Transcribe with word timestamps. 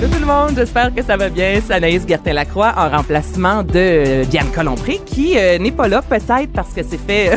Allô 0.00 0.08
tout 0.08 0.18
le 0.20 0.24
monde, 0.26 0.52
j'espère 0.56 0.94
que 0.94 1.02
ça 1.02 1.16
va 1.18 1.28
bien. 1.28 1.60
C'est 1.64 1.74
Anaïs 1.74 2.06
Gertin-Lacroix 2.08 2.72
en 2.76 2.88
remplacement 2.88 3.62
de 3.62 4.24
Diane 4.24 4.50
Colompré 4.50 4.98
qui 5.04 5.36
euh, 5.36 5.58
n'est 5.58 5.72
pas 5.72 5.88
là 5.88 6.00
peut-être 6.00 6.52
parce 6.54 6.72
que 6.72 6.82
s'est 6.82 6.98
fait 7.06 7.32
euh, 7.32 7.36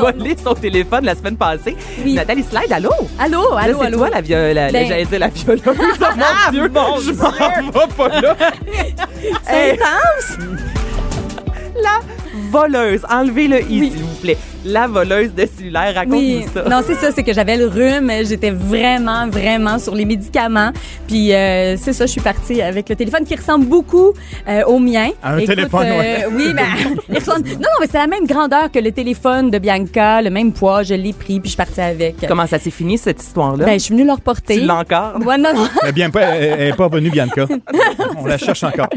voler 0.00 0.36
son 0.42 0.52
téléphone 0.54 1.04
la 1.06 1.14
semaine 1.14 1.36
passée. 1.38 1.74
Oui. 2.04 2.12
Nathalie 2.14 2.42
Slide, 2.42 2.70
allô? 2.72 2.90
Allô, 3.18 3.54
Là, 3.54 3.60
allô, 3.62 3.78
c'est 3.82 3.90
toi 3.92 4.10
la, 4.10 4.20
la, 4.20 4.52
la- 4.54 4.70
Ben- 4.72 5.18
la 5.18 5.28
violeuse. 5.28 5.62
Oh, 5.66 6.04
mon 6.16 6.50
Dieu, 6.52 6.70
je 7.06 7.12
m'en 7.12 7.30
vais 7.70 7.94
pas 7.96 8.08
là. 8.20 8.36
C'est 9.46 9.54
Hey, 9.54 9.72
intense. 9.72 10.38
la 11.82 12.00
voleuse, 12.50 13.00
enlevez 13.10 13.48
le 13.48 13.62
i 13.62 13.90
s'il 13.90 14.02
vous 14.02 14.14
plaît. 14.20 14.36
La 14.66 14.86
voleuse 14.86 15.34
de 15.34 15.44
cellulaire, 15.46 15.94
raconte-nous 15.94 16.18
Oui, 16.18 16.46
ça. 16.54 16.62
non, 16.68 16.80
c'est 16.86 16.94
ça, 16.94 17.10
c'est 17.14 17.22
que 17.22 17.34
j'avais 17.34 17.58
le 17.58 17.66
rhume, 17.66 18.10
j'étais 18.26 18.50
vraiment, 18.50 19.28
vraiment 19.28 19.78
sur 19.78 19.94
les 19.94 20.06
médicaments. 20.06 20.70
Puis 21.06 21.34
euh, 21.34 21.76
c'est 21.76 21.92
ça, 21.92 22.06
je 22.06 22.12
suis 22.12 22.22
partie 22.22 22.62
avec 22.62 22.88
le 22.88 22.96
téléphone 22.96 23.24
qui 23.26 23.36
ressemble 23.36 23.66
beaucoup 23.66 24.14
euh, 24.48 24.62
au 24.64 24.78
mien. 24.78 25.10
À 25.22 25.34
un 25.34 25.44
téléphone, 25.44 25.82
ouais. 25.98 26.24
Oui, 26.32 26.54
ben, 26.54 26.64
il 27.10 27.18
ressemble- 27.18 27.46
non, 27.46 27.56
non, 27.58 27.68
mais 27.80 27.86
c'est 27.90 27.98
la 27.98 28.06
même 28.06 28.26
grandeur 28.26 28.70
que 28.72 28.78
le 28.78 28.90
téléphone 28.90 29.50
de 29.50 29.58
Bianca, 29.58 30.22
le 30.22 30.30
même 30.30 30.52
poids, 30.52 30.82
je 30.82 30.94
l'ai 30.94 31.12
pris, 31.12 31.40
puis 31.40 31.44
je 31.44 31.48
suis 31.48 31.56
partie 31.58 31.82
avec. 31.82 32.16
Comment 32.26 32.46
ça 32.46 32.58
s'est 32.58 32.70
fini 32.70 32.96
cette 32.96 33.22
histoire-là? 33.22 33.66
Ben, 33.66 33.74
je 33.74 33.84
suis 33.84 33.92
venue 33.94 34.06
le 34.06 34.12
reporter. 34.12 34.60
tu 34.60 34.64
l'as 34.64 34.76
encore? 34.76 35.16
Ouais, 35.26 35.36
non, 35.36 35.50
non. 35.54 35.68
Elle 35.82 35.90
est 35.90 35.92
bien 35.92 36.08
pas, 36.08 36.22
elle 36.22 36.72
revenue, 36.72 37.10
Bianca. 37.10 37.46
On 38.16 38.24
la 38.24 38.38
cherche 38.38 38.64
encore. 38.64 38.88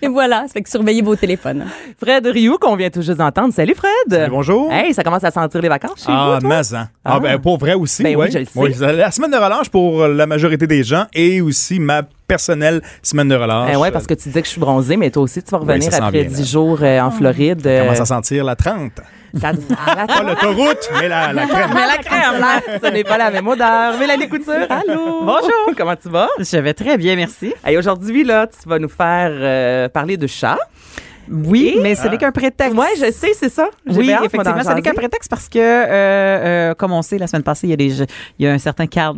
Et 0.00 0.06
voilà, 0.06 0.42
ça 0.46 0.52
fait 0.52 0.62
que 0.62 0.70
surveillez 0.70 1.02
vos 1.02 1.16
téléphones. 1.16 1.64
Fred 2.00 2.24
Rioux, 2.26 2.58
qu'on 2.60 2.76
vient 2.76 2.90
tout 2.90 3.02
juste 3.02 3.18
d'entendre. 3.18 3.52
Salut 3.52 3.74
Fred! 3.74 3.90
Salut, 4.08 4.30
bonjour. 4.30 4.67
Hey, 4.70 4.92
ça 4.94 5.02
commence 5.02 5.24
à 5.24 5.30
sentir 5.30 5.60
les 5.60 5.68
vacances 5.68 6.00
chez 6.00 6.06
Ah, 6.12 6.34
vous, 6.34 6.40
toi? 6.40 6.48
Mazan. 6.48 6.84
Ah, 7.04 7.14
Ah. 7.16 7.20
ben, 7.20 7.38
pour 7.38 7.58
vrai 7.58 7.74
aussi, 7.74 8.02
Ben 8.02 8.10
oui, 8.16 8.26
ouais. 8.26 8.30
je 8.30 8.38
le 8.38 8.44
sais. 8.44 8.72
C'est 8.78 8.92
la 8.92 9.10
semaine 9.10 9.30
de 9.30 9.36
relâche 9.36 9.68
pour 9.68 10.06
la 10.06 10.26
majorité 10.26 10.66
des 10.66 10.82
gens 10.84 11.06
et 11.14 11.40
aussi 11.40 11.78
ma 11.80 12.02
personnelle 12.26 12.82
semaine 13.02 13.28
de 13.28 13.34
relâche. 13.34 13.70
Ben 13.72 13.78
ouais, 13.78 13.90
parce 13.90 14.06
que 14.06 14.14
tu 14.14 14.24
disais 14.28 14.40
que 14.42 14.46
je 14.46 14.52
suis 14.52 14.60
bronzée, 14.60 14.96
mais 14.96 15.10
toi 15.10 15.22
aussi, 15.22 15.42
tu 15.42 15.50
vas 15.50 15.58
revenir 15.58 15.84
ça 15.90 15.98
sent 15.98 16.02
après 16.04 16.24
bien, 16.24 16.28
10 16.30 16.38
là. 16.40 16.44
jours 16.44 16.78
euh, 16.82 17.00
en 17.00 17.10
Floride. 17.10 17.60
Je 17.64 17.68
euh, 17.68 17.82
commence 17.84 18.00
à 18.00 18.04
sentir 18.06 18.44
la 18.44 18.54
30. 18.56 18.92
ça- 19.40 19.48
à 19.86 19.94
la- 19.94 20.06
Pas 20.06 20.22
l'autoroute, 20.22 20.90
mais 21.00 21.08
la, 21.08 21.32
la 21.32 21.46
crème. 21.46 21.70
Mais 21.74 21.86
la 21.86 21.96
crème, 21.98 22.40
là, 22.40 22.60
ce 22.82 22.90
n'est 22.92 23.04
pas 23.04 23.16
la 23.18 23.30
même 23.30 23.46
odeur. 23.48 23.98
Mélanie 23.98 24.28
Couture, 24.28 24.66
allô? 24.68 25.22
Bonjour. 25.24 25.74
Comment 25.76 25.96
tu 25.96 26.08
vas? 26.10 26.28
Je 26.38 26.56
vais 26.58 26.74
très 26.74 26.98
bien, 26.98 27.16
merci. 27.16 27.54
Hey, 27.64 27.76
aujourd'hui, 27.78 28.24
là, 28.24 28.46
tu 28.46 28.68
vas 28.68 28.78
nous 28.78 28.88
faire 28.90 29.30
euh, 29.32 29.88
parler 29.88 30.16
de 30.18 30.26
chat. 30.26 30.58
Oui, 31.30 31.74
Et- 31.76 31.80
mais 31.80 31.94
ce 31.94 32.08
n'est 32.08 32.16
qu'un 32.18 32.32
prétexte. 32.32 32.76
Ouais, 32.76 32.86
je 32.96 33.10
sais, 33.12 33.32
c'est 33.34 33.48
ça. 33.48 33.68
Oui, 33.86 34.12
hâte, 34.12 34.24
effectivement, 34.26 34.62
ce 34.62 34.72
n'est 34.72 34.82
qu'un 34.82 34.94
prétexte 34.94 35.30
parce 35.30 35.48
que, 35.48 35.58
euh, 35.58 35.86
euh, 36.70 36.74
comme 36.74 36.92
on 36.92 37.02
sait, 37.02 37.18
la 37.18 37.26
semaine 37.26 37.42
passée, 37.42 37.66
il 37.66 37.70
y 37.70 37.72
a, 37.72 37.76
des, 37.76 37.90
jeux- 37.90 38.06
il 38.38 38.44
y 38.46 38.48
a 38.48 38.52
un 38.52 38.58
certain 38.58 38.86
Karl 38.86 39.16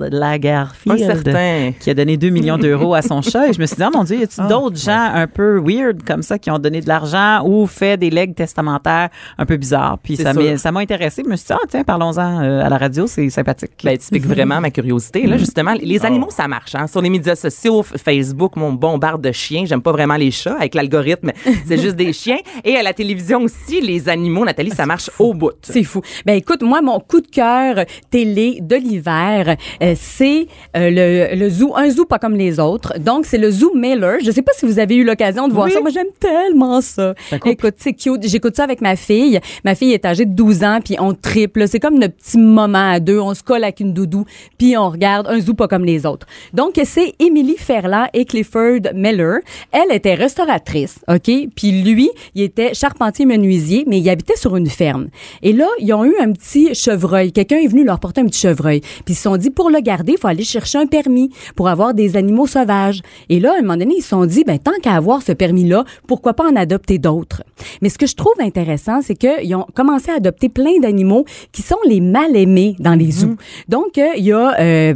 certain. 0.99 1.73
qui 1.79 1.91
a 1.91 1.95
donné 1.95 2.17
2 2.17 2.31
millions 2.31 2.59
d'euros 2.59 2.95
à 2.95 3.03
son 3.03 3.23
chat. 3.23 3.49
Et 3.49 3.53
je 3.53 3.61
me 3.61 3.67
suis 3.67 3.77
dit, 3.77 3.83
oh 3.87 3.91
mon 3.97 4.05
Dieu, 4.05 4.19
y 4.19 4.23
a-t-il 4.23 4.43
Ah, 4.45 4.49
d'autres 4.49 4.77
gens 4.79 5.11
un 5.15 5.27
peu 5.27 5.61
weird 5.61 6.03
comme 6.05 6.23
ça 6.23 6.39
qui 6.39 6.51
ont 6.51 6.59
donné 6.59 6.81
de 6.81 6.89
l'argent 6.89 7.43
ou 7.47 7.67
fait 7.67 7.97
des 7.97 8.11
legs 8.11 8.35
testamentaires 8.35 9.09
un 9.39 9.47
peu 9.47 9.57
bizarres? 9.57 9.99
Puis 10.03 10.17
ça 10.17 10.33
m'a 10.33 10.57
ça 10.57 10.73
m'a 10.73 10.81
intéressé. 10.81 11.23
Je 11.25 11.31
me 11.31 11.37
suis 11.37 11.47
dit, 11.47 11.53
ah 11.55 11.67
tiens, 11.69 11.85
parlons-en 11.85 12.43
euh, 12.43 12.65
à 12.65 12.69
la 12.69 12.79
radio, 12.79 13.07
c'est 13.07 13.29
sympathique. 13.31 13.73
Ben, 13.85 13.97
tu 13.97 14.09
piques 14.11 14.27
vraiment 14.27 14.61
ma 14.61 14.71
curiosité. 14.71 15.27
Là, 15.27 15.37
justement, 15.39 15.75
les 15.81 16.05
animaux, 16.05 16.31
ça 16.31 16.49
marche. 16.49 16.75
Hein? 16.75 16.87
Sur 16.87 17.01
les 17.03 17.11
médias 17.11 17.37
sociaux, 17.37 17.83
Facebook, 17.83 18.57
mon 18.57 18.73
bombarde 18.73 19.23
de 19.23 19.33
chiens. 19.33 19.65
J'aime 19.67 19.83
pas 19.83 19.93
vraiment 19.93 20.17
les 20.17 20.31
chats. 20.31 20.57
Avec 20.59 20.75
l'algorithme, 20.75 21.33
c'est 21.67 21.79
juste 21.79 21.97
des 22.05 22.13
chiens. 22.13 22.39
Et 22.65 22.77
à 22.77 22.83
la 22.83 22.93
télévision 22.93 23.41
aussi, 23.43 23.81
les 23.81 24.09
animaux, 24.09 24.45
Nathalie, 24.45 24.71
ça 24.71 24.87
marche 24.87 25.11
au 25.19 25.35
bout. 25.35 25.53
C'est 25.63 25.85
fou. 25.85 26.01
Ben 26.27 26.35
écoute, 26.35 26.63
moi 26.63 26.81
mon 26.83 26.99
coup 27.01 27.21
de 27.21 27.27
cœur 27.27 27.85
télé 28.11 28.59
de 28.61 28.77
l'hiver, 28.77 29.57
euh, 29.83 29.95
c'est 29.97 30.47
euh, 30.77 30.91
le, 30.91 31.37
le 31.37 31.49
zoo, 31.51 31.75
un 31.77 31.89
zoo 31.91 32.05
pas 32.05 32.19
comme 32.19 32.35
les 32.37 32.59
autres. 32.59 32.99
Donc 32.99 33.27
c'est 33.27 33.39
le 33.39 33.51
zoo 33.51 33.73
Miller. 33.75 34.19
Je 34.25 34.31
sais 34.31 34.43
pas 34.43 34.53
si 34.55 34.67
vous 34.67 34.79
avez 34.79 34.97
eu 34.97 35.05
l'occasion 35.05 35.49
de 35.49 35.53
voir 35.53 35.67
Oui. 35.67 35.73
ça. 35.73 35.81
Moi 35.81 35.91
j'aime 35.91 36.13
tellement 36.19 36.81
ça. 36.81 37.15
Écoute, 37.47 37.75
c'est 37.79 37.93
cute. 37.93 38.27
J'écoute 38.27 38.57
ça 38.57 38.65
avec 38.65 38.81
ma 38.81 38.97
fille. 38.97 39.41
Ma 39.65 39.75
fille 39.75 39.93
est 39.93 40.05
âgée 40.05 40.25
de 40.27 40.33
12 40.35 40.65
ans 40.65 40.79
puis 40.85 40.97
on 40.99 41.15
triple. 41.15 41.67
C'est 41.69 41.81
comme 41.81 41.99
notre 41.99 42.15
petit 42.17 42.39
moment 42.39 42.91
à 42.93 43.01
deux. 43.01 43.19
On 43.21 43.35
se 43.35 43.43
colle 43.43 43.65
avec 43.65 43.81
une 43.81 43.93
doudou 43.93 44.25
puis 44.59 44.77
on 44.77 44.91
regarde 44.91 45.27
un 45.29 45.41
zoo 45.41 45.55
pas 45.55 45.69
comme 45.69 45.85
les 45.85 46.07
autres. 46.07 46.27
Donc 46.53 46.81
c'est 46.85 47.15
Emily 47.19 47.57
Ferland 47.57 48.07
et 48.15 48.25
Clifford 48.25 48.81
Miller. 48.95 49.39
Elle 49.73 49.95
était 49.95 50.15
restauratrice, 50.15 50.99
ok? 51.09 51.31
Puis 51.55 51.83
lui, 51.83 51.90
il 52.35 52.43
était 52.43 52.75
charpentier 52.75 53.27
menuisier, 53.27 53.85
mais 53.87 53.99
il 53.99 54.09
habitait 54.09 54.37
sur 54.37 54.57
une 54.57 54.69
ferme. 54.69 55.09
Et 55.43 55.53
là, 55.53 55.67
ils 55.79 55.93
ont 55.93 56.05
eu 56.05 56.15
un 56.21 56.33
petit 56.33 56.75
chevreuil. 56.75 57.33
Quelqu'un 57.33 57.59
est 57.59 57.67
venu 57.67 57.85
leur 57.85 57.99
porter 58.01 58.21
un 58.21 58.27
petit 58.27 58.41
chevreuil. 58.41 58.81
Puis 58.81 59.15
ils 59.15 59.15
se 59.15 59.23
sont 59.23 59.37
dit, 59.37 59.51
pour 59.51 59.71
le 59.71 59.81
garder, 59.81 60.13
il 60.13 60.19
faut 60.19 60.29
aller 60.29 60.45
chercher 60.45 60.79
un 60.79 60.87
permis 60.87 61.31
pour 61.57 61.69
avoir 61.69 61.95
des 61.95 62.17
animaux 62.17 62.47
sauvages. 62.47 63.01
Et 63.29 63.41
là, 63.41 63.53
à 63.55 63.59
un 63.59 63.63
moment 63.63 63.77
donné, 63.77 63.95
ils 63.99 64.03
se 64.03 64.11
sont 64.11 64.27
dit, 64.27 64.45
ben 64.45 64.59
tant 64.59 64.79
qu'à 64.83 64.95
avoir 64.95 65.23
ce 65.23 65.33
permis-là, 65.33 65.85
pourquoi 66.07 66.35
pas 66.35 66.45
en 66.45 66.57
adopter 66.57 66.99
d'autres? 66.99 67.43
Mais 67.83 67.89
ce 67.89 67.99
que 67.99 68.07
je 68.07 68.17
trouve 68.17 68.35
intéressant, 68.41 69.01
c'est 69.03 69.17
qu'ils 69.17 69.55
ont 69.55 69.67
commencé 69.75 70.11
à 70.11 70.15
adopter 70.15 70.49
plein 70.49 70.79
d'animaux 70.81 71.25
qui 71.53 71.63
sont 71.63 71.79
les 71.87 72.01
mal 72.01 72.37
aimés 72.37 72.77
dans 72.79 72.95
les 72.95 73.11
zoos. 73.11 73.37
Donc, 73.69 73.99
euh, 73.99 74.09
il 74.17 74.25
y 74.25 74.33
a... 74.33 74.61
euh, 74.61 74.95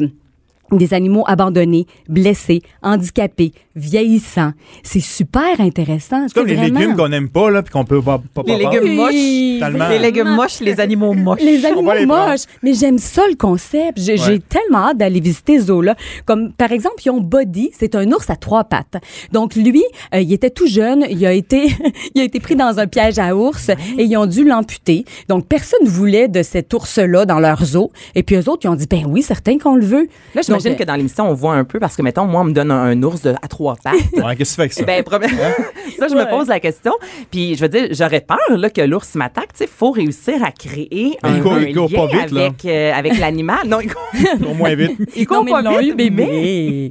des 0.77 0.95
animaux 0.95 1.25
abandonnés, 1.27 1.87
blessés, 2.09 2.63
handicapés, 2.83 3.53
vieillissants. 3.77 4.53
C'est 4.83 5.01
super 5.01 5.61
intéressant. 5.61 6.27
C'est 6.29 6.35
comme 6.35 6.47
les 6.47 6.55
vraiment- 6.55 6.81
légumes 6.81 6.97
qu'on 6.97 7.09
n'aime 7.09 7.29
pas, 7.29 7.51
là, 7.51 7.63
puis 7.63 7.73
qu'on 7.73 7.85
peut 7.85 8.01
pas, 8.03 8.21
pas, 8.33 8.43
Les 8.47 8.57
légumes 8.57 9.59
Tellement. 9.61 9.89
Les 9.89 9.99
légumes 9.99 10.35
moches, 10.35 10.61
les 10.61 10.81
animaux 10.81 11.13
moches. 11.13 11.41
Les 11.41 11.65
animaux 11.65 11.93
les 11.93 12.07
moches. 12.07 12.43
Mais 12.63 12.75
j'aime 12.75 12.99
ça 12.99 13.23
le 13.29 13.37
concept. 13.37 13.99
J'ai 13.99 14.15
Ouais. 14.19 14.39
tellement 14.49 14.89
hâte 14.89 14.99
d'aller 14.99 15.21
visiter 15.21 15.59
ce 15.59 15.67
zoo-là. 15.67 15.97
Comme, 16.25 16.53
par 16.53 16.73
exemple, 16.73 16.97
ils 17.05 17.11
ont 17.11 17.21
Buddy. 17.21 17.71
C'est 17.79 17.95
un 17.95 18.11
ours 18.13 18.29
à 18.31 18.37
trois 18.37 18.65
pattes. 18.65 18.97
Donc, 19.33 19.55
lui, 19.55 19.83
euh, 20.15 20.21
il 20.21 20.33
était 20.33 20.51
tout 20.51 20.67
jeune. 20.67 21.05
Il 21.11 21.25
a 21.27 21.33
été, 21.33 21.67
il 22.15 22.21
a 22.21 22.25
été 22.25 22.41
pris 22.41 22.57
dans 22.57 22.79
un 22.79 22.87
piège 22.87 23.19
à 23.19 23.37
ours 23.37 23.69
et 23.71 24.05
ils 24.05 24.17
ont 24.17 24.27
dû 24.27 24.45
l'amputer. 24.45 25.05
Donc, 25.29 25.47
personne 25.47 25.85
voulait 25.87 26.29
de 26.29 26.43
cet 26.43 26.73
ours-là 26.75 27.27
dans 27.27 27.41
leur 27.41 27.65
zoo. 27.65 27.91
Et 28.15 28.23
puis, 28.23 28.37
eux 28.37 28.49
autres, 28.49 28.61
ils 28.65 28.69
ont 28.69 28.75
dit, 28.75 28.87
ben 28.89 29.05
oui, 29.07 29.23
certain 29.23 29.59
qu'on 29.59 29.77
le 29.77 29.85
veut. 29.85 30.09
Là, 30.35 30.43
j'imagine 30.65 30.79
que 30.79 30.85
dans 30.85 30.95
l'émission, 30.97 31.29
on 31.29 31.35
voit 31.35 31.55
un 31.55 31.65
peu, 31.65 31.79
parce 31.79 31.97
que, 31.97 32.03
mettons, 32.03 32.25
moi, 32.27 32.41
on 32.41 32.45
me 32.45 32.53
donne 32.53 32.71
un, 32.71 32.83
un 32.85 33.03
ours 33.03 33.23
de- 33.23 33.31
à 33.41 33.49
trois 33.49 33.77
pattes. 33.83 33.95
Ouais, 34.25 34.37
qu'est-ce 34.37 34.57
que 34.57 34.57
tu 34.57 34.57
fais 34.57 34.63
avec 34.63 34.73
ça? 34.73 34.85
Ben, 34.85 35.03
premier- 35.03 35.29
ça, 35.99 36.09
je 36.09 36.15
me 36.15 36.29
pose 36.31 36.49
la 36.49 36.61
question. 36.61 36.93
Puis, 37.31 37.55
je 37.57 37.61
veux 37.61 37.69
dire, 37.69 37.89
j'aurais 37.91 38.21
peur 38.21 38.39
là, 38.57 38.71
que 38.71 38.81
l'ours 38.81 39.15
m'attaque. 39.15 39.53
Tu 39.53 39.65
sais, 39.65 39.67
faut 39.73 39.91
réussir 39.91 40.43
à 40.45 40.51
créer 40.51 41.17
Ben, 41.23 41.35
un, 41.37 41.41
court 41.41 41.55
lien 41.57 41.73
pas 41.75 42.07
vite, 42.07 42.31
là. 42.33 42.41
avec, 42.47 42.65
euh, 42.65 42.93
avec 42.95 43.19
l'animal. 43.19 43.59
Non, 43.67 43.79
il 43.81 43.93
court, 43.93 44.03
Au 44.51 44.55
moins 44.55 44.75
vite. 44.75 44.93
il 45.17 45.27
court 45.27 45.45
Non, 45.45 45.53
pas 45.53 45.63
l'ont 45.63 45.79
vite, 45.79 45.91
eu 45.93 45.95
bébé. 45.95 46.27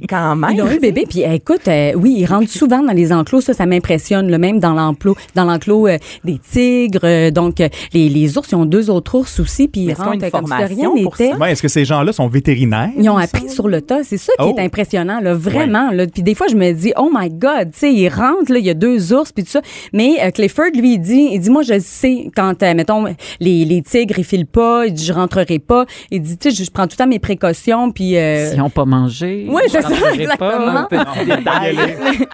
mais 0.00 0.06
quand 0.08 0.36
même. 0.36 0.50
Ils 0.54 0.62
ont 0.62 0.70
eu 0.70 0.78
bébé, 0.78 1.04
puis 1.08 1.24
euh, 1.24 1.32
écoute, 1.32 1.66
euh, 1.68 1.92
oui, 1.96 2.14
ils 2.18 2.26
rentrent 2.26 2.50
souvent 2.50 2.82
dans 2.82 2.92
les 2.92 3.12
enclos, 3.12 3.40
ça, 3.40 3.52
ça 3.54 3.66
m'impressionne, 3.66 4.30
le 4.30 4.38
même 4.38 4.60
dans 4.60 4.72
l'enclos, 4.74 5.16
dans 5.34 5.44
l'enclos 5.44 5.88
euh, 5.88 5.98
des 6.24 6.38
tigres, 6.38 7.00
euh, 7.04 7.30
donc 7.30 7.58
les, 7.92 8.08
les 8.08 8.38
ours, 8.38 8.48
ils 8.52 8.54
ont 8.54 8.64
deux 8.66 8.90
autres 8.90 9.14
ours 9.16 9.40
aussi, 9.40 9.68
puis 9.68 9.82
ils 9.82 9.92
rentrent 9.94 10.14
une 10.14 10.30
comme 10.30 10.44
si 10.46 10.50
de 10.50 10.56
rien 10.56 10.66
formation 10.66 10.92
pour 11.02 11.12
n'était. 11.12 11.30
ça? 11.30 11.36
Ouais, 11.38 11.52
Est-ce 11.52 11.62
que 11.62 11.68
ces 11.68 11.84
gens-là 11.84 12.12
sont 12.12 12.28
vétérinaires? 12.28 12.90
Ils 12.98 13.08
ont 13.10 13.16
appris 13.16 13.48
sur 13.50 13.63
sur 13.64 13.68
le 13.68 13.80
tas. 13.80 14.04
C'est 14.04 14.18
ça 14.18 14.32
qui 14.38 14.44
Oh. 14.44 14.54
est 14.56 14.60
impressionnant, 14.62 15.20
là, 15.20 15.32
vraiment. 15.34 15.90
Là. 15.90 16.06
Puis 16.06 16.22
des 16.22 16.34
fois, 16.34 16.46
je 16.48 16.56
me 16.56 16.72
dis, 16.72 16.92
oh 16.96 17.10
my 17.12 17.30
God, 17.30 17.70
tu 17.72 17.78
sais, 17.78 17.92
il 17.92 18.08
rentre, 18.08 18.52
là, 18.52 18.58
il 18.58 18.64
y 18.64 18.70
a 18.70 18.74
deux 18.74 19.12
ours, 19.14 19.32
puis 19.32 19.42
tout 19.44 19.50
ça. 19.50 19.60
Mais 19.92 20.16
euh, 20.22 20.30
Clifford, 20.30 20.70
lui, 20.74 20.94
il 20.94 20.98
dit, 20.98 21.28
il 21.32 21.40
dit, 21.40 21.50
moi, 21.50 21.62
je 21.62 21.78
sais, 21.78 22.28
quand, 22.36 22.62
euh, 22.62 22.74
mettons, 22.74 23.04
les, 23.40 23.64
les 23.64 23.82
tigres, 23.82 24.18
ils 24.18 24.24
filent 24.24 24.46
pas, 24.46 24.86
il 24.86 24.92
dit, 24.92 25.04
je 25.04 25.12
rentrerai 25.12 25.58
pas. 25.58 25.86
Il 26.10 26.20
dit, 26.22 26.36
tu 26.36 26.50
sais, 26.50 26.56
je, 26.56 26.64
je 26.64 26.70
prends 26.70 26.84
tout 26.86 26.96
le 26.98 27.04
temps 27.04 27.08
mes 27.08 27.18
précautions, 27.18 27.90
puis... 27.90 28.16
euh, 28.16 28.50
S'ils 28.50 28.58
n'ont 28.58 28.70
pas 28.70 28.84
mangé. 28.84 29.46
Oui, 29.48 29.62
c'est 29.68 29.78
je 29.82 29.88
ça, 29.88 30.12
exactement. 30.12 30.84
pas. 30.84 30.86
Petit. 30.90 32.24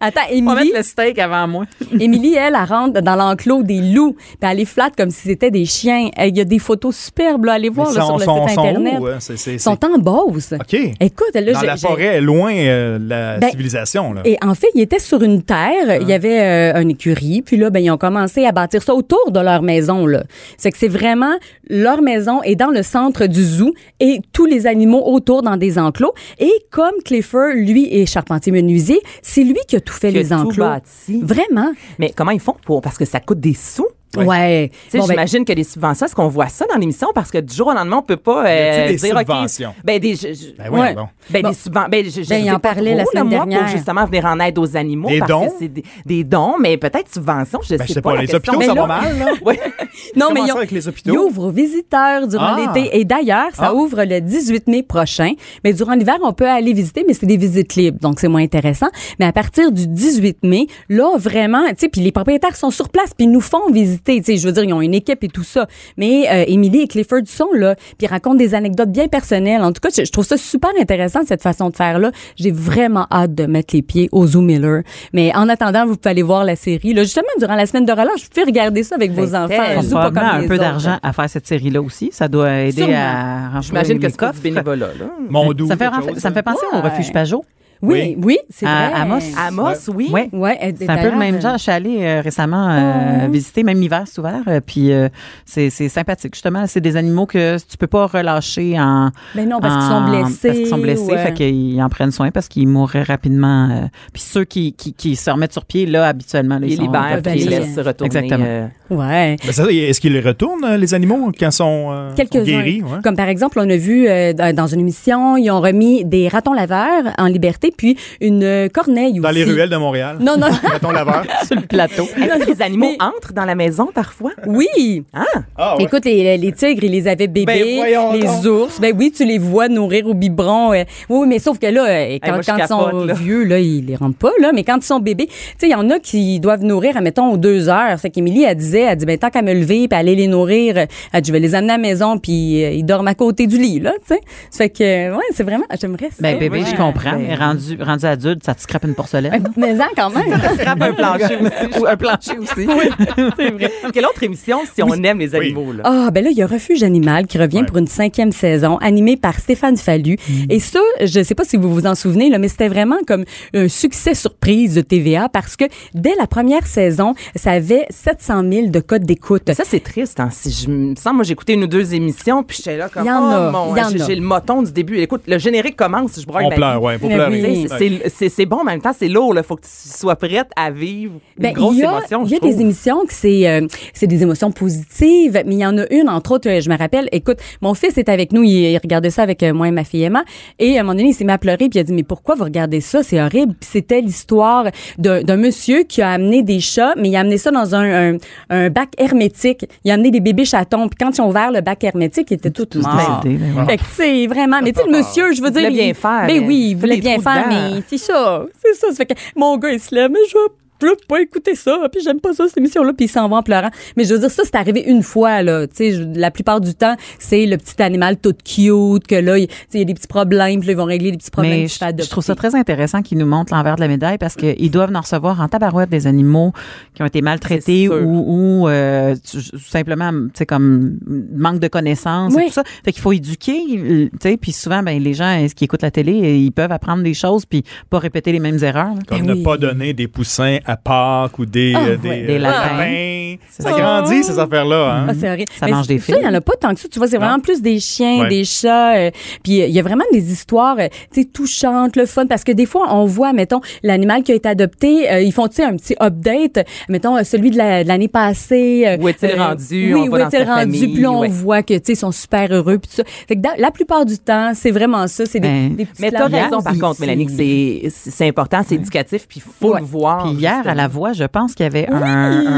Attends, 0.00 0.20
On 0.22 0.24
va 0.24 0.34
Émilie, 0.34 0.54
mettre 0.72 0.76
le 0.78 0.82
steak 0.82 1.18
avant 1.18 1.46
moi. 1.46 1.64
Émilie, 2.00 2.34
elle, 2.34 2.56
elle 2.60 2.68
rentre 2.68 3.00
dans 3.00 3.16
l'enclos 3.16 3.62
des 3.62 3.80
loups, 3.80 4.14
puis 4.14 4.50
elle 4.50 4.56
les 4.58 4.64
flatte 4.64 4.94
comme 4.96 5.10
si 5.10 5.28
c'était 5.28 5.50
des 5.50 5.64
chiens. 5.64 6.08
Il 6.18 6.36
y 6.36 6.40
a 6.40 6.44
des 6.44 6.58
photos 6.58 6.96
superbes, 6.96 7.44
là, 7.44 7.52
allez 7.54 7.68
voir 7.68 7.92
là, 7.92 8.04
sur 8.04 8.18
le 8.18 8.24
sont- 8.24 8.46
site 8.48 8.54
sont 8.56 8.60
Internet. 8.62 8.94
où, 9.00 9.06
hein? 9.06 9.18
Ils 9.46 9.60
sont 9.60 9.84
en 9.84 9.98
Beauce. 9.98 10.54
OK. 10.60 10.74
Écoute, 11.00 11.34
là, 11.34 11.52
Dans 11.52 11.62
la 11.62 11.76
forêt, 11.76 12.20
loin 12.20 12.52
euh, 12.54 12.98
de 12.98 13.08
la 13.08 13.38
Ben, 13.38 13.50
civilisation. 13.50 14.12
Là. 14.12 14.20
Et 14.26 14.36
en 14.42 14.54
fait, 14.54 14.66
ils 14.74 14.82
étaient 14.82 14.98
sur 14.98 15.22
une 15.22 15.42
terre, 15.42 16.00
il 16.02 16.08
y 16.08 16.12
avait 16.12 16.40
euh, 16.40 16.72
un 16.74 16.86
écurie, 16.88 17.40
puis 17.40 17.56
là, 17.56 17.70
ben, 17.70 17.80
ils 17.80 17.90
ont 17.90 17.96
commencé 17.96 18.44
à 18.44 18.52
bâtir 18.52 18.82
ça 18.82 18.94
autour 18.94 19.30
de 19.30 19.40
leur 19.40 19.62
maison. 19.62 20.04
Là. 20.06 20.22
C'est 20.58 20.70
que 20.70 20.76
c'est 20.78 20.88
vraiment, 20.88 21.34
leur 21.68 22.02
maison 22.02 22.42
est 22.42 22.56
dans 22.56 22.70
le 22.70 22.82
centre 22.82 23.26
du 23.26 23.42
zoo 23.42 23.72
et 24.00 24.20
tous 24.32 24.44
les 24.46 24.66
animaux 24.66 25.02
autour 25.06 25.42
dans 25.42 25.56
des 25.56 25.78
enclos. 25.78 26.12
Et 26.38 26.52
comme 26.70 26.94
Clifford, 27.04 27.52
lui, 27.54 27.86
est 27.94 28.04
charpentier 28.06 28.52
menuisier, 28.52 29.00
c'est 29.22 29.44
lui 29.44 29.58
qui 29.66 29.76
a 29.76 29.80
tout 29.80 29.94
fait 29.94 30.10
Qui 30.10 30.18
a 30.18 30.22
les 30.22 30.28
tout 30.28 30.34
enclos. 30.34 30.64
bâti. 30.64 31.20
Vraiment? 31.22 31.72
Mais 31.98 32.12
comment 32.14 32.32
ils 32.32 32.40
font 32.40 32.56
pour. 32.64 32.82
Parce 32.82 32.98
que 32.98 33.04
ça 33.06 33.20
coûte 33.20 33.40
des 33.40 33.54
sous? 33.54 33.86
Ouais. 34.16 34.70
Tu 34.70 34.90
sais, 34.90 34.98
Bon, 34.98 35.04
ben, 35.06 35.10
j'imagine 35.12 35.44
que 35.44 35.52
les 35.52 35.62
subventions, 35.64 36.06
est-ce 36.06 36.14
qu'on 36.16 36.26
voit 36.28 36.48
ça 36.48 36.64
dans 36.72 36.78
l'émission? 36.78 37.08
Parce 37.14 37.30
que 37.30 37.38
du 37.38 37.54
jour 37.54 37.68
au 37.68 37.72
lendemain, 37.72 37.98
on 37.98 38.02
peut 38.02 38.16
pas 38.16 38.44
euh, 38.46 38.88
des 38.88 38.96
dire, 38.96 39.14
OK. 39.14 39.18
subventions? 39.20 39.74
Ben, 39.84 40.00
des, 40.00 40.16
je- 40.16 40.32
je- 40.34 40.56
Ben 40.58 40.64
oui, 40.72 40.80
Ouais. 40.80 40.94
bon. 40.94 41.08
ben, 41.30 41.42
Bon. 41.42 41.48
des 41.50 41.54
subven- 41.54 41.88
ben, 41.88 42.04
je, 42.04 42.28
Ben, 42.28 42.44
il 42.44 42.50
en 42.52 42.58
parlait 42.58 42.90
la 42.96 43.02
là, 43.02 43.04
semaine 43.06 43.24
moi, 43.24 43.30
dernière. 43.30 43.60
Pour 43.60 43.68
justement 43.68 44.04
venir 44.06 44.24
en 44.26 44.40
aide 44.40 44.58
aux 44.58 44.76
animaux. 44.76 45.08
Des 45.08 45.18
parce 45.20 45.30
dons? 45.30 45.46
que 45.46 45.52
c'est 45.60 45.68
des, 45.68 45.84
des 46.06 46.24
dons, 46.24 46.56
mais 46.58 46.76
peut-être 46.76 47.12
subventions, 47.12 47.60
je 47.62 47.76
Ben, 47.76 47.82
je 47.82 47.88
sais 47.88 47.94
sais 47.94 48.02
pas. 48.02 48.16
les 48.20 48.34
hôpitaux, 48.34 48.60
ça 48.60 48.68
va 48.68 48.74
là- 48.74 48.86
mal, 48.86 49.18
là? 49.18 49.26
Oui. 49.46 49.58
Non, 50.16 50.28
mais 50.34 50.40
ils, 50.46 50.52
ont- 50.52 50.56
avec 50.56 50.70
les 50.72 50.88
hôpitaux? 50.88 51.12
ils 51.12 51.18
ouvrent 51.18 51.44
aux 51.46 51.50
visiteurs 51.50 52.26
durant 52.26 52.56
Ah. 52.56 52.72
l'été. 52.74 52.98
Et 52.98 53.04
d'ailleurs, 53.04 53.50
ça 53.54 53.66
Ah. 53.68 53.74
ouvre 53.74 54.02
le 54.04 54.20
18 54.20 54.66
mai 54.66 54.82
prochain. 54.82 55.32
Mais 55.62 55.72
durant 55.72 55.94
l'hiver, 55.94 56.16
on 56.24 56.32
peut 56.32 56.48
aller 56.48 56.72
visiter, 56.72 57.04
mais 57.06 57.14
c'est 57.14 57.26
des 57.26 57.36
visites 57.36 57.74
libres, 57.76 57.98
donc 58.00 58.18
c'est 58.18 58.28
moins 58.28 58.42
intéressant. 58.42 58.88
Mais 59.20 59.26
à 59.26 59.32
partir 59.32 59.70
du 59.70 59.86
18 59.86 60.38
mai, 60.42 60.66
là, 60.88 61.16
vraiment, 61.16 61.64
tu 61.68 61.74
sais, 61.78 61.88
puis 61.88 62.00
les 62.00 62.12
propriétaires 62.12 62.56
sont 62.56 62.70
sur 62.70 62.88
place, 62.88 63.14
puis 63.16 63.26
ils 63.26 63.30
nous 63.30 63.40
font 63.40 63.70
visiter. 63.70 63.99
Tu 64.04 64.22
sais, 64.22 64.36
je 64.36 64.46
veux 64.46 64.52
dire, 64.52 64.64
ils 64.64 64.72
ont 64.72 64.80
une 64.80 64.94
équipe 64.94 65.22
et 65.24 65.28
tout 65.28 65.42
ça. 65.44 65.66
Mais 65.96 66.26
euh, 66.30 66.44
Émilie 66.46 66.82
et 66.82 66.86
Clifford 66.88 67.20
sont 67.26 67.52
là, 67.52 67.74
puis 67.74 67.94
ils 68.02 68.06
racontent 68.08 68.36
des 68.36 68.54
anecdotes 68.54 68.90
bien 68.90 69.08
personnelles. 69.08 69.62
En 69.62 69.72
tout 69.72 69.80
cas, 69.80 69.88
je, 69.96 70.04
je 70.04 70.10
trouve 70.12 70.24
ça 70.26 70.36
super 70.36 70.70
intéressant, 70.80 71.20
cette 71.26 71.42
façon 71.42 71.70
de 71.70 71.76
faire-là. 71.76 72.10
J'ai 72.36 72.50
vraiment 72.50 73.06
hâte 73.10 73.34
de 73.34 73.46
mettre 73.46 73.74
les 73.74 73.82
pieds 73.82 74.08
au 74.12 74.26
Zoo 74.26 74.40
Miller. 74.40 74.82
Mais 75.12 75.32
en 75.34 75.48
attendant, 75.48 75.86
vous 75.86 75.96
pouvez 75.96 76.10
aller 76.10 76.22
voir 76.22 76.44
la 76.44 76.56
série. 76.56 76.92
Là, 76.94 77.02
justement, 77.02 77.26
durant 77.38 77.54
la 77.56 77.66
semaine 77.66 77.84
de 77.86 77.92
relâche, 77.92 78.22
vous 78.22 78.28
pouvez 78.32 78.44
regarder 78.46 78.82
ça 78.82 78.94
avec 78.96 79.12
vos 79.12 79.26
Ben, 79.26 79.44
enfants. 79.44 79.62
Ils 79.72 79.78
ont 79.78 79.82
zoo 79.82 79.96
pas 79.96 80.10
comme 80.10 80.18
un 80.18 80.40
les 80.40 80.46
peu 80.48 80.58
d'argent 80.58 80.98
à 81.02 81.12
faire 81.12 81.28
cette 81.28 81.46
série-là 81.46 81.80
aussi. 81.82 82.10
Ça 82.12 82.28
doit 82.28 82.50
aider 82.60 82.82
Sûrement. 82.82 82.94
à 82.96 83.44
remplir 83.46 83.62
J'imagine 83.62 83.98
que 83.98 84.08
c'est 84.08 84.42
bénévolat, 84.42 84.86
là. 84.98 85.06
Mon 85.28 85.52
doux. 85.52 85.66
Ça 85.68 85.74
me 85.74 85.78
fait, 85.78 85.84
quelque 85.90 85.96
renf- 86.00 86.08
chose, 86.10 86.18
ça 86.18 86.30
me 86.30 86.34
fait 86.34 86.42
penser 86.42 86.66
au 86.72 86.80
refuge 86.80 87.12
Pajot. 87.12 87.44
Oui, 87.82 88.16
oui, 88.22 88.38
c'est 88.50 88.66
À- 88.66 88.90
vrai. 88.90 89.00
Amos? 89.00 89.22
Amos, 89.38 89.90
oui. 89.94 90.08
Ouais. 90.12 90.28
Ouais, 90.32 90.74
C'est 90.78 90.88
un 90.90 90.98
peu 90.98 91.10
le 91.10 91.16
même 91.16 91.40
genre. 91.40 91.54
Je 91.56 91.62
suis 91.62 91.72
allée 91.72 91.98
euh, 92.02 92.20
récemment 92.20 92.68
euh, 92.70 93.28
visiter, 93.30 93.62
même 93.62 93.80
l'hiver, 93.80 94.02
c'est 94.06 94.18
ouvert. 94.18 94.42
euh, 94.48 94.60
puis 94.64 94.92
euh, 94.92 95.08
c'est 95.46 95.70
sympathique. 95.70 96.34
Justement, 96.34 96.66
c'est 96.66 96.80
des 96.80 96.96
animaux 96.96 97.26
que 97.26 97.56
tu 97.58 97.76
peux 97.78 97.86
pas 97.86 98.06
relâcher 98.06 98.78
en. 98.78 99.10
Ben 99.34 99.48
non, 99.48 99.60
parce 99.60 99.76
qu'ils 99.76 99.92
sont 99.94 100.04
blessés. 100.08 100.48
Parce 100.48 100.58
qu'ils 100.58 100.66
sont 100.66 100.78
blessés. 100.78 101.02
ouais. 101.12 101.18
Fait 101.24 101.32
qu'ils 101.34 101.82
en 101.82 101.88
prennent 101.88 102.12
soin 102.12 102.30
parce 102.30 102.48
qu'ils 102.48 102.68
mourraient 102.68 103.02
rapidement. 103.02 103.68
euh, 103.70 103.86
puis 104.12 104.22
ceux 104.22 104.44
qui, 104.44 104.72
qui, 104.74 104.92
qui 104.92 105.16
se 105.16 105.30
remettent 105.30 105.52
sur 105.52 105.64
pied, 105.64 105.86
là, 105.86 106.06
habituellement, 106.08 106.58
là, 106.58 106.66
Ils 106.66 106.72
ils 106.72 106.76
sont 106.76 106.82
libèrent, 106.82 107.20
puis 107.22 107.40
ils 107.40 107.48
laissent 107.48 107.78
retourner. 107.78 108.06
Exactement. 108.06 108.44
euh, 108.46 108.66
Ouais. 108.90 109.36
Ben, 109.44 109.68
Est-ce 109.70 110.00
qu'ils 110.00 110.12
les 110.12 110.20
retournent, 110.20 110.74
les 110.76 110.94
animaux, 110.94 111.30
quand 111.38 111.46
ils 111.48 111.52
sont, 111.52 111.88
euh, 111.92 112.10
Quelques-uns. 112.16 112.40
sont 112.40 112.44
guéris? 112.44 112.82
ouais? 112.82 112.98
Comme 113.04 113.16
par 113.16 113.28
exemple, 113.28 113.58
on 113.60 113.70
a 113.70 113.76
vu 113.76 114.08
euh, 114.08 114.32
dans 114.32 114.54
dans 114.54 114.66
une 114.66 114.80
émission, 114.80 115.36
ils 115.36 115.48
ont 115.50 115.60
remis 115.60 116.04
des 116.04 116.26
ratons 116.28 116.52
laveurs 116.52 117.04
en 117.16 117.26
liberté, 117.26 117.69
puis 117.76 117.96
une 118.20 118.42
euh, 118.42 118.68
corneille 118.68 119.20
Dans 119.20 119.28
aussi. 119.30 119.38
les 119.38 119.44
ruelles 119.44 119.70
de 119.70 119.76
Montréal? 119.76 120.16
Non, 120.20 120.36
non. 120.36 120.48
Raton 120.62 120.90
laveur? 120.90 121.24
sur 121.46 121.56
le 121.56 121.62
plateau. 121.66 122.04
Est-ce 122.16 122.44
que 122.44 122.50
les 122.50 122.62
animaux 122.62 122.90
Mais- 122.98 123.04
entrent 123.04 123.32
dans 123.32 123.44
la 123.44 123.54
maison 123.54 123.88
parfois? 123.94 124.32
oui. 124.46 125.04
Ah, 125.12 125.76
ouais. 125.76 125.84
Écoute, 125.84 126.04
les, 126.04 126.36
les 126.36 126.52
tigres, 126.52 126.84
ils 126.84 126.92
les 126.92 127.06
avaient 127.08 127.26
bébés. 127.26 127.44
Ben, 127.46 127.76
voyons 127.76 128.12
les 128.12 128.20
donc. 128.22 128.44
ours, 128.46 128.80
ben 128.80 128.94
oui, 128.96 129.12
tu 129.14 129.24
les 129.24 129.38
vois 129.38 129.68
nourrir 129.68 130.06
au 130.06 130.14
biberon. 130.14 130.72
euh, 130.72 130.84
oui, 131.08 131.26
mais 131.28 131.38
sauf 131.38 131.58
que 131.58 131.66
là, 131.66 131.86
euh, 131.88 132.18
quand, 132.22 132.32
moi, 132.32 132.42
je 132.42 132.46
quand 132.50 132.56
ils 132.58 132.66
sont 132.66 133.04
là. 133.04 133.14
vieux, 133.14 133.44
là, 133.44 133.58
ils 133.58 133.84
les 133.86 133.96
rentrent 133.96 134.18
pas, 134.18 134.32
là. 134.40 134.50
Mais 134.54 134.64
quand 134.64 134.76
ils 134.76 134.82
sont 134.82 135.00
bébés, 135.00 135.26
tu 135.26 135.34
sais, 135.58 135.66
il 135.68 135.70
y 135.70 135.74
en 135.74 135.88
a 135.90 135.98
qui 135.98 136.40
doivent 136.40 136.62
nourrir, 136.64 136.96
admettons, 136.96 137.32
aux 137.32 137.36
deux 137.36 137.68
heures. 137.68 137.98
Fait 138.00 138.10
qu'Émilie, 138.10 138.44
elle 138.44 138.56
disait, 138.56 138.80
elle 138.82 138.96
dit, 138.96 139.06
ben, 139.06 139.18
tant 139.18 139.30
qu'à 139.30 139.42
me 139.42 139.52
lever 139.54 139.88
puis 139.88 139.98
aller 139.98 140.14
les 140.16 140.26
nourrir, 140.26 140.76
elle 141.12 141.20
dit, 141.20 141.28
je 141.28 141.32
vais 141.32 141.40
les 141.40 141.54
amener 141.54 141.72
à 141.74 141.76
la 141.76 141.82
maison 141.82 142.18
puis 142.18 142.64
euh, 142.64 142.70
ils 142.70 142.84
dorment 142.84 143.08
à 143.08 143.14
côté 143.14 143.46
du 143.46 143.58
lit, 143.58 143.80
là, 143.80 143.92
tu 144.06 144.14
sais. 144.14 144.20
Ça 144.50 144.58
fait 144.64 144.70
que, 144.70 145.12
ouais, 145.16 145.24
c'est 145.32 145.42
vraiment, 145.44 145.64
j'aimerais 145.80 146.08
ça. 146.10 146.16
Ben, 146.20 146.38
bébé, 146.38 146.62
je 146.70 146.76
comprends, 146.76 147.12
Ben, 147.18 147.34
rendu, 147.60 147.82
rendu 147.82 148.06
adulte, 148.06 148.44
ça 148.44 148.54
te 148.54 148.60
scrape 148.62 148.84
une 148.84 148.94
porcelaine. 148.94 149.48
Mais 149.56 149.74
en 149.80 149.84
quand 149.96 150.10
même. 150.10 150.38
scrape 150.58 150.80
un 150.82 150.92
plancher 150.92 151.36
aussi. 151.40 151.80
Ou 151.80 151.86
un 151.86 151.96
plancher 151.96 152.38
aussi. 152.38 152.66
C'est 153.36 153.50
vrai. 153.50 153.70
Quelle 153.92 154.06
autre 154.06 154.22
émission 154.22 154.60
si 154.74 154.82
on 154.82 154.92
aime 154.94 155.18
les 155.18 155.34
animaux, 155.34 155.72
là? 155.72 155.82
Ah, 155.84 156.10
ben 156.10 156.24
là, 156.24 156.30
il 156.30 156.36
y 156.36 156.42
a 156.42 156.46
Refuge 156.46 156.82
Animal 156.82 157.26
qui 157.26 157.38
revient 157.38 157.58
Ouais. 157.60 157.66
pour 157.66 157.76
une 157.78 157.86
cinquième 157.88 158.32
saison, 158.32 158.78
animée 158.78 159.16
par 159.16 159.38
Stéphane 159.38 159.76
Fallu. 159.76 160.16
Et 160.48 160.60
ça, 160.60 160.80
je 161.02 161.22
sais 161.22 161.34
pas 161.34 161.44
si 161.44 161.56
vous 161.56 161.72
vous 161.74 161.86
en 161.86 161.94
souvenez, 161.94 162.30
là, 162.30 162.38
mais 162.38 162.48
c'était 162.48 162.68
vraiment 162.68 162.96
comme 163.06 163.24
un 163.54 163.68
succès 163.68 164.14
surprise 164.14 164.74
de 164.74 164.80
TVA 164.80 165.28
parce 165.28 165.56
que 165.56 165.64
dès 165.94 166.14
la 166.18 166.26
première 166.26 166.66
saison, 166.66 167.14
ça 167.36 167.50
avait 167.52 167.86
700 167.90 168.42
000 168.50 168.66
de 168.68 168.80
codes 168.80 169.02
d'écoute. 169.04 169.52
Ça, 169.52 169.64
c'est 169.66 169.80
triste. 169.82 170.20
Hein. 170.20 170.28
Si 170.32 170.50
je 170.52 170.70
me 170.70 170.94
sens, 170.94 171.12
moi, 171.12 171.24
j'ai 171.24 171.32
écouté 171.32 171.52
une 171.54 171.64
ou 171.64 171.66
deux 171.66 171.92
émissions, 171.94 172.42
puis 172.42 172.56
j'étais 172.58 172.76
là 172.76 172.88
comme, 172.88 173.04
Il 173.04 173.08
y 173.08 173.10
en 173.10 173.20
oh, 173.22 173.26
a, 173.34 173.50
mon, 173.50 173.74
il 173.76 173.80
y 173.80 173.84
en 173.84 173.88
j'ai, 173.90 174.00
a. 174.02 174.06
j'ai 174.06 174.14
le 174.14 174.22
moton 174.22 174.62
du 174.62 174.72
début. 174.72 174.98
Écoute, 174.98 175.22
le 175.26 175.38
générique 175.38 175.76
commence, 175.76 176.18
je 176.20 176.26
broye 176.26 176.42
On 176.44 176.48
ma 176.50 176.54
pleure, 176.54 176.78
vie. 176.80 176.86
ouais, 176.86 176.98
faut 176.98 177.08
pleurer. 177.08 177.42
oui. 177.42 177.49
Sais, 177.54 177.68
C'est, 177.78 178.08
c'est, 178.08 178.28
c'est 178.28 178.46
bon, 178.46 178.58
en 178.58 178.64
même 178.64 178.80
temps, 178.80 178.92
c'est 178.96 179.08
lourd. 179.08 179.34
Il 179.36 179.42
faut 179.42 179.56
que 179.56 179.62
tu 179.62 179.68
sois 179.98 180.16
prête 180.16 180.48
à 180.56 180.70
vivre 180.70 181.14
une 181.36 181.42
Ben, 181.42 181.52
grosse 181.52 181.74
il 181.74 181.80
y 181.80 181.84
a, 181.84 181.90
émotion. 181.98 182.24
il 182.26 182.30
y 182.30 182.34
a 182.34 182.38
trouve. 182.38 182.54
des 182.54 182.60
émissions 182.62 183.04
que 183.06 183.12
c'est 183.14 183.48
euh, 183.48 183.66
c'est 183.94 184.06
des 184.06 184.22
émotions 184.22 184.50
positives, 184.52 185.42
mais 185.46 185.54
il 185.54 185.60
y 185.60 185.66
en 185.66 185.76
a 185.78 185.84
une 185.92 186.08
entre 186.08 186.32
autres, 186.32 186.48
euh, 186.48 186.60
je 186.60 186.68
me 186.70 186.76
rappelle. 186.76 187.08
Écoute, 187.12 187.38
mon 187.60 187.74
fils 187.74 187.96
est 187.98 188.08
avec 188.08 188.32
nous, 188.32 188.42
il, 188.42 188.50
il 188.70 188.78
regardait 188.78 189.10
ça 189.10 189.22
avec 189.22 189.42
euh, 189.42 189.52
moi 189.52 189.68
et 189.68 189.70
ma 189.70 189.84
fille 189.84 190.02
Emma, 190.02 190.24
et 190.58 190.76
à 190.76 190.80
un 190.80 190.82
moment 190.84 190.94
donné, 190.94 191.10
il 191.10 191.14
s'est 191.14 191.24
mis 191.24 191.32
à 191.32 191.38
pleurer 191.38 191.68
puis 191.68 191.70
il 191.74 191.78
a 191.80 191.82
dit 191.84 191.92
mais 191.92 192.02
pourquoi 192.02 192.34
vous 192.34 192.44
regardez 192.44 192.80
ça? 192.80 193.02
C'est 193.02 193.20
horrible. 193.20 193.54
Puis 193.60 193.68
c'était 193.72 194.00
l'histoire 194.00 194.66
d'un 194.98 195.22
d'un 195.22 195.36
monsieur 195.36 195.82
qui 195.82 196.02
a 196.02 196.10
amené 196.10 196.42
des 196.42 196.60
chats, 196.60 196.94
mais 196.96 197.08
il 197.08 197.16
a 197.16 197.20
amené 197.20 197.38
ça 197.38 197.50
dans 197.50 197.74
un, 197.74 198.12
un, 198.14 198.16
un 198.50 198.70
bac 198.70 198.90
hermétique. 198.98 199.66
Il 199.84 199.90
a 199.90 199.94
amené 199.94 200.10
des 200.10 200.20
bébés 200.20 200.44
chatons. 200.44 200.88
Puis 200.88 200.96
quand 201.00 201.16
ils 201.16 201.20
ont 201.20 201.28
ouvert 201.28 201.50
le 201.52 201.60
bac 201.60 201.82
hermétique, 201.84 202.28
il 202.30 202.34
était 202.34 202.50
tout 202.50 202.66
Tous 202.66 202.82
mort. 202.82 203.20
décédés, 203.22 203.44
ouais. 203.52 203.66
Fait 203.66 203.76
que 203.76 203.82
c'est 203.92 204.26
vraiment. 204.26 204.60
Mais 204.62 204.72
tu 204.72 204.80
sais, 204.80 204.86
le 204.86 204.96
monsieur, 204.98 205.32
je 205.34 205.40
veux 205.42 205.48
Il 205.48 205.52
dire. 205.52 205.62
voulait 205.62 205.70
bien 205.70 205.86
il- 205.88 205.94
faire, 205.94 206.26
Ben 206.26 206.40
mais 206.40 206.46
oui, 206.46 206.68
il 206.70 206.74
voulait 206.76 206.96
bien 206.98 207.18
faire, 207.20 207.29
mais 207.48 207.82
c'est 207.88 207.98
ça. 207.98 208.44
C'est 208.62 208.74
ça. 208.74 208.88
Ça 208.90 208.96
fait 208.96 209.06
que 209.06 209.14
mon 209.36 209.56
gars, 209.58 209.72
il 209.72 209.80
se 209.80 209.94
lève, 209.94 210.10
mais 210.10 210.20
je 210.28 210.36
je 210.80 210.86
veux 210.86 210.96
pas 211.08 211.20
écouter 211.20 211.54
ça, 211.54 211.78
puis 211.92 212.00
j'aime 212.02 212.20
pas 212.20 212.32
ça, 212.32 212.44
cette 212.48 212.56
émission-là, 212.58 212.92
puis 212.96 213.06
il 213.06 213.08
s'en 213.08 213.28
va 213.28 213.36
en 213.36 213.42
pleurant. 213.42 213.70
Mais 213.96 214.04
je 214.04 214.14
veux 214.14 214.20
dire, 214.20 214.30
ça, 214.30 214.42
c'est 214.44 214.54
arrivé 214.54 214.82
une 214.86 215.02
fois, 215.02 215.42
là. 215.42 215.66
Tu 215.66 215.92
sais, 215.92 216.04
la 216.14 216.30
plupart 216.30 216.60
du 216.60 216.74
temps, 216.74 216.96
c'est 217.18 217.46
le 217.46 217.56
petit 217.56 217.80
animal 217.82 218.16
tout 218.18 218.32
cute, 218.44 219.06
que 219.06 219.14
là, 219.14 219.38
il 219.38 219.46
tu 219.48 219.54
sais, 219.54 219.66
il 219.74 219.78
y 219.80 219.82
a 219.82 219.84
des 219.84 219.94
petits 219.94 220.08
problèmes, 220.08 220.60
puis 220.60 220.66
là, 220.68 220.72
ils 220.72 220.76
vont 220.76 220.84
régler 220.84 221.10
des 221.12 221.18
petits 221.18 221.30
problèmes. 221.30 221.60
Mais 221.62 221.68
je, 221.68 222.02
je 222.04 222.08
trouve 222.10 222.24
ça 222.24 222.34
très 222.34 222.54
intéressant 222.54 223.02
qu'ils 223.02 223.18
nous 223.18 223.26
montrent 223.26 223.54
l'envers 223.54 223.76
de 223.76 223.80
la 223.80 223.88
médaille 223.88 224.18
parce 224.18 224.34
qu'ils 224.36 224.70
doivent 224.70 224.94
en 224.94 225.00
recevoir 225.00 225.40
en 225.40 225.48
tabarouette 225.48 225.90
des 225.90 226.06
animaux 226.06 226.52
qui 226.94 227.02
ont 227.02 227.06
été 227.06 227.20
maltraités 227.22 227.88
ou, 227.88 228.62
ou 228.62 228.68
euh, 228.68 229.14
tu- 229.28 229.40
simplement, 229.58 230.10
tu 230.12 230.30
sais, 230.34 230.46
comme 230.46 230.98
manque 231.34 231.58
de 231.60 231.68
connaissances 231.68 232.34
Oui. 232.34 232.42
et 232.44 232.46
tout 232.46 232.52
ça. 232.54 232.64
Fait 232.84 232.92
qu'il 232.92 233.02
faut 233.02 233.12
éduquer, 233.12 233.60
tu 233.66 234.10
sais, 234.22 234.36
puis 234.36 234.52
souvent, 234.52 234.82
ben, 234.82 235.02
les 235.02 235.14
gens 235.14 235.46
qui 235.54 235.64
écoutent 235.64 235.82
la 235.82 235.90
télé, 235.90 236.12
ils 236.38 236.52
peuvent 236.52 236.72
apprendre 236.72 237.02
des 237.02 237.14
choses 237.14 237.46
puis 237.46 237.64
pas 237.88 237.98
répéter 237.98 238.32
les 238.32 238.40
mêmes 238.40 238.62
erreurs. 238.62 238.94
là. 238.94 239.00
Comme 239.08 239.18
Ben 239.20 239.26
ne 239.26 239.34
oui. 239.34 239.42
pas 239.42 239.56
donner 239.56 239.92
des 239.92 240.08
poussins 240.08 240.58
à 240.66 240.69
Pâques 240.76 241.38
ou 241.38 241.46
des, 241.46 241.72
Ah, 241.76 241.80
euh, 241.80 241.90
ouais. 241.90 241.96
des, 241.96 242.26
Des 242.26 242.32
euh, 242.34 242.38
lapins. 242.38 243.34
Ça 243.50 243.70
grandit, 243.72 244.24
ces 244.24 244.38
affaires-là. 244.38 244.92
Hein? 244.94 245.06
Ah, 245.08 245.12
c'est 245.18 245.28
horrible. 245.30 245.50
Ça 245.58 245.66
Mais 245.66 245.72
mange 245.72 245.86
des 245.86 245.98
Ça, 245.98 246.04
fils. 246.06 246.16
il 246.20 246.24
y 246.24 246.28
en 246.28 246.34
a 246.34 246.40
pas 246.40 246.54
tant 246.60 246.74
que 246.74 246.80
ça. 246.80 246.88
Tu 246.88 246.98
vois, 246.98 247.08
c'est 247.08 247.18
Non. 247.18 247.26
vraiment 247.26 247.40
plus 247.40 247.60
des 247.62 247.78
chiens, 247.80 248.20
Ouais. 248.22 248.28
des 248.28 248.44
chats. 248.44 248.96
euh, 248.96 249.10
puis 249.42 249.62
euh, 249.62 249.66
il 249.66 249.72
y 249.74 249.78
a 249.78 249.82
vraiment 249.82 250.04
des 250.12 250.32
histoires, 250.32 250.76
euh, 250.78 250.88
tu 251.12 251.22
sais, 251.22 251.26
touchantes, 251.28 251.96
le 251.96 252.06
fun. 252.06 252.26
Parce 252.26 252.44
que 252.44 252.52
des 252.52 252.66
fois, 252.66 252.86
on 252.94 253.04
voit, 253.04 253.32
mettons, 253.32 253.60
l'animal 253.82 254.22
qui 254.22 254.32
a 254.32 254.34
été 254.34 254.48
adopté, 254.48 255.10
euh, 255.10 255.20
ils 255.22 255.32
font, 255.32 255.48
tu 255.48 255.56
sais, 255.56 255.64
un 255.64 255.76
petit 255.76 255.94
update. 256.00 256.66
Mettons, 256.88 257.16
euh, 257.16 257.22
celui 257.24 257.50
de 257.50 257.56
la- 257.58 257.82
de 257.84 257.88
l'année 257.88 258.08
passée. 258.08 258.84
euh, 258.86 258.96
Où 259.00 259.08
est-il 259.08 259.38
rendu? 259.38 259.94
Oui, 259.94 260.08
On 260.08 260.12
où 260.12 260.16
est-il 260.16 260.38
rendu? 260.44 260.60
famille, 260.60 260.88
Puis 260.94 261.02
là, 261.02 261.10
on 261.12 261.20
ouais. 261.20 261.28
voit 261.28 261.62
que, 261.62 261.74
tu 261.74 261.80
sais, 261.84 261.92
ils 261.92 261.96
sont 261.96 262.12
super 262.12 262.50
heureux. 262.52 262.78
Puis 262.78 262.88
tout 262.90 262.96
ça. 262.96 263.02
Fait 263.28 263.36
que 263.36 263.40
dans- 263.40 263.54
la 263.58 263.70
plupart 263.70 264.04
du 264.04 264.18
temps, 264.18 264.52
c'est 264.54 264.70
vraiment 264.70 265.06
ça. 265.06 265.26
C'est 265.26 265.40
des, 265.40 265.48
Ben, 265.48 265.76
des 265.76 265.84
petites 265.84 266.00
Mais 266.00 266.10
t'as 266.10 266.28
larmes. 266.28 266.34
raison, 266.34 266.62
par 266.62 266.78
contre, 266.78 267.00
Mélanie, 267.00 267.26
que 267.26 267.32
c'est, 267.32 267.82
c'est 267.90 268.28
important, 268.28 268.62
c'est 268.66 268.74
éducatif, 268.76 269.26
puis 269.28 269.42
il 269.44 269.52
faut 269.60 269.74
le 269.76 269.82
voir. 269.82 270.24
Puis 270.24 270.32
hier, 270.40 270.59
hier, 270.62 270.70
à 270.70 270.74
la 270.74 270.88
voix, 270.88 271.12
je 271.12 271.24
pense 271.24 271.54
qu'il 271.54 271.64
y 271.64 271.66
avait 271.66 271.88
un, 271.88 272.02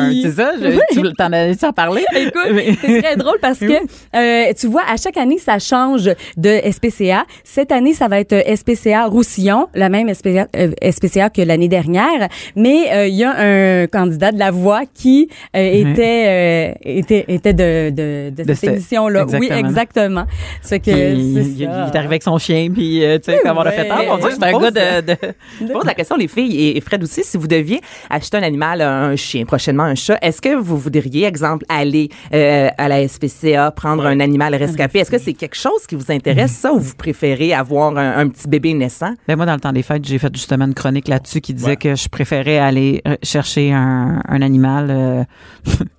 un- 0.08 0.12
C'est 0.22 0.32
ça? 0.32 0.52
je- 0.60 0.78
Tu 0.92 1.12
t'en 1.14 1.32
as 1.32 1.64
en 1.64 1.72
parlé? 1.72 2.02
Écoute, 2.16 2.76
c'est 2.80 3.02
très 3.02 3.16
drôle 3.16 3.38
parce 3.40 3.58
que 3.58 3.72
euh, 4.16 4.52
tu 4.58 4.66
vois, 4.66 4.82
à 4.88 4.96
chaque 4.96 5.16
année, 5.16 5.38
ça 5.38 5.58
change 5.58 6.10
de 6.36 6.60
SPCA. 6.70 7.24
Cette 7.44 7.72
année, 7.72 7.92
ça 7.94 8.08
va 8.08 8.20
être 8.20 8.32
euh, 8.32 8.56
SPCA 8.56 9.06
Roussillon, 9.06 9.68
la 9.74 9.88
même 9.88 10.12
SPCA, 10.12 10.46
euh, 10.56 10.70
SPCA 10.90 11.30
que 11.30 11.42
l'année 11.42 11.68
dernière. 11.68 12.28
Mais 12.56 12.92
euh, 12.92 13.06
il 13.06 13.14
y 13.14 13.24
a 13.24 13.34
un 13.36 13.86
candidat 13.86 14.32
de 14.32 14.38
la 14.38 14.50
voix 14.50 14.82
qui 14.92 15.28
euh, 15.56 15.60
était, 15.72 16.74
était 16.84 17.24
était 17.28 17.52
de 17.52 17.90
de, 17.90 18.30
de, 18.30 18.42
De 18.44 18.54
cette 18.54 18.56
cette- 18.56 18.74
édition-là. 18.74 19.26
Oui, 19.38 19.48
exactement. 19.52 20.24
C'est 20.62 20.80
que 20.80 20.90
il, 20.90 21.38
il- 21.38 21.60
il 21.60 21.66
ça. 21.66 21.86
est 21.92 21.96
arrivé 21.96 22.06
avec 22.12 22.22
son 22.22 22.38
chien, 22.38 22.68
puis 22.72 23.02
tu 23.24 23.32
sais, 23.32 23.40
comme 23.44 23.56
on 23.58 23.62
a 23.62 23.70
fait, 23.70 23.88
ah, 23.90 24.02
mon 24.06 24.16
Dieu, 24.16 24.26
Ouais, 24.26 24.30
c'est 24.38 24.44
un 24.44 24.58
gars 24.58 24.70
de... 24.70 25.06
de- 25.06 25.16
Je 25.60 25.66
pose 25.72 25.84
la 25.84 25.94
question, 25.94 26.16
les 26.16 26.28
filles, 26.28 26.76
et 26.76 26.80
Fred 26.80 27.02
aussi, 27.02 27.22
si 27.24 27.36
vous 27.36 27.46
deviez 27.48 27.80
acheter 28.10 28.36
un 28.36 28.42
animal, 28.42 28.80
un 28.80 29.16
chien, 29.16 29.44
prochainement 29.44 29.84
un 29.84 29.94
chat, 29.94 30.18
est-ce 30.22 30.40
que 30.40 30.54
vous 30.54 30.76
voudriez, 30.78 31.24
exemple, 31.26 31.64
aller 31.68 32.08
euh, 32.34 32.68
à 32.78 32.88
la 32.88 33.06
SPCA, 33.06 33.70
prendre 33.70 34.06
un 34.06 34.20
animal 34.20 34.54
rescapé? 34.54 35.00
Est-ce 35.00 35.10
que 35.10 35.18
c'est 35.18 35.32
quelque 35.34 35.56
chose 35.56 35.86
qui 35.88 35.94
vous 35.94 36.10
intéresse, 36.10 36.52
ça, 36.52 36.72
ou 36.72 36.78
vous 36.78 36.94
préférez 36.94 37.52
avoir 37.54 37.96
un, 37.96 38.18
un 38.18 38.28
petit 38.28 38.48
bébé 38.48 38.74
naissant? 38.74 39.14
Ben 39.28 39.36
moi, 39.36 39.46
dans 39.46 39.54
le 39.54 39.60
temps 39.60 39.72
des 39.72 39.82
fêtes, 39.82 40.04
j'ai 40.04 40.18
fait 40.18 40.34
justement 40.34 40.64
une 40.66 40.74
chronique 40.74 41.08
là-dessus 41.08 41.40
qui 41.40 41.54
disait 41.54 41.62
Ouais. 41.72 41.76
que 41.76 41.94
je 41.94 42.08
préférais 42.08 42.58
aller 42.58 43.00
euh, 43.06 43.16
chercher 43.22 43.72
un, 43.72 44.20
un 44.28 44.42
animal 44.42 44.88
euh, 44.90 45.22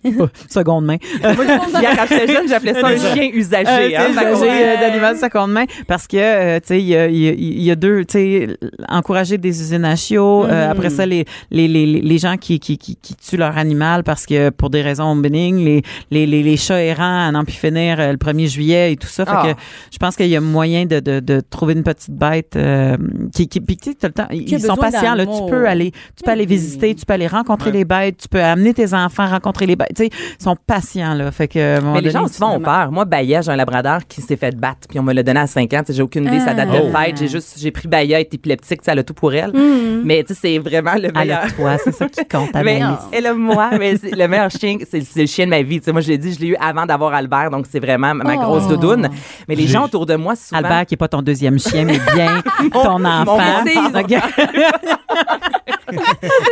seconde 0.50 0.86
main. 0.86 0.98
Hier, 1.22 1.96
quand 1.96 2.06
j'étais 2.10 2.34
jeune, 2.34 2.48
j'appelais 2.48 2.74
ça 2.74 2.88
un 2.88 2.98
chien 2.98 3.30
usagé. 3.34 3.68
Euh, 3.70 4.00
hein, 4.00 4.08
usagé, 4.12 4.78
d'animal 4.80 5.18
seconde 5.18 5.52
main 5.52 5.66
parce 5.88 6.08
que 6.08 6.60
tu 6.60 6.68
sais 6.68 6.80
il 6.82 6.88
y 6.88 6.96
a, 6.98 7.08
y 7.08 7.70
y 7.70 7.76
deux 7.76 8.06
tu 8.06 8.14
sais 8.14 8.58
encourager 8.90 9.38
des 9.38 9.62
usines 9.62 9.86
à 9.86 9.96
chiots 9.96 10.46
euh, 10.46 10.72
après 10.72 10.90
ça 10.90 11.06
les 11.06 11.26
les, 11.52 11.68
les, 11.68 11.83
les 11.86 12.18
gens 12.18 12.38
qui, 12.38 12.60
qui, 12.60 12.78
qui, 12.78 12.96
qui 12.96 13.16
tuent 13.16 13.38
leur 13.38 13.58
animal 13.58 14.04
parce 14.04 14.25
que 14.25 14.50
pour 14.50 14.70
des 14.70 14.82
raisons 14.82 15.16
bénignes 15.16 15.63
les 15.63 15.82
les, 16.12 16.25
les, 16.25 16.44
les 16.44 16.58
chats 16.58 16.82
errants 16.82 17.28
à 17.28 17.32
n'en 17.32 17.44
plus 17.44 17.54
finir 17.54 18.00
euh, 18.00 18.12
le 18.12 18.18
1er 18.18 18.48
juillet 18.48 18.94
et 18.94 18.96
tout 18.98 19.08
ça 19.08 19.25
fait 19.25 19.32
Ah. 19.36 19.54
que 19.54 19.60
je 19.92 19.98
pense 19.98 20.16
qu'il 20.16 20.28
y 20.28 20.36
a 20.36 20.42
moyen 20.42 20.86
de, 20.86 21.00
de, 21.00 21.20
de 21.20 21.42
trouver 21.42 21.74
une 21.74 21.84
petite 21.84 22.12
bête 22.16 22.56
euh, 22.56 22.98
qui 23.34 23.48
qui 23.48 23.60
puis 23.62 23.78
tu 23.78 23.92
sais, 23.92 23.98
t'as 24.00 24.08
le 24.08 24.13
temps 24.13 24.28
ils 24.32 24.60
sont 24.62 24.75
patients 24.75 25.16
là 25.16 25.25
tu 25.25 25.50
peux 25.50 25.68
aller 25.68 25.92
tu 26.16 26.24
peux 26.24 26.32
aller 26.32 26.46
visiter 26.46 26.94
tu 26.96 27.06
peux 27.06 27.13
aller 27.13 27.28
rencontrer 27.28 27.72
les 27.72 27.86
bêtes 27.86 28.18
tu 28.18 28.28
peux 28.28 28.42
amener 28.44 28.74
tes 28.74 28.94
enfants 28.94 29.28
rencontrer 29.28 29.66
les 29.66 29.75
bêtes 29.75 29.94
tu 29.96 30.04
sais 30.06 30.10
ils 30.40 30.44
sont 30.44 30.56
patients 30.68 31.13
là 31.13 31.32
fait 31.32 31.48
que 31.48 31.80
Mais 31.82 32.02
les 32.02 32.12
donné, 32.12 32.12
gens, 32.12 32.28
souvent, 32.28 32.56
ont 32.56 32.60
peur. 32.60 32.92
Moi, 32.92 33.06
Baya, 33.06 33.42
j'ai 33.42 33.52
un 33.52 33.56
labrador 33.56 34.00
qui 34.08 34.22
s'est 34.22 34.36
fait 34.36 34.56
battre, 34.56 34.88
puis 34.90 35.00
on 35.00 35.04
me 35.04 35.13
l'a 35.13 35.24
donné 35.24 35.40
à 35.40 35.48
5 35.48 35.72
ans. 35.74 35.82
J'ai 35.90 36.02
aucune 36.02 36.25
idée 36.25 36.40
sa 36.40 36.54
date 36.54 36.70
de 36.70 36.78
Ah. 36.94 37.04
fête. 37.06 37.18
J'ai 37.18 37.28
juste, 37.28 37.56
j'ai 37.60 37.72
pris 37.72 37.88
Baya, 37.88 38.20
est 38.20 38.34
épileptique, 38.34 38.82
tu 38.82 38.86
sais, 38.86 38.92
elle 38.92 39.00
a 39.00 39.04
tout 39.04 39.13
pour 39.13 39.34
elle. 39.34 39.52
Mm. 39.52 40.02
Mais 40.04 40.24
tu 40.24 40.34
sais, 40.34 40.40
c'est 40.42 40.58
vraiment 40.60 40.94
le 40.96 41.12
meilleur. 41.12 41.46
Toi 41.63 41.77
c'est 41.84 41.91
ça 41.91 42.10
qui 42.10 42.25
compte 42.25 42.51
Mais 42.63 42.82
elle 43.12 43.27
a 43.27 43.34
moi, 43.34 43.72
mais 43.77 43.98
c'est 43.98 44.15
le 44.15 44.27
meilleur 44.27 44.50
chien, 44.50 44.77
c'est 44.89 45.15
le 45.15 45.25
chien 45.25 45.46
de 45.46 45.50
ma 45.50 45.62
vie. 45.62 45.79
Tu 45.79 45.86
sais, 45.86 45.91
moi, 45.91 46.01
je 46.01 46.10
l'ai 46.10 46.17
dit, 46.17 46.34
je 46.34 46.39
l'ai 46.39 46.48
eu 46.48 46.55
avant 46.55 46.86
d'avoir 46.86 47.13
Albert, 47.13 47.50
donc 47.50 47.65
c'est 47.70 47.79
vraiment 47.79 48.13
ma 48.13 48.36
grosse 48.38 48.67
doudoune. 48.67 49.10
Mais 49.48 49.55
les 49.55 49.67
gens 49.67 49.86
autour 49.86 50.05
de 50.05 50.15
moi, 50.15 50.36
souvent. 50.36 50.60
Albert 50.60 50.86
qui 50.86 50.93
est 50.93 50.98
pas 50.98 51.08
ton 51.08 51.22
deuxième 51.22 51.60
chien 51.60 51.86
mais 51.86 52.00
bien 52.13 52.41
ton 52.72 53.03
enfant. 53.03 53.38
Ok. 53.93 54.15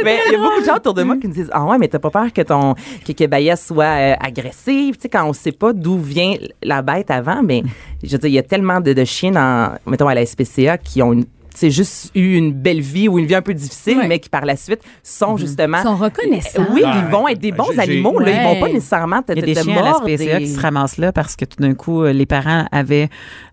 mais 0.03 0.19
il 0.27 0.33
y 0.33 0.35
a 0.35 0.37
beaucoup 0.37 0.61
de 0.61 0.65
gens 0.65 0.75
autour 0.75 0.93
de 0.93 1.03
moi 1.03 1.17
qui 1.17 1.27
me 1.27 1.33
disent 1.33 1.49
Ah 1.51 1.63
ouais, 1.63 1.77
mais 1.77 1.87
t'as 1.87 1.99
pas 1.99 2.09
peur 2.09 2.31
que 2.33 2.41
ton 2.41 2.75
que, 3.05 3.11
que 3.11 3.25
Baya 3.25 3.55
soit 3.55 3.83
euh, 3.85 4.13
agressive, 4.19 4.95
tu 4.95 5.01
sais, 5.01 5.09
quand 5.09 5.25
on 5.27 5.33
sait 5.33 5.51
pas 5.51 5.73
d'où 5.73 5.97
vient 5.97 6.35
la 6.61 6.81
bête 6.81 7.09
avant, 7.09 7.41
mais 7.43 7.63
je 8.03 8.11
veux 8.11 8.17
dire, 8.17 8.29
il 8.29 8.33
y 8.33 8.39
a 8.39 8.43
tellement 8.43 8.79
de, 8.79 8.93
de 8.93 9.05
chiens 9.05 9.31
dans, 9.31 9.73
mettons, 9.85 10.07
à 10.07 10.13
la 10.15 10.25
SPCA 10.25 10.77
qui 10.77 11.01
ont 11.01 11.13
une 11.13 11.25
c'est 11.55 11.69
juste 11.71 12.11
eu 12.15 12.35
une 12.35 12.53
belle 12.53 12.81
vie 12.81 13.07
ou 13.07 13.19
une 13.19 13.25
vie 13.25 13.35
un 13.35 13.41
peu 13.41 13.53
difficile, 13.53 13.97
Ouais. 13.97 14.07
mais 14.07 14.19
qui 14.19 14.29
par 14.29 14.45
la 14.45 14.55
suite 14.55 14.81
sont 15.03 15.37
justement. 15.37 15.77
Ils 15.79 15.83
sont 15.83 15.95
reconnaissants. 15.95 16.65
Oui, 16.71 16.81
Ah, 16.85 17.03
ils 17.05 17.11
vont 17.11 17.27
être 17.27 17.39
des 17.39 17.51
bons 17.51 17.65
j'ai- 17.73 17.79
animaux. 17.81 18.19
Là, 18.19 18.31
Ils 18.31 18.43
vont 18.55 18.59
pas 18.59 18.71
nécessairement 18.71 19.21
te, 19.21 19.31
Il 19.33 19.35
y 19.35 19.39
a 19.39 19.41
te- 19.41 19.45
des 19.47 19.53
te 19.55 19.63
chiens 19.63 19.77
à 19.77 19.81
la 19.83 19.93
SPCA 19.95 20.39
et- 20.39 20.43
qui 20.43 20.49
se 20.49 20.59
ramassent 20.59 20.97
là 20.97 21.11
parce 21.11 21.35
que 21.35 21.45
tout 21.45 21.61
d'un 21.61 21.73
coup, 21.73 22.03
euh, 22.03 22.13
les 22.13 22.25
parents 22.25 22.65
avaient, 22.71 23.09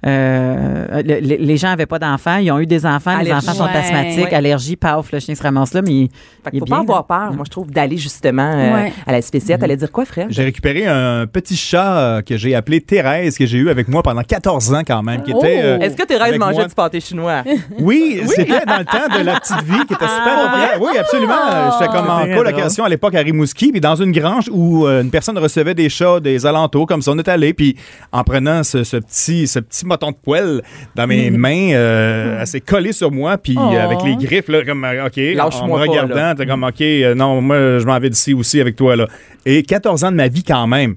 euh, 0.07 1.03
le- 1.05 1.21
le- 1.21 1.37
les 1.45 1.57
gens 1.57 1.69
avaient 1.71 1.87
pas 1.87 1.99
d'enfants, 1.99 2.37
ils 2.37 2.51
ont 2.51 2.59
eu 2.59 2.67
des 2.67 2.87
enfants, 2.87 3.19
les 3.19 3.33
enfants 3.33 3.55
sont 3.55 3.65
Ouais. 3.65 3.71
asthmatiques, 3.77 4.25
Ouais. 4.27 4.35
allergie, 4.35 4.77
paf, 4.77 5.11
le 5.13 5.21
chien 5.21 5.35
se 5.35 5.43
ramasse 5.43 5.75
là, 5.75 5.83
mais 5.83 5.91
il, 5.93 6.09
Fait 6.45 6.51
il 6.53 6.59
faut 6.61 6.65
bien. 6.65 6.77
pas 6.77 6.83
avoir 6.83 7.07
peur, 7.07 7.33
moi, 7.35 7.45
je 7.45 7.51
trouve, 7.51 7.71
d'aller 7.71 7.97
justement 7.97 8.51
euh, 8.55 8.75
Ouais. 8.75 8.93
à 9.07 9.13
la 9.13 9.21
SPCA. 9.23 9.59
T'allais 9.59 9.77
dire 9.77 9.91
quoi, 9.93 10.05
Fred? 10.05 10.27
J'ai 10.31 10.45
récupéré 10.45 10.87
un 10.87 11.27
petit 11.27 11.57
chat 11.57 12.23
que 12.25 12.37
j'ai 12.37 12.55
appelé 12.55 12.81
Thérèse, 12.81 13.37
que 13.37 13.47
j'ai 13.47 13.59
eu 13.59 13.71
avec 13.71 13.89
moi 13.89 14.03
pendant 14.03 14.23
14 14.23 14.73
ans 14.73 14.83
quand 14.87 15.03
même. 15.03 15.23
Qui 15.23 15.33
était, 15.33 15.61
euh, 15.63 15.79
Est-ce 15.79 15.97
que 15.97 16.05
Thérèse 16.07 16.39
mangeait 16.39 16.67
du 16.67 16.75
pâté 16.75 17.01
chinois? 17.01 17.43
Oui, 17.89 18.21
c'était 18.27 18.67
dans 18.67 18.79
le 18.79 18.85
temps 18.85 19.19
de 19.19 19.25
la 19.25 19.41
petite 19.41 19.63
vie 19.63 19.87
qui 19.87 19.95
était 19.95 20.07
super 20.07 20.45
populaire. 20.45 20.79
Oui, 20.79 20.99
absolument. 20.99 21.73
J'étais 21.73 21.91
comme 21.91 22.11
en 22.11 22.27
colocation 22.27 22.85
à 22.85 22.89
l'époque 22.89 23.15
à 23.15 23.21
Rimouski, 23.21 23.73
puis 23.73 23.81
dans 23.81 23.97
une 23.97 24.13
grange 24.13 24.51
où 24.53 24.87
euh, 24.87 25.01
une 25.03 25.11
personne 25.11 25.39
recevait 25.39 25.75
des 25.75 25.89
chats 25.89 26.21
des 26.21 26.45
alentours, 26.45 26.87
comme 26.87 27.01
ça. 27.01 27.13
On 27.13 27.19
est 27.19 27.29
allé, 27.29 27.55
puis 27.55 27.77
en 28.13 28.25
prenant 28.25 28.63
ce, 28.63 28.85
ce 28.85 28.99
petit, 28.99 29.47
ce 29.47 29.59
petit 29.59 29.87
moton 29.87 30.11
de 30.11 30.17
poêle 30.17 30.63
dans 30.95 31.07
mes 31.07 31.31
mains, 31.31 31.73
euh, 31.73 32.39
elle 32.41 32.47
s'est 32.47 32.61
collée 32.61 32.93
sur 32.93 33.11
moi, 33.11 33.39
puis 33.39 33.57
euh, 33.57 33.85
avec 33.85 34.03
les 34.05 34.17
griffes, 34.17 34.49
là, 34.49 34.65
comme, 34.65 34.85
euh, 34.85 35.07
OK, 35.07 35.19
en 35.19 35.45
Lâche-moi 35.45 35.79
me 35.79 35.89
regardant, 35.89 36.35
t'es 36.35 36.47
comme, 36.47 36.65
OK, 36.65 36.81
euh, 36.81 37.15
non, 37.15 37.41
moi, 37.41 37.57
je 37.79 37.87
m'en 37.87 37.99
vais 37.99 38.11
d'ici 38.11 38.35
aussi 38.35 38.61
avec 38.61 38.77
toi, 38.77 38.97
là. 38.97 39.07
Et 39.47 39.63
14 39.63 40.05
ans 40.05 40.11
de 40.11 40.17
ma 40.17 40.29
vie 40.29 40.43
quand 40.43 40.67
même. 40.67 40.95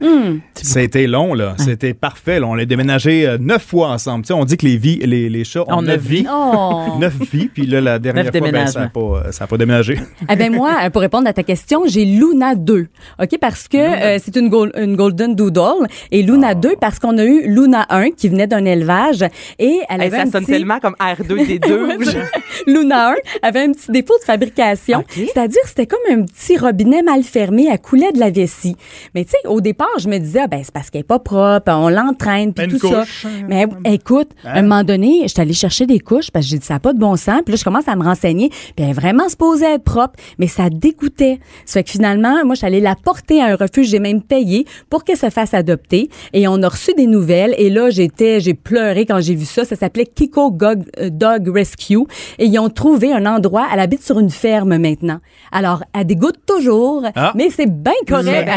C'était 0.55 1.07
long, 1.07 1.33
là. 1.33 1.53
C'était 1.57 1.93
parfait, 1.93 2.39
là. 2.39 2.47
On 2.47 2.57
a 2.57 2.65
déménagé 2.65 3.37
neuf 3.39 3.63
fois 3.63 3.89
ensemble. 3.89 4.25
Tu 4.25 4.27
sais, 4.27 4.33
on 4.33 4.43
dit 4.43 4.57
que 4.57 4.65
les, 4.65 4.77
vies, 4.77 4.99
les, 5.03 5.29
les 5.29 5.43
chats 5.45 5.61
ont 5.61 5.77
On 5.77 5.81
neuf 5.83 6.01
vies. 6.01 6.25
Oh. 6.29 6.80
Neuf 6.99 7.13
vies, 7.31 7.47
puis 7.47 7.65
là, 7.65 7.81
la 7.81 7.99
dernière 7.99 8.25
Neuf 8.25 8.37
fois, 8.37 8.51
ben, 8.51 8.67
ça 8.67 8.79
n'a 8.81 8.87
pas, 8.89 9.31
ça 9.31 9.43
a 9.43 9.47
pas 9.47 9.57
déménagé. 9.57 9.99
Eh 10.29 10.35
ben 10.35 10.53
moi, 10.53 10.71
euh, 10.83 10.89
pour 10.89 11.01
répondre 11.01 11.27
à 11.27 11.33
ta 11.33 11.43
question, 11.43 11.83
j'ai 11.87 12.05
Luna 12.05 12.55
2. 12.55 12.87
OK? 13.21 13.37
Parce 13.39 13.67
que 13.67 13.77
euh, 13.77 14.17
c'est 14.23 14.35
une, 14.35 14.49
gol- 14.49 14.71
une 14.75 14.95
golden 14.95 15.35
doodle 15.35 15.87
et 16.11 16.21
Luna 16.23 16.49
Ah. 16.51 16.55
2 16.55 16.75
parce 16.81 16.99
qu'on 16.99 17.17
a 17.17 17.23
eu 17.23 17.47
Luna 17.47 17.85
1 17.89 18.11
qui 18.11 18.27
venait 18.29 18.47
d'un 18.47 18.65
élevage 18.65 19.23
et 19.59 19.79
elle 19.89 20.01
Hey, 20.01 20.07
avait 20.07 20.17
ça 20.17 20.23
un 20.23 20.31
sonne 20.31 20.41
petit 20.43 20.51
tellement 20.51 20.79
comme 20.79 20.95
R2D2. 20.99 22.27
Luna 22.67 23.11
1 23.11 23.15
avait 23.41 23.61
un 23.61 23.71
petit 23.71 23.91
défaut 23.91 24.13
de 24.19 24.23
fabrication, 24.25 25.03
c'est-à-dire 25.09 25.61
c'était 25.65 25.87
comme 25.87 25.99
un 26.11 26.23
petit 26.23 26.57
robinet 26.57 27.01
mal 27.03 27.23
fermé, 27.23 27.67
elle 27.71 27.79
coulait 27.79 28.11
de 28.11 28.19
la 28.19 28.29
vessie. 28.29 28.75
Mais 29.15 29.23
tu 29.25 29.31
sais, 29.31 29.47
au 29.47 29.61
départ, 29.61 29.87
je 29.99 30.07
me 30.07 30.17
disais 30.17 30.41
ah, 30.43 30.47
ben 30.47 30.61
c'est 30.63 30.73
parce 30.73 30.89
qu'elle 30.89 31.01
est 31.01 31.05
pas 31.05 31.19
propre, 31.19 31.71
on 31.71 31.89
l'entraîne 31.89 32.53
puis 32.53 32.67
tout 32.67 32.79
ça. 32.79 33.03
Mais 33.47 33.65
écoute, 33.85 34.29
à 34.43 34.59
un 34.59 34.61
moment 34.63 34.83
donné, 34.83 35.23
j'étais 35.27 35.41
allée 35.41 35.53
chercher 35.53 35.85
des 35.85 35.99
couches 35.99 36.31
parce 36.31 36.45
que 36.45 36.51
j'ai 36.51 36.57
dit 36.59 36.65
ça 36.71 36.75
n'a 36.75 36.79
pas 36.79 36.93
de 36.93 36.99
bon 36.99 37.17
sens, 37.17 37.41
puis 37.43 37.51
là 37.51 37.57
je 37.57 37.65
commence 37.65 37.89
à 37.89 37.97
me 37.97 38.03
renseigner, 38.03 38.47
puis 38.49 38.85
elle 38.85 38.91
est 38.91 38.93
vraiment 38.93 39.27
supposée 39.27 39.65
être 39.65 39.83
propre, 39.83 40.13
mais 40.39 40.47
ça 40.47 40.69
dégoûtait. 40.69 41.39
Ça 41.65 41.73
fait 41.79 41.83
que 41.83 41.89
finalement, 41.91 42.45
moi 42.45 42.55
je 42.55 42.59
suis 42.59 42.65
allée 42.67 42.79
la 42.79 42.95
porter 42.95 43.41
à 43.41 43.47
un 43.47 43.55
refuge, 43.57 43.87
j'ai 43.87 43.99
même 43.99 44.21
payé 44.21 44.65
pour 44.89 45.03
qu'elle 45.03 45.17
se 45.17 45.29
fasse 45.29 45.53
adopter 45.53 46.09
et 46.31 46.47
on 46.47 46.63
a 46.63 46.69
reçu 46.69 46.93
des 46.95 47.07
nouvelles 47.07 47.53
et 47.57 47.69
là 47.69 47.89
j'étais 47.89 48.39
j'ai 48.39 48.53
pleuré 48.53 49.05
quand 49.05 49.19
j'ai 49.19 49.35
vu 49.35 49.43
ça, 49.43 49.65
ça 49.65 49.75
s'appelait 49.75 50.05
Kiko 50.05 50.49
Gog- 50.51 50.85
euh, 50.99 51.09
Dog 51.11 51.49
Rescue 51.53 52.05
et 52.39 52.45
ils 52.45 52.57
ont 52.57 52.69
trouvé 52.69 53.11
un 53.11 53.25
endroit, 53.25 53.67
elle 53.73 53.81
habite 53.81 54.03
sur 54.03 54.17
une 54.19 54.29
ferme 54.29 54.77
maintenant. 54.77 55.19
Alors, 55.51 55.83
elle 55.93 56.05
dégoûte 56.05 56.37
toujours, 56.45 57.03
Ah. 57.15 57.33
mais 57.35 57.49
c'est 57.49 57.69
bien 57.69 57.91
correct. 58.07 58.47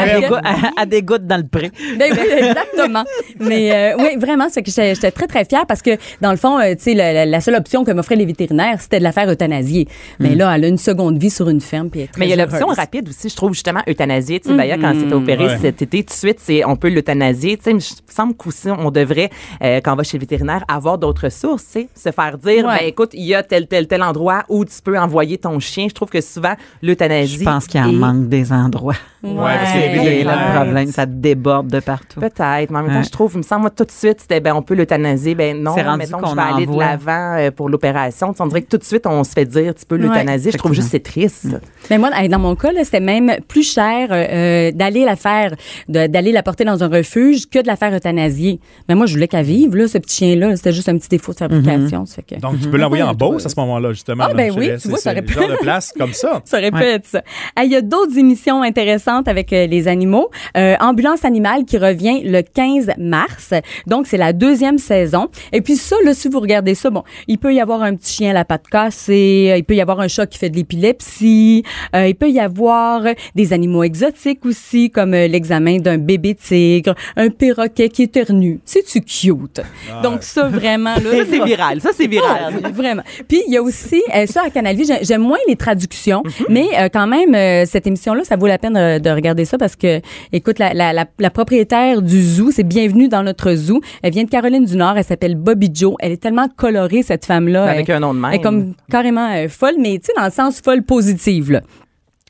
Des 0.87 1.01
gouttes 1.01 1.27
dans 1.27 1.37
le 1.37 1.47
pré. 1.47 1.71
ben 1.99 2.11
oui, 2.13 2.27
exactement. 2.37 3.03
Mais 3.39 3.71
euh, 3.73 3.97
oui, 3.99 4.15
vraiment, 4.19 4.47
c'est 4.49 4.61
que 4.63 4.71
j'étais 4.71 5.11
très, 5.11 5.27
très 5.27 5.43
fière 5.45 5.65
parce 5.65 5.81
que, 5.81 5.97
dans 6.21 6.31
le 6.31 6.37
fond, 6.37 6.59
euh, 6.59 6.73
tu 6.75 6.83
sais, 6.83 6.93
la, 6.93 7.11
la- 7.11 7.25
la 7.25 7.41
seule 7.41 7.55
option 7.55 7.83
que 7.83 7.91
m'offraient 8.05 8.15
les 8.15 8.25
vétérinaires, 8.25 8.79
c'était 8.79 8.99
de 8.99 9.03
la 9.03 9.11
faire 9.11 9.29
euthanasier. 9.29 9.87
Mais 10.19 10.35
là, 10.35 10.55
elle 10.55 10.65
a 10.65 10.67
une 10.67 10.77
seconde 10.77 11.17
vie 11.17 11.29
sur 11.29 11.49
une 11.49 11.61
ferme. 11.61 11.89
Puis 11.89 12.01
elle 12.01 12.05
est 12.05 12.11
très 12.11 12.19
Mais 12.19 12.27
il 12.27 12.29
y 12.29 12.33
a 12.33 12.45
l'option 12.45 12.67
rapide 12.67 13.09
aussi, 13.09 13.29
je 13.29 13.35
trouve, 13.35 13.53
justement, 13.53 13.81
euthanasier. 13.87 14.39
Tu 14.39 14.49
sais, 14.49 14.55
Baya, 14.55 14.77
quand 14.77 14.91
elle 14.91 14.99
s'est 15.01 15.07
fait 15.07 15.13
opérer 15.13 15.45
Ouais. 15.45 15.57
cet 15.59 15.81
été, 15.81 16.03
tout 16.03 16.13
de 16.13 16.17
suite, 16.17 16.39
c'est, 16.39 16.63
on 16.65 16.75
peut 16.75 16.89
l'euthanasier. 16.89 17.57
Tu 17.57 17.63
sais, 17.63 17.73
mais 17.73 17.79
je 17.79 17.93
me 17.93 18.11
semble 18.13 18.33
qu'aussi, 18.35 18.69
on 18.69 18.91
devrait, 18.91 19.29
euh, 19.63 19.79
quand 19.83 19.93
on 19.93 19.95
va 19.95 20.03
chez 20.03 20.17
le 20.17 20.21
vétérinaire, 20.21 20.63
avoir 20.67 20.97
d'autres 20.97 21.29
sources, 21.29 21.65
tu 21.65 21.81
sais, 21.81 21.87
se 21.95 22.11
faire 22.11 22.37
dire, 22.37 22.65
Ouais. 22.65 22.79
ben 22.79 22.87
écoute, 22.87 23.11
il 23.13 23.23
y 23.25 23.33
a 23.35 23.43
tel, 23.43 23.67
tel, 23.67 23.87
tel 23.87 24.03
endroit 24.03 24.43
où 24.49 24.63
tu 24.65 24.73
peux 24.83 24.97
envoyer 24.97 25.37
ton 25.37 25.59
chien. 25.59 25.87
Je 25.89 25.93
trouve 25.93 26.09
que 26.09 26.21
souvent, 26.21 26.53
l'euthanasie. 26.81 27.39
Je 27.39 27.43
pense 27.43 27.67
qu'il 27.67 27.81
en 27.81 27.89
est- 27.89 27.93
manque 27.93 28.27
des 28.27 28.51
endroits. 28.51 28.95
Ouais, 29.23 29.31
c'est 29.73 29.85
Et 29.95 30.23
là, 30.23 30.35
Ouais. 30.37 30.47
le 30.53 30.55
problème, 30.63 30.87
ça 30.91 31.05
déborde 31.05 31.67
de 31.67 31.79
partout. 31.79 32.19
Peut-être, 32.19 32.69
mais 32.69 32.79
en 32.79 32.83
même 32.83 32.91
temps, 32.91 32.97
Ouais. 32.99 33.03
je 33.03 33.09
trouve, 33.11 33.31
il 33.33 33.37
me 33.39 33.43
semble, 33.43 33.61
moi, 33.61 33.69
tout 33.71 33.85
de 33.85 33.91
suite, 33.91 34.21
c'était, 34.21 34.39
ben, 34.39 34.53
on 34.55 34.61
peut 34.61 34.75
l'euthanasier. 34.75 35.33
Ben, 35.35 35.61
non, 35.61 35.73
C'est 35.75 35.81
rendu 35.83 35.99
mettons 35.99 36.19
je 36.29 36.35
vais 36.35 36.41
aller 36.41 36.65
de 36.67 36.77
l'avant 36.77 37.35
euh, 37.37 37.51
pour 37.51 37.69
l'opération. 37.69 37.94
Tu 38.11 38.17
sais, 38.17 38.25
on 38.39 38.47
dirait 38.47 38.61
que 38.61 38.69
tout 38.69 38.77
de 38.77 38.83
suite, 38.83 39.05
on 39.07 39.23
se 39.23 39.31
fait 39.31 39.45
dire, 39.45 39.73
tu 39.75 39.85
peux 39.85 39.95
l'euthanasier. 39.97 40.51
je 40.51 40.57
trouve 40.57 40.73
juste 40.73 40.87
que 40.87 40.91
c'est 40.91 40.99
triste. 41.03 41.47
Mais 41.89 41.97
moi, 41.97 42.09
dans 42.27 42.39
mon 42.39 42.55
cas, 42.55 42.69
c'était 42.83 42.99
même 42.99 43.35
plus 43.47 43.63
cher 43.63 44.07
euh, 44.11 44.15
euh, 44.15 44.71
d'aller 44.71 45.05
la 45.05 45.15
faire, 45.15 45.53
d'aller 45.87 46.31
la 46.31 46.43
porter 46.43 46.63
dans 46.65 46.83
un 46.83 46.87
refuge 46.87 47.47
que 47.49 47.59
de 47.61 47.67
la 47.67 47.75
faire 47.75 47.93
euthanasier. 47.93 48.59
Mais 48.89 48.95
moi, 48.95 49.05
je 49.05 49.13
voulais 49.13 49.27
qu'elle 49.27 49.45
vive, 49.45 49.75
là, 49.75 49.87
ce 49.87 49.97
petit 49.97 50.17
chien-là. 50.17 50.55
C'était 50.55 50.73
juste 50.73 50.89
un 50.89 50.97
petit 50.97 51.09
défaut 51.09 51.33
de 51.33 51.37
fabrication. 51.37 52.05
ça 52.05 52.15
fait 52.15 52.35
que... 52.35 52.41
Donc, 52.41 52.59
tu 52.61 52.69
peux 52.69 52.77
l'envoyer 52.77 53.03
en 53.03 53.13
Beauce 53.15 53.45
à 53.45 53.49
ce 53.49 53.59
moment-là, 53.59 53.93
justement. 53.93 54.25
Ah, 54.29 54.33
ben 54.33 54.51
oui, 54.57 54.69
tu 54.81 54.89
vois, 54.89 54.97
ça 54.97 55.11
aurait 55.11 55.21
pu- 55.21 55.33
genre 55.33 55.47
de 55.49 55.55
place 55.57 55.91
comme 55.97 56.13
ça. 56.13 56.41
Ça 56.45 56.57
répète 56.57 57.05
ça. 57.05 57.21
Ah, 57.55 57.63
Il 57.63 57.71
y 57.71 57.75
a 57.75 57.81
d'autres 57.81 58.17
émissions 58.17 58.61
intéressantes 58.61 59.27
avec 59.27 59.51
euh, 59.53 59.67
les 59.67 59.87
animaux. 59.87 60.29
Euh, 60.57 60.75
Ambulance 60.79 61.23
animale 61.25 61.65
qui 61.65 61.77
revient 61.77 62.21
le 62.23 62.41
15 62.41 62.91
mars. 62.97 63.51
mars. 63.51 63.53
Donc, 63.87 64.07
c'est 64.07 64.17
la 64.17 64.33
deuxième 64.33 64.77
saison. 64.77 65.29
Et 65.53 65.61
puis 65.61 65.75
ça, 65.75 65.95
là, 66.03 66.13
si 66.13 66.27
vous 66.27 66.39
regardez 66.39 66.75
ça, 66.75 66.89
bon, 66.89 67.03
il 67.27 67.37
peut 67.37 67.53
y 67.53 67.61
avoir 67.61 67.81
un 67.85 67.95
petit 67.95 68.13
chien 68.15 68.31
à 68.31 68.33
la 68.33 68.45
patte 68.45 68.67
cassée, 68.69 69.49
euh, 69.51 69.57
il 69.57 69.63
peut 69.63 69.75
y 69.75 69.81
avoir 69.81 69.99
un 69.99 70.07
chat 70.07 70.25
qui 70.27 70.37
fait 70.37 70.49
de 70.49 70.55
l'épilepsie, 70.55 71.63
euh, 71.95 72.07
il 72.07 72.15
peut 72.15 72.29
y 72.29 72.39
avoir 72.39 73.03
des 73.35 73.53
animaux 73.53 73.83
exotiques 73.83 74.45
aussi, 74.45 74.89
comme 74.89 75.13
euh, 75.13 75.27
l'examen 75.27 75.77
d'un 75.77 75.97
bébé 75.97 76.35
tigre, 76.35 76.95
un 77.15 77.29
perroquet 77.29 77.89
qui 77.89 78.03
éternue. 78.03 78.59
C'est-tu 78.65 79.01
cute? 79.01 79.61
Donc 80.03 80.23
ça, 80.23 80.47
vraiment, 80.47 80.95
là... 80.95 81.11
Ça, 81.11 81.23
c'est 81.29 81.43
viral. 81.43 81.81
Ça, 81.81 81.89
c'est 81.95 82.07
viral. 82.07 82.53
Ah, 82.63 82.69
vraiment. 82.69 83.03
Puis 83.27 83.41
il 83.47 83.53
y 83.53 83.57
a 83.57 83.61
aussi 83.63 84.01
euh, 84.15 84.25
ça 84.25 84.43
à 84.45 84.49
Canal 84.49 84.75
Vie, 84.75 84.85
j'ai- 84.85 85.03
j'aime 85.03 85.21
moins 85.21 85.37
les 85.47 85.55
traductions, 85.55 86.23
Mhm. 86.25 86.45
mais 86.49 86.65
euh, 86.79 86.89
quand 86.91 87.07
même 87.07 87.33
euh, 87.35 87.65
cette 87.65 87.87
émission 87.87 88.13
là, 88.13 88.23
ça 88.23 88.35
vaut 88.35 88.47
la 88.47 88.57
peine 88.57 88.77
euh, 88.77 88.99
de 88.99 89.09
regarder 89.09 89.45
ça 89.45 89.57
parce 89.57 89.75
que 89.75 90.01
écoute 90.31 90.59
la, 90.59 90.73
la, 90.73 90.93
la, 90.93 91.05
la 91.19 91.29
propriétaire 91.29 92.01
du 92.01 92.21
zoo, 92.23 92.51
c'est 92.51 92.63
bienvenue 92.63 93.07
dans 93.07 93.23
notre 93.23 93.53
zoo. 93.55 93.81
Elle 94.01 94.11
vient 94.13 94.23
de 94.23 94.29
Caroline 94.29 94.65
du 94.65 94.75
Nord, 94.75 94.97
elle 94.97 95.03
s'appelle 95.03 95.35
Bobby 95.35 95.69
Joe. 95.73 95.95
Elle 95.99 96.11
est 96.13 96.21
tellement 96.21 96.47
colorée 96.55 97.03
cette 97.03 97.25
femme 97.25 97.47
là. 97.47 97.74
Avec 97.75 97.89
un 97.89 97.99
nom 97.99 98.13
de 98.13 98.19
même. 98.19 98.31
Elle 98.31 98.39
est 98.39 98.43
comme 98.43 98.73
carrément 98.89 99.29
euh, 99.31 99.47
folle, 99.47 99.75
mais 99.79 99.99
tu 99.99 100.05
sais 100.05 100.13
dans 100.15 100.25
le 100.25 100.31
sens 100.31 100.61
folle 100.61 100.83
positive 100.83 101.51
là. 101.51 101.61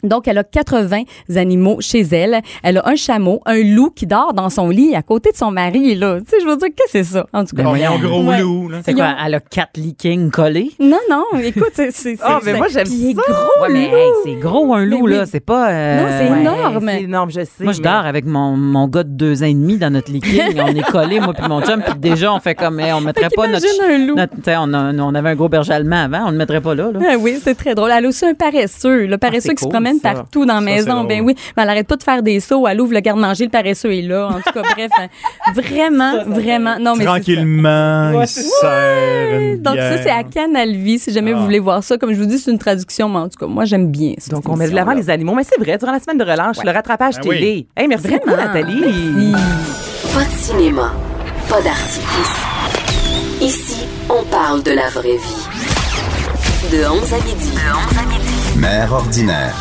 Donc, 0.04 0.28
elle 0.28 0.38
a 0.38 0.44
80 0.44 1.04
animaux 1.36 1.78
chez 1.80 2.02
elle. 2.02 2.42
Elle 2.64 2.78
a 2.78 2.88
un 2.88 2.96
chameau, 2.96 3.42
un 3.46 3.64
loup 3.64 3.90
qui 3.90 4.06
dort 4.06 4.34
dans 4.34 4.50
son 4.50 4.70
lit 4.70 4.94
à 4.94 5.02
côté 5.02 5.32
de 5.32 5.38
son 5.38 5.52
mari, 5.52 5.96
là. 5.96 6.20
Tu 6.20 6.26
sais, 6.30 6.38
je 6.42 6.46
veux 6.46 6.58
dire, 6.58 6.68
qu'est-ce 6.76 6.94
que 7.00 7.04
c'est 7.04 7.14
ça, 7.14 7.26
en 7.34 7.44
tout 7.46 7.56
cas? 7.56 7.64
Oh, 7.66 7.74
un 7.74 7.98
gros 8.00 8.24
Ouais. 8.24 8.42
loup, 8.42 8.70
là. 8.70 8.80
C'est 8.86 8.94
quoi? 8.94 9.16
Elle 9.26 9.34
a 9.36 9.40
quatre 9.40 9.78
leakings 9.78 10.30
collés? 10.32 10.72
Non, 10.80 11.00
non, 11.10 11.24
écoute, 11.42 11.72
c'est... 11.74 11.92
c'est- 11.92 12.18
Ah, 12.22 12.40
c'est- 12.44 12.52
mais 12.52 12.58
moi, 12.58 12.68
j'aime 12.68 12.86
ça. 12.86 13.14
gros, 13.14 13.64
Ouais, 13.64 13.70
mais 13.72 13.88
loup. 13.90 13.96
hey, 13.98 14.10
c'est 14.26 14.36
gros 14.36 14.74
un 14.76 14.86
loup, 14.86 15.08
Mais 15.08 15.16
là. 15.16 15.22
oui. 15.24 15.30
C'est 15.32 15.40
pas. 15.40 15.72
euh, 15.72 16.02
Non, 16.02 16.08
c'est 16.10 16.32
ouais. 16.32 16.42
énorme. 16.42 16.86
C'est 16.90 17.02
énorme, 17.04 17.32
je 17.32 17.42
sais. 17.46 17.64
Moi, 17.64 17.74
je 17.74 17.82
mais- 17.82 17.84
dors 17.90 18.06
avec 18.06 18.26
mon, 18.26 18.56
mon 18.58 18.88
gars 18.88 19.04
de 19.04 19.10
deux 19.10 19.42
ans 19.44 19.48
et 19.48 19.54
demi 19.54 19.78
dans 19.78 19.90
notre 19.92 20.12
leaking. 20.12 20.60
on 20.60 20.68
est 20.76 20.92
collés, 20.92 21.20
moi 21.20 21.34
puis 21.34 21.48
mon 21.48 21.62
chum, 21.62 21.82
puis 21.82 21.98
déjà, 21.98 22.32
on 22.34 22.40
fait 22.40 22.54
comme, 22.54 22.80
hey, 22.80 22.92
on 22.94 23.02
mettrait 23.02 23.30
pas 23.36 23.48
notre. 23.48 23.66
Un 23.90 23.98
loup. 24.06 24.16
notre- 24.16 24.34
on, 24.60 24.74
a- 24.74 24.94
on 24.94 25.16
avait 25.16 25.30
un 25.30 25.36
gros 25.36 25.50
berger 25.50 25.74
allemand 25.74 26.04
avant, 26.04 26.28
on 26.28 26.32
le 26.32 26.38
mettrait 26.38 26.62
pas 26.62 26.76
là. 26.76 26.92
là. 26.92 27.00
Ah 27.10 27.16
oui, 27.18 27.40
c'est 27.42 27.56
très 27.56 27.74
drôle. 27.76 27.92
Elle 27.96 28.06
a 28.06 28.08
aussi 28.08 28.26
un 28.26 28.34
paresseux, 28.36 29.06
le 29.08 29.18
paresseux 29.18 29.42
c'est 29.50 29.56
qui 29.56 29.64
se 29.64 29.70
cool, 29.70 29.74
ça. 30.02 30.14
partout 30.14 30.46
dans 30.46 30.56
la 30.56 30.60
Ça, 30.60 30.66
maison. 30.66 31.04
Ben 31.04 31.22
oui, 31.22 31.36
mais 31.56 31.64
elle 31.64 31.70
arrête 31.70 31.88
pas 31.88 31.96
de 31.96 32.04
faire 32.04 32.22
des 32.24 32.40
sauts. 32.40 32.68
Elle 32.68 32.80
ouvre 32.82 32.94
le 32.94 33.00
garde-manger, 33.00 33.46
le 33.46 33.50
paresseux 33.52 33.94
est 33.94 34.02
là. 34.02 34.28
En 34.28 34.36
tout 34.42 34.52
cas, 34.54 34.62
bref, 34.62 34.92
hein, 35.00 35.08
vraiment, 35.54 36.24
vraiment. 36.26 36.78
Non, 36.80 36.96
mais 36.96 37.04
ça. 37.06 37.12
Tranquillement, 37.12 38.22
il 38.22 38.28
se 38.28 38.42
sert 38.42 39.40
une 39.40 39.62
Donc 39.62 39.76
ça, 39.78 39.98
c'est 40.04 40.10
à. 40.12 40.24
Canal 40.24 40.76
Vie, 40.76 41.00
si 41.00 41.12
jamais 41.14 41.32
Ah. 41.34 41.38
vous 41.38 41.44
voulez 41.46 41.60
voir 41.60 41.84
ça. 41.84 41.98
Comme 41.98 42.12
je 42.14 42.20
vous 42.20 42.26
dis, 42.26 42.38
c'est 42.40 42.52
une 42.52 42.58
traduction, 42.60 43.08
mais 43.10 43.20
en 43.20 43.30
tout 43.30 43.38
cas, 43.40 43.46
moi, 43.48 43.64
j'aime 43.66 43.90
bien. 43.92 44.14
cette 44.18 44.32
Donc, 44.32 44.50
on 44.50 44.56
met 44.56 44.70
de 44.70 44.76
l'avant 44.76 44.94
les 44.94 45.10
animaux. 45.10 45.34
Mais 45.36 45.44
c'est 45.44 45.60
vrai, 45.60 45.78
durant 45.78 45.92
la 45.94 46.00
semaine 46.00 46.18
de 46.18 46.24
relâche, 46.24 46.58
le 46.64 46.72
rattrapage 46.72 47.16
Ben 47.16 47.22
oui. 47.30 47.36
télé. 47.38 47.68
Hey, 47.78 47.88
merci 47.88 48.08
beaucoup, 48.10 48.30
Vraiment. 48.32 48.54
Nathalie. 48.54 49.32
Pas 50.14 50.24
de 50.24 50.32
cinéma, 50.38 50.92
pas 51.50 51.62
d'artifice. 51.62 52.36
Ici, 53.42 53.86
on 54.10 54.24
parle 54.26 54.64
de 54.64 54.72
la 54.72 54.90
vraie 54.90 55.18
vie. 55.18 55.48
De 56.72 56.78
11 56.90 57.14
à 57.14 57.18
midi. 57.18 57.52
De 57.52 57.72
11 57.72 57.98
à 58.00 58.04
midi. 58.10 58.58
Mère 58.60 58.92
ordinaire. 58.94 59.56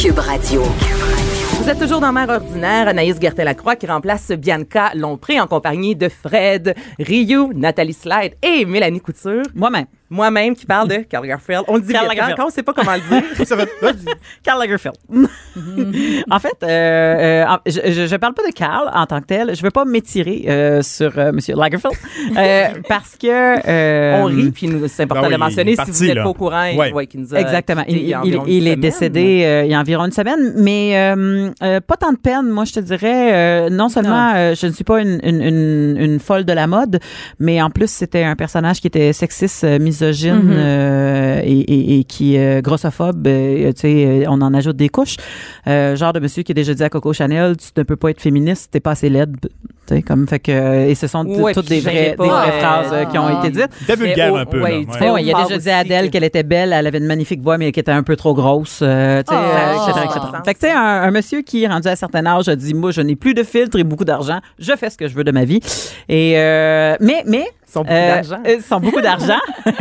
Cube 0.00 0.18
Radio. 0.20 0.62
Vous 0.62 1.68
êtes 1.68 1.80
toujours 1.80 1.98
dans 2.00 2.12
Mère 2.12 2.28
ordinaire, 2.28 2.86
Anaïs 2.86 3.18
Gertin-Lacroix 3.20 3.74
qui 3.74 3.88
remplace 3.88 4.30
Bianca 4.30 4.92
Lompré 4.94 5.40
en 5.40 5.48
compagnie 5.48 5.96
de 5.96 6.08
Fred, 6.08 6.76
Ryu, 7.00 7.48
Nathalie 7.52 7.94
Slide 7.94 8.36
et 8.40 8.64
Mélanie 8.64 9.00
Couture. 9.00 9.42
Moi-même. 9.56 9.86
Moi-même 10.10 10.54
qui 10.54 10.66
parle 10.66 10.88
de 10.88 10.96
Karl 11.10 11.24
Lagerfeld. 11.24 11.64
On 11.68 11.76
le 11.76 11.82
dit 11.82 11.92
Karl 11.92 12.06
hein, 12.06 12.08
Lagerfeld. 12.08 12.36
quand 12.36 12.46
on 12.46 12.50
sait 12.50 12.62
pas 12.62 12.72
comment 12.72 12.92
le 12.94 13.00
dire. 13.00 13.22
Karl 14.42 14.60
Lagerfeld. 14.60 14.96
en 16.30 16.38
fait, 16.38 16.56
euh, 16.62 17.44
euh, 17.46 17.56
je, 17.66 18.06
je 18.06 18.16
parle 18.16 18.34
pas 18.34 18.46
de 18.46 18.52
Karl 18.52 18.90
en 18.94 19.06
tant 19.06 19.20
que 19.20 19.26
tel. 19.26 19.54
Je 19.54 19.62
veux 19.62 19.70
pas 19.70 19.84
m'étirer 19.84 20.44
euh, 20.48 20.82
sur 20.82 21.12
Monsieur 21.32 21.54
Lagerfeld 21.56 21.94
parce 22.88 23.16
que 23.16 24.22
on 24.22 24.24
rit, 24.26 24.50
puis 24.50 24.70
c'est 24.88 25.02
important 25.04 25.22
Ben 25.22 25.28
oui, 25.28 25.34
de 25.34 25.38
le 25.38 25.44
mentionner 25.44 25.76
si 25.76 25.90
vous 25.90 26.04
n'êtes 26.04 26.22
pas 26.22 26.28
au 26.28 26.34
courant. 26.34 26.74
Ouais. 26.74 26.92
ouais, 26.92 27.06
qu'il 27.06 27.20
nous 27.20 27.34
a 27.34 27.40
Exactement. 27.40 27.84
quitté 27.84 28.14
Il, 28.46 28.68
est 28.68 28.76
décédé 28.76 29.62
il 29.64 29.70
y 29.70 29.74
a 29.74 29.80
environ 29.80 30.04
une 30.06 30.12
semaine, 30.12 30.54
mais 30.56 30.94
pas 31.86 31.96
tant 31.96 32.12
de 32.12 32.18
peine. 32.18 32.48
Moi, 32.48 32.64
je 32.64 32.74
te 32.74 32.80
dirais, 32.80 33.68
non 33.70 33.88
seulement 33.88 34.54
je 34.54 34.66
ne 34.66 34.72
suis 34.72 34.84
pas 34.84 35.00
une, 35.00 35.20
une, 35.22 35.42
une, 35.42 35.96
une 35.98 36.20
folle 36.20 36.44
de 36.44 36.52
la 36.52 36.66
mode, 36.66 37.00
mais 37.38 37.60
en 37.60 37.70
plus, 37.70 37.90
c'était 37.90 38.24
un 38.24 38.36
personnage 38.36 38.80
qui 38.80 38.86
était 38.86 39.12
sexiste, 39.12 39.64
euh, 39.64 39.78
misogyne 39.98 40.38
Mm-hmm. 40.38 40.56
euh, 40.56 41.40
et, 41.44 41.58
et, 41.60 41.98
et 41.98 42.04
qui 42.04 42.36
est 42.36 42.62
grossophobe. 42.62 43.26
euh, 43.26 43.72
tu 43.72 43.80
sais, 43.80 44.06
euh, 44.06 44.24
on 44.28 44.40
en 44.40 44.54
ajoute 44.54 44.76
des 44.76 44.88
couches. 44.88 45.16
Euh, 45.66 45.96
genre 45.96 46.12
de 46.12 46.20
monsieur 46.20 46.42
qui 46.42 46.52
a 46.52 46.54
déjà 46.54 46.74
dit 46.74 46.82
à 46.82 46.88
Coco 46.90 47.12
Chanel, 47.12 47.56
tu 47.56 47.70
ne 47.76 47.82
peux 47.82 47.96
pas 47.96 48.10
être 48.10 48.20
féministe, 48.20 48.70
t'es 48.72 48.80
pas 48.80 48.92
assez 48.92 49.08
laide. 49.10 49.36
Tu 49.88 49.94
sais, 49.96 50.02
comme 50.02 50.28
fait 50.28 50.38
que 50.38 50.86
et 50.86 50.94
ce 50.94 51.06
sont 51.06 51.24
Ouais, 51.24 51.54
toutes 51.54 51.68
des 51.68 51.80
vraies, 51.80 52.14
pas, 52.14 52.24
des 52.24 52.28
vraies 52.30 52.48
euh, 52.48 52.60
phrases 52.60 52.92
euh, 52.92 53.04
qui 53.06 53.16
ont 53.16 53.26
ah. 53.26 53.40
été 53.42 53.50
dites. 53.50 53.70
C'était 53.80 53.96
vulgaire 53.96 54.34
un 54.36 54.44
peu. 54.44 54.60
ouais, 54.60 54.84
là, 54.86 54.98
tu 54.98 55.10
ouais. 55.10 55.22
il 55.24 55.30
a 55.32 55.36
Fort 55.38 55.46
déjà 55.48 55.58
dit 55.58 55.70
à 55.70 55.78
Adèle 55.78 56.06
que- 56.06 56.12
qu'elle 56.12 56.24
était 56.24 56.42
belle, 56.42 56.74
elle 56.74 56.86
avait 56.86 56.98
une 56.98 57.06
magnifique 57.06 57.40
voix, 57.40 57.56
mais 57.56 57.72
qu'elle 57.72 57.80
était 57.80 57.92
un 57.92 58.02
peu 58.02 58.14
trop 58.16 58.34
grosse, 58.34 58.80
euh, 58.82 59.22
tu 59.26 59.32
sais, 59.34 59.40
Ah, 59.40 59.86
euh, 59.86 59.88
etc., 59.90 60.06
ça 60.12 60.18
etc. 60.18 60.26
fait 60.44 60.54
que, 60.54 60.60
tu 60.60 60.66
sais, 60.66 60.72
un, 60.72 60.78
un 61.04 61.10
monsieur 61.10 61.40
qui, 61.40 61.66
rendu 61.66 61.88
à 61.88 61.92
un 61.92 61.96
certain 61.96 62.26
âge, 62.26 62.48
a 62.48 62.56
dit, 62.56 62.74
moi, 62.74 62.90
je 62.90 63.00
n'ai 63.00 63.16
plus 63.16 63.32
de 63.32 63.42
filtre 63.44 63.78
et 63.78 63.84
beaucoup 63.84 64.04
d'argent, 64.04 64.40
je 64.58 64.72
fais 64.76 64.90
ce 64.90 64.98
que 64.98 65.08
je 65.08 65.14
veux 65.14 65.24
de 65.24 65.30
ma 65.32 65.44
vie. 65.46 65.60
Et, 66.10 66.34
euh, 66.36 66.94
mais, 67.00 67.22
mais, 67.26 67.46
sont 67.66 67.80
beaucoup 67.80 67.94
euh, 67.94 68.14
d'argent. 68.14 68.38
euh, 68.46 68.56
sont 68.60 68.80
beaucoup 68.80 69.00
d'argent. 69.00 69.40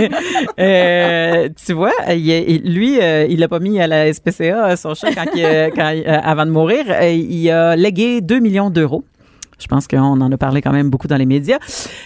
Euh, 0.59 1.49
tu 1.65 1.73
vois, 1.73 1.91
il, 2.09 2.61
lui, 2.65 2.99
euh, 3.01 3.25
il 3.29 3.39
l'a 3.39 3.47
pas 3.47 3.59
mis 3.59 3.79
à 3.81 3.87
la 3.87 4.11
SPCA, 4.11 4.75
son 4.75 4.93
chat, 4.95 5.11
quand 5.13 5.25
il, 5.35 5.43
euh, 5.45 5.69
quand 5.75 5.89
il- 5.89 6.03
euh, 6.07 6.17
avant 6.23 6.45
de 6.45 6.51
mourir. 6.51 6.85
Euh, 6.89 7.09
il 7.11 7.49
a 7.51 7.75
légué 7.75 8.21
2 8.21 8.39
millions 8.39 8.69
d'euros. 8.69 9.03
Je 9.59 9.67
pense 9.67 9.87
qu'on 9.87 9.97
en 10.21 10.31
a 10.31 10.37
parlé 10.37 10.61
quand 10.61 10.71
même 10.71 10.89
beaucoup 10.89 11.07
dans 11.07 11.17
les 11.17 11.25
médias. 11.25 11.57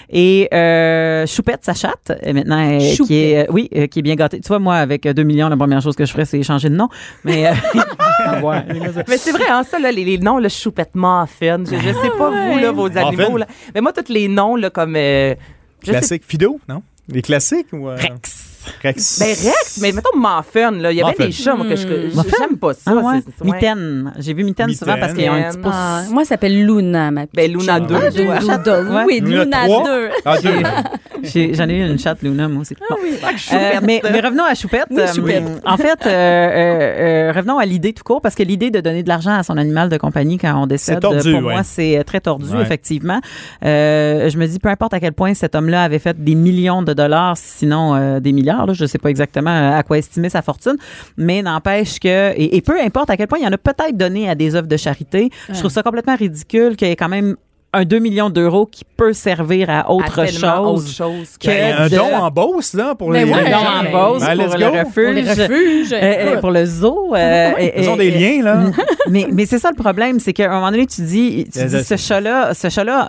Et 0.09 0.47
euh, 0.53 1.25
Choupette, 1.27 1.65
sa 1.65 1.73
chatte, 1.73 2.11
maintenant, 2.33 2.59
euh, 2.73 2.77
qui 2.79 2.95
Choupette. 2.95 3.11
est, 3.17 3.37
euh, 3.39 3.45
oui, 3.51 3.69
euh, 3.75 3.87
qui 3.87 3.99
est 3.99 4.01
bien 4.01 4.15
gâtée. 4.15 4.39
Tu 4.39 4.47
vois, 4.47 4.59
moi, 4.59 4.75
avec 4.75 5.05
euh, 5.05 5.13
2 5.13 5.23
millions, 5.23 5.49
la 5.49 5.57
première 5.57 5.81
chose 5.81 5.95
que 5.95 6.05
je 6.05 6.11
ferais, 6.11 6.25
c'est 6.25 6.41
changer 6.43 6.69
de 6.69 6.75
nom. 6.75 6.87
Mais, 7.25 7.47
euh, 7.47 7.51
ouais. 8.41 8.63
Mais 9.07 9.17
c'est 9.17 9.31
vrai, 9.31 9.45
hein, 9.49 9.63
ça, 9.63 9.79
là, 9.79 9.91
les, 9.91 10.05
les 10.05 10.17
noms, 10.17 10.37
le 10.39 10.49
choupette 10.49 10.91
muffin. 10.95 11.63
Je, 11.65 11.75
je 11.75 11.93
sais 11.93 12.09
pas 12.17 12.29
vous, 12.29 12.57
là, 12.59 12.71
vos 12.71 12.97
animaux. 12.97 13.37
Là. 13.37 13.47
Mais 13.75 13.81
moi, 13.81 13.91
tous 13.93 14.11
les 14.13 14.27
noms, 14.27 14.55
là, 14.55 14.69
comme. 14.69 14.95
euh, 14.95 15.35
je 15.81 15.87
sais 15.87 15.91
Classique. 15.97 16.23
Fido, 16.27 16.59
non? 16.69 16.83
Les 17.09 17.21
classiques 17.21 17.73
ou. 17.73 17.89
euh, 17.89 17.95
Rex. 17.97 18.50
Rex. 18.83 19.19
Ben 19.19 19.27
Rex, 19.29 19.79
mais 19.81 19.91
mettons 19.91 20.17
Muffin, 20.17 20.71
là. 20.71 20.91
Il 20.91 20.97
y 20.97 21.01
avait 21.01 21.11
Muffin. 21.11 21.25
des 21.25 21.31
chats, 21.31 21.55
moi, 21.55 21.65
que 21.67 21.75
je 21.75 21.87
je- 21.87 22.15
Muffin? 22.17 22.37
j'aime 22.39 22.57
pas 22.57 22.73
ça. 22.73 22.81
Ah 22.91 22.93
ouais? 22.95 23.19
c'est- 23.25 23.45
ouais. 23.45 23.53
Mitaine. 23.53 24.13
J'ai 24.19 24.33
vu 24.33 24.43
Mitaine 24.43 24.73
souvent 24.73 24.97
parce 24.99 25.13
qu'ils 25.13 25.29
ont 25.29 25.33
un 25.33 25.49
petit 25.49 25.57
pouce. 25.57 25.71
Ah, 25.75 26.01
moi, 26.11 26.23
ça 26.23 26.29
s'appelle 26.29 26.65
Luna, 26.65 27.11
ma 27.11 27.21
petite 27.27 27.35
Ben, 27.35 27.51
Luna 27.51 27.63
chatte. 27.77 27.87
2, 27.87 27.95
Ah, 27.95 27.99
j'ai 28.09 28.27
ouais. 28.27 28.35
une 28.37 28.41
Luna, 28.41 29.03
Oui, 29.05 29.19
Luna 29.21 29.43
Luna 29.43 29.57
trois? 29.65 29.83
2. 29.85 30.09
Ah, 30.25 30.37
deux. 30.41 30.49
J'ai- 31.23 31.53
J'en 31.53 31.69
ai 31.69 31.73
eu 31.77 31.87
une 31.87 31.99
chatte, 31.99 32.23
Luna, 32.23 32.47
moi 32.47 32.61
aussi. 32.61 32.73
Bon. 32.89 32.95
Euh, 32.95 33.79
mais, 33.83 34.01
mais 34.11 34.21
revenons 34.21 34.43
à 34.43 34.55
Choupette. 34.55 34.87
Oui, 34.89 35.01
Choupette. 35.15 35.43
Euh, 35.43 35.59
en 35.65 35.77
fait, 35.77 35.99
euh, 36.07 36.09
euh, 36.09 37.29
euh, 37.29 37.31
revenons 37.35 37.59
à 37.59 37.65
l'idée 37.65 37.93
tout 37.93 38.03
court, 38.03 38.21
parce 38.21 38.33
que 38.33 38.41
l'idée 38.41 38.71
de 38.71 38.79
donner 38.79 39.03
de 39.03 39.07
l'argent 39.07 39.31
à 39.37 39.43
son 39.43 39.55
animal 39.57 39.89
de 39.89 39.97
compagnie 39.97 40.39
quand 40.39 40.59
on 40.59 40.65
décède, 40.65 40.95
C'est 40.95 40.99
tordu, 41.01 41.31
pour 41.31 41.43
ouais. 41.43 41.53
moi, 41.53 41.63
c'est 41.63 42.03
très 42.07 42.21
tordu, 42.21 42.47
Ouais. 42.55 42.61
effectivement. 42.63 43.19
Euh, 43.63 44.29
je 44.29 44.37
me 44.39 44.47
dis, 44.47 44.57
peu 44.57 44.69
importe 44.69 44.95
à 44.95 44.99
quel 44.99 45.13
point 45.13 45.35
cet 45.35 45.53
homme-là 45.53 45.83
avait 45.83 45.99
fait 45.99 46.21
des 46.21 46.33
millions 46.33 46.81
de 46.81 46.93
dollars, 46.93 47.37
sinon 47.37 47.93
euh, 47.95 48.19
des 48.19 48.31
milliards, 48.31 48.50
là, 48.65 48.73
je 48.73 48.85
sais 48.85 48.97
pas 48.97 49.09
exactement 49.09 49.51
euh, 49.51 49.77
à 49.79 49.83
quoi 49.83 49.97
estimer 49.97 50.29
sa 50.29 50.41
fortune, 50.41 50.75
mais 51.17 51.41
n'empêche 51.41 51.99
que, 51.99 52.31
et, 52.35 52.57
et 52.57 52.61
peu 52.61 52.79
importe 52.79 53.09
à 53.09 53.17
quel 53.17 53.27
point 53.27 53.39
il 53.39 53.43
y 53.45 53.47
en 53.47 53.51
a 53.53 53.57
peut-être 53.57 53.97
donné 53.97 54.29
à 54.29 54.35
des 54.35 54.55
œuvres 54.55 54.67
de 54.67 54.77
charité, 54.77 55.29
je 55.51 55.57
trouve 55.59 55.71
ça 55.71 55.83
complètement 55.83 56.15
ridicule 56.15 56.75
qu'il 56.75 56.87
y 56.87 56.91
ait 56.91 56.95
quand 56.95 57.09
même 57.09 57.35
un 57.73 57.85
2 57.85 57.99
millions 57.99 58.29
d'euros 58.29 58.65
qui 58.65 58.83
peut 58.83 59.13
servir 59.13 59.69
à 59.69 59.89
autre 59.89 60.25
chose. 60.27 60.43
autre 60.43 60.87
chose 60.89 61.37
que. 61.39 61.47
que- 61.47 61.81
un 61.83 61.87
de- 61.87 61.95
don 61.95 62.13
en 62.17 62.29
Beauce, 62.29 62.73
là, 62.73 62.95
pour 62.95 63.13
les. 63.13 63.23
ouais, 63.23 63.31
Un 63.33 63.49
don 63.49 63.57
en 63.89 63.91
Beauce 63.91 64.21
ben, 64.25 64.35
pour 64.45 64.57
le 64.57 64.65
refuge. 64.67 64.93
Pour 64.93 65.13
les 65.13 65.21
refuges. 65.45 65.93
Euh, 65.93 65.99
euh, 66.01 66.37
pour 66.41 66.51
le 66.51 66.65
zoo. 66.65 67.13
euh, 67.15 67.51
et- 67.57 67.81
Ils 67.81 67.87
ont 67.89 67.95
et- 67.95 67.97
des 67.97 68.11
liens, 68.11 68.43
là. 68.43 68.63
mais, 69.09 69.25
mais 69.31 69.45
c'est 69.45 69.57
ça 69.59 69.69
le 69.69 69.81
problème, 69.81 70.19
c'est 70.19 70.33
qu'à 70.33 70.51
un 70.51 70.55
moment 70.55 70.71
donné, 70.71 70.85
tu 70.85 71.01
dis, 71.03 71.45
tu 71.49 71.59
a 71.59 71.63
dis 71.63 71.75
de- 71.77 71.81
ce 71.83 71.95
chat-là, 71.95 72.53
ce 72.53 72.67
chat-là, 72.67 73.07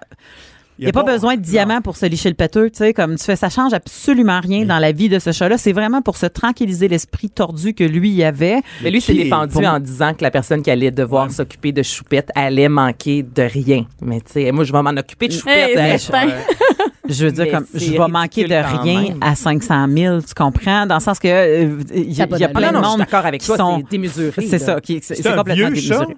il 0.82 0.86
n'y 0.86 0.90
a 0.90 0.92
pas 0.92 1.02
besoin 1.04 1.36
de 1.36 1.40
diamants 1.40 1.80
pour 1.80 1.96
se 1.96 2.06
licher 2.06 2.28
le 2.28 2.34
péteux, 2.34 2.70
tu 2.70 2.78
sais, 2.78 2.92
comme 2.94 3.16
tu 3.16 3.24
fais, 3.24 3.36
ça 3.36 3.48
change 3.48 3.72
absolument 3.72 4.40
rien 4.40 4.64
dans 4.64 4.78
la 4.78 4.92
vie 4.92 5.08
de 5.08 5.18
ce 5.18 5.32
chat-là. 5.32 5.58
C'est 5.58 5.72
vraiment 5.72 6.02
pour 6.02 6.16
se 6.16 6.26
tranquilliser 6.26 6.88
l'esprit 6.88 7.30
tordu 7.30 7.74
que 7.74 7.84
lui 7.84 8.10
y 8.10 8.24
avait. 8.24 8.60
Mais 8.82 8.90
lui 8.90 9.00
s'est 9.00 9.14
défendu 9.14 9.52
pour- 9.52 9.64
en 9.66 9.78
disant 9.80 10.14
que 10.14 10.22
la 10.22 10.30
personne 10.30 10.62
qui 10.62 10.70
allait 10.70 10.90
devoir 10.90 11.30
s'occuper 11.30 11.72
de 11.72 11.82
Choupette 11.82 12.30
allait 12.34 12.68
manquer 12.68 13.22
de 13.22 13.42
rien. 13.42 13.86
Mais 14.00 14.20
tu 14.20 14.32
sais, 14.32 14.52
moi, 14.52 14.64
je 14.64 14.72
vais 14.72 14.82
m'en 14.82 14.90
occuper 14.90 15.28
de 15.28 15.32
Choupette. 15.32 15.76
Hey, 15.76 15.96
hein. 16.12 16.28
Je 17.08 17.26
veux 17.26 17.32
dire, 17.32 17.44
Mais 17.44 17.50
comme, 17.50 17.66
je 17.74 17.90
vais 17.92 17.98
manquer 18.08 18.44
de 18.44 18.54
rien 18.54 19.02
même. 19.10 19.18
à 19.20 19.34
500 19.34 19.86
000, 19.88 20.20
tu 20.22 20.34
comprends? 20.34 20.86
Dans 20.86 20.94
le 20.94 21.00
sens 21.00 21.18
que, 21.18 21.26
euh, 21.28 21.78
il 21.92 22.04
y, 22.04 22.04
il 22.10 22.16
y 22.16 22.22
a 22.22 22.48
plein 22.48 22.70
de 22.70 22.76
non, 22.76 22.80
je 22.80 22.84
suis 22.84 22.90
monde 22.90 22.98
d'accord 23.00 23.26
avec 23.26 23.40
qui 23.40 23.46
toi, 23.48 23.56
sont- 23.56 23.78
c'est 23.78 23.90
démesuré. 23.90 24.46
C'est 24.46 24.58
ça, 24.60 24.80
qui, 24.80 25.00
c'est 25.02 25.16
complètement 25.22 25.44
vieux 25.70 25.74
chat? 25.74 25.94
démesuré. 25.98 26.16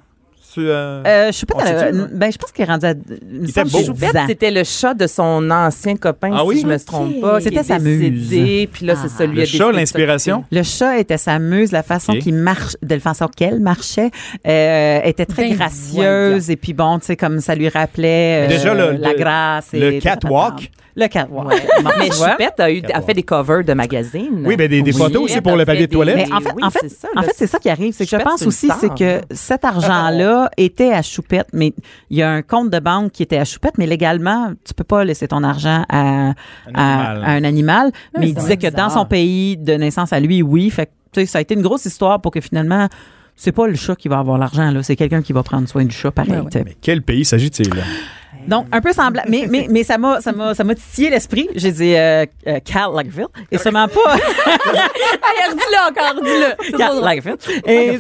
Tu, 0.54 0.60
euh, 0.68 1.02
Euh, 1.04 1.32
Choupette, 1.32 1.56
elle 1.66 2.08
ben, 2.12 2.30
je 2.32 2.38
pense 2.38 2.52
qu'il 2.52 2.64
est 2.64 2.68
rendu 2.68 2.86
à. 2.86 2.94
Il 3.32 3.50
était 3.50 3.64
beau. 3.64 3.82
Choupette, 3.84 4.16
c'était 4.28 4.50
le 4.52 4.62
chat 4.62 4.94
de 4.94 5.06
son 5.08 5.50
ancien 5.50 5.96
copain, 5.96 6.30
Ah 6.32 6.44
oui? 6.44 6.56
si 6.56 6.62
je 6.62 6.66
me 6.68 6.78
trompe 6.78 7.20
pas. 7.20 7.40
C'était 7.40 7.64
sa 7.64 7.78
décédé, 7.80 8.68
Puis 8.72 8.86
là, 8.86 8.94
c'est 8.94 9.08
ça, 9.08 9.26
lui 9.26 9.36
Le 9.36 9.42
a 9.42 9.46
chat, 9.46 9.72
l'inspiration? 9.72 10.44
Le 10.52 10.62
chat 10.62 10.98
était 10.98 11.18
sa 11.18 11.38
muse, 11.40 11.72
la 11.72 11.82
façon 11.82 12.12
qu'il 12.14 12.34
marche, 12.34 12.74
de 12.82 12.94
la 12.94 13.00
façon 13.00 13.26
qu'elle 13.26 13.58
marchait, 13.60 14.10
euh, 14.46 15.00
était 15.04 15.26
très 15.26 15.48
Ben 15.48 15.56
gracieuse 15.56 16.50
et 16.50 16.56
puis 16.56 16.72
bon, 16.72 16.98
tu 17.00 17.06
sais 17.06 17.16
comme 17.16 17.40
ça 17.40 17.54
lui 17.54 17.68
rappelait 17.68 18.44
euh, 18.44 18.48
Déjà, 18.48 18.74
le- 18.74 18.92
la 18.96 19.12
le- 19.12 19.18
grâce 19.18 19.74
et 19.74 19.80
le 19.80 20.00
catwalk? 20.00 20.70
Le 20.96 21.08
catwalk. 21.08 21.48
Ouais. 21.48 21.56
Mais. 21.98 22.06
Choupette 22.12 22.60
a, 22.60 22.70
eu, 22.70 22.80
a 22.92 23.02
fait 23.02 23.14
des 23.14 23.24
covers 23.24 23.64
de 23.64 23.72
magazines. 23.72 24.44
Oui, 24.46 24.54
ben, 24.54 24.68
des- 24.68 24.80
des 24.82 24.92
photos 24.92 25.22
aussi 25.24 25.40
pour 25.40 25.56
le 25.56 25.64
papier 25.64 25.88
de 25.88 25.92
toilette. 25.92 26.14
Mais 26.16 26.32
en 26.32 26.40
fait, 26.40 26.50
oui, 26.54 26.62
en 26.62 26.70
fait, 26.70 26.78
c'est 26.82 26.88
ça, 27.00 27.08
en 27.16 27.20
là, 27.20 27.26
fait, 27.26 27.32
c'est 27.36 27.46
ça 27.48 27.58
qui 27.58 27.68
arrive, 27.68 27.92
c'est 27.96 28.04
que 28.06 28.16
je 28.16 28.22
pense 28.22 28.42
aussi, 28.46 28.68
c'est 28.80 28.94
que 28.94 29.20
cet 29.32 29.64
argent-là 29.64 30.43
était 30.56 30.92
à 30.92 31.02
Choupette, 31.02 31.48
mais 31.52 31.72
il 32.10 32.18
y 32.18 32.22
a 32.22 32.30
un 32.30 32.42
compte 32.42 32.70
de 32.70 32.78
banque 32.78 33.12
qui 33.12 33.22
était 33.22 33.38
à 33.38 33.44
Choupette, 33.44 33.78
mais 33.78 33.86
légalement, 33.86 34.52
tu 34.64 34.74
peux 34.74 34.84
pas 34.84 35.04
laisser 35.04 35.28
ton 35.28 35.42
argent 35.42 35.84
à, 35.88 36.30
à- 36.74 37.10
animal. 37.10 37.24
à 37.24 37.30
un 37.30 37.44
animal. 37.44 37.92
mais 38.18 38.28
il 38.28 38.34
disait 38.34 38.56
que 38.56 38.66
bizarre. 38.68 38.88
dans 38.88 38.94
son 38.94 39.06
pays 39.06 39.56
de 39.56 39.72
naissance 39.74 40.12
à 40.12 40.20
lui, 40.20 40.42
oui. 40.42 40.70
Fait 40.70 40.90
que, 41.12 41.24
ça 41.26 41.38
a 41.38 41.40
été 41.40 41.54
une 41.54 41.62
grosse 41.62 41.84
histoire 41.84 42.20
pour 42.20 42.32
que 42.32 42.40
finalement, 42.40 42.88
c'est 43.36 43.52
pas 43.52 43.66
le 43.66 43.74
chat 43.74 43.96
qui 43.96 44.08
va 44.08 44.18
avoir 44.18 44.38
l'argent, 44.38 44.70
là. 44.70 44.82
C'est 44.82 44.96
quelqu'un 44.96 45.22
qui 45.22 45.32
va 45.32 45.42
prendre 45.42 45.68
soin 45.68 45.84
du 45.84 45.94
chat, 45.94 46.10
pareil. 46.10 46.32
Ouais. 46.40 46.62
Mais 46.64 46.76
quel 46.80 47.02
pays 47.02 47.24
s'agit-il? 47.24 47.70
Là? 48.48 48.56
Donc, 48.56 48.66
un 48.72 48.80
peu 48.80 48.92
semblable. 48.92 49.28
Mais, 49.30 49.46
mais, 49.50 49.66
mais 49.70 49.82
ça 49.84 49.98
m'a, 49.98 50.20
ça 50.20 50.32
m'a, 50.32 50.54
ça 50.54 50.64
m'a 50.64 50.74
titillé 50.74 51.10
l'esprit. 51.10 51.48
J'ai 51.54 51.72
dit, 51.72 51.94
euh, 51.96 52.24
euh, 52.46 52.58
Cal 52.64 52.90
Lagerfeld. 52.94 53.28
Et 53.50 53.58
sûrement 53.58 53.88
pas. 53.88 54.16
Hey, 55.26 55.50
redis-le 55.50 55.90
encore, 55.90 56.22
dis-le. 56.22 56.78
Drôle. 56.78 57.04
Lagerfeld. 57.04 57.38
Et, 57.66 57.98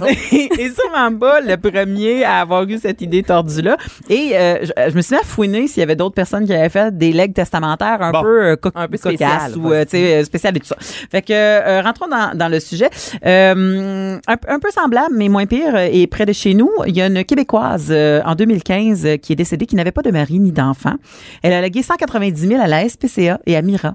et 0.60 0.70
sûrement 0.70 1.16
pas 1.18 1.40
le 1.40 1.56
premier 1.56 2.22
à 2.24 2.40
avoir 2.40 2.62
eu 2.64 2.78
cette 2.78 3.00
idée 3.00 3.22
tordue-là. 3.22 3.76
Et 4.08 4.32
euh, 4.34 4.58
je, 4.62 4.90
je 4.90 4.94
me 4.96 5.00
suis 5.02 5.14
mis 5.14 5.20
à 5.20 5.24
fouiner 5.24 5.66
s'il 5.68 5.80
y 5.80 5.82
avait 5.82 5.96
d'autres 5.96 6.14
personnes 6.14 6.46
qui 6.46 6.52
avaient 6.54 6.68
fait 6.68 6.96
des 6.96 7.12
legs 7.12 7.32
testamentaires 7.34 8.00
un 8.02 8.12
Bon. 8.12 8.22
peu, 8.22 8.44
euh, 8.44 8.56
co- 8.56 8.70
Un 8.74 8.88
peu 8.88 8.98
cocasses 8.98 9.56
ou 9.56 9.72
euh, 9.72 9.84
sais, 9.88 10.16
euh, 10.20 10.24
spéciales 10.24 10.56
et 10.56 10.60
tout 10.60 10.66
ça. 10.66 10.76
Fait 10.80 11.22
que 11.22 11.32
euh, 11.32 11.80
rentrons 11.82 12.06
dans, 12.08 12.36
dans 12.36 12.48
le 12.48 12.60
sujet. 12.60 12.88
Euh, 13.24 14.18
un, 14.26 14.36
un 14.48 14.58
peu 14.58 14.70
semblable, 14.70 15.14
mais 15.16 15.28
moins 15.28 15.46
pire, 15.46 15.74
euh, 15.74 15.88
et 15.90 16.06
près 16.06 16.26
de 16.26 16.32
chez 16.32 16.54
nous, 16.54 16.70
il 16.86 16.96
y 16.96 17.02
a 17.02 17.06
une 17.06 17.24
Québécoise 17.24 17.88
euh, 17.90 18.20
en 18.24 18.34
2015 18.34 19.06
euh, 19.06 19.16
qui 19.16 19.32
est 19.32 19.36
décédée, 19.36 19.66
qui 19.66 19.76
n'avait 19.76 19.92
pas 19.92 20.02
de 20.02 20.10
mari 20.10 20.33
ni 20.38 20.52
d'enfant. 20.52 20.94
Elle 21.42 21.52
a 21.52 21.60
légué 21.60 21.82
190 21.82 22.48
000 22.48 22.60
à 22.62 22.66
la 22.66 22.88
SPCA 22.88 23.38
et 23.46 23.56
à 23.56 23.62
Mira. 23.62 23.94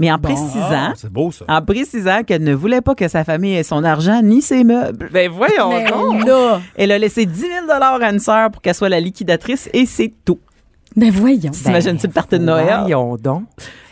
Mais 0.00 0.10
en 0.10 0.18
précisant, 0.18 0.48
Ah, 0.72 0.92
c'est 0.96 1.08
beau, 1.12 1.30
ça. 1.30 1.44
en 1.48 1.62
précisant 1.62 2.24
qu'elle 2.24 2.42
ne 2.42 2.52
voulait 2.52 2.80
pas 2.80 2.96
que 2.96 3.06
sa 3.06 3.22
famille 3.22 3.54
ait 3.54 3.62
son 3.62 3.84
argent 3.84 4.22
ni 4.22 4.42
ses 4.42 4.64
meubles. 4.64 5.08
Ben 5.12 5.30
voyons 5.30 5.70
donc. 5.86 6.28
Elle 6.74 6.90
a 6.90 6.98
laissé 6.98 7.26
10 7.26 7.40
000 7.40 7.50
à 7.70 8.10
une 8.10 8.18
sœur 8.18 8.50
pour 8.50 8.60
qu'elle 8.60 8.74
soit 8.74 8.88
la 8.88 8.98
liquidatrice 8.98 9.68
et 9.72 9.86
c'est 9.86 10.12
tout. 10.24 10.40
Ben 10.96 11.10
voyons. 11.10 11.50
T'imagines-tu 11.50 12.06
le 12.06 12.12
party 12.12 12.38
de 12.38 12.44
Noël? 12.44 12.76
Voyons 12.80 13.16
donc. 13.16 13.44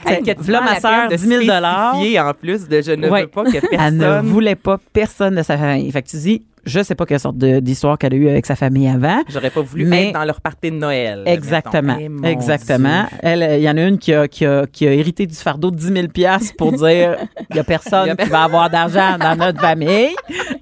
T'sais, 0.04 0.14
Hey, 0.14 0.34
prends 0.34 0.62
ma 0.62 1.08
de 1.08 1.14
10 1.16 1.26
000 1.28 1.42
spécifier 1.42 2.20
en 2.20 2.34
plus 2.34 2.68
de 2.68 2.80
je 2.82 2.90
ne 2.92 3.08
Ouais. 3.08 3.22
veux 3.22 3.26
pas 3.28 3.44
que 3.44 3.58
Elle 3.72 3.94
ne 3.96 4.00
personne. 4.00 4.26
voulait 4.26 4.54
pas 4.56 4.78
personne 4.92 5.36
de 5.36 5.42
sa 5.42 5.56
famille. 5.56 5.90
Fait 5.92 6.02
que 6.02 6.08
tu 6.08 6.16
dis, 6.16 6.42
je 6.64 6.82
sais 6.82 6.96
pas 6.96 7.06
quelle 7.06 7.20
sorte 7.20 7.36
d'histoire 7.38 7.96
qu'elle 7.98 8.12
a 8.14 8.16
eue 8.16 8.28
avec 8.28 8.44
sa 8.46 8.56
famille 8.56 8.88
avant. 8.88 9.22
J'aurais 9.28 9.50
pas 9.50 9.60
voulu 9.62 9.84
Mais- 9.84 10.08
être 10.08 10.14
dans 10.14 10.24
leur 10.24 10.40
party 10.40 10.72
de 10.72 10.76
Noël. 10.76 11.22
Exactement. 11.26 11.96
mettons. 11.96 12.20
Eh, 12.24 12.28
Exactement. 12.30 13.04
Dieu. 13.10 13.18
Elle, 13.22 13.60
il 13.60 13.62
y 13.64 13.70
en 13.70 13.76
a 13.76 13.82
une 13.82 13.98
qui 13.98 14.12
a, 14.12 14.26
qui 14.26 14.44
a, 14.44 14.66
qui 14.66 14.86
a 14.88 14.92
hérité 14.92 15.26
du 15.26 15.34
fardeau 15.36 15.70
de 15.70 15.76
10 15.76 15.86
000 15.92 16.08
piastres 16.08 16.54
pour 16.58 16.72
dire 16.72 17.16
il 17.50 17.56
y 17.56 17.60
a 17.60 17.64
personne 17.64 18.16
qui 18.16 18.28
va 18.28 18.42
avoir 18.44 18.70
d'argent 18.70 19.16
dans 19.20 19.36
notre 19.36 19.60
famille. 19.60 20.08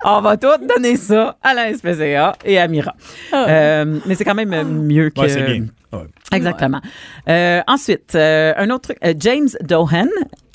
On 0.05 0.21
va 0.21 0.37
tout 0.37 0.49
donner 0.75 0.97
ça 0.97 1.37
à 1.43 1.55
la 1.55 1.73
SPCA 1.75 2.35
et 2.45 2.59
à 2.59 2.69
Mira. 2.69 2.95
Euh, 3.35 3.99
mais 4.07 4.15
c'est 4.15 4.25
quand 4.25 4.35
même 4.35 4.53
euh, 4.53 4.65
mieux 4.65 5.09
que. 5.11 5.21
Ouais, 5.21 5.29
c'est 5.31 5.43
bien. 5.43 5.65
Ouais. 5.93 6.07
Exactement. 6.33 6.81
Euh, 7.29 7.61
ensuite, 7.67 8.15
euh, 8.15 8.53
un 8.57 8.71
autre 8.71 8.83
truc, 8.89 8.99
euh, 9.05 9.15
James 9.19 9.49
Dohan. 9.63 10.07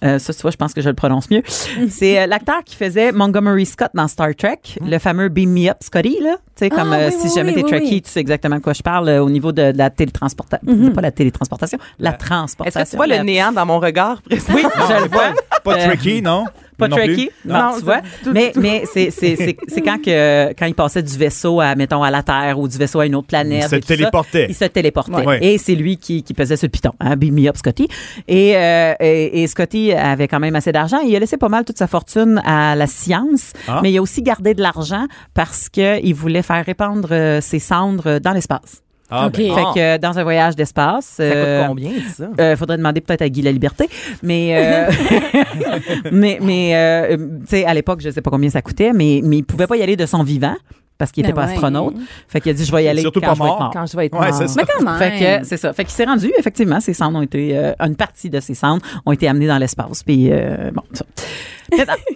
Euh, 0.03 0.19
ça, 0.19 0.33
tu 0.33 0.41
vois, 0.41 0.51
je 0.51 0.57
pense 0.57 0.73
que 0.73 0.81
je 0.81 0.89
le 0.89 0.93
prononce 0.93 1.29
mieux. 1.31 1.41
C'est 1.89 2.19
euh, 2.19 2.27
l'acteur 2.27 2.63
qui 2.65 2.75
faisait 2.75 3.11
Montgomery 3.11 3.65
Scott 3.65 3.91
dans 3.93 4.07
Star 4.07 4.35
Trek, 4.37 4.59
le 4.85 4.99
fameux 4.99 5.29
Beam 5.29 5.51
Me 5.51 5.69
Up 5.69 5.77
Scotty, 5.81 6.19
là. 6.21 6.35
Tu 6.55 6.65
sais, 6.65 6.69
comme 6.69 6.91
Ah, 6.93 6.97
euh, 6.97 7.09
oui, 7.11 7.15
si 7.19 7.27
oui, 7.27 7.33
jamais 7.35 7.49
oui, 7.49 7.55
t'es 7.55 7.63
oui, 7.63 7.69
Trekkie, 7.71 7.89
oui. 7.95 8.01
tu 8.01 8.11
sais 8.11 8.19
exactement 8.19 8.57
de 8.57 8.61
quoi 8.61 8.73
je 8.73 8.81
parle 8.83 9.07
euh, 9.09 9.23
au 9.23 9.29
niveau 9.29 9.51
de, 9.51 9.71
de 9.71 9.77
la 9.77 9.89
télétransportation. 9.89 10.91
Pas 10.93 11.01
la 11.01 11.11
télétransportation, 11.11 11.79
la 11.99 12.11
transportation. 12.13 12.79
Est-ce 12.81 12.91
que 12.91 12.91
tu 12.91 12.97
vois 12.97 13.07
le 13.07 13.23
néant 13.23 13.51
dans 13.51 13.65
mon 13.65 13.79
regard? 13.79 14.21
Oui, 14.29 14.37
je 14.49 15.03
le 15.03 15.09
vois. 15.11 15.33
Pas 15.63 15.75
tricky, 15.87 16.21
non? 16.21 16.45
Pas 16.77 16.87
Non 16.87 16.97
tricky, 16.97 17.29
non, 17.45 17.53
Non, 17.53 17.71
tu 17.79 17.85
vois? 17.85 18.01
tout, 18.23 18.31
mais 18.33 18.51
tout. 18.51 18.59
mais 18.59 18.83
c'est 18.91 19.11
c'est 19.11 19.35
c'est 19.35 19.57
c'est 19.67 19.81
quand 19.81 20.01
que 20.01 20.53
quand 20.53 20.65
il 20.65 20.75
passait 20.75 21.03
du 21.03 21.17
vaisseau 21.17 21.59
à 21.61 21.75
mettons 21.75 22.03
à 22.03 22.11
la 22.11 22.21
Terre 22.23 22.59
ou 22.59 22.67
du 22.67 22.77
vaisseau 22.77 22.99
à 22.99 23.05
une 23.05 23.15
autre 23.15 23.27
planète. 23.27 23.63
Il 23.63 23.63
se 23.63 23.69
ça, 23.69 23.79
téléportait. 23.79 24.47
il 24.49 24.55
se 24.55 24.65
téléportait. 24.65 25.25
Ouais. 25.25 25.43
Et 25.43 25.57
c'est 25.57 25.75
lui 25.75 25.97
qui, 25.97 26.23
qui 26.23 26.33
pesait 26.33 26.57
sur 26.57 26.65
le 26.67 26.71
piton. 26.71 26.91
Hein, 26.99 27.15
beam 27.15 27.33
me 27.35 27.47
up, 27.47 27.57
Scotty. 27.57 27.87
Et, 28.27 28.55
euh, 28.57 28.93
et, 28.99 29.43
et 29.43 29.47
Scotty 29.47 29.93
avait 29.93 30.27
quand 30.27 30.39
même 30.39 30.55
assez 30.55 30.71
d'argent. 30.71 30.99
Il 30.99 31.15
a 31.15 31.19
laissé 31.19 31.37
pas 31.37 31.49
mal 31.49 31.63
toute 31.65 31.77
sa 31.77 31.87
fortune 31.87 32.41
à 32.45 32.75
la 32.75 32.87
science, 32.87 33.53
Ah. 33.67 33.79
mais 33.81 33.91
il 33.91 33.97
a 33.97 34.01
aussi 34.01 34.21
gardé 34.21 34.53
de 34.53 34.61
l'argent 34.61 35.05
parce 35.33 35.69
qu'il 35.69 36.13
voulait 36.15 36.41
faire 36.41 36.65
répandre 36.65 37.09
euh, 37.11 37.41
ses 37.41 37.59
cendres 37.59 38.19
dans 38.19 38.31
l'espace. 38.31 38.81
Ah, 39.09 39.27
OK. 39.27 39.37
ben, 39.37 39.53
Fait 39.55 39.61
que 39.75 39.79
euh, 39.79 39.97
dans 39.97 40.17
un 40.17 40.23
voyage 40.23 40.55
d'espace. 40.55 41.05
Ça 41.17 41.23
euh, 41.23 41.59
coûte 41.61 41.67
combien, 41.69 41.91
ça? 42.15 42.27
euh, 42.39 42.55
faudrait 42.55 42.77
demander 42.77 43.01
peut-être 43.01 43.21
à 43.21 43.29
Guy 43.29 43.41
la 43.43 43.51
Liberté, 43.51 43.87
mais 44.23 44.55
euh, 44.57 44.91
mais 46.11 46.39
mais 46.41 46.71
euh, 46.75 47.17
tu 47.17 47.47
sais 47.47 47.65
à 47.65 47.73
l'époque 47.73 48.01
je 48.01 48.09
sais 48.09 48.21
pas 48.21 48.31
combien 48.31 48.49
ça 48.49 48.61
coûtait, 48.61 48.93
mais 48.93 49.21
mais 49.23 49.37
il 49.37 49.43
pouvait 49.43 49.67
pas 49.67 49.77
y 49.77 49.83
aller 49.83 49.95
de 49.95 50.05
son 50.05 50.23
vivant 50.23 50.55
parce 50.97 51.11
qu'il 51.11 51.23
était 51.25 51.33
Ben 51.33 51.41
pas 51.41 51.47
ouais. 51.47 51.53
astronaute. 51.53 51.95
Fait 52.29 52.39
qu'il 52.39 52.51
a 52.51 52.53
dit 52.53 52.63
je 52.65 52.71
vais 52.71 52.85
y 52.85 52.87
aller 52.87 53.01
Surtout 53.01 53.19
quand 53.19 53.27
pas 53.27 53.33
je 53.35 53.43
vais 53.43 53.49
être 53.49 53.59
mort. 53.59 53.69
Quand 53.73 53.85
je 53.85 53.97
vais 53.97 54.05
être 54.05 54.17
Ouais, 54.19 54.31
mort. 54.31 54.47
ça. 54.47 54.53
Mais 54.55 54.63
quand 54.65 54.83
même. 54.83 54.97
Fait 54.97 55.39
que 55.41 55.45
c'est 55.47 55.57
ça. 55.57 55.73
Fait 55.73 55.83
qu'il 55.83 55.93
s'est 55.93 56.05
rendu 56.05 56.31
effectivement 56.39 56.79
ses 56.79 56.93
cendres 56.93 57.17
ont 57.19 57.21
été 57.21 57.57
euh, 57.57 57.73
une 57.81 57.95
partie 57.97 58.29
de 58.29 58.39
ses 58.39 58.53
cendres 58.55 58.81
ont 59.05 59.11
été 59.11 59.27
amenées 59.27 59.47
dans 59.47 59.57
l'espace 59.57 60.03
puis 60.03 60.29
euh, 60.31 60.71
bon 60.73 60.83
ça. 60.93 61.05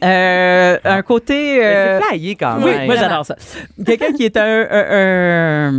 Euh, 0.04 0.78
un 0.84 1.02
côté 1.02 1.64
euh, 1.64 2.00
C'est 2.00 2.06
flyé 2.08 2.36
quand 2.36 2.58
oui, 2.62 2.72
même. 2.72 2.86
moi 2.86 2.96
j'adore 2.96 3.26
ça. 3.26 3.36
Quelqu'un 3.86 4.14
qui 4.14 4.24
est 4.24 4.38
un, 4.38 4.68
un, 4.70 4.86
un, 4.92 5.74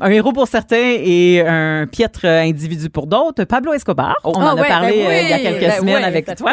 un 0.00 0.10
héros 0.10 0.32
pour 0.32 0.46
certains 0.48 0.76
et 1.00 1.42
un 1.46 1.86
piètre 1.90 2.24
individu 2.24 2.90
pour 2.90 3.06
d'autres, 3.06 3.44
Pablo 3.44 3.72
Escobar. 3.72 4.14
On 4.24 4.32
Ah 4.36 4.38
en 4.54 4.56
a 4.56 4.60
ouais, 4.60 4.68
parlé 4.68 4.92
ben 5.04 5.10
euh, 5.10 5.20
il 5.22 5.28
y 5.28 5.32
a 5.32 5.36
oui, 5.36 5.42
quelques 5.42 5.60
ben 5.60 5.70
semaines 5.72 5.96
oui, 5.98 6.04
avec 6.04 6.36
toi. 6.36 6.52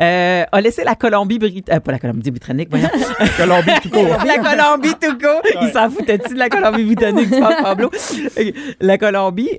Euh, 0.00 0.44
a 0.50 0.60
laissé 0.60 0.84
la 0.84 0.94
Colombie-Britannique, 0.94 1.68
euh, 1.72 1.80
pas 1.80 1.92
la 1.92 1.98
Colombie-Britannique, 1.98 2.68
voyons. 2.70 2.88
Colombie 3.36 3.72
tout 3.82 3.90
court. 3.90 4.16
la 4.26 4.38
Colombie 4.38 4.94
tout 5.00 5.18
court. 5.18 5.42
Il 5.62 5.70
s'en 5.72 5.90
foutait-tu 5.90 6.34
de 6.34 6.38
la 6.38 6.48
Colombie-Britannique, 6.48 7.30
Pablo? 7.62 7.90
La 8.80 8.98
Colombie, 8.98 9.50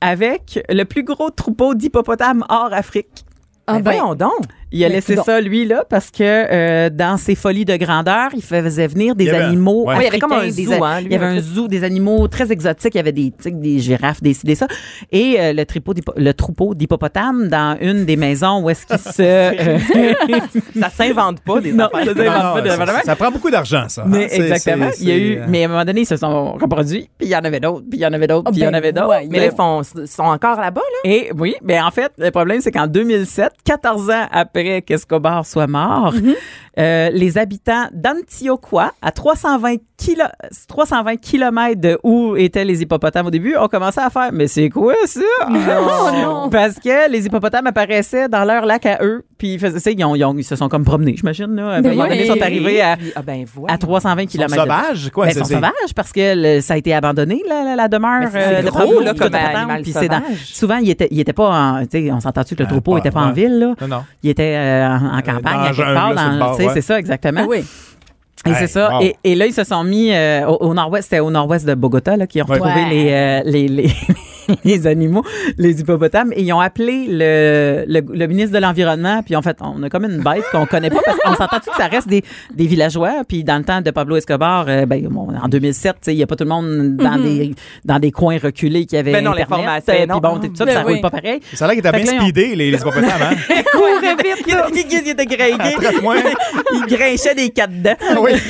avec 0.00 0.60
le 0.68 0.82
plus 0.84 1.04
gros 1.04 1.30
troupeau 1.30 1.74
d'hippopotames 1.74 2.44
hors 2.48 2.72
Afrique. 2.72 3.24
Ah 3.68 3.74
Ben, 3.74 3.82
ben, 3.82 3.90
voyons 3.96 4.14
donc. 4.14 4.38
Il 4.72 4.84
a 4.84 4.88
Mais 4.88 4.96
laissé 4.96 5.16
ça, 5.16 5.40
lui, 5.40 5.64
là, 5.64 5.84
parce 5.88 6.10
que 6.10 6.22
euh, 6.22 6.90
dans 6.90 7.16
ses 7.16 7.34
folies 7.34 7.64
de 7.64 7.76
grandeur, 7.76 8.30
il 8.34 8.42
faisait 8.42 8.86
venir 8.88 9.14
des 9.14 9.24
Il 9.24 9.26
y 9.28 9.30
avait- 9.30 9.44
animaux. 9.44 9.86
ouais. 9.86 9.94
Il 10.00 10.02
y 10.04 10.06
avait 10.08 10.18
comme 10.18 10.32
un 10.32 10.50
zoo, 10.50 10.56
des- 10.70 10.72
hein, 10.82 11.00
lui, 11.00 11.06
Il 11.06 11.12
y 11.12 11.14
avait 11.14 11.26
un 11.26 11.32
un 11.32 11.36
peu. 11.36 11.40
zoo, 11.40 11.68
des 11.68 11.84
animaux 11.84 12.26
très 12.28 12.50
exotiques. 12.50 12.94
Il 12.94 12.98
y 12.98 13.00
avait 13.00 13.12
des 13.12 13.30
tigres, 13.30 13.60
des 13.60 13.78
girafes, 13.78 14.20
des 14.22 14.36
des 14.42 14.54
ça. 14.56 14.66
Et 15.12 15.36
euh, 15.38 15.52
le, 15.52 16.32
troupeau 16.34 16.74
d'hippopotames 16.74 17.48
dans 17.48 17.76
une 17.80 18.04
des 18.04 18.16
maisons 18.16 18.60
où 18.62 18.70
est-ce 18.70 18.86
qu'il 18.86 18.98
se. 18.98 19.22
euh, 19.22 19.78
Ça 20.80 20.90
s'invente 20.90 21.40
pas 21.40 21.60
des 21.60 21.72
Non, 21.72 21.86
affaires. 21.86 22.04
ça 22.06 22.14
Non, 22.14 22.24
s'invente 22.24 22.44
non, 22.44 22.54
pas 22.54 22.60
de- 22.62 22.68
ça, 22.70 22.76
vraiment. 22.76 22.98
ça 23.04 23.16
prend 23.16 23.30
beaucoup 23.30 23.50
d'argent, 23.50 23.88
ça. 23.88 24.02
hein. 24.02 24.08
Mais 24.08 24.28
exactement. 24.34 24.90
Il 25.00 25.08
y 25.08 25.12
a 25.12 25.16
eu, 25.16 25.36
euh, 25.38 25.44
mais 25.48 25.62
à 25.62 25.66
un 25.66 25.68
moment 25.68 25.84
donné, 25.84 26.00
ils 26.02 26.06
se 26.06 26.16
sont 26.16 26.52
reproduits, 26.54 27.08
puis 27.18 27.28
il 27.28 27.30
y 27.30 27.36
en 27.36 27.44
avait 27.44 27.60
d'autres, 27.60 27.84
puis 27.88 27.98
il 27.98 28.02
y 28.02 28.06
en 28.06 28.12
avait 28.12 28.26
d'autres, 28.26 28.44
Ah, 28.46 28.50
puis 28.50 28.60
il 28.60 28.64
y 28.64 28.66
en 28.66 28.70
ben, 28.72 28.78
avait 28.78 28.92
d'autres. 28.92 29.14
Mais 29.30 29.38
là, 29.38 29.46
ils 29.46 30.06
sont 30.08 30.22
encore 30.24 30.60
là-bas, 30.60 30.80
là? 31.04 31.10
Et 31.10 31.30
oui, 31.38 31.54
mais 31.62 31.80
en 31.80 31.90
fait, 31.90 32.10
le 32.18 32.30
problème, 32.30 32.60
c'est 32.60 32.72
qu'en 32.72 32.86
2007, 32.88 33.52
14 33.64 34.10
ans 34.10 34.26
après 34.32 34.55
qu'Escobar 34.82 35.44
soit 35.46 35.66
mort, 35.66 36.14
euh, 36.78 37.10
les 37.12 37.38
habitants 37.38 37.86
d'Antioquia, 37.92 38.92
à 39.02 39.10
320 39.12 39.76
kilo, 39.96 40.24
320 40.68 41.16
kilomètres 41.16 41.80
de 41.80 41.98
où 42.02 42.36
étaient 42.36 42.64
les 42.64 42.82
hippopotames 42.82 43.26
au 43.26 43.30
début, 43.30 43.56
ont 43.56 43.68
commencé 43.68 43.98
à 44.00 44.10
faire, 44.10 44.30
mais 44.32 44.46
c'est 44.46 44.68
quoi 44.68 44.94
ça? 45.06 45.20
non. 45.48 46.48
Parce 46.50 46.74
que 46.78 47.10
les 47.10 47.26
hippopotames 47.26 47.66
apparaissaient 47.66 48.28
dans 48.28 48.44
leur 48.44 48.66
lac 48.66 48.84
à 48.86 48.98
eux, 49.02 49.24
puis 49.38 49.54
ils 49.54 49.58
faisaient 49.58 49.92
ils, 49.92 50.04
ont- 50.04 50.14
ils 50.14 50.24
ont- 50.24 50.36
ils 50.36 50.44
se 50.44 50.56
sont 50.56 50.68
comme 50.68 50.84
promenés, 50.84 51.14
j'imagine, 51.16 51.54
là. 51.56 51.70
À 51.70 51.74
un 51.76 51.80
Ben 51.82 51.90
moment 51.94 52.08
donné, 52.08 52.24
ils 52.24 52.30
sont 52.30 52.40
arrivés 52.42 52.80
à, 52.82 52.96
Ah 53.14 53.22
ben, 53.22 53.44
voilà. 53.54 53.74
à 53.74 53.78
320 53.78 54.22
Ils 54.34 54.40
sont 54.42 54.48
sauvages, 54.48 55.10
quoi. 55.10 55.26
ben, 55.26 55.32
c'est- 55.32 55.38
ils 55.38 55.42
sont 55.42 55.48
c'est- 55.48 55.54
sauvages 55.54 55.94
parce 55.94 56.12
que 56.12 56.34
le- 56.56 56.60
ça 56.60 56.74
a 56.74 56.76
été 56.76 56.94
abandonné, 56.94 57.42
la, 57.48 57.62
la, 57.64 57.76
la 57.76 57.88
demeure. 57.88 58.28
C'est 58.30 58.56
euh, 58.58 58.62
de 58.62 58.68
gros, 58.68 59.00
là, 59.00 59.14
comme 59.14 59.34
animal 59.34 59.82
dans-. 59.82 60.22
Souvent, 60.44 60.76
il 60.76 60.90
était, 60.90 61.08
il 61.10 61.20
était 61.20 61.32
pas 61.32 61.48
en. 61.50 61.82
On 62.12 62.20
s'entend-tu 62.20 62.54
que 62.54 62.62
le 62.62 62.66
Ah, 62.68 62.72
troupeau 62.72 62.92
pas- 62.92 62.98
était 62.98 63.10
pas 63.10 63.22
en 63.22 63.32
ville, 63.32 63.58
là? 63.58 63.74
Non, 63.80 63.88
non. 63.88 64.04
Il 64.22 64.30
était 64.30 64.54
euh, 64.56 64.88
en, 64.88 65.18
en 65.18 65.22
campagne, 65.22 65.42
dans 65.42 65.50
à 65.50 65.56
la 65.56 65.64
quelque 65.68 65.74
jungle, 65.76 65.94
part. 65.94 66.14
dans- 66.14 66.56
C'est 66.74 66.80
ça, 66.82 66.98
exactement. 66.98 67.40
Ah 67.44 67.46
oui. 67.48 67.64
Et 68.46 68.54
c'est 68.54 68.66
ça. 68.68 68.96
wow. 68.98 69.02
Et, 69.02 69.16
et 69.24 69.34
là, 69.34 69.46
ils 69.46 69.52
se 69.52 69.64
sont 69.64 69.82
mis 69.82 70.12
euh, 70.12 70.46
au, 70.46 70.68
au 70.68 70.74
nord-ouest. 70.74 71.04
C'était 71.10 71.18
au 71.20 71.30
nord-ouest 71.30 71.66
de 71.66 71.74
Bogota 71.74 72.16
là, 72.16 72.26
qui 72.28 72.40
ont 72.40 72.44
retrouvé 72.44 72.70
Ouais. 72.74 72.88
les, 72.90 73.10
euh, 73.10 73.40
les, 73.44 73.66
les, 73.66 73.86
les 74.64 74.86
animaux, 74.86 75.24
les 75.58 75.80
hippopotames, 75.80 76.32
et 76.34 76.42
ils 76.42 76.52
ont 76.52 76.60
appelé 76.60 77.06
le, 77.08 77.84
le, 77.86 78.00
le 78.14 78.26
ministre 78.26 78.54
de 78.54 78.58
l'Environnement, 78.60 79.22
puis 79.24 79.36
en 79.36 79.42
fait, 79.42 79.56
on 79.60 79.82
a 79.82 79.88
comme 79.88 80.04
une 80.04 80.22
bête 80.22 80.44
qu'on 80.52 80.66
connaît 80.66 80.90
pas, 80.90 81.00
parce 81.04 81.18
qu'on 81.18 81.34
s'entend-tu 81.34 81.70
que 81.70 81.76
ça 81.76 81.86
reste 81.86 82.08
des, 82.08 82.22
des 82.54 82.66
villageois, 82.66 83.22
puis 83.28 83.44
dans 83.44 83.58
le 83.58 83.64
temps 83.64 83.80
de 83.80 83.90
Pablo 83.90 84.16
Escobar, 84.16 84.66
euh, 84.68 84.86
ben, 84.86 85.06
bon, 85.08 85.28
en 85.42 85.48
2007, 85.48 85.92
tu 85.94 85.98
sais, 86.02 86.14
il 86.14 86.18
y 86.18 86.22
a 86.22 86.26
pas 86.26 86.36
tout 86.36 86.44
le 86.44 86.50
monde 86.50 86.96
dans, 86.96 87.16
des, 87.18 87.54
dans 87.84 87.98
des 87.98 88.10
coins 88.12 88.38
reculés 88.42 88.86
qui 88.86 88.96
avaient 88.96 89.12
Ben 89.12 89.24
non, 89.24 89.32
Internet, 89.32 89.82
euh, 89.88 90.06
non. 90.06 90.20
Puis 90.20 90.30
bon, 90.30 90.38
tout 90.48 90.56
ça, 90.56 90.64
Ben 90.64 90.74
ça 90.74 90.84
oui. 90.86 90.92
roule 90.94 91.00
pas 91.02 91.10
pareil. 91.10 91.40
Ça 91.54 91.64
a 91.64 91.68
l'air 91.68 91.76
qu'il 91.76 91.86
était 91.86 91.90
Fait 91.98 92.04
bien 92.04 92.12
que 92.12 92.16
là, 92.16 92.16
ils 92.16 92.20
ont- 92.20 92.28
speedé, 92.28 92.56
les, 92.56 92.70
les 92.70 92.78
hippopotames, 92.78 93.10
hein? 93.22 93.34
courait 93.72 94.14
vite, 94.16 94.46
là. 94.52 94.66
Il, 94.72 94.78
il 94.92 95.08
était 95.10 95.26
gringué. 95.26 95.74
Traite-moi. 95.76 96.16
il 96.72 96.86
grinchait 96.96 97.34
des 97.34 97.50
quatre 97.50 97.82
dents. 97.82 97.96
Oui. 98.20 98.32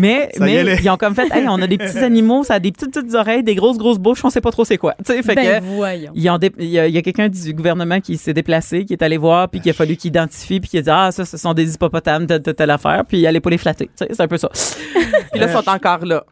Mais, 0.00 0.28
mais 0.38 0.64
ils 0.80 0.90
ont 0.90 0.96
comme 0.96 1.14
fait, 1.14 1.26
hey, 1.34 1.46
on 1.48 1.60
a 1.60 1.66
des 1.66 1.76
petits 1.76 1.98
animaux, 1.98 2.44
ça 2.44 2.54
a 2.54 2.58
des 2.60 2.70
petites 2.70 2.92
petites 2.94 3.14
oreilles, 3.16 3.42
des 3.48 3.54
grosses 3.54 3.78
grosses 3.78 3.98
bouches, 3.98 4.24
on 4.24 4.30
sait 4.30 4.40
pas 4.40 4.50
trop 4.50 4.64
c'est 4.64 4.78
quoi. 4.78 4.94
Tu 5.04 5.12
sais, 5.12 5.22
fait 5.22 5.34
Ben 5.34 5.60
que 5.60 5.64
voyons. 5.64 6.12
il 6.14 6.22
y 6.22 6.28
a, 6.28 6.86
il 6.86 6.94
y 6.94 6.98
a 6.98 7.02
quelqu'un 7.02 7.28
du 7.28 7.54
gouvernement 7.54 8.00
qui 8.00 8.16
s'est 8.16 8.34
déplacé, 8.34 8.84
qui 8.84 8.92
est 8.92 9.02
allé 9.02 9.16
voir, 9.16 9.48
puis 9.48 9.60
qui 9.60 9.70
a 9.70 9.72
fallu 9.72 9.96
qu'il 9.96 10.08
identifie, 10.08 10.60
puis 10.60 10.68
qui 10.68 10.78
a 10.78 10.82
dit 10.82 10.90
ah 10.90 11.10
ça 11.12 11.24
ce 11.24 11.36
sont 11.36 11.54
des 11.54 11.74
hippopotames 11.74 12.26
de 12.26 12.36
telle, 12.38 12.54
telle 12.54 12.70
affaire, 12.70 13.04
puis 13.06 13.18
il 13.18 13.26
allait 13.26 13.40
pas 13.40 13.50
les 13.50 13.58
flatter. 13.58 13.86
Tu 13.86 13.92
sais, 14.04 14.08
c'est 14.12 14.22
un 14.22 14.28
peu 14.28 14.36
ça. 14.38 14.50
Puis 15.30 15.40
là, 15.40 15.46
ils 15.46 15.52
sont 15.52 15.68
encore 15.68 16.04
là. 16.06 16.24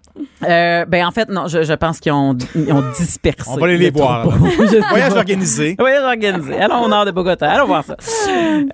Euh, 0.43 0.85
ben 0.87 1.07
en 1.07 1.11
fait 1.11 1.29
non, 1.29 1.47
je, 1.49 1.63
je 1.63 1.73
pense 1.75 2.01
qu'ils 2.01 2.13
ont, 2.13 2.37
ils 2.55 2.73
ont 2.73 2.83
dispersé. 2.97 3.51
On 3.51 3.57
va 3.57 3.67
aller 3.67 3.77
les 3.77 3.91
le 3.91 3.97
voir, 3.99 4.27
Voyage 4.91 5.13
organisé. 5.15 5.77
Voyage 5.79 6.05
organisé. 6.05 6.55
Allons 6.57 6.85
au 6.85 6.89
nord 6.89 7.05
de 7.05 7.11
Bogota. 7.11 7.51
Allons 7.51 7.67
voir 7.67 7.85
ça. 7.85 7.97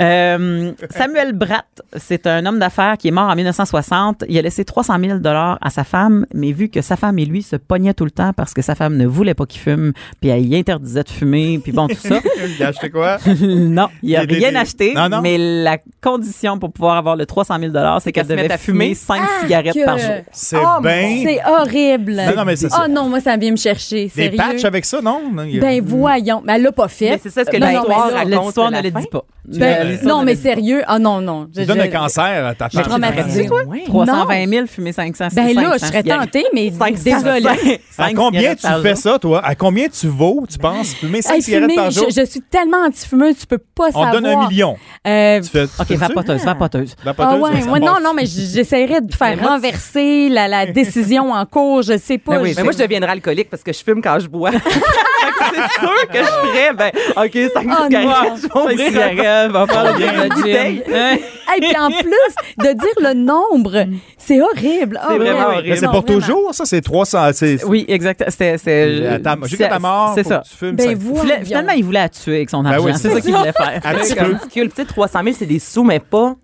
Euh, 0.01 0.73
Samuel 0.91 1.33
Bratt, 1.33 1.67
c'est 1.97 2.27
un 2.27 2.47
homme 2.47 2.59
d'affaires 2.59 2.97
qui 2.97 3.09
est 3.09 3.13
mort 3.13 3.29
en 3.29 3.35
1960. 3.35 4.25
Il 4.29 4.39
a 4.39 4.43
laissé 4.43 4.65
300 4.65 4.99
000 5.01 5.19
dollars 5.19 5.59
à 5.61 5.71
sa 5.71 5.83
femme, 5.85 6.27
mais 6.35 6.53
vu 6.53 6.69
que 6.69 6.81
sa 6.81 6.97
femme 6.97 7.19
et 7.19 7.25
lui 7.25 7.43
se 7.43 7.57
pognaient 7.57 7.95
tout 7.95 8.05
le 8.05 8.11
temps 8.13 8.32
parce 8.33 8.55
que 8.55 8.63
sa 8.63 8.75
femme 8.75 8.97
ne 8.97 9.07
voulait 9.07 9.35
pas 9.35 9.47
qu'il 9.47 9.61
fume, 9.61 9.93
puis 10.21 10.31
elle 10.31 10.47
y 10.47 10.57
interdisait 10.57 11.03
de 11.03 11.09
fumer, 11.09 11.59
puis 11.63 11.73
bon, 11.73 11.87
tout 11.89 11.97
ça. 11.97 12.21
Il 12.59 12.63
a 12.65 12.69
acheté 12.69 12.91
quoi? 12.91 13.19
non, 13.41 13.89
il 14.03 14.17
a 14.17 14.21
Des- 14.21 14.27
des- 14.27 14.35
rien 14.41 14.51
des- 14.51 14.57
acheté, 14.57 14.95
Non, 14.95 15.09
non. 15.09 15.21
mais 15.21 15.37
la 15.39 15.79
condition 16.01 16.59
pour 16.59 16.73
pouvoir 16.73 16.97
avoir 16.97 17.17
le 17.17 17.27
300 17.27 17.59
000 17.59 17.73
dollars, 17.73 18.01
c'est 18.03 18.13
qu'elle 18.13 18.27
devait 18.27 18.49
fumer 18.59 18.95
fumer. 18.95 18.95
5 18.95 19.23
cigarettes 19.43 19.75
que- 19.75 19.85
par 19.85 19.99
jour. 19.99 20.11
C'est 20.33 20.57
Oh, 20.57 20.81
bien. 20.83 21.21
C'est 21.23 21.41
horrible. 21.47 22.13
Non, 22.17 22.37
non, 22.37 22.45
mais 22.45 22.57
c'est 22.57 22.67
Oh 22.67 22.77
ça. 22.83 22.89
non, 22.89 23.09
moi, 23.09 23.21
ça 23.21 23.37
vient 23.37 23.51
me 23.51 23.57
chercher. 23.57 24.05
Des 24.05 24.09
Sérieux? 24.11 24.37
patchs 24.37 24.65
avec 24.65 24.85
ça, 24.85 25.01
non? 25.01 25.21
A- 25.39 25.61
Ben 25.61 25.83
voyons. 25.85 26.43
Mais 26.45 26.55
elle 26.57 26.63
l'a 26.63 26.73
pas 26.73 26.89
fait. 26.89 27.11
Mais 27.11 27.21
c'est 27.23 27.31
ça, 27.31 27.45
ce 27.45 27.51
que 27.51 27.57
Non, 27.57 27.67
non, 27.67 27.83
l'histoire 28.43 28.71
ne 28.71 28.81
le 28.83 28.91
dit 28.91 29.07
pas. 29.11 29.25
Ben, 29.45 29.99
non, 30.05 30.23
mais 30.23 30.37
sérieux. 30.37 30.83
Ah 30.87 30.99
non, 30.99 31.21
non. 31.21 31.49
Je- 31.55 31.61
Tu 31.63 31.67
donnes 31.67 31.79
je- 31.79 31.83
un 31.83 31.89
cancer 31.89 32.47
à 32.47 32.55
ta 32.55 32.69
Je 32.73 32.79
femme. 32.81 33.03
Ouais. 33.69 33.83
320 33.87 34.47
000, 34.49 34.67
fumer 34.67 34.93
500 34.93 35.29
Ben 35.35 35.49
là, 35.55 35.63
500 35.63 35.73
je 35.75 35.79
serais 35.87 36.03
cigarettes. 36.03 36.31
tentée, 36.33 36.45
mais 36.55 36.71
500, 36.71 37.03
désolée. 37.05 37.81
À 37.99 38.07
Cinq 38.09 38.19
combien 38.25 38.55
tu 38.55 38.63
par 38.63 38.81
fais 38.83 38.89
jour. 38.91 38.99
ça, 38.99 39.19
toi? 39.19 39.41
À 39.45 39.55
combien 39.55 39.89
tu 39.89 40.07
vaux, 40.09 40.45
tu 40.51 40.59
penses? 40.59 40.95
Fumer 40.95 41.23
5 41.23 41.35
Hey, 41.35 41.43
cigarettes 41.43 41.65
fumer, 41.71 41.75
par 41.77 41.91
jour? 41.91 42.07
je, 42.11 42.21
je 42.21 42.27
suis 42.27 42.41
tellement 42.43 42.85
anti-fumeuse, 42.87 43.37
tu 43.39 43.47
peux 43.47 43.59
pas 43.59 43.89
On 43.89 43.93
savoir. 43.93 44.11
te 44.13 44.17
donne 44.17 44.27
un 44.27 44.49
million. 44.49 44.77
Euh, 45.07 45.41
Tu 45.41 45.49
fais, 45.49 45.65
OK, 45.65 45.91
vapoteuse, 45.93 46.45
vapoteuse. 46.45 46.95
ah 47.19 47.37
ouais, 47.37 47.63
ouais, 47.65 47.81
non, 47.81 47.97
non, 48.03 48.15
mais 48.15 48.27
j- 48.27 48.49
j'essaierais 48.53 49.01
de 49.01 49.15
faire 49.15 49.39
renverser 49.49 50.29
la, 50.29 50.49
la 50.49 50.67
décision 50.73 51.33
en 51.33 51.45
cours, 51.47 51.83
je 51.83 51.99
sais 51.99 52.19
pas. 52.19 52.37
Ben 52.37 52.43
oui, 52.43 52.51
je- 52.53 52.57
Mais 52.57 52.63
moi, 52.63 52.73
je 52.73 52.79
deviendrais 52.79 53.11
alcoolique 53.13 53.51
parce 53.51 53.63
que 53.63 53.73
je 53.73 53.83
fume 53.83 54.01
quand 54.03 54.19
je 54.19 54.29
bois. 54.29 54.51
C'est 55.55 55.81
sûr 55.81 56.09
que 56.09 56.19
je 56.19 56.25
ferais, 56.25 56.73
ben, 56.75 56.91
OK, 57.17 57.53
5 57.53 57.67
Oh 57.67 57.85
cigarettes, 57.85 58.31
non. 58.55 58.69
je 58.69 58.77
vais 58.77 58.87
cigarettes, 58.89 59.51
va 59.51 59.67
faire 59.67 59.99
le? 59.99 60.03
Hey, 60.53 61.61
puis 61.61 61.77
en 61.79 61.91
plus, 61.91 62.35
de 62.59 62.73
dire 62.73 62.95
le 63.01 63.15
nombre, 63.15 63.85
c'est 64.17 64.41
horrible. 64.41 64.99
C'est 65.07 65.15
Oh, 65.15 65.19
vraiment 65.19 65.47
horrible. 65.49 65.69
Mais 65.69 65.77
c'est 65.77 65.87
non, 65.87 65.93
pour 65.93 66.03
vraiment. 66.03 66.21
toujours, 66.21 66.55
ça? 66.55 66.65
C'est 66.65 66.81
300. 66.81 67.31
c'est- 67.35 67.65
Oui, 67.65 67.85
exact. 68.13 68.31
C'était, 68.31 69.19
ta- 69.21 69.37
Jusqu'à 69.43 69.65
c'est- 69.65 69.69
ta 69.71 69.79
mort, 69.79 70.13
C'est 70.15 70.25
ça. 70.25 70.43
tu 70.49 70.57
fumes 70.57 70.77
Ben 70.77 70.99
Finalement, 71.45 71.73
il 71.73 71.85
voulait 71.85 72.01
la 72.01 72.09
tuer 72.09 72.37
avec 72.37 72.51
son 72.51 72.65
argent. 72.65 72.85
oui, 72.85 72.93
c'est 72.97 73.11
ça 73.11 73.21
qu'il 73.21 73.35
voulait 73.35 73.53
faire. 73.53 73.81
Un 73.85 73.95
petit 73.95 74.15
Comme 74.15 74.27
peu. 74.29 74.33
ridicule. 74.35 74.69
Tu 74.71 74.77
sais, 74.77 74.85
300 74.85 75.21
000, 75.25 75.37
c'est 75.39 75.47
des 75.47 75.59
sous, 75.59 75.85
mais 75.85 76.01
pas. 76.01 76.35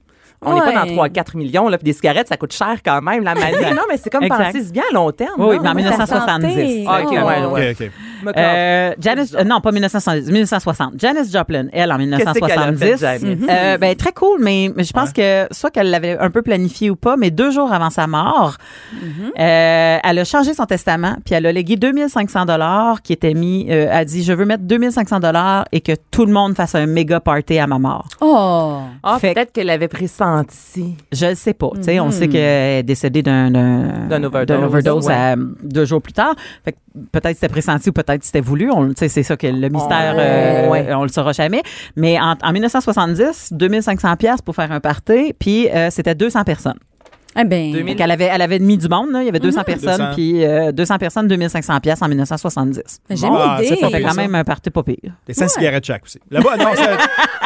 On 0.41 0.55
n'est 0.55 0.61
pas 0.61 0.71
dans 0.73 0.85
Ouais. 0.85 1.09
3-4 1.11 1.37
millions, 1.37 1.69
là, 1.69 1.79
puis 1.79 1.85
des 1.87 1.93
cigarettes, 1.93 2.29
ça 2.29 2.37
coûte 2.37 2.53
cher 2.53 2.77
quand 2.85 3.03
même, 3.03 3.25
la 3.25 3.35
manie. 3.35 3.57
Non, 3.75 3.83
mais 3.89 3.97
c'est 3.97 4.09
comme 4.09 4.29
penser, 4.29 4.63
c'est 4.63 4.73
bien 4.73 4.85
à 4.89 4.95
long 4.95 5.11
terme. 5.11 5.33
Oui, 5.39 5.57
non? 5.57 5.63
mais 5.65 5.69
en 5.71 5.73
Moi, 5.73 5.83
1970. 5.83 6.85
Ah, 6.87 7.01
ok, 7.03 7.11
ouais, 7.11 7.19
ouais. 7.21 7.71
OK, 7.73 7.77
OK. 7.83 7.91
Euh, 8.37 8.93
Janice, 9.01 9.35
euh, 9.35 9.45
non, 9.45 9.61
pas 9.61 9.73
1970, 9.73 10.31
1960. 10.31 10.95
Janice 10.99 11.33
Joplin, 11.33 11.67
elle, 11.73 11.93
en 11.93 11.99
Qu'est-ce 11.99 12.39
qu'elle 12.39 12.59
a 12.59 12.71
1970. 12.71 12.79
fait, 12.81 12.97
Janice? 12.99 13.49
Euh, 13.49 13.79
ben, 13.79 13.95
très 13.97 14.13
cool, 14.13 14.39
mais, 14.43 14.73
mais 14.75 14.85
je 14.85 14.93
pense 14.93 15.13
que 15.13 15.47
soit 15.51 15.71
qu'elle 15.71 15.91
l'avait 15.91 16.19
un 16.19 16.31
peu 16.31 16.43
planifié 16.43 16.91
ou 16.91 16.97
pas, 16.97 17.17
mais 17.17 17.31
deux 17.31 17.51
jours 17.51 17.73
avant 17.73 17.91
sa 17.91 18.07
mort, 18.07 18.57
euh, 19.39 19.99
elle 20.03 20.19
a 20.19 20.25
changé 20.25 20.55
son 20.55 20.67
testament, 20.67 21.17
puis 21.25 21.35
elle 21.35 21.47
a 21.47 21.53
légué 21.53 21.77
2500 21.77 22.45
dollars 22.47 23.03
qui 23.03 23.13
était 23.13 23.35
mis, 23.35 23.67
elle 23.69 23.89
a 23.89 24.05
dit, 24.05 24.23
je 24.23 24.33
veux 24.33 24.45
mettre 24.45 24.65
2500 24.65 25.21
dollars 25.21 25.65
et 25.73 25.81
que 25.81 25.93
tout 26.11 26.25
le 26.27 26.33
monde 26.33 26.55
fasse 26.57 26.75
un 26.75 26.87
méga 26.87 27.21
party 27.21 27.59
à 27.59 27.67
ma 27.67 27.79
mort. 27.79 28.09
Oh. 28.21 28.81
Ah, 29.03 29.19
peut-être 29.21 29.53
qu'elle 29.53 29.67
l'avait 29.67 29.89
pressenti. 29.89 30.97
Je 31.13 31.27
le 31.27 31.35
sais 31.35 31.55
pas. 31.55 31.71
Tu 31.77 31.83
sais, 31.85 32.01
on 32.01 32.11
sait 32.11 32.29
qu'elle 32.29 32.79
est 32.79 32.83
décédée 32.83 33.23
d'un 33.23 33.55
overdose. 34.25 34.47
d'un 34.59 34.63
overdose 34.65 35.07
Ouais. 35.07 35.15
à- 35.15 35.37
deux 35.63 35.85
jours 35.85 36.03
plus 36.03 36.13
tard. 36.13 36.35
Fait 36.65 36.75
peut-être 37.13 37.35
c'était 37.37 37.49
pressenti 37.49 37.91
ou 37.91 37.93
peut-être 37.93 38.08
c'était 38.23 38.41
voulu. 38.41 38.71
C'est 38.97 39.23
ça 39.23 39.37
que 39.37 39.47
le 39.47 39.69
mystère, 39.69 40.15
Oh, 40.17 40.21
euh, 40.21 40.69
ouais. 40.69 40.95
on 40.95 41.03
le 41.03 41.09
saura 41.09 41.33
jamais. 41.33 41.63
Mais 41.97 42.19
en, 42.21 42.35
en 42.43 42.53
1970, 42.53 43.53
2500 43.53 44.17
pièces 44.17 44.43
pour 44.43 44.55
faire 44.55 44.73
un 44.73 44.81
party, 44.81 45.35
puis 45.39 45.69
euh, 45.71 45.91
c'était 45.91 46.15
200 46.15 46.45
personnes. 46.45 46.79
Eh 47.41 47.45
ben. 47.45 47.71
2000. 47.73 47.95
Donc 47.95 48.01
elle 48.01 48.11
avait, 48.11 48.25
elle 48.33 48.43
avait 48.43 48.59
mis 48.59 48.79
du 48.79 48.89
monde. 48.89 49.11
Là. 49.13 49.21
Il 49.23 49.27
y 49.27 49.29
avait 49.29 49.39
200 49.39 49.63
personnes, 49.63 49.99
200. 49.99 50.11
puis 50.15 50.45
euh, 50.45 50.73
200 50.73 50.99
personnes, 50.99 51.29
2500 51.29 51.79
pièces 51.81 52.03
en 52.03 52.09
1970. 52.09 53.01
J'ai 53.11 53.27
Ah, 53.31 53.59
une 53.61 53.67
c'est 53.67 53.75
idée. 53.75 53.81
pas 53.81 53.91
Ça 53.91 53.97
fait 53.97 54.03
quand 54.03 54.15
même 54.15 54.35
un 54.35 54.45
party 54.45 54.71
pas 54.71 54.83
pire. 54.83 55.13
Des 55.27 55.35
5 55.35 55.49
cigarettes 55.51 55.85
chaque 55.85 56.05
aussi. 56.05 56.19
Là-bas, 56.31 56.57
non, 56.57 56.71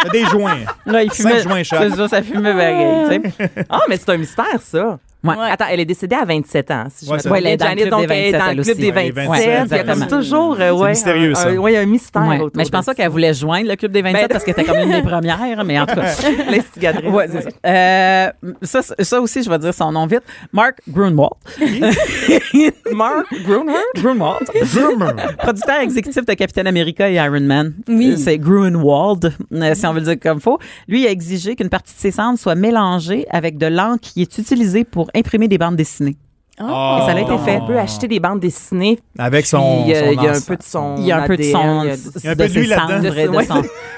c'est 0.04 0.10
des 0.12 0.24
joints. 0.26 0.58
Là, 0.86 1.02
il 1.02 1.10
fumait, 1.10 1.42
joints 1.42 1.62
chaque. 1.64 1.90
c'est 1.90 1.96
ça, 1.96 2.08
ça 2.08 2.22
fumait 2.22 2.52
pareil, 2.52 3.22
tu 3.22 3.30
sais. 3.32 3.50
Ah, 3.68 3.80
mais 3.88 3.96
c'est 3.96 4.08
un 4.10 4.16
mystère, 4.16 4.60
ça. 4.62 4.98
Ouais. 5.24 5.34
Attends, 5.50 5.66
elle 5.70 5.78
est 5.80 5.84
décédée 5.84 6.16
à 6.16 6.24
27 6.24 6.70
ans. 6.72 6.86
Si 6.92 7.06
je 7.06 7.10
Ouais, 7.10 7.16
me 7.16 7.22
c'est 7.22 7.28
trompe 7.28 7.32
Ouais, 7.40 7.44
elle 7.46 7.52
est 7.52 7.56
dans 7.56 7.68
le 7.68 7.74
club 7.76 7.88
donc, 7.90 8.06
des 8.08 8.14
elle 8.14 8.24
est 8.26 8.32
dans 8.32 8.38
27, 8.38 8.56
le 8.56 8.62
club 8.64 8.76
elle 8.78 8.82
des 8.82 8.90
aussi. 8.90 9.12
27. 9.12 9.28
Ouais, 9.30 9.66
Il 9.70 9.76
y 9.76 9.78
a 9.80 9.84
comme 9.84 10.06
toujours, 10.08 10.56
euh, 10.60 10.70
ouais, 10.72 10.88
mystérieux, 10.90 11.30
un- 11.30 11.34
ça. 11.34 11.48
un- 11.48 11.56
ouais, 11.58 11.72
il 11.72 11.74
y 11.74 11.78
a 11.78 11.80
un 11.80 11.86
mystère 11.86 12.22
Ouais. 12.26 12.36
autour 12.40 12.50
Mais 12.56 12.64
je 12.64 12.70
pense 12.70 12.86
pas 12.86 12.94
qu'elle 12.94 13.08
voulait 13.08 13.32
joindre 13.34 13.68
le 13.68 13.76
club 13.76 13.92
des 13.92 14.02
27 14.02 14.22
Ben- 14.22 14.28
parce 14.32 14.44
qu'elle 14.44 14.52
était 14.54 14.64
comme 14.64 14.78
une 14.80 14.90
des 14.90 15.02
premières, 15.02 15.64
mais 15.64 15.78
en 15.80 15.86
tout 15.86 15.94
cas. 15.94 16.02
L'instigatrice. 16.50 17.08
Ouais, 17.10 17.28
c'est 17.30 17.42
ça. 17.42 17.48
Euh, 17.66 18.30
ça, 18.62 18.82
ça 18.82 19.20
aussi, 19.20 19.42
je 19.42 19.48
vais 19.50 19.58
dire 19.58 19.72
son 19.74 19.92
nom 19.92 20.06
vite. 20.06 20.22
Mark 20.52 20.78
Grunwald. 20.88 21.32
Mark 22.92 23.26
Gruner. 23.44 23.72
Grunwald. 23.96 24.48
Producteur 25.38 25.80
exécutif 25.80 26.24
de 26.24 26.34
Captain 26.34 26.66
America 26.66 27.08
et 27.08 27.14
Iron 27.14 27.40
Man. 27.40 27.74
Oui. 27.88 28.12
Euh, 28.12 28.16
C'est 28.16 28.38
Grunwald, 28.38 29.32
euh, 29.52 29.74
si 29.74 29.86
on 29.86 29.92
veut 29.92 30.00
le 30.00 30.06
dire 30.06 30.20
comme 30.20 30.40
faut. 30.40 30.58
Lui, 30.88 31.02
il 31.02 31.06
a 31.06 31.10
exigé 31.10 31.54
qu'une 31.56 31.68
partie 31.68 31.94
de 31.94 31.98
ses 32.00 32.10
cendres 32.10 32.38
soit 32.38 32.54
mélangée 32.54 33.26
avec 33.30 33.58
de 33.58 33.66
l'encre 33.66 34.00
qui 34.02 34.22
est 34.22 34.38
utilisée 34.38 34.84
pour 34.84 35.10
imprimer 35.14 35.48
des 35.48 35.58
bandes 35.58 35.76
dessinées. 35.76 36.16
Ah. 36.58 36.98
Et 37.02 37.06
ça 37.10 37.16
a 37.16 37.20
été 37.20 37.38
fait. 37.44 37.58
On 37.62 37.66
peut 37.66 37.78
acheter 37.78 38.08
des 38.08 38.20
bandes 38.20 38.40
dessinées. 38.40 38.98
Avec 39.18 39.46
son. 39.46 39.84
puis, 39.84 39.94
euh, 39.94 40.00
son 40.04 40.12
il 40.12 40.22
y 40.22 40.26
a 40.28 40.30
un 40.32 40.40
peu 40.40 40.56
de 40.56 40.62
son. 40.62 40.94
Il 40.98 41.04
y 41.06 41.12
a 41.12 41.16
un 41.22 41.26
peu 41.26 41.36
de 41.36 41.42
son, 41.42 41.82
il 41.84 41.86
y 42.24 42.28
a- 42.28 42.32
un 42.32 42.36
peu 42.36 42.46
de 42.48 42.52
lui 42.54 42.66
là-dedans. 42.66 43.00
de 43.00 43.28
Ouais. 43.36 43.46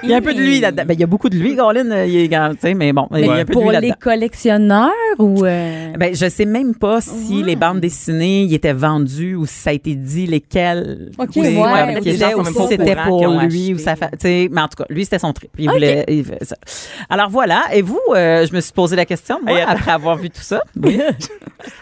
Il 0.05 0.11
y 0.11 0.15
a 0.15 0.17
un 0.17 0.21
peu 0.21 0.35
de 0.35 0.41
lui 0.41 0.61
là-dedans. 0.61 0.85
Ben, 0.87 0.95
il 0.95 1.01
y 1.01 1.03
a 1.03 1.07
beaucoup 1.07 1.29
de 1.29 1.37
lui, 1.37 1.57
Colin. 1.57 1.91
euh, 1.91 2.07
Il 2.07 2.17
est, 2.17 2.29
tu 2.29 2.57
sais, 2.61 2.75
mais 2.75 2.93
bon, 2.93 3.09
il 3.15 3.27
y 3.27 3.29
a 3.29 3.33
un 3.33 3.37
peu 3.39 3.45
de 3.47 3.53
Pour 3.53 3.71
lui 3.71 3.81
les 3.81 3.93
collectionneurs 4.01 4.91
ou. 5.19 5.45
euh, 5.45 5.93
Ben, 5.99 6.15
je 6.15 6.29
sais 6.29 6.45
même 6.45 6.75
pas 6.75 7.01
si 7.01 7.43
les 7.43 7.57
bandes 7.57 7.81
dessinées 7.81 8.43
y 8.45 8.55
étaient 8.55 8.73
vendues 8.73 9.35
ou 9.35 9.47
si 9.47 9.55
ça 9.55 9.71
a 9.71 9.73
été 9.73 9.95
dit 9.95 10.27
lesquelles 10.27 11.11
Ok, 11.19 11.29
ou 11.31 11.33
si- 11.33 11.41
ouais, 11.41 11.57
ouais, 11.57 12.01
les 12.01 12.17
gens 12.17 12.45
si 12.45 12.55
pas 12.55 12.63
au 12.63 12.69
c'était 12.69 12.97
pour 13.07 13.27
lui 13.41 13.75
ou 13.75 13.79
sa 13.79 13.97
fa- 13.97 14.09
tu 14.09 14.17
sais, 14.21 14.49
mais 14.51 14.61
en 14.61 14.69
tout 14.69 14.77
cas, 14.83 14.87
lui 14.91 15.05
c'était 15.05 15.19
son 15.19 15.33
trip. 15.33 15.51
Il 15.59 15.71
voulait, 15.71 16.05
il 16.09 16.25
fait 16.25 16.45
ça. 16.45 16.57
Alors 17.11 17.31
voilà, 17.31 17.63
et 17.73 17.83
vous, 17.83 18.01
euh, 18.15 18.47
je 18.47 18.55
me 18.55 18.61
suis 18.61 18.73
posé 18.73 18.97
la 18.97 19.07
question 19.07 19.39
moi 19.45 19.59
après 19.67 19.91
avoir 19.93 20.17
vu 20.17 20.31
tout 20.31 20.43
ça. 20.43 20.61
Oui. 20.81 21.01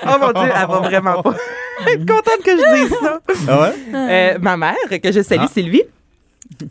Oh 0.07 0.11
mon 0.21 0.29
Dieu, 0.41 0.53
elle 0.63 0.69
va 0.69 0.81
vraiment 0.81 1.23
pas 1.23 1.35
être 1.89 2.07
contente 2.07 2.43
que 2.45 2.51
je 2.51 2.83
dise 2.83 2.95
ça. 3.03 3.21
Ah 3.49 3.61
ouais? 3.63 3.75
Euh, 3.95 4.39
ma 4.41 4.57
mère, 4.57 4.75
que 5.03 5.13
je 5.13 5.23
salue, 5.23 5.43
Ah. 5.45 5.49
Sylvie. 5.53 5.83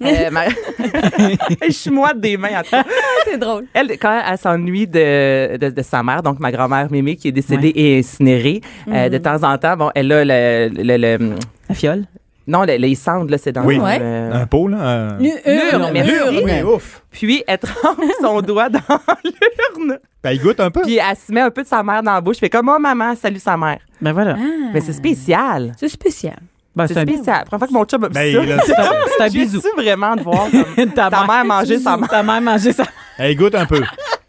Euh, 0.04 0.30
ma- 0.32 0.46
je 1.68 1.72
suis 1.72 1.90
moite 1.92 2.20
des 2.20 2.38
mains, 2.38 2.60
en 2.60 2.64
tout 2.64 2.70
cas. 2.72 2.84
C'est 3.26 3.38
drôle. 3.38 3.66
Elle, 3.74 3.98
quand 3.98 4.22
elle 4.30 4.38
s'ennuie 4.38 4.88
de, 4.88 5.58
de, 5.58 5.70
de 5.70 5.82
sa 5.82 6.04
mère, 6.04 6.22
donc 6.22 6.40
ma 6.40 6.52
grand-mère 6.52 6.88
Mémé, 6.92 7.16
qui 7.16 7.30
est 7.30 7.32
décédée 7.32 7.72
et 7.76 8.00
incinérée, 8.00 8.62
euh, 8.88 9.10
de 9.10 9.18
temps 9.18 9.42
en 9.44 9.58
temps, 9.58 9.76
bon, 9.78 9.90
elle 9.96 10.12
a 10.12 10.24
le... 10.24 10.70
le, 10.84 10.98
le- 11.18 11.36
La 11.70 11.76
fiole. 11.76 12.04
Non, 12.48 12.64
le- 12.64 12.76
les 12.78 12.96
cendres, 12.96 13.30
là, 13.32 13.38
c'est 13.38 13.52
dans 13.52 13.64
Oui. 13.64 13.78
Ouais. 13.80 14.00
euh, 14.02 14.34
Un 14.44 14.46
pot, 14.48 14.68
là? 14.68 14.78
un- 14.80 15.18
L'urne, 15.20 15.94
l'urne. 15.94 16.40
Oui, 16.44 16.62
ouf. 16.64 17.04
Puis, 17.12 17.44
elle 17.48 17.60
trempe 17.60 18.00
son 18.22 18.42
doigt 18.42 18.70
dans 18.70 18.80
l'urne. 19.24 20.00
Ben, 20.24 20.32
il 20.32 20.42
goûte 20.42 20.60
un 20.60 20.70
peu. 20.72 20.82
Puis, 20.82 20.98
elle 20.98 21.16
se 21.18 21.32
met 21.32 21.42
un 21.42 21.50
peu 21.52 21.64
de 21.64 21.68
sa 21.68 21.82
mère 21.84 22.02
dans 22.04 22.14
la 22.14 22.22
bouche. 22.22 22.38
Fait 22.38 22.50
comme, 22.50 22.70
oh, 22.70 22.80
maman, 22.80 23.16
salut 23.16 23.40
sa 23.40 23.58
mère. 23.58 23.80
Ben 24.02 24.12
voilà. 24.14 24.36
Mais 24.74 24.82
c'est 24.82 24.94
spécial. 24.94 25.74
C'est 25.78 25.88
spécial. 25.90 26.38
Ben, 26.76 26.88
C'est 26.88 27.02
spécial. 27.02 27.40
La 27.40 27.46
première 27.46 27.60
fois 27.60 27.68
que 27.68 27.74
mon 27.74 27.86
chum 27.86 28.04
a 28.06 28.10
Ben, 28.10 28.34
ça. 28.34 28.44
il 28.44 28.52
a- 28.52 28.62
c'est 28.66 28.80
un- 28.80 29.28
J'ai 29.30 29.40
bisou. 29.40 29.60
su 29.62 29.68
vraiment 29.76 30.16
de 30.16 30.22
voir 30.22 30.48
comme 30.76 30.92
ta, 30.92 31.10
mère 31.10 31.46
manger 31.46 31.80
sa 31.80 31.98
mère. 31.98 32.10
Ta 32.10 32.24
mère 32.24 32.42
manger 32.42 32.72
sa 32.72 32.84
Eh, 33.20 33.32
il 33.32 33.36
goûte 33.38 33.56
un 33.56 33.66
peu. 33.66 33.82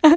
En 0.05 0.11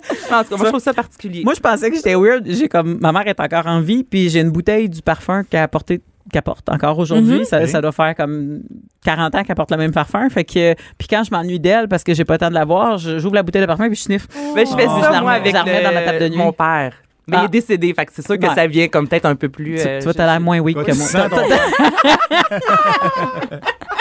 tout 0.43 0.49
cas, 0.49 0.58
moi, 0.58 0.60
je 0.62 0.65
trouve 0.65 0.79
ça 0.79 0.93
particulier. 0.93 1.43
Moi, 1.43 1.53
je 1.53 1.60
pensais 1.60 1.89
que 1.91 1.95
j'étais 1.95 2.15
weird. 2.15 2.43
J'ai 2.47 2.67
comme 2.67 2.97
ma 2.99 3.12
mère 3.12 3.27
est 3.27 3.39
encore 3.39 3.67
en 3.67 3.79
vie, 3.81 4.03
puis 4.03 4.29
j'ai 4.29 4.39
une 4.41 4.49
bouteille 4.49 4.89
du 4.89 5.01
parfum 5.03 5.43
qu'elle 5.43 5.62
a 5.62 5.67
porté 5.67 6.01
qu'elle 6.31 6.41
porte 6.41 6.67
encore 6.69 6.97
aujourd'hui. 6.99 7.39
Mhm. 7.39 7.43
ça, 7.45 7.59
Oui. 7.61 7.67
ça 7.67 7.81
doit 7.81 7.91
faire 7.91 8.15
comme 8.15 8.61
40 9.03 9.35
ans 9.35 9.43
qu'elle 9.43 9.55
porte 9.55 9.71
le 9.71 9.77
même 9.77 9.91
parfum. 9.91 10.27
Fait 10.29 10.43
que, 10.43 10.73
puis 10.97 11.07
quand 11.09 11.23
je 11.23 11.31
m'ennuie 11.31 11.59
d'elle 11.59 11.88
parce 11.88 12.03
que 12.03 12.13
j'ai 12.13 12.25
pas 12.25 12.33
le 12.33 12.39
temps 12.39 12.49
de 12.49 12.53
la 12.55 12.65
voir, 12.65 12.97
je- 12.97 13.19
j'ouvre 13.19 13.35
la 13.35 13.43
bouteille 13.43 13.61
de 13.61 13.67
parfum 13.67 13.88
puis 13.88 13.95
je 13.95 14.01
sniffe. 14.01 14.27
Mais 14.55 14.65
je 14.65 14.75
fais 14.75 14.88
Oh. 14.89 15.01
ça, 15.01 15.13
Je 15.13 15.21
moi, 15.21 15.33
avec 15.33 15.53
le- 15.53 15.83
dans 15.83 15.93
ma 15.93 16.01
table 16.01 16.19
de 16.19 16.29
nuit. 16.29 16.38
mon 16.38 16.51
père. 16.51 16.93
Mais 17.27 17.38
Ah. 17.38 17.41
il 17.41 17.45
est 17.45 17.49
décédé, 17.49 17.91
fait 17.93 18.05
que 18.05 18.11
c'est 18.13 18.23
sûr 18.25 18.38
que 18.38 18.45
Ouais. 18.45 18.53
ça 18.53 18.67
vient 18.67 18.88
comme 18.88 19.07
peut-être 19.07 19.25
un 19.25 19.35
peu 19.35 19.49
plus... 19.49 19.75
Tu- 19.81 19.88
euh, 19.88 19.99
toi, 20.01 20.11
je- 20.11 20.17
t'as 20.17 20.25
l'air 20.27 20.39
moins 20.39 20.59
weak 20.59 20.77
que 20.83 20.91
tu 20.91 20.97
moi. 20.97 21.07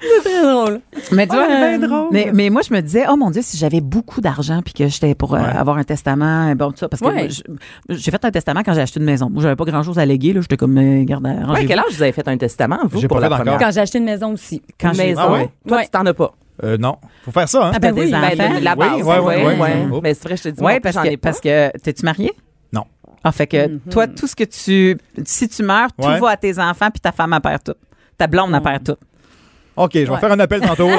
C'est 0.00 0.30
très 0.30 0.42
drôle. 0.42 0.80
Mais 1.12 1.26
tu 1.26 1.34
vois, 1.34 1.46
c'est 1.48 1.78
bien 1.78 1.88
drôle. 1.88 2.08
Mais, 2.12 2.30
mais 2.34 2.50
moi, 2.50 2.62
je 2.68 2.72
me 2.74 2.80
disais, 2.80 3.04
oh 3.08 3.16
mon 3.16 3.30
Dieu, 3.30 3.42
si 3.42 3.56
j'avais 3.56 3.80
beaucoup 3.80 4.20
d'argent 4.20 4.60
puis 4.64 4.74
que 4.74 4.86
j'étais 4.88 5.14
pour 5.14 5.34
euh, 5.34 5.38
Ouais. 5.38 5.44
avoir 5.56 5.76
un 5.78 5.84
testament, 5.84 6.50
euh, 6.50 6.54
bon, 6.54 6.70
tout 6.72 6.78
ça, 6.78 6.88
parce 6.88 7.00
que 7.02 7.06
Ouais. 7.06 7.28
j'ai 7.88 8.10
fait 8.10 8.24
un 8.24 8.30
testament 8.30 8.62
quand 8.64 8.74
j'ai 8.74 8.80
acheté 8.82 9.00
une 9.00 9.06
maison. 9.06 9.28
Moi, 9.30 9.42
j'avais 9.42 9.56
pas 9.56 9.64
grand 9.64 9.82
chose 9.82 9.98
à 9.98 10.06
léguer, 10.06 10.32
là. 10.32 10.40
J'étais 10.40 10.56
comme, 10.56 10.76
euh, 10.78 11.04
garde, 11.04 11.24
Ouais, 11.24 11.36
arrangez-vous. 11.42 11.68
quel 11.68 11.78
âge 11.78 11.92
vous 11.92 12.02
avez 12.02 12.12
fait 12.12 12.26
un 12.28 12.36
testament, 12.36 12.78
vous, 12.84 13.00
J'ai 13.00 13.08
pour 13.08 13.16
pas 13.18 13.28
la 13.28 13.36
première 13.36 13.54
encore. 13.54 13.66
Quand 13.68 13.72
j'ai 13.74 13.80
acheté 13.80 13.98
une 13.98 14.04
maison 14.04 14.32
aussi. 14.32 14.62
Quand 14.80 14.92
j'ai- 14.92 15.06
maison? 15.08 15.20
Ah 15.24 15.32
ouais? 15.32 15.50
Toi, 15.66 15.76
Ouais. 15.78 15.84
tu 15.84 15.90
t'en 15.90 16.04
as 16.06 16.14
pas? 16.14 16.32
Euh, 16.62 16.76
non. 16.78 16.96
Faut 17.24 17.32
faire 17.32 17.48
ça, 17.48 17.66
hein? 17.66 17.72
Ah 17.74 17.78
ben 17.80 17.92
oui, 17.92 18.04
des 18.06 18.10
ben, 18.12 18.24
enfants? 18.24 18.58
la 18.62 18.72
Oui, 18.72 18.76
base, 18.78 19.02
ouais, 19.02 19.02
ouais, 19.02 19.18
ouais, 19.18 19.44
ouais. 19.44 19.58
ouais. 19.60 19.86
Oups. 19.90 20.00
Mais 20.02 20.14
c'est 20.14 20.24
vrai, 20.28 20.36
je 20.36 20.42
te 20.44 20.48
dis, 20.50 20.62
Oui, 20.62 20.78
parce 20.80 20.96
que, 20.96 21.16
parce 21.16 21.40
que, 21.40 21.76
t'es-tu 21.78 22.04
marié? 22.04 22.32
Non. 22.72 22.84
Ah, 23.24 23.32
fait 23.32 23.46
que, 23.48 23.78
toi, 23.90 24.06
tout 24.06 24.26
ce 24.28 24.36
que 24.36 24.44
tu, 24.44 24.96
si 25.24 25.48
tu 25.48 25.62
meurs, 25.64 25.88
tout 26.00 26.06
Ouais. 26.06 26.20
va 26.20 26.30
à 26.30 26.36
tes 26.36 26.58
enfants 26.60 26.90
puis 26.90 27.00
ta 27.00 27.10
femme 27.10 27.32
en 27.32 27.40
perd 27.40 27.64
tout. 27.64 27.74
Ta 28.16 28.28
blonde 28.28 28.54
en 28.54 28.60
perd 28.60 28.84
tout. 28.84 28.96
OK, 29.76 29.90
je 29.94 29.98
vais 30.00 30.10
Ouais. 30.10 30.18
faire 30.20 30.32
un 30.32 30.38
appel 30.40 30.60
tantôt. 30.60 30.88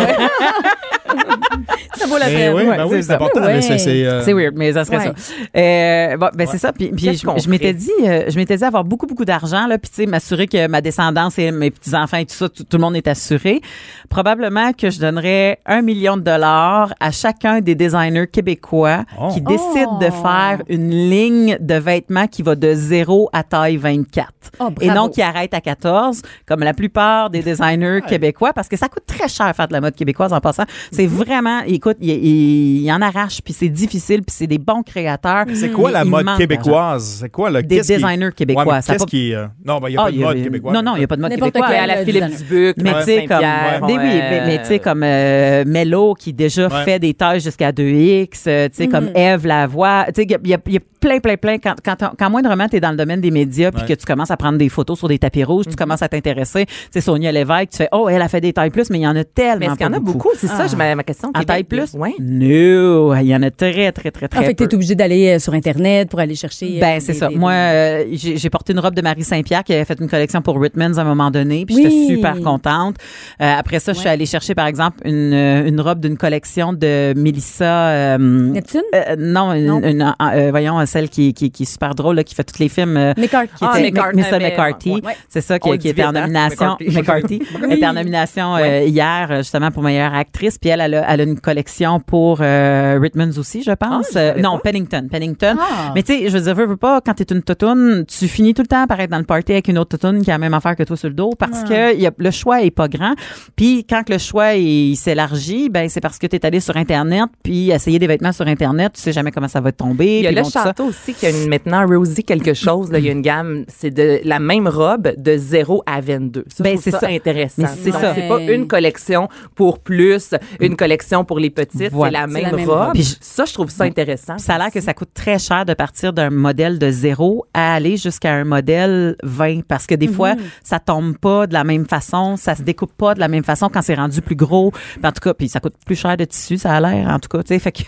Ça 1.97 2.07
vaut 2.07 2.17
la 2.17 2.27
Mais 2.27 2.33
peine. 2.35 2.53
oui, 2.55 2.63
ouais, 2.63 2.77
ben 2.77 2.87
c'est 2.89 2.95
oui, 2.95 3.03
c'est 3.03 3.11
important. 3.13 3.41
Ouais. 3.41 3.61
c'est- 3.61 4.05
euh, 4.05 4.21
C'est 4.23 4.33
weird, 4.33 4.53
mais 4.55 4.73
ça 4.73 4.83
serait 4.85 4.97
Ouais. 4.97 5.13
ça. 5.15 5.33
Euh, 5.57 6.17
bon, 6.17 6.29
ben 6.35 6.45
c'est 6.51 6.57
ça. 6.57 6.73
Puis, 6.73 6.91
je, 6.95 7.49
m'étais 7.49 7.73
dit, 7.73 7.89
euh, 8.03 8.25
je 8.27 8.35
m'étais 8.35 8.57
dit 8.57 8.63
avoir 8.65 8.83
beaucoup 8.83 9.07
beaucoup 9.07 9.23
d'argent 9.25 9.65
là, 9.67 9.77
puis 9.77 9.89
tu 9.89 9.95
sais 10.03 10.05
m'assurer 10.05 10.47
que 10.47 10.67
ma 10.67 10.81
descendance 10.81 11.39
et 11.39 11.51
mes 11.51 11.71
petits 11.71 11.95
enfants 11.95 12.17
et 12.17 12.25
tout 12.25 12.35
ça, 12.35 12.49
tout, 12.49 12.63
tout 12.63 12.77
le 12.77 12.81
monde 12.81 12.95
est 12.97 13.07
assuré. 13.07 13.61
Probablement 14.09 14.71
que 14.73 14.89
je 14.89 14.99
donnerais 14.99 15.59
un 15.65 15.81
million 15.81 16.17
de 16.17 16.21
dollars 16.21 16.93
à 16.99 17.11
chacun 17.11 17.61
des 17.61 17.75
designers 17.75 18.27
québécois 18.27 19.03
Oh. 19.19 19.29
qui 19.33 19.41
décident 19.41 19.97
de 19.99 20.07
Oh. 20.09 20.23
faire 20.23 20.61
une 20.69 20.89
ligne 20.89 21.57
de 21.59 21.75
vêtements 21.75 22.27
qui 22.27 22.41
va 22.43 22.55
de 22.55 22.73
0 22.73 23.29
à 23.33 23.43
taille 23.43 23.77
24 23.77 24.29
Oh, 24.59 24.69
et 24.81 24.87
non 24.89 25.09
qui 25.09 25.21
arrête 25.21 25.53
à 25.53 25.61
14 25.61 26.21
comme 26.47 26.61
la 26.61 26.73
plupart 26.73 27.29
des 27.29 27.41
designers 27.41 28.01
québécois 28.07 28.53
parce 28.53 28.67
que 28.67 28.77
ça 28.77 28.87
coûte 28.87 29.03
très 29.05 29.27
cher 29.27 29.53
faire 29.55 29.67
de 29.67 29.73
la 29.73 29.81
mode 29.81 29.95
québécoise 29.95 30.31
en 30.33 30.39
passant. 30.39 30.63
C'est 30.91 31.07
vraiment, 31.07 31.59
écoute, 31.65 31.97
il, 31.99 32.09
il, 32.11 32.81
il 32.83 32.91
en 32.91 33.01
arrache 33.01 33.41
puis 33.43 33.53
c'est 33.53 33.69
difficile 33.69 34.21
puis 34.21 34.35
c'est 34.37 34.47
des 34.47 34.57
bons 34.57 34.83
créateurs. 34.83 35.45
C'est 35.53 35.71
quoi 35.71 35.91
la 35.91 36.05
mode 36.05 36.27
québécoise? 36.37 37.17
C'est 37.21 37.29
quoi 37.29 37.49
le 37.49 37.63
Des 37.63 37.77
qu'est-ce 37.77 37.87
qui- 37.93 37.93
designers 38.01 38.25
Ouais, 38.27 38.31
québécois. 38.31 38.75
a 38.75 38.81
Qu'est-ce 38.81 38.99
pas- 38.99 39.05
qui. 39.05 39.33
euh, 39.33 39.47
Non, 39.65 39.79
ben, 39.79 39.89
il 39.89 39.91
n'y 39.91 39.97
a 39.97 40.03
pas 40.03 40.11
de 40.11 40.17
mode 40.19 40.43
québécoise. 40.43 40.73
Non, 40.73 40.81
non, 40.83 40.95
il 40.95 40.99
n'y 40.99 41.03
a 41.03 41.07
pas 41.07 41.15
de 41.15 41.21
mode 41.21 41.31
N'importe 41.31 41.53
québécois. 41.53 41.75
à 41.75 41.87
la 41.87 41.97
Philippe. 42.05 42.25
Dubuc, 42.37 42.75
Mais 42.77 42.83
Laurent 42.91 42.99
tu 42.99 43.05
sais, 43.05 43.25
comme, 43.25 43.29
Saint-Pierre, 43.41 43.81
mais 43.87 43.94
oui, 43.97 44.03
ouais, 44.03 44.29
mais, 44.29 44.47
mais 44.47 44.57
tu 44.59 44.65
sais, 44.65 44.79
comme 44.79 45.01
euh, 45.03 45.63
Mello 45.65 46.13
qui 46.13 46.33
déjà 46.33 46.67
Ouais. 46.67 46.83
fait 46.83 46.99
des 46.99 47.13
tailles 47.13 47.39
jusqu'à 47.39 47.71
2X, 47.71 48.43
euh, 48.47 48.69
tu 48.69 48.75
sais, 48.75 48.87
comme 48.87 49.09
Eve 49.15 49.45
Lavoie, 49.45 50.05
tu 50.07 50.21
sais, 50.21 50.23
il 50.23 50.31
y 50.31 50.35
a- 50.35 50.39
il 50.43 50.49
y, 50.49 50.53
a- 50.53 50.59
il 50.67 50.73
y 50.73 50.77
a 50.77 50.81
plein, 50.99 51.19
plein, 51.19 51.35
plein. 51.37 51.57
Quand, 51.57 51.75
quand, 51.83 51.95
quand 52.17 52.29
moindrement 52.29 52.67
tu 52.67 52.77
es 52.77 52.79
dans 52.79 52.91
le 52.91 52.97
domaine 52.97 53.21
des 53.21 53.31
médias 53.31 53.71
puis 53.71 53.81
Ouais. 53.81 53.87
que 53.89 53.93
tu 53.93 54.05
commences 54.05 54.31
à 54.31 54.37
prendre 54.37 54.57
des 54.57 54.69
photos 54.69 54.97
sur 54.97 55.07
des 55.07 55.19
tapis 55.19 55.43
rouges, 55.43 55.65
tu 55.69 55.75
commences 55.75 56.01
à 56.01 56.07
t'intéresser. 56.09 56.65
Tu 56.65 56.73
sais, 56.91 57.01
Sonia 57.01 57.31
Lévesque, 57.31 57.69
tu 57.71 57.77
fais, 57.77 57.89
oh, 57.91 58.07
elle 58.09 58.21
a 58.21 58.27
fait 58.27 58.41
des 58.41 58.53
tailles 58.53 58.71
plus, 58.71 58.89
mais 58.89 58.99
il 58.99 59.03
y 59.03 59.07
en 59.07 59.15
a 59.15 59.23
tellement 59.23 59.59
Mais 59.59 59.65
est-ce 59.67 59.75
qu'il 59.75 59.85
y 59.85 59.89
en 59.89 59.93
a 59.93 59.99
beaucoup? 59.99 60.29
C'est 60.37 60.47
ça, 60.47 60.67
j'ai 60.67 60.75
ma, 60.75 60.95
ma 60.95 61.03
question. 61.03 61.31
En 61.35 61.43
taille 61.43 61.63
plus? 61.63 61.91
Oui. 61.93 62.15
No, 62.19 63.13
il 63.15 63.27
y 63.27 63.35
en 63.35 63.41
a 63.43 63.51
très, 63.51 63.91
très, 63.91 64.11
très, 64.11 64.27
très 64.27 64.39
Ah, 64.39 64.43
fait 64.43 64.53
peu. 64.55 64.67
t'es 64.67 64.75
obligé 64.75 64.95
d'aller 64.95 65.35
euh, 65.35 65.39
sur 65.39 65.53
Internet 65.53 66.09
pour 66.09 66.19
aller 66.19 66.35
chercher. 66.35 66.77
euh, 66.77 66.79
Ben, 66.79 66.99
c'est 66.99 67.13
ça. 67.13 67.27
des- 67.29 67.35
Moi, 67.35 67.51
euh, 67.51 68.05
j'ai 68.11 68.37
j'ai 68.37 68.49
porté 68.49 68.73
une 68.73 68.79
robe 68.79 68.95
de 68.95 69.01
Marie 69.01 69.23
Saint-Pierre 69.23 69.63
qui 69.63 69.73
avait 69.73 69.85
fait 69.85 69.99
une 69.99 70.09
collection 70.09 70.41
pour 70.41 70.57
Whitman's 70.57 70.97
à 70.97 71.01
un 71.01 71.05
moment 71.05 71.31
donné, 71.31 71.65
puis 71.65 71.75
Oui. 71.75 71.83
j'étais 71.83 72.15
super 72.15 72.39
contente. 72.41 72.95
Euh, 73.41 73.53
après 73.57 73.79
ça, 73.85 73.93
je 73.93 73.99
suis 73.99 74.09
allée 74.09 74.25
chercher, 74.25 74.55
par 74.55 74.67
exemple, 74.67 74.97
une, 75.05 75.33
euh, 75.33 75.67
une 75.67 75.79
robe 75.79 75.99
d'une 75.99 76.17
collection 76.17 76.73
de 76.73 77.13
Melissa... 77.15 77.89
euh, 77.89 78.17
Neptune? 78.17 78.81
euh, 78.93 79.15
non, 79.17 79.53
une, 79.53 79.65
Non. 79.65 79.81
une- 79.81 80.13
euh, 80.21 80.49
voyons, 80.49 80.83
celle 80.85 81.09
qui, 81.09 81.33
qui, 81.33 81.51
qui 81.51 81.63
est 81.63 81.65
super 81.65 81.95
drôle, 81.95 82.15
là, 82.17 82.23
qui 82.23 82.33
fait 82.35 82.43
tous 82.43 82.59
les 82.59 82.69
films. 82.69 83.13
McCarthy. 83.17 83.49
Ah, 83.61 83.79
McCarthy. 83.79 84.91
ouais. 84.91 85.01
C'est 85.29 85.41
ça, 85.41 85.59
qui, 85.59 85.69
qui 85.71 85.77
dit 85.77 85.87
était 85.89 86.03
en 86.03 86.09
hein, 86.09 86.21
nomination. 86.21 86.77
McCarthy. 86.79 87.41
Était 87.69 87.87
en 87.87 87.93
nomination 87.93 88.57
hier, 88.57 89.27
justement, 89.37 89.71
pour 89.71 89.83
meilleure 89.83 90.13
actrice. 90.13 90.57
Puis 90.57 90.69
elle, 90.69 90.81
elle 90.81 90.95
a, 90.95 91.05
elle 91.11 91.21
a 91.21 91.23
une 91.23 91.39
collection 91.39 91.99
pour 91.99 92.39
Richmond's 92.39 93.37
aussi, 93.37 93.63
je 93.63 93.71
pense. 93.71 94.07
Ah, 94.07 94.09
je 94.13 94.19
Euh, 94.19 94.41
non, 94.41 94.53
pas. 94.57 94.71
Pennington. 94.71 95.07
Pennington. 95.11 95.55
Ah. 95.59 95.91
Mais 95.93 96.03
tu 96.03 96.13
sais, 96.17 96.29
je 96.29 96.37
veux 96.37 96.43
dire, 96.43 96.55
veux, 96.55 96.65
veux 96.65 96.77
pas, 96.77 97.01
quand 97.01 97.13
t'es 97.13 97.25
une 97.33 97.41
totoune, 97.43 98.05
tu 98.07 98.27
finis 98.27 98.53
tout 98.53 98.61
le 98.61 98.67
temps 98.67 98.87
par 98.87 98.99
être 98.99 99.09
dans 99.11 99.17
le 99.19 99.23
party 99.23 99.51
avec 99.53 99.67
une 99.67 99.77
autre 99.77 99.97
totoune 99.97 100.21
qui 100.23 100.31
a 100.31 100.33
la 100.35 100.37
même 100.39 100.53
affaire 100.53 100.75
que 100.75 100.83
toi 100.83 100.97
sur 100.97 101.09
le 101.09 101.13
dos 101.15 101.31
parce 101.37 101.63
que 101.63 101.95
y 101.95 102.07
a, 102.07 102.11
le 102.17 102.31
choix 102.31 102.61
est 102.63 102.71
pas 102.71 102.87
grand. 102.87 103.13
Puis 103.55 103.74
quand 103.83 104.07
le 104.09 104.17
choix 104.17 104.53
il, 104.55 104.95
s'élargit, 104.95 105.69
ben 105.69 105.89
c'est 105.89 106.01
parce 106.01 106.17
que 106.17 106.27
t'es 106.27 106.45
allé 106.45 106.59
sur 106.59 106.77
Internet 106.77 107.25
puis 107.43 107.71
essayer 107.71 107.99
des 107.99 108.07
vêtements 108.07 108.31
sur 108.31 108.47
Internet, 108.47 108.93
tu 108.95 109.01
sais 109.01 109.11
jamais 109.11 109.31
comment 109.31 109.47
ça 109.47 109.61
va 109.61 109.71
te 109.71 109.77
tomber. 109.77 110.19
Il 110.19 110.23
y 110.23 110.27
a 110.27 110.31
le 110.31 110.41
bon, 110.41 110.49
château 110.49 110.85
aussi 110.85 111.13
qui 111.13 111.25
a 111.25 111.29
une, 111.29 111.49
maintenant 111.49 111.85
Rosie 111.87 112.23
quelque 112.23 112.53
chose. 112.53 112.91
Là, 112.91 112.99
il 112.99 113.05
y 113.05 113.09
a 113.09 113.11
une 113.11 113.21
gamme, 113.21 113.65
c'est 113.67 113.91
de 113.91 114.19
la 114.23 114.39
même 114.39 114.67
robe 114.67 115.13
de 115.17 115.37
0 115.37 115.83
à 115.85 116.01
22. 116.01 116.45
Ça, 116.47 116.63
Ben, 116.63 116.77
c'est 116.77 116.91
ça, 116.91 116.99
ça. 117.01 117.07
intéressant. 117.07 117.63
C'est 117.81 117.91
ça. 117.91 118.13
C'est 118.15 118.27
pas 118.27 118.39
une 118.41 118.67
collection 118.67 119.27
pour 119.55 119.79
plus, 119.79 120.31
une 120.59 120.75
collection 120.75 121.25
pour 121.25 121.39
les 121.39 121.49
petites. 121.49 121.91
Voilà. 121.91 122.25
C'est 122.27 122.33
la 122.33 122.41
même 122.41 122.43
la 122.51 122.57
même 122.57 122.69
robe. 122.69 122.79
robe. 122.79 122.93
Puis 122.93 123.03
je- 123.03 123.15
ça, 123.21 123.45
je 123.45 123.53
trouve 123.53 123.69
ça 123.69 123.83
intéressant. 123.83 124.37
Ça 124.37 124.55
a 124.55 124.57
l'air 124.57 124.71
que 124.71 124.81
ça 124.81 124.93
coûte 124.93 125.09
très 125.13 125.39
cher 125.39 125.65
de 125.65 125.73
partir 125.73 126.13
d'un 126.13 126.29
modèle 126.29 126.79
de 126.79 126.89
zéro 126.91 127.45
à 127.53 127.73
aller 127.75 127.97
jusqu'à 127.97 128.33
un 128.33 128.43
modèle 128.43 129.15
20 129.23 129.63
parce 129.67 129.85
que 129.87 129.95
des 129.95 130.07
fois, 130.07 130.35
ça 130.63 130.79
tombe 130.79 131.17
pas 131.17 131.47
de 131.47 131.53
la 131.53 131.63
même 131.63 131.85
façon, 131.85 132.35
ça 132.37 132.55
se 132.55 132.61
découpe 132.61 132.93
pas 132.97 133.13
de 133.13 133.19
la 133.19 133.27
même 133.27 133.43
façon 133.43 133.64
quand 133.69 133.81
c'est 133.81 133.95
rendu 133.95 134.21
plus 134.21 134.35
gros. 134.35 134.71
En 135.03 135.11
tout 135.11 135.19
cas, 135.21 135.33
puis 135.33 135.49
ça 135.49 135.59
coûte 135.59 135.73
plus 135.85 135.95
cher 135.95 136.17
de 136.17 136.25
tissu, 136.25 136.57
ça 136.57 136.73
a 136.75 136.79
l'air, 136.79 137.07
en 137.09 137.19
tout 137.19 137.29
cas, 137.29 137.43
tu 137.43 137.49
sais, 137.49 137.59
fait 137.59 137.71
que... 137.71 137.81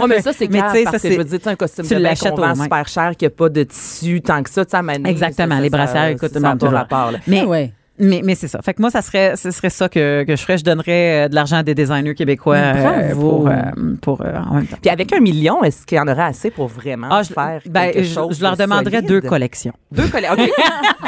Ouais, 0.00 0.06
mais 0.08 0.20
ça, 0.22 0.32
c'est 0.32 0.48
Mais 0.50 0.58
clair, 0.58 0.72
tu 0.72 0.78
sais, 0.78 0.84
parce 0.84 0.96
ça, 0.96 1.02
que 1.02 1.08
je 1.08 1.12
c'est- 1.12 1.18
veux 1.18 1.24
dire, 1.24 1.40
un 1.48 1.56
costume 1.56 1.84
tu 1.84 1.90
de 1.94 1.94
bain 1.98 2.08
l'achètes 2.08 2.34
qu'on 2.34 2.40
vend 2.40 2.54
super 2.62 2.88
cher, 2.88 3.12
qui 3.16 3.26
a 3.26 3.30
pas 3.30 3.48
de 3.48 3.62
tissu 3.64 4.20
tant 4.20 4.42
que 4.42 4.50
ça, 4.50 4.64
tu 4.64 4.70
sais, 4.70 4.76
Exactement, 5.04 5.58
les 5.58 5.70
brassières, 5.70 6.06
écoute, 6.06 6.32
ça 6.32 6.40
rapport. 6.68 7.12
Mais, 7.26 7.44
Ouais. 7.44 7.72
Mais, 7.98 8.22
mais 8.24 8.34
c'est 8.34 8.48
ça. 8.48 8.60
Fait 8.62 8.74
que 8.74 8.80
moi, 8.80 8.90
ça 8.90 9.02
serait, 9.02 9.36
ce 9.36 9.50
serait 9.50 9.70
ça 9.70 9.88
que, 9.88 10.24
que 10.24 10.34
je 10.34 10.42
ferais. 10.42 10.58
Je 10.58 10.64
donnerais 10.64 11.26
euh, 11.26 11.28
de 11.28 11.34
l'argent 11.34 11.56
à 11.58 11.62
des 11.62 11.74
designers 11.74 12.14
québécois 12.14 12.56
euh, 12.56 13.14
pour, 13.14 13.48
euh, 13.48 13.52
pour 14.00 14.22
euh, 14.22 14.32
en 14.50 14.54
même 14.54 14.66
temps. 14.66 14.78
Puis 14.80 14.90
avec 14.90 15.12
un 15.12 15.20
million, 15.20 15.62
est-ce 15.62 15.84
qu'il 15.86 15.98
y 15.98 16.00
en 16.00 16.08
aurait 16.08 16.22
assez 16.22 16.50
pour 16.50 16.68
vraiment 16.68 17.08
Ah, 17.10 17.22
je, 17.22 17.32
faire 17.32 17.60
ben, 17.66 17.90
quelque 17.92 18.04
je, 18.04 18.14
chose 18.14 18.38
je 18.38 18.42
leur 18.42 18.56
de 18.56 18.62
demanderais 18.62 18.96
solide? 18.96 19.08
deux 19.08 19.20
collections. 19.20 19.72
Deux 19.92 20.08
collections. 20.08 20.42
OK. 20.44 20.50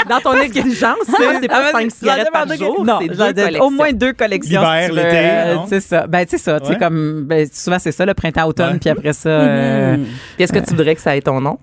Dans 0.08 0.20
ton 0.20 0.34
exigence, 0.34 0.98
c'est 1.06 1.48
pas 1.48 1.70
cinq 1.72 1.90
cigarettes 1.90 2.30
par 2.32 2.46
jour, 2.54 2.84
Non, 2.84 2.98
deux 3.00 3.58
au 3.60 3.70
moins 3.70 3.92
deux 3.92 4.12
collections. 4.12 4.60
L'hiver, 4.60 4.92
l'été, 4.92 5.16
Euh? 5.16 5.56
C'est 5.68 5.80
ça. 5.80 6.06
Ben, 6.06 6.26
c'est 6.28 6.38
ça. 6.38 6.60
Tu 6.60 6.66
sais, 6.66 6.72
Ouais. 6.74 6.78
comme, 6.78 7.24
ben, 7.24 7.48
souvent, 7.50 7.78
c'est 7.78 7.92
ça, 7.92 8.04
le 8.04 8.12
printemps-automne, 8.14 8.74
Ouais. 8.74 8.78
puis 8.78 8.90
après 8.90 9.12
ça. 9.14 9.28
euh, 9.30 9.96
Mhm. 9.96 10.04
Puis 10.36 10.44
est-ce 10.44 10.52
que 10.52 10.58
tu 10.58 10.70
voudrais 10.70 10.94
que 10.94 11.00
ça 11.00 11.16
ait 11.16 11.20
ton 11.22 11.40
nom? 11.40 11.58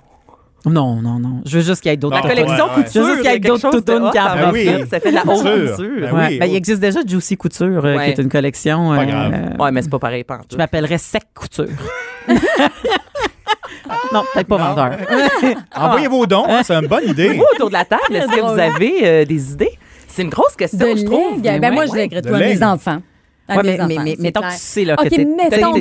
Non, 0.65 1.01
non, 1.01 1.17
non. 1.19 1.41
Je 1.45 1.57
veux 1.57 1.63
juste 1.63 1.81
qu'il 1.81 1.89
y 1.91 1.93
ait 1.93 1.97
d'autres 1.97 2.15
La 2.15 2.21
collection 2.21 2.65
ouais, 2.65 2.83
couture. 2.83 2.91
Je 2.93 2.99
veux 2.99 3.05
juste 3.15 3.21
qu'il 3.21 3.31
y 3.31 3.33
ait 3.33 3.37
il 3.37 3.43
y 3.43 3.47
a 3.47 3.51
quelque 3.51 3.61
d'autres 3.61 3.71
toutounes 3.79 4.11
qui 4.11 4.19
en 4.19 4.23
en 4.25 4.37
profitent. 4.37 4.67
profitent. 4.71 4.89
Ça 4.89 4.99
fait 4.99 5.09
de 5.09 5.15
la 5.15 5.21
haute 5.21 5.27
Couture. 5.27 5.47
Ben 6.01 6.13
Ouais. 6.13 6.27
oui, 6.29 6.39
Ben, 6.39 6.45
il 6.45 6.51
oui. 6.51 6.55
existe 6.57 6.79
déjà 6.81 6.99
Juicy 7.05 7.37
Couture, 7.37 7.85
euh, 7.85 7.97
Ouais. 7.97 8.13
qui 8.13 8.19
est 8.19 8.23
une 8.23 8.29
collection. 8.29 8.89
Pas 8.95 9.01
euh, 9.01 9.05
grave. 9.05 9.33
euh, 9.33 9.63
Ouais, 9.63 9.71
mais 9.71 9.81
c'est 9.81 9.89
pas 9.89 9.99
pareil, 9.99 10.23
pas 10.23 10.41
Je 10.51 10.57
m'appellerais 10.57 10.97
Sec 10.97 11.23
Couture. 11.33 11.65
non, 14.13 14.23
peut-être 14.33 14.47
pas 14.47 14.57
Non. 14.57 14.63
vendeur. 14.65 14.97
Envoyez 15.75 16.07
vos 16.07 16.25
dons, 16.25 16.45
hein, 16.47 16.61
c'est 16.63 16.73
une 16.75 16.87
bonne 16.87 17.07
idée. 17.07 17.33
Vous, 17.33 17.43
autour 17.55 17.69
de 17.69 17.73
la 17.73 17.85
table, 17.85 18.01
est-ce 18.15 18.27
que 18.27 18.41
vous 18.41 18.59
avez 18.59 18.99
euh, 19.03 19.25
des 19.25 19.53
idées? 19.53 19.77
C'est 20.07 20.23
une 20.23 20.29
grosse 20.29 20.55
question, 20.55 20.77
De 20.93 20.97
je 20.97 21.05
trouve. 21.05 21.41
Ben, 21.41 21.61
Ouais, 21.61 21.71
moi, 21.71 21.85
je 21.85 22.21
tout 22.21 22.33
à 22.35 22.37
mes 22.39 22.63
enfants. 22.63 23.01
Ouais, 23.57 23.63
mais, 23.63 23.77
mais, 23.77 23.83
enfants, 23.95 24.03
mais 24.03 24.15
c'est 24.15 24.21
mettons 24.21 24.41
que 24.41 24.45
tu 24.51 24.57
sais 24.57 24.85
là, 24.85 24.95
OK, 24.99 25.03
que 25.05 25.09
t'es- 25.09 25.15
tes- 25.25 25.63
enfants 25.63 25.73
sont 25.73 25.79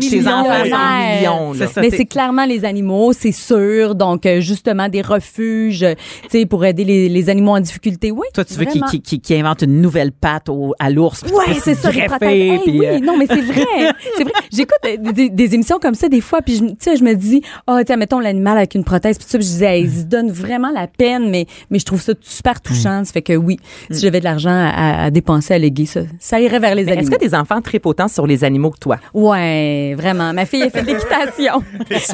millions, 1.19 1.53
là. 1.53 1.59
C'est 1.67 1.73
ça. 1.75 1.81
Mais 1.81 1.91
c'est 1.91 2.05
clairement 2.07 2.45
les 2.47 2.65
animaux, 2.65 3.13
c'est 3.13 3.33
sûr. 3.33 3.95
Donc, 3.95 4.27
euh, 4.27 4.41
justement, 4.41 4.89
des 4.89 5.03
refuges, 5.03 5.83
euh, 5.83 5.95
tu 6.31 6.41
sais, 6.41 6.47
pour 6.47 6.65
aider 6.65 6.85
les, 6.85 7.09
les 7.09 7.31
animaux 7.31 7.53
en 7.53 7.61
difficulté. 7.61 8.11
Oui. 8.11 8.27
Toi, 8.35 8.45
tu 8.45 8.55
veux 8.55 8.65
qu'il 8.65 8.81
vraiment. 8.81 8.87
qu'il- 8.91 9.03
qu'il- 9.03 9.21
qu'il 9.21 9.37
invente 9.37 9.63
une 9.63 9.81
nouvelle 9.81 10.13
patte 10.13 10.49
au- 10.49 10.75
à 10.79 10.91
l'ours. 10.91 11.23
Ouais, 11.23 11.55
c'est 11.63 11.75
ça, 11.75 11.91
prothèses. 11.91 12.29
Hey, 12.31 12.59
puis, 12.65 12.79
oui, 12.81 12.87
euh, 12.87 12.99
non, 13.01 13.17
mais 13.17 13.27
c'est 13.27 13.41
vrai. 13.41 13.65
c'est 14.17 14.23
vrai. 14.25 14.33
J'écoute 14.53 14.79
euh, 14.87 15.13
des, 15.13 15.29
des 15.31 15.55
émissions 15.55 15.79
comme 15.79 15.95
ça 15.95 16.09
des 16.09 16.21
fois, 16.21 16.41
puis 16.43 16.57
je, 16.57 16.63
me- 16.63 16.71
tu 16.71 16.77
sais, 16.81 16.97
je 16.97 17.05
me 17.05 17.15
dis, 17.15 17.43
oh, 17.69 17.79
tiens, 17.85 17.97
mettons 17.97 18.19
l'animal 18.19 18.57
avec 18.57 18.75
une 18.75 18.85
prothèse, 18.85 19.17
puis 19.17 19.25
tout 19.27 19.31
ça, 19.33 19.39
puis 19.39 19.47
je 19.47 19.53
disais, 19.53 19.79
hey, 19.79 19.85
ils 19.85 19.91
se 20.01 20.05
donnent 20.05 20.31
vraiment 20.33 20.71
la 20.71 20.87
peine, 20.87 21.31
mais, 21.31 21.47
mais 21.71 21.79
je 21.79 21.85
trouve 21.85 22.01
ça 22.01 22.13
super 22.21 22.61
touchant. 22.61 23.05
Ça 23.05 23.13
fait 23.13 23.23
que 23.23 23.33
oui, 23.35 23.59
si 23.91 24.01
j'avais 24.01 24.19
de 24.21 24.25
l'argent 24.25 24.51
à, 24.51 25.05
à 25.05 25.11
dépenser 25.11 25.55
à 25.55 25.59
léguer, 25.59 25.87
ça, 25.87 26.01
ça 26.19 26.41
irait 26.41 26.59
vers 26.59 26.75
les 26.75 26.85
Mais 26.85 26.93
Est-ce 26.93 27.01
animaux. 27.01 27.17
que 27.17 27.25
des 27.25 27.35
enfants 27.35 27.60
autant 27.85 28.09
sur 28.09 28.27
les 28.27 28.45
animaux 28.45 28.71
que 28.71 28.79
toi. 28.79 28.99
Ouais, 29.15 29.95
vraiment. 29.97 30.33
Ma 30.33 30.47
fille 30.47 30.63
a 30.63 30.71
fait 30.71 30.83
de 30.83 30.87
l'équitation. 30.89 31.63
Écoute. 31.91 32.07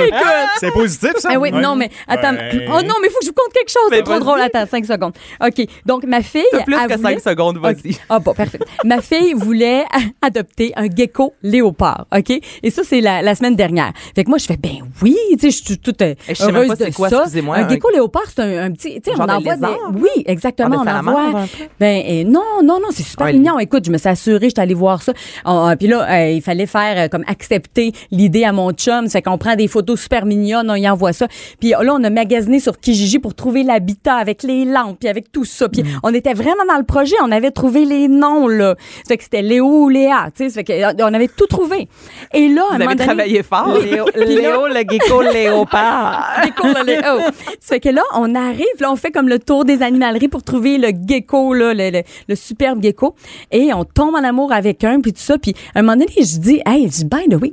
C'est 0.61 0.71
positif, 0.73 1.13
ça? 1.19 1.31
Ah 1.33 1.39
oui, 1.39 1.51
Ouais. 1.53 1.61
non, 1.61 1.77
mais 1.77 1.91
attends. 2.09 2.33
Ouais. 2.35 2.67
Oh 2.69 2.83
non, 2.83 2.95
mais 3.01 3.09
il 3.09 3.11
faut 3.11 3.19
que 3.21 3.25
je 3.25 3.29
vous 3.31 3.35
compte 3.35 3.53
quelque 3.53 3.71
chose. 3.71 3.89
C'est 3.91 4.03
trop 4.03 4.19
drôle. 4.19 4.41
Attends, 4.41 4.67
5 4.71 4.85
secondes. 4.85 5.13
OK. 5.45 5.67
Donc, 5.85 6.05
ma 6.05 6.23
fille. 6.23 6.43
Plus 6.65 6.75
que 6.75 6.95
voulait- 6.95 7.19
5 7.21 7.21
secondes, 7.21 7.59
vas-y. 7.59 7.97
Ah 8.09 8.19
bon, 8.19 8.35
parfait. 8.35 8.59
Ma 8.85 9.01
fille 9.01 9.35
voulait 9.35 9.85
adopter 10.23 10.73
un 10.77 10.87
gecko 10.95 11.35
léopard, 11.43 12.07
OK? 12.17 12.31
Et 12.63 12.71
ça, 12.71 12.83
c'est 12.85 13.01
la, 13.01 13.23
la 13.23 13.35
semaine 13.35 13.57
dernière. 13.57 13.93
Fait 14.15 14.25
que 14.25 14.29
moi, 14.29 14.39
je 14.39 14.47
fais, 14.47 14.57
ben 14.57 14.79
oui, 15.03 15.17
tu 15.33 15.39
sais, 15.39 15.51
je 15.51 15.65
suis 15.65 15.79
toute 15.79 16.01
euh, 16.03 16.15
je 16.29 16.35
sais 16.35 16.47
même 16.47 16.57
heureuse 16.57 16.69
pas 16.69 16.75
de 16.77 16.85
c'est 16.85 16.93
quoi, 16.93 17.09
ça. 17.09 17.17
excusez-moi, 17.23 17.57
Un 17.57 17.65
un- 17.65 17.69
gecko 17.69 17.91
léopard, 17.91 18.23
c'est 18.35 18.43
un, 18.43 18.65
un 18.65 18.71
petit, 18.73 19.01
tu 19.01 19.11
sais, 19.11 19.17
on 19.19 19.25
envoie 19.25 19.57
des... 19.57 19.67
Oui, 19.95 20.09
exactement, 20.27 20.83
Ah, 20.83 20.85
ben, 20.85 21.03
on 21.05 21.09
envoie... 21.09 21.45
Ben 21.81 22.03
euh, 22.09 22.25
non, 22.25 22.43
non, 22.63 22.79
non, 22.81 22.89
c'est 22.91 23.03
super 23.03 23.27
Ouais, 23.27 23.33
mignon. 23.33 23.59
Écoute, 23.59 23.85
je 23.87 23.91
me 23.91 23.99
suis 23.99 24.09
assurée, 24.09 24.49
j'étais 24.49 24.61
allée 24.61 24.75
voir 24.75 25.03
ça. 25.03 25.13
On- 25.45 25.69
euh, 25.71 25.77
Puis 25.77 25.89
là, 25.89 26.07
euh, 26.11 26.31
il 26.31 26.43
fallait 26.43 26.67
faire 26.67 26.95
euh, 27.05 27.09
comme 27.09 27.25
accepter 27.27 27.93
l'idée 28.11 28.45
à 28.45 28.53
mon 28.53 28.73
chum. 28.73 29.07
C'est 29.09 29.23
qu'on 29.23 29.39
prend 29.39 29.57
des 29.57 29.69
photos 29.69 30.01
super 30.01 30.25
mignonnes, 30.27 30.71
on 30.71 30.75
y 30.75 30.89
envoie 30.89 31.13
ça. 31.13 31.27
Puis 31.61 31.71
là, 31.71 31.95
on 31.95 32.03
a 32.05 32.11
magasiné 32.11 32.61
sur 32.61 32.79
Kijiji 32.79 33.19
pour 33.19 33.35
trouver 33.35 33.63
l'habitat 33.63 34.15
avec 34.17 34.43
les 34.43 34.65
lampes, 34.65 34.99
puis 35.01 35.09
avec 35.09 35.31
tout 35.33 35.45
ça. 35.45 35.67
Mm. 35.67 35.71
Puis 35.71 35.83
on 36.03 36.15
était 36.15 36.35
vraiment 36.35 36.65
dans 36.69 36.79
le 36.79 36.85
projet. 36.85 37.17
On 37.23 37.31
avait 37.33 37.51
trouvé 37.51 37.85
les 37.85 38.09
noms, 38.09 38.49
là. 38.49 38.75
Ça 38.79 39.09
fait 39.09 39.17
que 39.19 39.25
c'était 39.25 39.43
Léo 39.43 39.67
ou 39.85 39.89
Léa, 39.89 40.29
tu 40.37 40.45
sais. 40.45 40.49
Ça 40.51 40.55
fait 40.61 40.65
que, 40.65 40.73
euh, 40.73 40.93
on 41.01 41.15
avait 41.15 41.29
tout 41.29 41.47
trouvé. 41.47 41.89
Et 42.33 42.49
là, 42.49 42.63
à 42.71 42.75
un 42.75 42.77
Vous 42.79 42.83
avez 42.85 42.95
donné- 42.95 43.05
travaillé 43.07 43.43
fort. 43.43 43.77
Léo, 43.83 44.05
Léo, 44.15 44.67
le 44.69 44.83
gecko 44.89 45.23
léopard. 45.23 46.27
Gecko, 46.45 46.69
oh. 46.69 47.21
Ça 47.61 47.75
fait 47.75 47.81
que 47.81 47.89
là, 47.89 48.03
on 48.15 48.35
arrive, 48.35 48.65
là, 48.81 48.91
on 48.93 48.97
fait 48.97 49.11
comme 49.11 49.29
le 49.29 49.39
tour 49.39 49.65
des 49.65 49.83
animaleries 49.83 50.29
pour 50.29 50.43
trouver 50.43 50.79
le 50.79 50.89
gecko, 51.07 51.55
là, 51.55 51.75
le, 51.75 51.91
le, 51.91 52.03
le 52.29 52.35
superbe 52.35 52.83
gecko. 52.83 53.15
Et 53.51 53.73
on 53.73 53.85
tombe 53.85 54.15
en 54.15 54.25
amour 54.25 54.53
avec 54.53 54.85
un, 54.85 55.01
puis 55.01 55.13
tout 55.13 55.21
ça. 55.27 55.39
Puis 55.39 55.55
à 55.75 55.81
un 55.81 55.83
moment 55.83 55.95
donné, 55.95 56.07
je 56.17 56.39
dis, 56.39 56.61
hey, 56.67 56.85
je 56.85 56.89
dis, 56.89 57.05
by 57.05 57.29
the 57.29 57.41
way, 57.41 57.53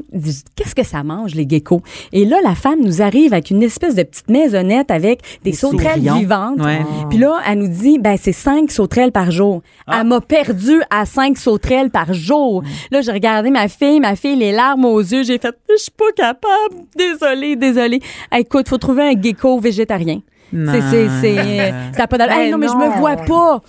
qu'est-ce 0.55 0.75
que 0.75 0.83
ça 0.83 1.03
mange, 1.03 1.35
les 1.35 1.47
geckos? 1.47 1.81
Et 2.11 2.25
là, 2.25 2.37
la 2.43 2.55
femme 2.55 2.79
nous 2.81 3.01
arrive 3.01 3.33
avec 3.33 3.49
une 3.49 3.63
espèce 3.63 3.95
de 3.95 4.03
petite 4.03 4.29
maisonnette 4.29 4.91
avec 4.91 5.21
des, 5.43 5.53
sauterelles 5.53 5.95
sourillons. 5.95 6.19
vivantes. 6.19 6.59
Ouais. 6.59 6.81
Puis 7.09 7.17
là, 7.17 7.39
elle 7.47 7.59
nous 7.59 7.67
dit, 7.67 7.99
ben, 7.99 8.15
c'est 8.19 8.31
cinq 8.31 8.71
sauterelles 8.71 9.11
par 9.11 9.31
jour. 9.31 9.61
Elle 9.91 10.07
m'a 10.07 10.21
perdu 10.21 10.81
à 10.89 11.05
cinq 11.05 11.37
sauterelles 11.37 11.89
par 11.89 12.13
jour. 12.13 12.63
Là, 12.91 13.01
j'ai 13.01 13.11
regardé 13.11 13.49
ma 13.49 13.67
fille, 13.67 13.99
ma 13.99 14.15
fille, 14.15 14.35
les 14.35 14.51
larmes 14.51 14.85
aux 14.85 14.99
yeux. 14.99 15.23
J'ai 15.23 15.39
fait, 15.39 15.55
je 15.69 15.81
suis 15.81 15.91
pas 15.91 16.11
capable. 16.15 16.85
Désolée, 16.95 17.55
désolée. 17.55 18.01
Écoute, 18.35 18.69
faut 18.69 18.77
trouver 18.77 19.03
un 19.03 19.21
gecko 19.21 19.59
végétarien. 19.59 20.21
C'est, 20.53 20.81
c'est, 20.81 21.07
c'est, 21.21 21.73
ça 21.97 22.03
a 22.03 22.07
pas 22.07 22.17
d'allure. 22.17 22.35
Ben 22.35 22.41
Hey, 22.43 22.51
non, 22.51 22.57
mais 22.57 22.67
je 22.67 22.73
me 22.75 22.85
non. 22.85 22.99
vois 22.99 23.15
pas. 23.15 23.61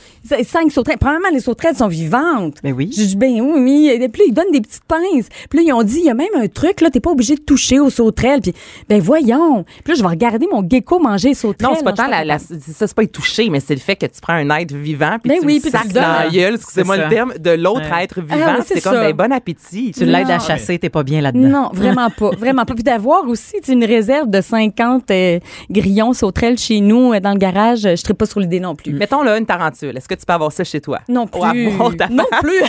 Cinq 0.45 0.71
sauterelles. 0.73 0.99
Premièrement, 0.99 1.29
les 1.33 1.41
sauterelles 1.41 1.77
sont 1.77 1.89
vivantes. 1.89 2.57
Ben 2.63 2.73
oui. 2.73 2.91
J'ai 2.97 3.07
dit, 3.07 3.17
ben 3.17 3.41
oui, 3.41 3.61
oui. 3.61 3.89
Et 3.93 4.09
puis 4.09 4.23
là, 4.23 4.27
ils 4.29 4.35
donnent 4.35 4.53
des 4.53 4.61
petites 4.61 4.85
pinces. 4.85 5.29
Puis 5.51 5.59
là, 5.59 5.65
ils 5.67 5.73
ont 5.73 5.83
dit, 5.83 5.99
il 6.01 6.05
y 6.07 6.11
a 6.11 6.15
même 6.15 6.29
un 6.37 6.47
truc, 6.49 6.81
là, 6.81 6.91
t'es 6.91 7.01
pas 7.01 7.11
obligé 7.11 7.35
de 7.37 7.41
toucher 7.41 7.81
aux 7.81 7.91
sauterelles. 7.91 8.41
Puis, 8.41 8.55
ben 8.89 9.01
voyons. 9.01 9.65
Puis 9.85 9.93
là, 9.93 9.95
je 9.97 10.03
vais 10.03 10.09
regarder 10.09 10.47
mon 10.51 10.67
gecko 10.69 10.99
manger 10.99 11.29
les 11.29 11.35
sauterelles. 11.35 11.73
Non, 11.73 11.79
c'est 11.79 11.85
pas 11.85 11.91
Non, 11.91 11.97
je 11.97 12.03
tant 12.03 12.09
la, 12.11 12.25
la- 12.25 12.39
ça, 12.39 12.87
c'est 12.87 12.95
pas 12.95 13.03
y 13.03 13.09
toucher, 13.09 13.49
mais 13.51 13.61
c'est 13.61 13.75
le 13.75 13.81
fait 13.81 13.97
que 13.97 14.07
tu 14.07 14.21
prends 14.21 14.35
un 14.35 14.49
être 14.57 14.75
vivant 14.75 15.17
puis 15.23 15.31
Ben 15.31 15.41
tu 15.41 15.47
oui, 15.47 15.61
le 15.65 15.71
sacs 15.71 15.87
le 15.89 15.93
dans 15.95 16.01
la 16.01 16.29
gueule, 16.31 16.55
excusez-moi 16.55 16.97
le 16.97 17.03
ça. 17.05 17.09
terme, 17.09 17.35
de 17.39 17.51
l'autre 17.51 17.83
Ouais. 17.91 18.05
être 18.05 18.21
Ah, 18.31 18.35
vivant. 18.35 18.47
ouais, 18.55 18.61
c'est 18.67 18.81
comme, 18.81 18.95
ça. 18.95 19.01
ben, 19.01 19.13
bon 19.15 19.33
appétit. 19.33 19.93
Tu 19.93 20.05
l'aides 20.05 20.31
à 20.31 20.39
Non. 20.39 20.45
chasser, 20.45 20.79
t'es 20.79 20.89
pas 20.91 21.03
bien 21.03 21.21
là-dedans. 21.21 21.49
Non, 21.55 21.71
vraiment 21.73 22.11
pas. 22.11 22.31
Vraiment 22.31 22.65
pas. 22.65 22.75
Puis 22.75 22.83
d'avoir 22.83 23.29
aussi 23.29 23.57
une 23.69 23.85
réserve 23.85 24.29
de 24.29 24.41
50 24.41 25.11
euh, 25.11 25.39
grillons 25.71 26.13
sauterelles 26.13 26.59
chez 26.59 26.74
nous 26.81 27.13
euh, 27.13 27.21
dans 27.21 27.33
le 27.33 27.39
garage, 27.39 27.81
je 27.81 27.97
serais 27.97 28.15
pas 28.15 28.27
sur 28.27 28.41
l'idée 28.41 28.61
non 28.61 28.75
plus. 28.75 28.93
Mettons 28.93 29.23
là 29.23 29.37
une 29.39 29.47
tarentule. 29.47 29.97
Est-ce 29.97 30.09
que 30.09 30.15
tu 30.15 30.25
peux 30.27 30.33
avoir 30.33 30.53
ça 30.53 30.65
chez 30.65 30.81
toi? 30.81 31.01
Non 31.09 31.23
Ou 31.25 31.27
plus. 31.51 31.69
avoir 31.69 31.97
ta 31.97 32.09
Non 32.09 32.25
plus. 32.41 32.61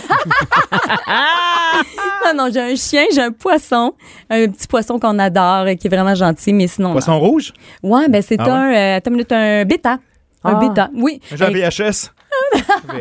non, 2.26 2.34
non, 2.36 2.49
j'ai 2.51 2.62
un 2.62 2.76
chien, 2.76 3.06
j'ai 3.14 3.22
un 3.22 3.32
poisson, 3.32 3.93
un 4.30 4.47
petit 4.47 4.68
poisson 4.68 4.99
qu'on 4.99 5.20
adore, 5.20 5.66
euh, 5.68 5.76
qui 5.76 5.88
est 5.88 5.89
vraiment 5.89 6.16
gentil, 6.16 6.53
mais 6.53 6.68
sinon. 6.68 6.89
non. 6.89 6.93
Poisson 6.93 7.20
rouge? 7.20 7.53
Ouais, 7.84 8.08
ben 8.10 8.22
c'est 8.22 8.39
Ah 8.39 8.43
ouais? 8.45 8.51
un, 8.51 8.74
euh, 8.74 8.97
attends 8.97 9.10
une 9.12 9.18
minute, 9.18 9.32
un 9.32 9.66
bêta. 9.66 9.99
Un 10.43 10.53
Ah. 10.53 10.60
bêta, 10.60 10.89
oui. 10.93 11.20
J'ai 11.34 11.45
un 11.45 11.49
VHS. 11.49 12.12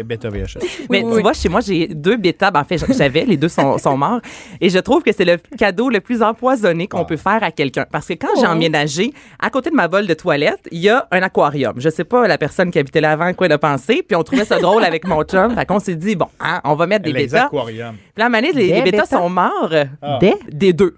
Beta 0.04 0.28
VHS. 0.28 0.58
Mais 0.90 1.02
Oui, 1.02 1.10
tu 1.10 1.16
oui. 1.16 1.22
vois, 1.22 1.32
chez 1.32 1.48
moi, 1.48 1.60
j'ai 1.60 1.86
deux 1.88 2.16
bêtas. 2.16 2.50
Ben, 2.50 2.60
en 2.60 2.64
fait, 2.64 2.78
j'avais, 2.96 3.24
les 3.24 3.36
deux 3.36 3.48
sont, 3.48 3.78
sont 3.78 3.96
morts. 3.96 4.20
Et 4.60 4.68
je 4.68 4.78
trouve 4.78 5.02
que 5.02 5.12
c'est 5.12 5.24
le 5.24 5.36
cadeau 5.58 5.88
le 5.90 6.00
plus 6.00 6.22
empoisonné 6.22 6.86
qu'on 6.88 7.04
peut 7.04 7.16
faire 7.16 7.42
à 7.42 7.50
quelqu'un. 7.50 7.86
Parce 7.90 8.06
que 8.08 8.14
quand 8.14 8.28
j'ai 8.36 8.46
Oh. 8.46 8.50
emménagé, 8.52 9.12
à 9.40 9.50
côté 9.50 9.70
de 9.70 9.74
ma 9.74 9.88
bolle 9.88 10.06
de 10.06 10.14
toilette, 10.14 10.60
il 10.70 10.80
y 10.80 10.88
a 10.88 11.06
un 11.10 11.22
aquarium. 11.22 11.74
Je 11.78 11.88
sais 11.88 12.04
pas 12.04 12.26
la 12.28 12.38
personne 12.38 12.70
qui 12.70 12.78
habitait 12.78 13.00
là 13.00 13.12
avant 13.12 13.32
quoi 13.34 13.48
de 13.48 13.56
penser. 13.56 14.02
Puis 14.06 14.16
on 14.16 14.22
trouvait 14.22 14.44
ça 14.44 14.58
drôle 14.58 14.84
avec 14.84 15.06
mon 15.06 15.22
chum. 15.24 15.54
Fait 15.54 15.66
qu'on 15.66 15.78
s'est 15.80 15.94
dit, 15.96 16.16
bon, 16.16 16.26
hein, 16.40 16.60
on 16.64 16.74
va 16.74 16.86
mettre 16.86 17.04
des 17.04 17.12
Les 17.12 17.24
bêtas. 17.26 17.46
aquariums. 17.46 17.96
Puis 18.14 18.24
moment 18.24 18.36
donné, 18.38 18.52
les, 18.52 18.68
les 18.72 18.82
bêtas 18.82 19.06
sont 19.06 19.28
morts. 19.30 19.70
euh, 19.72 19.84
Des? 20.20 20.34
Des 20.50 20.72
deux. 20.72 20.96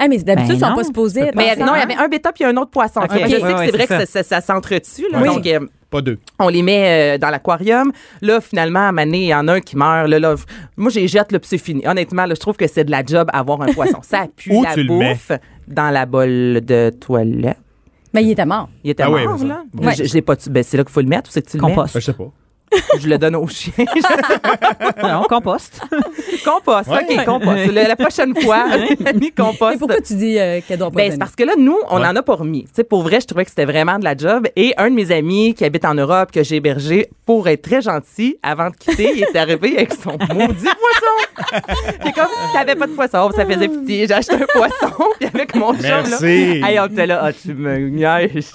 Ah, 0.00 0.06
mais 0.06 0.18
d'habitude, 0.18 0.50
Ben 0.50 0.54
ils 0.54 0.60
sont 0.60 0.68
non, 0.70 0.76
pas 0.76 0.84
supposés. 0.84 1.30
Mais 1.34 1.56
non, 1.56 1.74
il 1.74 1.80
y 1.80 1.82
avait 1.82 1.96
un 1.96 2.06
bêta 2.08 2.32
puis 2.32 2.44
un 2.44 2.56
autre 2.56 2.70
poisson. 2.70 3.00
Ok. 3.00 3.10
Je 3.12 3.16
sais 3.18 3.24
Ouais, 3.24 3.40
que 3.40 3.58
ouais, 3.58 3.66
c'est 3.66 3.72
vrai 3.76 3.86
que 3.88 3.98
ça, 3.98 4.06
ça, 4.06 4.22
ça 4.22 4.40
s'entretue. 4.40 5.06
là. 5.10 5.18
Oui. 5.20 5.26
Donc, 5.26 5.44
euh, 5.46 5.58
Pas 5.90 6.02
deux. 6.02 6.18
on 6.38 6.48
les 6.48 6.62
met 6.62 7.14
euh, 7.14 7.18
dans 7.18 7.30
l'aquarium. 7.30 7.92
Là, 8.20 8.40
finalement, 8.42 8.88
à 8.88 8.92
Mané, 8.92 9.18
il 9.22 9.26
y 9.28 9.34
en 9.34 9.48
a 9.48 9.54
un 9.54 9.60
qui 9.60 9.74
meurt. 9.76 10.06
Là, 10.08 10.18
là, 10.18 10.34
moi, 10.76 10.90
j'ai 10.90 11.08
jette, 11.08 11.28
puis 11.28 11.38
c'est 11.44 11.56
fini. 11.58 11.86
Honnêtement, 11.86 12.26
là, 12.26 12.34
je 12.34 12.40
trouve 12.40 12.56
que 12.56 12.66
c'est 12.66 12.84
de 12.84 12.90
la 12.90 13.02
job 13.04 13.28
avoir 13.32 13.62
un 13.62 13.72
poisson. 13.72 14.00
Ça 14.02 14.26
pue 14.36 14.52
Où 14.52 14.62
la 14.64 14.74
tu 14.74 14.82
le 14.82 14.92
mets? 14.94 15.12
bouffe 15.14 15.32
dans 15.66 15.90
la 15.90 16.04
bolle 16.04 16.60
de 16.62 16.90
toilette. 17.00 17.56
Mais 18.12 18.22
il 18.22 18.30
était 18.30 18.44
mort. 18.46 18.68
Il 18.84 18.90
était 18.90 19.02
Ah 19.02 19.10
oui, 19.10 19.24
mort, 19.26 19.42
là. 19.44 19.62
Ouais. 19.78 19.94
Je, 19.94 20.04
je 20.04 20.14
l'ai 20.14 20.22
pas 20.22 20.36
tu- 20.36 20.50
ben, 20.50 20.62
c'est 20.62 20.76
là 20.76 20.84
qu'il 20.84 20.92
faut 20.92 21.00
le 21.00 21.06
mettre 21.08 21.28
ou 21.30 21.32
c'est 21.32 21.42
que 21.42 21.50
tu 21.50 21.56
le 21.56 21.62
Compost. 21.62 21.94
Ben, 21.94 22.00
je 22.00 22.04
sais 22.06 22.12
pas. 22.12 22.30
Je 23.00 23.08
le 23.08 23.18
donne 23.18 23.36
au 23.36 23.46
chien. 23.48 23.72
Non, 25.02 25.22
compost. 25.28 25.80
compost. 26.44 26.88
Ouais. 26.88 27.06
OK, 27.18 27.24
compost. 27.24 27.72
La, 27.72 27.88
la 27.88 27.96
prochaine 27.96 28.34
fois, 28.40 28.64
mi 29.14 29.30
compost. 29.32 29.74
Et 29.76 29.78
pourquoi 29.78 30.00
tu 30.00 30.14
dis 30.14 30.38
euh, 30.38 30.60
qu'elle 30.66 30.78
doit 30.78 30.90
pas 30.90 30.96
Ben, 30.96 31.12
c'est 31.12 31.18
parce 31.18 31.34
que 31.36 31.44
là, 31.44 31.52
nous, 31.56 31.76
on 31.90 32.00
Ouais. 32.00 32.06
en 32.06 32.16
a 32.16 32.22
pas 32.22 32.34
remis. 32.34 32.64
Tu 32.64 32.70
sais, 32.74 32.84
pour 32.84 33.02
vrai, 33.02 33.20
je 33.20 33.26
trouvais 33.26 33.44
que 33.44 33.50
c'était 33.50 33.64
vraiment 33.64 33.98
de 33.98 34.04
la 34.04 34.16
job. 34.16 34.46
Et 34.56 34.72
un 34.76 34.90
de 34.90 34.94
mes 34.94 35.10
amis 35.12 35.54
qui 35.54 35.64
habite 35.64 35.84
en 35.84 35.94
Europe, 35.94 36.30
que 36.32 36.42
j'ai 36.42 36.56
hébergé, 36.56 37.08
pour 37.26 37.48
être 37.48 37.62
très 37.62 37.80
gentil, 37.82 38.36
avant 38.42 38.70
de 38.70 38.76
quitter, 38.76 39.12
il 39.16 39.22
est 39.22 39.36
arrivé 39.36 39.76
avec 39.76 39.92
son 39.94 40.12
maudit 40.34 40.64
poisson. 40.64 41.58
Puis 42.00 42.12
comme, 42.12 42.26
t'avais 42.52 42.74
pas 42.76 42.86
de 42.86 42.92
poisson, 42.92 43.30
ça 43.34 43.44
faisait 43.46 43.68
pitié. 43.68 44.06
J'ai 44.06 44.14
acheté 44.14 44.34
un 44.34 44.46
poisson, 44.52 44.94
puis 45.20 45.28
avec 45.32 45.54
mon 45.54 45.72
chum, 45.74 45.82
là. 45.82 46.02
Merci. 46.08 46.26
Hey, 46.64 46.78
on 46.80 46.86
était 46.86 47.06
là, 47.06 47.20
ah, 47.24 47.32
tu 47.32 47.54
me 47.54 47.78
niaises. 47.88 48.52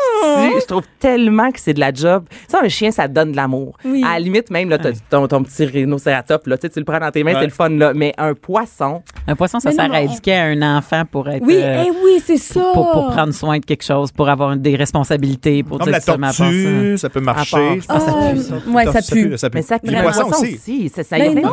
Je 0.61 0.65
trouve 0.65 0.83
tellement 0.99 1.51
que 1.51 1.59
c'est 1.59 1.73
de 1.73 1.79
la 1.79 1.93
job. 1.93 2.25
Ça, 2.47 2.61
un 2.63 2.69
chien, 2.69 2.91
ça 2.91 3.07
donne 3.07 3.31
de 3.31 3.35
l'amour. 3.37 3.77
Oui. 3.85 4.03
À 4.07 4.12
la 4.13 4.19
limite, 4.19 4.49
même, 4.49 4.69
là, 4.69 4.77
ton, 5.09 5.27
ton 5.27 5.43
petit 5.43 5.65
rhinocératop, 5.65 6.47
là, 6.47 6.57
tu 6.57 6.67
le 6.75 6.83
prends 6.83 6.99
dans 6.99 7.11
tes 7.11 7.23
mains, 7.23 7.33
Ouais. 7.33 7.39
c'est 7.41 7.45
le 7.47 7.51
fun, 7.51 7.69
là. 7.69 7.93
Mais 7.93 8.13
un 8.17 8.33
poisson, 8.33 9.01
Un 9.27 9.35
poisson, 9.35 9.59
ça 9.59 9.71
sert 9.71 9.93
à 9.93 10.01
éduquer 10.01 10.35
un 10.35 10.77
enfant 10.77 11.03
pour 11.09 11.29
être. 11.29 11.43
Oui, 11.45 11.55
euh, 11.57 11.83
eh 11.87 11.91
oui, 12.03 12.21
c'est 12.25 12.37
ça. 12.37 12.59
pour, 12.73 12.91
pour 12.91 13.07
prendre 13.11 13.33
soin 13.33 13.59
de 13.59 13.65
quelque 13.65 13.83
chose, 13.83 14.11
pour 14.11 14.29
avoir 14.29 14.55
des 14.57 14.75
responsabilités, 14.75 15.63
pour 15.63 15.77
Comme 15.79 15.87
dire 15.91 15.93
la 15.93 16.01
tortue, 16.01 16.97
ça 16.97 17.09
peut 17.09 17.19
marcher. 17.19 17.51
part- 17.57 17.75
Je 17.79 17.87
pense 17.87 17.87
Ah, 17.89 17.99
ça 17.99 18.31
pue, 18.31 18.39
ça. 18.39 18.71
ouais, 18.71 18.85
ça 18.85 18.91
pue. 19.13 19.37
Ça 19.37 19.49
pue. 19.49 19.55
mais 19.57 19.61
ça 19.61 19.75
Les 19.75 19.79
pue. 19.81 19.87
Vraiment. 19.95 19.99
Le 19.99 20.03
poissons 20.13 20.27
poisson 20.27 20.43
aussi. 20.43 20.55
aussi. 20.55 20.89
Ça, 20.89 21.03
ça 21.03 21.17
Mais 21.17 21.31
y 21.31 21.35
non, 21.35 21.51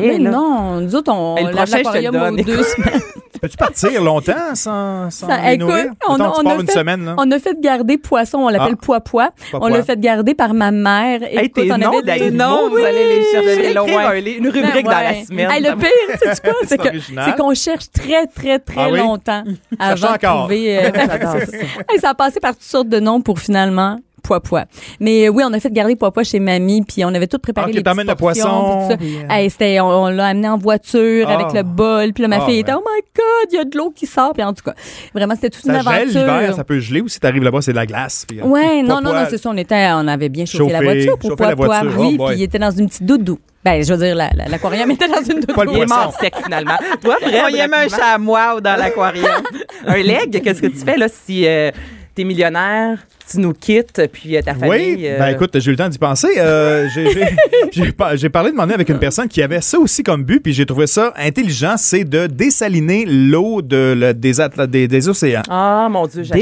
mais 0.00 0.18
non. 0.18 0.80
Nous 0.80 0.94
autres, 0.94 1.12
on 1.12 1.34
lave 1.36 1.52
prochain, 1.52 1.64
je 1.66 1.72
te 1.72 1.76
le 1.78 1.82
l'aquarium 1.84 2.12
donne. 2.14 2.40
aux 2.40 2.44
deux 2.44 2.62
semaines. 2.62 3.00
Peux-tu 3.40 3.56
partir 3.58 4.02
longtemps 4.02 4.32
sans, 4.54 5.10
sans 5.10 5.26
Ça- 5.26 5.36
les 5.42 5.54
écoute, 5.54 5.68
nourrir? 5.68 5.90
on, 6.08 6.16
tu 6.16 6.22
on 6.22 6.42
pars 6.42 6.52
a 6.52 6.54
une 6.60 6.66
fait, 6.66 6.72
semaine, 6.72 7.04
là. 7.04 7.14
on 7.18 7.30
a 7.30 7.38
fait 7.38 7.60
garder 7.60 7.98
poisson, 7.98 8.38
on 8.38 8.48
l'appelle 8.48 8.76
Ah. 8.76 8.82
pois-pois. 8.82 9.30
On 9.52 9.68
l'a 9.68 9.82
fait 9.82 10.00
garder 10.00 10.34
par 10.34 10.54
ma 10.54 10.70
mère. 10.70 11.22
Hey, 11.22 11.38
Écoute, 11.46 11.64
tes 11.64 11.70
on 11.70 11.74
avait 11.74 11.95
noms, 12.30 12.68
vous 12.70 12.76
allez 12.76 13.16
les 13.18 13.24
chercher 13.30 13.74
loin. 13.74 14.14
une 14.14 14.48
rubrique 14.48 14.84
dans 14.84 14.90
la 14.90 15.24
semaine. 15.24 15.48
Le 15.62 15.76
pire, 15.76 16.18
c'est 16.32 16.42
quoi? 16.42 16.52
C'est 16.62 16.68
C'est 16.68 16.78
que- 16.78 16.88
original. 16.88 17.24
c'est 17.28 17.36
qu'on 17.42 17.54
cherche 17.54 17.90
très, 17.90 18.26
très, 18.26 18.58
très 18.58 18.80
Ah 18.80 18.88
oui? 18.90 18.98
longtemps 18.98 19.44
avant 19.78 20.12
de 20.12 20.18
trouver. 20.18 20.78
euh, 20.78 20.90
ça 22.00 22.10
a 22.10 22.14
passé 22.14 22.40
par 22.40 22.52
toutes 22.54 22.62
sortes 22.62 22.88
de 22.88 23.00
noms 23.00 23.20
pour 23.20 23.38
finalement 23.38 23.98
pois-pois. 24.26 24.64
Mais 25.00 25.26
euh, 25.26 25.30
oui, 25.30 25.42
on 25.46 25.52
a 25.52 25.60
fait 25.60 25.70
garder 25.72 25.96
pois-pois 25.96 26.24
chez 26.24 26.40
mamie, 26.40 26.82
puis 26.82 27.04
on 27.04 27.08
avait 27.14 27.26
tout 27.26 27.38
préparé 27.38 27.66
Ah, 27.66 27.70
ok, 27.70 27.74
les 27.76 27.82
petites 27.82 28.08
le 28.08 28.14
poisson, 28.14 28.88
tout 28.88 28.96
ça. 29.28 29.34
Hey, 29.34 29.48
c'était, 29.50 29.80
on, 29.80 29.86
on 30.04 30.08
l'a 30.08 30.26
amené 30.28 30.48
en 30.48 30.58
voiture 30.58 31.26
Ah. 31.30 31.34
avec 31.34 31.52
le 31.52 31.62
bol, 31.62 32.12
puis 32.12 32.22
là, 32.22 32.28
ma 32.28 32.36
Ah, 32.42 32.46
fille 32.46 32.58
était 32.58 32.72
ouais. 32.72 32.78
oh 32.84 32.88
my 32.94 33.00
god, 33.14 33.52
il 33.52 33.56
y 33.56 33.58
a 33.60 33.64
de 33.64 33.76
l'eau 33.76 33.92
qui 33.94 34.06
sort, 34.06 34.32
puis 34.32 34.42
en 34.42 34.52
tout 34.52 34.64
cas, 34.64 34.74
vraiment 35.14 35.34
c'était 35.34 35.50
toute 35.50 35.64
Ça 35.64 35.72
une 35.78 35.82
gèle 35.82 36.08
l'hiver, 36.08 36.28
aventure. 36.30 36.56
ça 36.56 36.64
peut 36.64 36.78
geler 36.80 37.00
ou 37.00 37.08
si 37.08 37.20
t'arrives 37.20 37.42
là-bas, 37.42 37.62
c'est 37.62 37.72
de 37.72 37.76
la 37.76 37.86
glace. 37.86 38.24
puis, 38.28 38.40
euh, 38.40 38.44
Ouais, 38.44 38.82
non, 38.82 39.00
non, 39.00 39.12
non, 39.12 39.24
c'est 39.30 39.38
ça. 39.38 39.50
On 39.50 39.56
était, 39.56 39.88
on 39.92 40.06
avait 40.08 40.28
bien 40.28 40.44
chauffé 40.46 40.72
la 40.72 40.80
voiture 40.82 41.18
pour 41.18 41.36
pois-pois. 41.36 41.66
voiture. 41.82 41.94
Oui, 42.00 42.16
Oh 42.18 42.26
puis 42.26 42.36
il 42.38 42.42
était 42.42 42.58
dans 42.58 42.70
une 42.70 42.88
petite 42.88 43.04
doudou. 43.04 43.38
Ben, 43.64 43.82
je 43.84 43.92
veux 43.92 43.98
dire, 44.06 44.14
la- 44.14 44.30
la- 44.32 44.46
l'aquarium 44.46 44.88
était 44.92 45.08
dans 45.08 45.22
une 45.22 45.40
doudou. 45.40 45.54
Pas 45.54 45.64
le 45.64 45.72
Il 45.72 45.78
est 45.78 45.86
poisson. 45.86 46.02
mort 46.04 46.14
sec, 46.20 46.34
finalement. 46.44 46.76
Toi, 47.02 47.16
On 47.20 47.28
Fred, 47.28 47.54
y 47.54 47.58
aime 47.58 47.74
un 47.74 47.88
chamois 47.88 48.60
dans 48.60 48.76
l'aquarium. 48.76 49.26
un 49.86 49.96
leg, 49.96 50.40
qu'est-ce 50.42 50.62
que 50.62 50.68
tu 50.68 50.78
fais, 50.78 50.96
là, 50.96 51.06
si 51.08 51.44
euh, 51.48 51.72
t'es 52.16 52.24
millionnaire, 52.24 52.98
tu 53.30 53.38
nous 53.38 53.52
quittes, 53.52 54.00
puis 54.10 54.36
euh, 54.36 54.40
ta 54.42 54.54
famille... 54.54 54.96
Oui, 54.96 55.06
euh, 55.06 55.18
ben 55.18 55.28
écoute, 55.28 55.50
j'ai 55.60 55.68
eu 55.68 55.72
le 55.72 55.76
temps 55.76 55.88
d'y 55.88 55.98
penser. 55.98 56.28
Euh, 56.38 56.88
j'ai- 56.94 57.12
j'ai- 57.12 57.36
j'ai 57.72 57.92
par- 57.92 58.16
j'ai 58.16 58.30
parlé 58.30 58.48
de 58.50 58.54
demander 58.54 58.72
avec 58.74 58.88
une 58.88 58.98
personne 58.98 59.28
qui 59.28 59.42
avait 59.42 59.60
ça 59.60 59.78
aussi 59.78 60.02
comme 60.02 60.24
but, 60.24 60.40
puis 60.40 60.52
j'ai 60.54 60.64
trouvé 60.64 60.86
ça 60.86 61.12
intelligent, 61.16 61.74
c'est 61.76 62.04
de 62.04 62.26
dessaliner 62.26 63.04
l'eau 63.06 63.60
de, 63.60 63.94
le- 63.96 64.14
des, 64.14 64.40
atla- 64.40 64.66
des, 64.66 64.88
des 64.88 65.08
océans. 65.08 65.42
Ah, 65.50 65.88
mon 65.90 66.06
Dieu, 66.06 66.22
j'achète. 66.22 66.40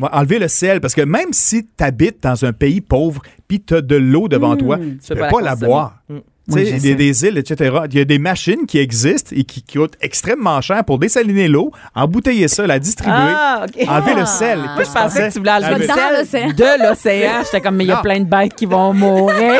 Ouais, 0.00 0.08
Enlever 0.12 0.38
le 0.38 0.48
sel, 0.48 0.80
parce 0.82 0.94
que 0.94 1.00
même 1.02 1.32
si 1.32 1.64
tu 1.64 1.82
habites 1.82 2.22
dans 2.22 2.44
un 2.44 2.52
pays 2.52 2.80
pauvre, 2.82 3.22
puis 3.48 3.60
tu 3.62 3.74
as 3.74 3.80
de 3.80 3.96
l'eau 3.96 4.28
devant 4.28 4.56
toi, 4.56 4.76
tu 4.78 5.08
peux 5.08 5.14
peux 5.14 5.20
pas 5.20 5.30
pas, 5.30 5.40
la 5.40 5.56
boire. 5.56 5.96
Mm. 6.10 6.18
Oui, 6.48 6.66
sais, 6.66 6.78
je 6.78 6.94
des, 6.94 7.24
îles, 7.24 7.38
etc. 7.38 7.78
Il 7.90 7.96
y 7.96 8.00
a 8.00 8.04
des 8.04 8.18
machines 8.18 8.66
qui 8.66 8.78
existent 8.78 9.34
et 9.34 9.44
qui, 9.44 9.62
qui 9.62 9.78
coûtent 9.78 9.96
extrêmement 10.02 10.60
cher 10.60 10.84
pour 10.84 10.98
dessaliner 10.98 11.48
l'eau, 11.48 11.72
embouteiller 11.94 12.48
ça, 12.48 12.66
la 12.66 12.78
distribuer, 12.78 13.14
Ah, 13.16 13.64
enlever 13.88 14.14
le 14.14 14.26
sel. 14.26 14.58
Moi, 14.58 14.84
je 14.84 14.90
pensais 14.90 15.28
que 15.28 15.32
tu 15.32 15.38
voulais 15.38 15.52
enlever 15.52 15.86
le 15.86 16.24
sel 16.26 16.54
de 16.54 16.86
l'océan. 16.88 17.42
J'étais 17.44 17.60
comme, 17.62 17.76
mais 17.76 17.84
il 17.84 17.88
y 17.88 17.92
a 17.92 17.96
plein 18.02 18.20
de 18.20 18.24
bêtes 18.24 18.54
qui 18.54 18.66
vont 18.66 18.92
mourir. 18.92 19.58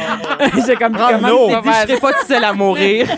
J'étais 0.54 0.76
comme, 0.76 0.94
comment 0.94 1.46
tu 1.46 1.52
vas 1.52 1.62
Je 1.62 1.70
faire 1.70 1.88
serais 1.88 2.00
pas 2.00 2.12
tout 2.12 2.26
seul 2.26 2.44
à 2.44 2.52
mourir. 2.52 3.08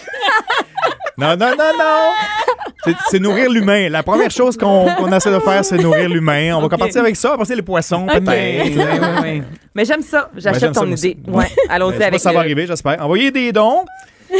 Non, 1.18 1.36
non, 1.36 1.50
non, 1.58 1.72
non! 1.78 2.94
C'est- 3.10 3.18
nourrir 3.18 3.50
l'humain. 3.50 3.88
La 3.90 4.02
première 4.04 4.30
chose 4.30 4.56
qu'on 4.56 4.86
qu'on 4.96 5.12
essaie 5.12 5.32
de 5.32 5.40
faire, 5.40 5.64
c'est 5.64 5.76
nourrir 5.78 6.08
l'humain. 6.08 6.54
On 6.56 6.66
va 6.66 6.76
partir 6.78 7.00
avec 7.02 7.16
ça, 7.16 7.34
après 7.34 7.54
les 7.56 7.62
poissons, 7.62 8.06
peut-être. 8.06 8.22
Oui, 8.26 8.74
oui, 8.76 9.08
oui. 9.22 9.42
Mais 9.74 9.84
j'aime 9.84 10.02
ça. 10.02 10.30
Ben, 10.32 10.40
j'aime 10.40 10.54
J'achète 10.54 10.74
ça, 10.74 10.80
ton 10.80 10.86
idée. 10.90 11.16
Ouais. 11.26 11.44
Ben, 11.66 11.74
Allons-y 11.74 11.98
pas 11.98 12.06
avec 12.06 12.20
si 12.20 12.22
ça 12.24 12.30
va 12.30 12.34
le- 12.34 12.40
arriver, 12.40 12.66
j'espère. 12.66 13.04
Envoyez 13.04 13.30
des 13.32 13.50
dons. 13.52 13.84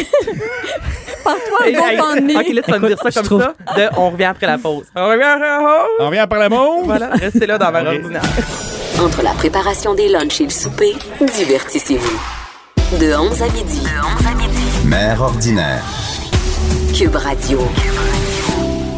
Par-toi, 1.25 1.59
Hey, 1.67 1.75
hey, 1.75 1.97
GoFundMe. 1.97 2.37
OK, 2.37 2.49
là, 2.55 2.63
tu 2.63 2.71
vas 2.71 2.79
me 2.79 2.89
dire 2.89 2.99
ça 3.03 3.11
comme 3.11 3.23
trouve- 3.25 3.43
ça. 3.43 3.55
De, 3.77 3.89
on 3.97 4.11
revient 4.11 4.25
après 4.25 4.47
la 4.47 4.59
pause. 4.59 4.85
On 4.95 5.09
revient 5.09 5.23
après 5.25 5.49
la 5.49 5.59
pause. 5.59 5.97
On 6.01 6.07
revient 6.07 6.19
après 6.19 6.39
l'amour. 6.39 6.83
Voilà, 6.85 7.09
restez 7.11 7.47
là 7.47 7.59
dans 7.59 7.73
ma 7.73 7.81
Ok. 7.83 7.87
ordinaire. 7.89 8.23
Entre 9.03 9.23
la 9.23 9.31
préparation 9.33 9.95
des 9.95 10.09
lunchs 10.09 10.41
et 10.41 10.45
le 10.45 10.51
souper, 10.51 10.95
divertissez-vous. 11.21 12.21
De 12.99 13.15
11 13.15 13.43
à 13.43 13.47
midi. 13.49 13.81
De 13.81 13.89
11 13.89 14.27
à 14.27 14.35
midi. 14.35 14.63
Mère 14.87 15.21
ordinaire. 15.23 15.83
Cube 16.97 17.15
Radio. 17.15 17.61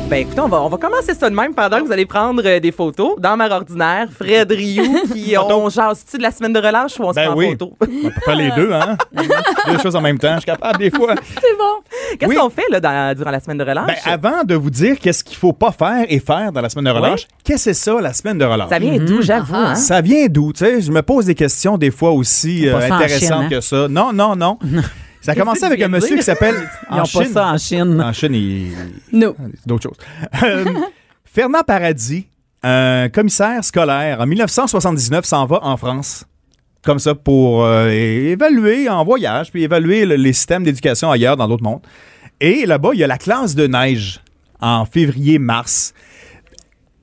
Ben 0.08 0.16
écoutez, 0.16 0.40
on 0.40 0.48
va, 0.48 0.60
on 0.62 0.68
va 0.68 0.76
commencer 0.76 1.14
ça 1.14 1.30
de 1.30 1.34
même 1.34 1.54
pendant 1.54 1.78
que 1.80 1.84
vous 1.86 1.92
allez 1.92 2.04
prendre 2.06 2.42
euh, 2.44 2.58
des 2.58 2.72
photos. 2.72 3.12
Dans 3.18 3.36
ma 3.36 3.48
ordinaire, 3.48 4.08
Fred 4.12 4.50
Rioux, 4.50 5.02
qui 5.12 5.36
on 5.38 5.68
jase-tu 5.68 6.18
de 6.18 6.22
la 6.22 6.30
semaine 6.32 6.52
de 6.52 6.58
relâche 6.58 6.98
ou 6.98 7.04
on 7.04 7.10
se 7.10 7.14
Ben 7.16 7.26
prend 7.26 7.34
en 7.34 7.38
oui. 7.38 7.50
photo? 7.50 7.76
On 7.80 7.86
peut 7.86 8.10
faire 8.24 8.34
les 8.36 8.50
deux, 8.56 8.72
hein? 8.72 8.96
deux 9.68 9.78
choses 9.78 9.94
en 9.94 10.00
même 10.00 10.18
temps. 10.18 10.34
Je 10.34 10.40
suis 10.40 10.46
capable 10.46 10.78
des 10.78 10.90
fois. 10.90 11.14
C'est 11.40 11.56
bon. 11.56 12.16
Qu'est-ce 12.18 12.28
Oui. 12.30 12.36
qu'on 12.36 12.50
fait 12.50 12.64
là, 12.70 12.80
dans- 12.80 13.16
durant 13.16 13.30
la 13.30 13.38
semaine 13.40 13.58
de 13.58 13.64
relâche? 13.64 13.86
Ben, 13.86 14.12
avant 14.12 14.42
de 14.44 14.54
vous 14.56 14.70
dire 14.70 14.98
qu'est-ce 14.98 15.22
qu'il 15.22 15.36
faut 15.36 15.52
pas 15.52 15.70
faire 15.70 16.04
et 16.08 16.18
faire 16.18 16.50
dans 16.50 16.60
la 16.60 16.68
semaine 16.68 16.86
de 16.86 16.90
relâche, 16.90 17.28
qu'est-ce 17.44 17.66
que 17.66 17.72
c'est 17.74 17.74
ça, 17.90 18.00
la 18.00 18.12
semaine 18.12 18.38
de 18.38 18.44
relâche? 18.44 18.68
ça 18.68 18.78
vient 18.80 18.98
d'où, 18.98 19.22
j'avoue? 19.22 19.54
hein? 19.54 19.74
Ça 19.76 20.00
vient 20.00 20.26
d'où? 20.28 20.52
Tu 20.52 20.64
sais, 20.64 20.80
je 20.80 20.90
me 20.90 21.02
pose 21.02 21.26
des 21.26 21.34
questions 21.36 21.78
des 21.78 21.90
fois 21.92 22.10
aussi 22.12 22.66
Pas 22.70 22.78
euh, 22.78 22.88
ça 22.88 22.94
en 22.94 22.96
intéressantes 22.96 23.44
hein? 23.44 23.48
que 23.48 23.60
ça. 23.60 23.86
Non, 23.88 24.12
non, 24.12 24.34
non. 24.34 24.58
Ça 25.20 25.32
a 25.32 25.34
commencé 25.34 25.64
avec 25.64 25.80
un 25.82 25.88
monsieur 25.88 26.16
qui 26.16 26.22
s'appelle. 26.22 26.54
Ils 26.90 26.96
n'ont 26.96 27.02
pas 27.02 27.24
ça 27.26 27.46
en 27.48 27.58
Chine. 27.58 28.00
En 28.02 28.12
Chine, 28.12 28.34
il. 28.34 28.72
No. 29.12 29.36
d'autres 29.66 29.82
choses. 29.90 29.98
Euh, 30.42 30.64
Fernand 31.24 31.62
Paradis, 31.66 32.26
un 32.62 33.08
commissaire 33.08 33.62
scolaire, 33.64 34.20
en 34.20 34.26
1979, 34.26 35.24
s'en 35.24 35.46
va 35.46 35.60
en 35.62 35.76
France. 35.76 36.24
Comme 36.82 36.98
ça, 36.98 37.14
pour 37.14 37.64
euh, 37.64 37.88
évaluer 37.90 38.88
en 38.88 39.04
voyage, 39.04 39.50
puis 39.50 39.62
évaluer 39.62 40.06
le- 40.06 40.16
les 40.16 40.32
systèmes 40.32 40.64
d'éducation 40.64 41.10
ailleurs 41.10 41.36
dans 41.36 41.46
d'autres 41.46 41.62
mondes. 41.62 41.82
Et 42.40 42.64
là-bas, 42.64 42.90
il 42.94 43.00
y 43.00 43.04
a 43.04 43.06
la 43.06 43.18
classe 43.18 43.54
de 43.54 43.66
neige 43.66 44.20
en 44.60 44.86
février-mars. 44.86 45.92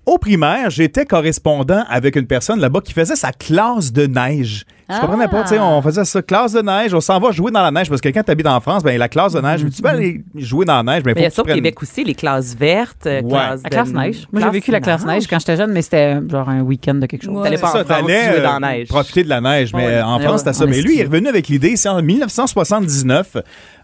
Au 0.05 0.17
primaire, 0.17 0.69
j'étais 0.71 1.05
correspondant 1.05 1.83
avec 1.89 2.15
une 2.15 2.27
personne 2.27 2.59
là-bas 2.59 2.81
qui 2.81 2.93
faisait 2.93 3.15
sa 3.15 3.31
classe 3.31 3.91
de 3.93 4.07
neige. 4.07 4.65
Je 4.89 5.01
comprenais 5.01 5.27
pas, 5.27 5.43
tu 5.43 5.49
sais, 5.49 5.59
on 5.59 5.81
faisait 5.81 6.05
ça, 6.05 6.21
classe 6.21 6.53
de 6.53 6.61
neige, 6.61 6.93
on 6.93 7.01
s'en 7.01 7.19
va 7.19 7.31
jouer 7.31 7.51
dans 7.51 7.61
la 7.61 7.71
neige 7.71 7.89
parce 7.89 7.99
que 7.99 8.07
quand 8.07 8.23
tu 8.23 8.31
habites 8.31 8.47
en 8.47 8.61
France, 8.61 8.83
ben 8.83 8.97
la 8.97 9.09
classe 9.09 9.33
de 9.33 9.41
neige, 9.41 9.65
tu 9.75 9.81
vas 9.81 9.89
aller 9.89 10.23
jouer 10.35 10.63
dans 10.65 10.81
la 10.81 10.83
neige, 10.93 11.03
mais 11.05 11.13
Mais 11.13 11.21
il 11.21 11.23
y 11.23 11.27
a 11.27 11.29
faut 11.29 11.35
ça 11.35 11.41
au 11.41 11.43
que 11.45 11.49
tu 11.49 11.51
prennes- 11.55 11.63
Québec 11.63 11.81
aussi, 11.83 12.03
les 12.05 12.15
classes 12.15 12.55
vertes, 12.55 13.05
euh, 13.05 13.21
Ouais. 13.21 13.29
classes 13.29 13.61
La 13.63 13.69
de- 13.69 13.75
classe 13.75 13.89
neige. 13.91 14.27
Moi, 14.31 14.41
j'ai 14.43 14.49
vécu 14.49 14.71
la 14.71 14.79
classe 14.79 15.05
neige 15.05 15.27
quand 15.27 15.39
j'étais 15.39 15.57
jeune, 15.57 15.71
mais 15.73 15.81
c'était 15.81 16.19
genre 16.29 16.47
un 16.47 16.61
week-end 16.61 16.95
de 16.95 17.05
quelque 17.05 17.23
chose. 17.25 17.35
Ouais. 17.35 17.43
T'allais 17.43 17.57
pas 17.57 17.67
ça, 17.67 17.81
en 17.81 17.85
France 17.85 17.99
jouer 18.07 18.41
dans 18.41 18.55
euh, 18.55 18.59
la 18.59 18.59
neige. 18.59 18.87
profiter 18.87 19.23
de 19.23 19.29
la 19.29 19.41
neige. 19.41 19.73
Mais 19.73 19.85
Ouais. 19.85 19.93
euh, 19.95 20.05
en 20.05 20.19
France, 20.19 20.39
c'était 20.39 20.53
ça. 20.53 20.65
Mais 20.65 20.81
lui, 20.81 20.95
il 20.95 21.01
est 21.01 21.05
revenu 21.05 21.27
avec 21.27 21.47
l'idée, 21.49 21.75
c'est 21.75 21.89
en 21.89 22.01
1979, 22.01 23.37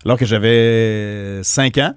alors 0.06 0.18
que 0.18 0.26
j'avais 0.26 1.40
5 1.44 1.78
ans. 1.80 1.94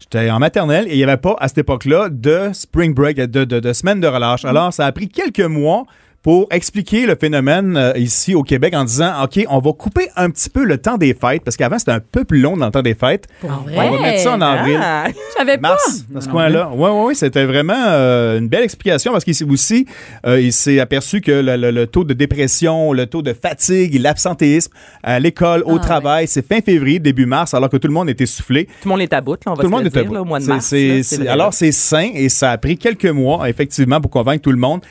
J'étais 0.00 0.30
en 0.30 0.38
maternelle 0.38 0.86
et 0.88 0.92
il 0.94 0.96
n'y 0.96 1.04
avait 1.04 1.16
pas, 1.18 1.36
à 1.38 1.46
cette 1.46 1.58
époque-là, 1.58 2.08
de 2.10 2.50
spring 2.52 2.94
break, 2.94 3.16
de, 3.18 3.44
de, 3.44 3.60
de 3.60 3.72
semaine 3.72 4.00
de 4.00 4.08
relâche. 4.08 4.44
Alors, 4.44 4.72
ça 4.72 4.86
a 4.86 4.92
pris 4.92 5.08
quelques 5.08 5.38
mois 5.40 5.84
pour 6.22 6.48
expliquer 6.50 7.06
le 7.06 7.14
phénomène 7.18 7.78
euh, 7.78 7.92
ici 7.96 8.34
au 8.34 8.42
Québec 8.42 8.74
en 8.76 8.84
disant, 8.84 9.22
OK, 9.24 9.42
on 9.48 9.58
va 9.58 9.72
couper 9.72 10.08
un 10.16 10.28
petit 10.28 10.50
peu 10.50 10.64
le 10.64 10.76
temps 10.76 10.98
des 10.98 11.14
fêtes, 11.14 11.42
parce 11.42 11.56
qu'avant, 11.56 11.78
c'était 11.78 11.92
un 11.92 12.00
peu 12.00 12.24
plus 12.24 12.40
long 12.40 12.58
dans 12.58 12.66
le 12.66 12.72
temps 12.72 12.82
des 12.82 12.94
fêtes. 12.94 13.26
Pour 13.40 13.48
On 13.50 13.74
va 13.74 13.88
vrai? 13.88 14.02
mettre 14.02 14.20
ça 14.24 14.34
en 14.34 14.40
avril. 14.42 14.78
Ah, 14.82 15.06
Je 15.08 15.38
savais 15.38 15.56
pas. 15.56 15.68
Mars, 15.70 16.04
dans 16.10 16.20
ce 16.20 16.28
coin-là. 16.28 16.70
Oui, 16.74 16.90
oui, 16.92 17.02
oui, 17.08 17.14
c'était 17.16 17.46
vraiment 17.46 17.72
euh, 17.86 18.38
une 18.38 18.48
belle 18.48 18.64
explication 18.64 19.12
parce 19.12 19.24
qu'il 19.24 19.34
s'est 19.34 19.44
aussi, 19.46 19.86
euh, 20.26 20.38
il 20.40 20.52
s'est 20.52 20.78
aperçu 20.78 21.22
que 21.22 21.32
le, 21.32 21.56
le- 21.56 21.70
le 21.70 21.86
taux 21.86 22.04
de 22.04 22.12
dépression, 22.12 22.92
le 22.92 23.06
taux 23.06 23.22
de 23.22 23.32
fatigue 23.32 23.98
l'absentéisme 23.98 24.72
à 25.02 25.18
l'école, 25.20 25.62
au 25.64 25.76
Ah, 25.76 25.80
travail, 25.80 26.26
c'est 26.28 26.46
fin 26.46 26.60
février, 26.60 26.98
début 26.98 27.24
mars, 27.24 27.54
alors 27.54 27.70
que 27.70 27.78
tout 27.78 27.88
le 27.88 27.94
monde 27.94 28.10
était 28.10 28.26
soufflé. 28.26 28.66
tout 28.66 28.72
le 28.84 28.90
monde 28.90 29.00
est 29.00 29.12
à 29.14 29.22
bout, 29.22 29.42
là, 29.46 29.52
on 29.52 29.54
va 29.54 29.56
Tout 29.56 29.62
le 29.62 29.68
se 29.68 29.70
monde 29.72 29.82
le 29.84 29.88
était 29.88 30.02
dire, 30.02 30.12
là, 30.12 30.20
au 30.20 30.24
mois 30.26 30.38
de 30.40 30.44
mars. 30.44 30.70
là, 30.70 30.78
vrai. 31.18 31.28
alors, 31.28 31.54
c'est 31.54 31.72
sain 31.72 32.10
et 32.14 32.28
ça 32.28 32.50
a 32.50 32.58
pris 32.58 32.76
quelques 32.76 33.06
mois, 33.06 33.48
effectivement, 33.48 34.00
pour 34.02 34.10
convaincre 34.10 34.42
tout 34.42 34.50
le 34.52 34.58
monde 34.58 34.82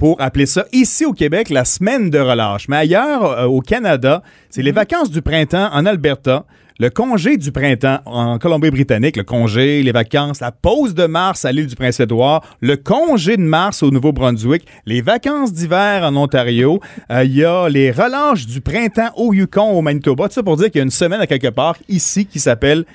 pour 0.00 0.18
appeler 0.18 0.46
ça 0.46 0.64
ici 0.72 1.04
au 1.04 1.12
Québec 1.12 1.50
la 1.50 1.66
semaine 1.66 2.08
de 2.08 2.18
relâche. 2.18 2.68
Mais 2.68 2.76
ailleurs, 2.78 3.22
euh, 3.38 3.44
au 3.44 3.60
Canada, 3.60 4.22
c'est 4.48 4.62
Mhm. 4.62 4.64
les 4.64 4.72
vacances 4.72 5.10
du 5.10 5.20
printemps 5.20 5.68
en 5.74 5.84
Alberta, 5.84 6.46
le 6.78 6.88
congé 6.88 7.36
du 7.36 7.52
printemps 7.52 7.98
en 8.06 8.38
Colombie-Britannique, 8.38 9.18
le 9.18 9.24
congé, 9.24 9.82
les 9.82 9.92
vacances, 9.92 10.40
la 10.40 10.52
pause 10.52 10.94
de 10.94 11.04
mars 11.04 11.44
à 11.44 11.52
l'île 11.52 11.66
du 11.66 11.76
Prince-Édouard, 11.76 12.40
le 12.62 12.76
congé 12.78 13.36
de 13.36 13.42
mars 13.42 13.82
au 13.82 13.90
Nouveau-Brunswick, 13.90 14.66
les 14.86 15.02
vacances 15.02 15.52
d'hiver 15.52 16.02
en 16.02 16.16
Ontario, 16.16 16.80
euh, 17.12 17.22
il 17.22 17.36
y 17.36 17.44
a 17.44 17.68
les 17.68 17.90
relâches 17.90 18.46
du 18.46 18.62
printemps 18.62 19.10
au 19.16 19.34
Yukon, 19.34 19.70
au 19.72 19.82
Manitoba. 19.82 20.28
Tout 20.28 20.34
ça 20.36 20.42
pour 20.42 20.56
dire 20.56 20.68
qu'il 20.70 20.78
y 20.78 20.80
a 20.80 20.84
une 20.84 20.90
semaine 20.90 21.20
à 21.20 21.26
quelque 21.26 21.48
part 21.50 21.76
ici 21.90 22.24
qui 22.24 22.40
s'appelle 22.40 22.86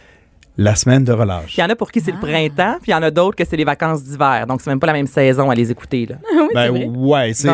la 0.57 0.75
semaine 0.75 1.03
de 1.03 1.11
relâche. 1.11 1.45
Puis 1.47 1.55
il 1.57 1.61
y 1.61 1.63
en 1.63 1.69
a 1.69 1.75
pour 1.75 1.91
qui 1.91 1.99
c'est 1.99 2.11
Ah. 2.11 2.19
le 2.21 2.27
printemps, 2.27 2.77
puis 2.81 2.91
il 2.91 2.91
y 2.91 2.95
en 2.95 3.03
a 3.03 3.11
d'autres 3.11 3.35
que 3.35 3.43
c'est 3.43 3.57
les 3.57 3.65
vacances 3.65 4.03
d'hiver. 4.03 4.45
Donc, 4.47 4.61
c'est 4.61 4.69
même 4.69 4.79
pas 4.79 4.87
la 4.87 4.93
même 4.93 5.07
saison 5.07 5.49
à 5.49 5.55
les 5.55 5.69
écouter. 5.71 6.05
Là. 6.05 6.15
Ben, 6.53 6.69
vrai. 6.71 6.85
ouais, 6.85 7.33
c'est 7.33 7.49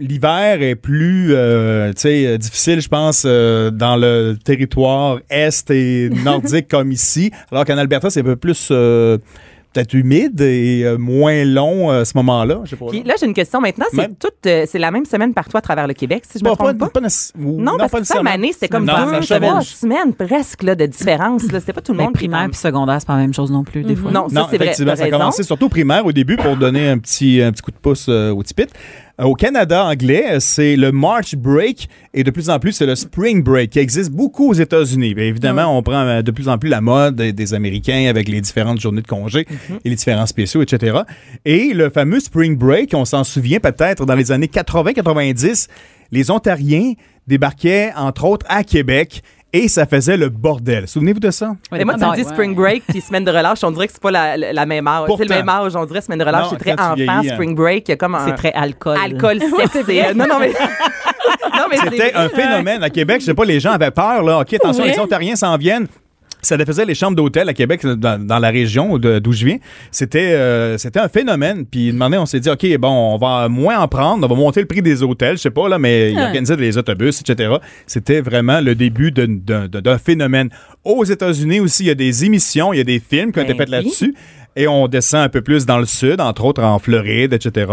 l'hiver 0.00 0.62
est 0.62 0.76
plus 0.76 1.34
euh, 1.34 1.92
tu 1.92 2.00
sais 2.02 2.26
euh, 2.26 2.38
difficile 2.38 2.80
je 2.80 2.88
pense 2.88 3.24
euh, 3.26 3.70
dans 3.70 3.96
le 3.96 4.34
territoire 4.42 5.18
est 5.28 5.70
et 5.70 6.08
nordique 6.24 6.68
comme 6.70 6.90
ici, 6.92 7.30
alors 7.52 7.64
qu'en 7.66 7.76
Alberta 7.76 8.08
c'est 8.08 8.20
un 8.20 8.24
peu 8.24 8.36
plus 8.36 8.68
euh, 8.70 9.18
peut-être 9.76 9.94
humide 9.94 10.40
et 10.40 10.82
euh, 10.84 10.96
moins 10.98 11.44
long 11.44 11.90
euh, 11.90 12.00
à 12.00 12.04
ce 12.04 12.12
moment-là. 12.16 12.60
Puis 12.90 13.02
là, 13.02 13.14
j'ai 13.20 13.26
une 13.26 13.34
question 13.34 13.60
maintenant. 13.60 13.84
C'est 13.90 13.96
Même. 13.98 14.14
toute, 14.16 14.34
euh, 14.46 14.64
c'est 14.66 14.78
la 14.78 14.90
même 14.90 15.04
semaine 15.04 15.34
partout 15.34 15.56
à 15.56 15.60
travers 15.60 15.86
le 15.86 15.94
Québec, 15.94 16.24
si 16.30 16.38
je 16.38 16.44
me 16.44 16.50
pas, 16.50 16.56
trompe 16.56 16.78
pas? 16.78 16.86
pas, 16.86 17.00
pas 17.00 17.06
nécess- 17.06 17.32
ou- 17.38 17.60
Non, 17.60 17.76
parce 17.78 17.92
pas 17.92 18.00
que 18.00 18.06
ça, 18.06 18.20
année, 18.26 18.52
c'était 18.52 18.68
comme 18.68 18.84
Non, 18.84 18.94
deux, 18.94 19.22
ça 19.22 19.38
trois 19.38 19.60
semaines 19.62 20.12
presque 20.14 20.62
là, 20.62 20.74
de 20.74 20.86
différence. 20.86 21.50
là. 21.52 21.60
C'était 21.60 21.72
pas 21.72 21.80
tout 21.80 21.92
le 21.92 21.98
Mais 21.98 22.04
monde 22.04 22.12
qui 22.14 22.18
primaire 22.28 22.46
puis 22.48 22.56
secondaire, 22.58 22.96
c'est 23.00 23.06
pas 23.06 23.14
la 23.14 23.20
même 23.20 23.34
chose 23.34 23.50
non 23.50 23.64
plus, 23.64 23.82
des 23.82 23.96
fois. 23.96 24.10
Non, 24.10 24.28
ça, 24.28 24.40
Non, 24.40 24.46
c'est 24.50 24.58
vrai. 24.58 24.74
ça 24.74 24.82
a 24.84 24.94
raison. 24.94 25.10
commencé 25.18 25.42
surtout 25.42 25.68
primaire 25.68 26.04
au 26.06 26.12
début 26.12 26.36
pour 26.36 26.56
donner 26.56 26.88
un 26.88 26.98
petit, 26.98 27.40
un 27.42 27.52
petit 27.52 27.62
coup 27.62 27.70
de 27.70 27.76
pouce 27.76 28.06
euh, 28.08 28.32
au 28.32 28.42
tipit. 28.42 28.66
Euh, 29.20 29.24
Au 29.24 29.34
Canada 29.34 29.84
anglais, 29.84 30.36
c'est 30.40 30.76
le 30.76 30.92
March 30.92 31.34
Break 31.36 31.88
et 32.12 32.22
de 32.24 32.30
plus 32.30 32.50
en 32.50 32.58
plus, 32.58 32.72
c'est 32.72 32.86
le 32.86 32.94
Spring 32.94 33.42
Break 33.42 33.70
qui 33.70 33.78
existe 33.78 34.10
beaucoup 34.10 34.50
aux 34.50 34.54
États-Unis. 34.54 35.14
Évidemment, 35.16 35.76
on 35.76 35.82
prend 35.82 36.06
euh, 36.06 36.22
de 36.22 36.30
plus 36.30 36.48
en 36.48 36.58
plus 36.58 36.68
la 36.68 36.80
mode 36.80 37.16
des, 37.16 37.32
des 37.32 37.54
Américains 37.54 38.06
avec 38.08 38.28
les 38.28 38.40
différentes 38.40 38.80
journées 38.80 39.02
de 39.02 39.06
congé 39.06 39.46
et 39.84 39.88
les 39.88 39.96
différents 39.96 40.26
spéciaux, 40.26 40.62
etc. 40.62 40.98
Et 41.44 41.72
le 41.72 41.90
fameux 41.90 42.20
Spring 42.20 42.56
Break, 42.56 42.92
on 42.94 43.04
s'en 43.04 43.24
souvient 43.24 43.60
peut-être 43.60 44.04
dans 44.06 44.14
les 44.14 44.32
années 44.32 44.48
80-90, 44.48 45.68
les 46.12 46.30
Ontariens 46.30 46.92
débarquaient 47.26 47.92
entre 47.96 48.24
autres 48.24 48.46
à 48.48 48.62
Québec 48.64 49.22
et 49.64 49.68
ça 49.68 49.86
faisait 49.86 50.16
le 50.16 50.28
bordel. 50.28 50.86
Souvenez-vous 50.88 51.20
de 51.20 51.30
ça? 51.30 51.54
Et 51.76 51.84
moi, 51.84 51.94
tu 51.94 52.04
me 52.04 52.14
dis 52.16 52.24
spring 52.24 52.54
break 52.54 52.84
puis 52.88 53.00
semaine 53.00 53.24
de 53.24 53.30
relâche, 53.30 53.62
on 53.64 53.70
dirait 53.70 53.86
que 53.86 53.92
c'est 53.92 54.02
pas 54.02 54.10
la, 54.10 54.36
la, 54.36 54.52
la 54.52 54.66
même 54.66 54.86
âge. 54.86 55.08
C'est 55.16 55.24
le 55.24 55.34
même 55.34 55.48
âge, 55.48 55.74
on 55.76 55.84
dirait 55.86 56.00
semaine 56.00 56.18
de 56.18 56.24
relâche, 56.24 56.46
c'est 56.50 56.56
très 56.58 56.72
enfant. 56.72 56.94
vieillis, 56.94 57.10
hein. 57.10 57.22
Spring 57.34 57.54
break, 57.54 57.88
il 57.88 57.92
y 57.92 57.94
a 57.94 57.96
comme 57.96 58.14
un 58.14 58.26
C'est 58.26 58.34
très 58.34 58.52
alcool. 58.52 58.96
alcool 59.02 59.38
c'est 59.72 60.14
Non, 60.14 60.26
non, 60.28 60.38
mais. 60.40 60.48
non, 61.56 61.64
mais 61.70 61.76
c'est 61.76 61.90
C'était 61.90 62.14
un 62.14 62.28
phénomène 62.28 62.82
à 62.82 62.90
Québec. 62.90 63.20
Je 63.20 63.26
sais 63.26 63.34
pas, 63.34 63.44
les 63.44 63.60
gens 63.60 63.72
avaient 63.72 63.90
peur. 63.90 64.22
Là. 64.22 64.40
OK, 64.40 64.52
attention, 64.54 64.84
Ouais. 64.84 64.90
les 64.92 64.98
Ontariens 64.98 65.36
s'en 65.36 65.56
viennent. 65.56 65.86
Ça 66.46 66.56
faisait 66.64 66.84
les 66.84 66.94
chambres 66.94 67.16
d'hôtel 67.16 67.48
à 67.48 67.54
Québec, 67.54 67.84
dans, 67.84 68.24
dans 68.24 68.38
la 68.38 68.50
région 68.50 68.98
d'où 68.98 69.32
je 69.32 69.44
viens. 69.46 69.58
C'était 69.90 70.32
euh, 70.34 70.78
c'était 70.78 71.00
un 71.00 71.08
phénomène. 71.08 71.66
Puis, 71.66 71.92
demandé, 71.92 72.16
on 72.18 72.26
s'est 72.26 72.40
dit, 72.40 72.48
OK, 72.48 72.64
bon, 72.78 72.88
on 73.14 73.18
va 73.18 73.48
moins 73.48 73.78
en 73.78 73.88
prendre, 73.88 74.24
on 74.24 74.28
va 74.28 74.34
monter 74.36 74.60
le 74.60 74.66
prix 74.66 74.82
des 74.82 75.02
hôtels, 75.02 75.36
je 75.36 75.42
sais 75.42 75.50
pas, 75.50 75.68
là, 75.68 75.78
mais 75.78 76.12
ils 76.12 76.16
Ouais. 76.16 76.22
organisaient 76.24 76.56
des 76.56 76.78
autobus, 76.78 77.20
etc. 77.20 77.54
C'était 77.86 78.20
vraiment 78.20 78.60
le 78.60 78.74
début 78.74 79.10
d'un- 79.12 79.98
phénomène. 79.98 80.50
Aux 80.84 81.04
États-Unis 81.04 81.60
aussi, 81.60 81.84
il 81.84 81.86
y 81.86 81.90
a 81.90 81.94
des 81.94 82.24
émissions, 82.24 82.72
il 82.72 82.76
y 82.78 82.80
a 82.80 82.84
des 82.84 83.00
films 83.00 83.32
qui 83.32 83.38
ont 83.40 83.42
été 83.42 83.54
Ben 83.54 83.66
faits 83.66 83.84
oui. 83.84 84.14
Et 84.58 84.66
on 84.66 84.88
descend 84.88 85.20
un 85.20 85.28
peu 85.28 85.42
plus 85.42 85.66
dans 85.66 85.78
le 85.78 85.84
sud, 85.84 86.18
entre 86.20 86.44
autres 86.46 86.62
en 86.62 86.78
Floride, 86.78 87.34
etc. 87.34 87.70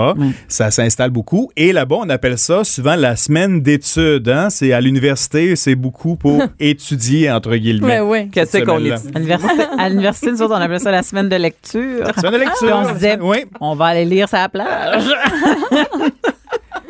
Ça 0.50 0.70
s'installe 0.70 1.12
beaucoup. 1.12 1.50
Et 1.56 1.72
là-bas, 1.72 1.96
on 2.02 2.10
appelle 2.10 2.38
ça 2.38 2.64
souvent 2.66 2.96
la 2.96 3.16
semaine 3.16 3.62
d'études. 3.62 4.28
Hein? 4.28 4.50
C'est 4.50 4.74
à 4.74 4.82
l'université, 4.82 5.56
c'est 5.56 5.76
beaucoup 5.76 6.18
pour 6.18 6.44
étudier, 6.60 7.32
entre 7.32 7.56
guillemets. 7.56 8.02
Ouais, 8.02 8.08
ouais. 8.24 8.30
Qu'est-ce 8.32 8.58
qu'on 8.60 8.76
À 8.76 8.80
l'université, 9.90 10.28
à 10.28 10.32
nous 10.34 10.42
autres, 10.42 10.54
on 10.54 10.62
appelait 10.62 10.80
ça 10.80 10.92
la 10.92 11.04
semaine 11.04 11.30
de 11.30 11.36
lecture. 11.38 12.06
Semaine 12.18 12.34
de 12.34 12.38
lecture. 12.40 12.68
Puis 12.68 12.74
on 12.74 12.88
se 12.90 12.94
disait, 12.96 13.18
Oui. 13.22 13.38
on 13.62 13.76
va 13.76 13.86
aller 13.86 14.04
lire 14.06 14.28
sa 14.28 14.50
plage. 14.50 15.04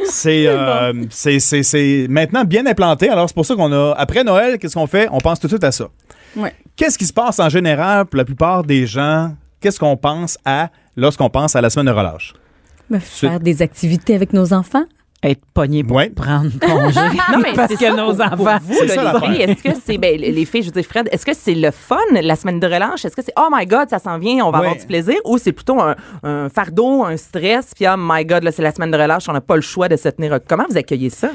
C'est 0.06 0.46
euh, 0.48 0.94
c'est- 1.10 1.39
c'est- 1.39 1.64
c'est 1.64 2.08
maintenant 2.10 2.44
bien 2.44 2.66
implanté. 2.66 3.10
Alors, 3.10 3.28
c'est 3.30 3.36
pour 3.36 3.46
ça 3.46 3.56
qu'on 3.56 3.72
a. 3.72 3.94
Après 3.98 4.24
Noël, 4.24 4.58
qu'est-ce 4.58 4.74
qu'on 4.74 4.88
fait? 4.88 5.08
On 5.12 5.20
pense 5.20 5.39
tout 5.39 5.48
de 5.48 5.52
suite 5.52 5.64
à 5.64 5.72
ça. 5.72 5.86
Ouais. 6.36 6.54
Qu'est-ce 6.76 6.98
qui 6.98 7.06
se 7.06 7.14
passe 7.14 7.39
en 7.39 7.50
général 7.50 8.06
pour 8.06 8.18
la 8.18 8.26
plupart 8.26 8.64
des 8.64 8.88
gens? 8.88 9.32
Qu'est-ce 9.64 9.80
qu'on 9.80 9.95
pense 9.95 10.38
à 10.43 10.70
lorsqu'on 10.97 11.30
pense 11.30 11.55
à 11.55 11.61
la 11.61 11.70
semaine 11.70 11.86
de 11.88 11.91
relâche? 11.91 12.34
Faire 12.99 13.39
des 13.39 13.61
activités 13.61 14.14
avec 14.14 14.34
nos 14.34 14.51
enfants? 14.53 14.84
Être 15.24 15.39
pogné 15.53 15.86
pour 15.86 15.95
Ouais. 15.95 16.09
prendre 16.09 16.51
congé. 16.61 16.99
Non, 17.32 17.39
mais 17.41 17.53
parce 17.55 17.74
que 17.76 17.80
ça, 17.80 17.93
nos 17.93 18.14
pour- 18.14 18.30
pour 18.36 18.45
enfants. 18.47 18.57
vous, 18.61 18.82
là, 18.84 19.14
les 19.14 19.28
filles, 19.28 19.41
est-ce 19.41 19.64
que 19.64 19.70
c'est 19.86 19.97
ben, 19.97 20.20
les 20.20 20.43
filles, 20.45 20.64
je 20.64 20.68
veux 20.68 20.74
dire 20.74 20.84
Fred, 20.86 21.07
est-ce 21.14 21.26
que 21.26 21.34
c'est 21.34 21.55
le 21.55 21.72
fun 21.72 21.95
la 22.11 22.36
semaine 22.36 22.59
de 22.59 22.68
relâche? 22.68 23.05
Est-ce 23.05 23.16
que 23.16 23.22
c'est 23.22 23.32
oh 23.39 23.47
my 23.49 23.66
god, 23.66 23.89
ça 23.89 23.99
s'en 23.99 24.20
vient, 24.20 24.45
on 24.45 24.51
va 24.51 24.59
Ouais. 24.59 24.66
avoir 24.66 24.76
du 24.82 24.86
plaisir? 24.86 25.16
Ou 25.24 25.38
c'est 25.38 25.53
plutôt 25.53 25.80
un, 25.80 25.95
un 26.24 26.49
fardeau, 26.49 27.05
un 27.05 27.16
stress 27.16 27.72
puis 27.74 27.86
oh 27.88 27.95
my 27.97 28.26
god, 28.26 28.43
là 28.43 28.51
c'est 28.51 28.61
la 28.64 28.74
semaine 28.74 28.91
de 28.91 28.97
relâche, 28.97 29.30
on 29.30 29.34
n'a 29.34 29.39
pas 29.39 29.55
le 29.55 29.61
choix 29.61 29.88
de 29.88 29.95
se 29.95 30.09
tenir. 30.09 30.38
Comment 30.45 30.66
vous 30.70 30.76
accueillez 30.78 31.09
ça? 31.09 31.30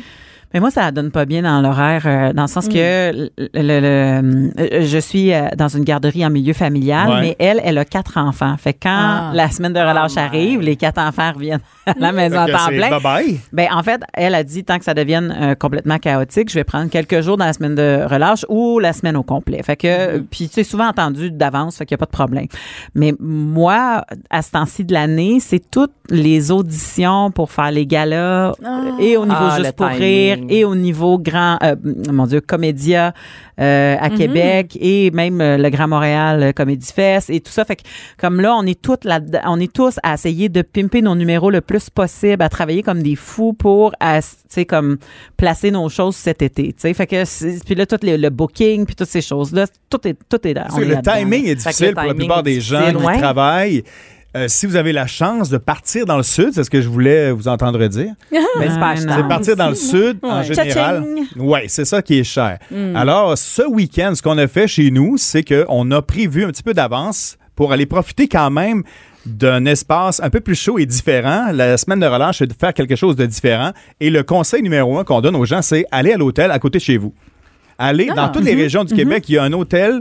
Mais 0.55 0.61
moi, 0.61 0.71
ça 0.71 0.81
la 0.83 0.93
donne 0.93 1.11
pas 1.11 1.27
bien 1.27 1.43
dans 1.43 1.61
l'horaire, 1.61 2.03
euh, 2.07 2.33
dans 2.33 2.43
le 2.43 2.49
sens 2.49 2.69
que 2.69 2.73
le, 3.13 3.31
le- 3.39 3.51
le- 3.81 4.51
euh, 4.59 4.83
je 4.87 4.99
suis 4.99 5.33
euh, 5.35 5.49
dans 5.57 5.69
une 5.69 5.85
garderie 5.85 6.25
en 6.25 6.31
milieu 6.31 6.55
familial, 6.55 7.09
Ouais. 7.11 7.21
mais 7.21 7.37
elle, 7.39 7.61
elle 7.65 7.77
a 7.77 7.85
quatre 7.85 8.17
enfants. 8.17 8.57
Fait 8.59 8.73
que 8.73 8.79
quand 8.85 8.89
Ah. 8.91 9.31
la 9.35 9.51
semaine 9.51 9.75
de 9.75 9.79
relâche 9.81 10.13
Oh 10.17 10.21
my. 10.21 10.27
arrive, 10.27 10.61
les 10.63 10.77
quatre 10.77 10.99
enfants 10.99 11.33
reviennent 11.35 11.61
à 11.87 11.93
la 11.99 12.13
maison 12.13 12.47
que 12.47 12.53
temps 12.53 12.59
c'est 12.69 12.77
plein. 12.77 12.89
bye-bye. 12.99 13.37
Ben 13.53 13.69
en 13.73 13.83
fait, 13.83 14.01
elle 14.15 14.35
a 14.35 14.43
dit 14.43 14.65
tant 14.65 14.79
que 14.79 14.85
ça 14.85 14.95
devienne 14.95 15.37
euh, 15.39 15.55
complètement 15.55 15.99
chaotique, 15.99 16.49
je 16.49 16.55
vais 16.55 16.65
prendre 16.65 16.89
quelques 16.91 17.21
jours 17.21 17.37
dans 17.37 17.45
la 17.45 17.53
semaine 17.53 17.75
de 17.75 18.05
relâche 18.09 18.47
ou 18.49 18.79
la 18.79 18.93
semaine 18.95 19.17
au 19.17 19.23
complet. 19.23 19.63
Fait 19.63 19.77
que 19.77 20.19
puis 20.19 20.49
tu 20.49 20.55
sais 20.55 20.65
souvent 20.65 20.89
entendu 20.89 21.31
d'avance, 21.31 21.77
fait 21.77 21.85
qu'il 21.85 21.93
y 21.95 21.97
a 21.97 21.99
pas 21.99 22.07
de 22.07 22.11
problème. 22.11 22.47
Mais 22.95 23.15
moi 23.21 24.05
à 24.31 24.41
ce 24.43 24.53
temps-ci 24.53 24.85
de 24.85 24.95
l'année, 24.95 25.39
c'est 25.41 25.71
toutes 25.71 25.93
les 26.11 26.51
auditions 26.51 27.31
pour 27.31 27.51
faire 27.51 27.71
les 27.71 27.87
galas 27.87 28.53
euh, 28.53 28.53
et 28.99 29.17
au 29.19 29.25
niveau 29.27 29.37
Ah, 29.51 29.57
juste 29.59 29.73
pour 29.73 29.89
timing. 29.89 30.03
rire 30.03 30.38
et 30.49 30.65
au 30.65 30.75
niveau 30.75 31.19
grand 31.19 31.59
euh, 31.63 31.77
mon 32.13 32.27
dieu 32.27 32.41
comédia 32.41 33.13
euh, 33.61 33.97
à 34.01 34.11
Québec 34.11 34.79
et 34.81 35.11
même 35.11 35.41
euh, 35.41 35.57
le 35.57 35.69
Grand 35.71 35.89
Montréal 35.89 36.43
euh, 36.43 36.53
Comedy 36.53 36.93
Fest 36.93 37.29
et 37.29 37.41
tout 37.41 37.51
ça 37.51 37.65
fait 37.65 37.77
que 37.77 37.83
comme 38.17 38.41
là 38.41 38.55
on 38.55 38.65
est 38.65 38.81
toutes 38.81 39.05
là 39.05 39.21
on 39.47 39.59
est 39.59 39.73
tous 39.73 39.99
à 40.03 40.15
essayer 40.15 40.49
de 40.49 40.63
pimper 40.63 41.03
nos 41.03 41.15
numéros 41.15 41.51
le 41.51 41.61
plus 41.61 41.91
possible 41.91 42.43
à 42.43 42.49
travailler 42.49 42.83
comme 42.83 43.03
des 43.03 43.17
fous 43.17 43.55
pour 43.55 43.93
tu 44.01 44.21
sais 44.49 44.65
comme 44.65 44.99
placer 45.37 45.71
nos 45.71 45.89
choses 45.89 46.15
cet 46.17 46.43
été 46.43 46.69
tu 46.69 46.75
sais 46.79 46.95
fait 46.95 47.07
que 47.07 47.65
puis 47.65 47.75
là 47.75 47.85
tout 47.87 47.99
le, 48.03 48.17
le 48.17 48.31
booking 48.31 48.87
puis 48.87 48.95
toutes 48.95 49.09
ces 49.09 49.23
choses 49.23 49.53
là 49.53 49.67
tout 49.91 50.07
est 50.07 50.17
tout 50.29 50.47
est, 50.47 50.55
Parce 50.55 50.75
on 50.75 50.79
que 50.79 50.83
est 50.83 50.87
le 50.87 51.03
timing 51.03 51.47
est 51.47 51.55
difficile 51.57 51.89
le 51.89 51.95
pour 51.95 52.05
la 52.05 52.15
plupart 52.15 52.43
des 52.43 52.61
gens 52.61 52.79
difficile, 52.79 52.99
qui 52.99 53.07
ouais. 53.07 53.19
travaillent. 53.19 53.83
Euh, 54.39 54.45
si 54.49 54.67
vous 54.67 54.77
avez 54.77 54.93
la 54.93 55.07
chance 55.07 55.51
de 55.51 55.59
partir 55.59 56.07
dans 56.07 56.17
le 56.17 56.23
sud, 56.23 56.51
c'est 56.53 56.63
ce 56.63 56.71
que 56.71 56.81
je 56.81 56.89
voulais 56.89 57.33
vous 57.33 57.49
entendre 57.49 57.85
dire. 57.89 58.13
Ben, 58.31 58.71
c'est 58.71 58.79
pas 58.79 58.87
Ah, 58.87 58.91
achetant. 58.91 59.17
C'est 59.17 59.29
partir 59.29 59.57
dans 59.57 59.69
le 59.69 59.75
sud 59.75 60.19
en 60.23 60.43
général. 60.43 61.05
Oui, 61.37 61.61
c'est 61.69 61.85
ça 61.85 62.03
qui 62.03 62.19
est 62.19 62.25
cher. 62.25 62.59
Alors, 62.95 63.37
ce 63.37 63.63
week-end, 63.69 64.13
ce 64.15 64.23
qu'on 64.23 64.39
a 64.39 64.47
fait 64.47 64.69
chez 64.69 64.91
nous, 64.91 65.17
c'est 65.17 65.43
qu'on 65.43 65.91
a 65.91 66.03
prévu 66.03 66.45
un 66.45 66.49
petit 66.49 66.63
peu 66.63 66.75
d'avance 66.75 67.37
pour 67.57 67.73
aller 67.73 67.87
profiter 67.87 68.29
quand 68.29 68.51
même 68.51 68.83
d'un 69.27 69.65
espace 69.67 70.21
un 70.23 70.31
peu 70.31 70.41
plus 70.41 70.55
chaud 70.55 70.79
et 70.79 70.87
différent. 70.87 71.51
La 71.53 71.77
semaine 71.77 72.01
de 72.01 72.07
relâche, 72.07 72.39
c'est 72.39 72.47
de 72.47 72.53
faire 72.53 72.73
quelque 72.73 72.97
chose 72.97 73.17
de 73.17 73.27
différent. 73.27 73.73
Et 74.01 74.11
le 74.11 74.23
conseil 74.23 74.63
numéro 74.63 74.99
un 74.99 75.05
qu'on 75.05 75.21
donne 75.21 75.37
aux 75.37 75.45
gens, 75.45 75.63
c'est 75.63 75.85
aller 75.91 76.13
à 76.13 76.17
l'hôtel 76.17 76.51
à 76.51 76.59
côté 76.59 76.79
de 76.79 76.85
chez 76.85 76.97
vous. 76.97 77.13
Aller 77.79 78.07
dans 78.15 78.29
toutes 78.31 78.45
les 78.45 78.55
régions 78.55 78.85
du 78.85 78.95
Québec, 78.95 79.25
il 79.29 79.35
y 79.35 79.39
a 79.39 79.43
un 79.45 79.53
hôtel 79.53 80.01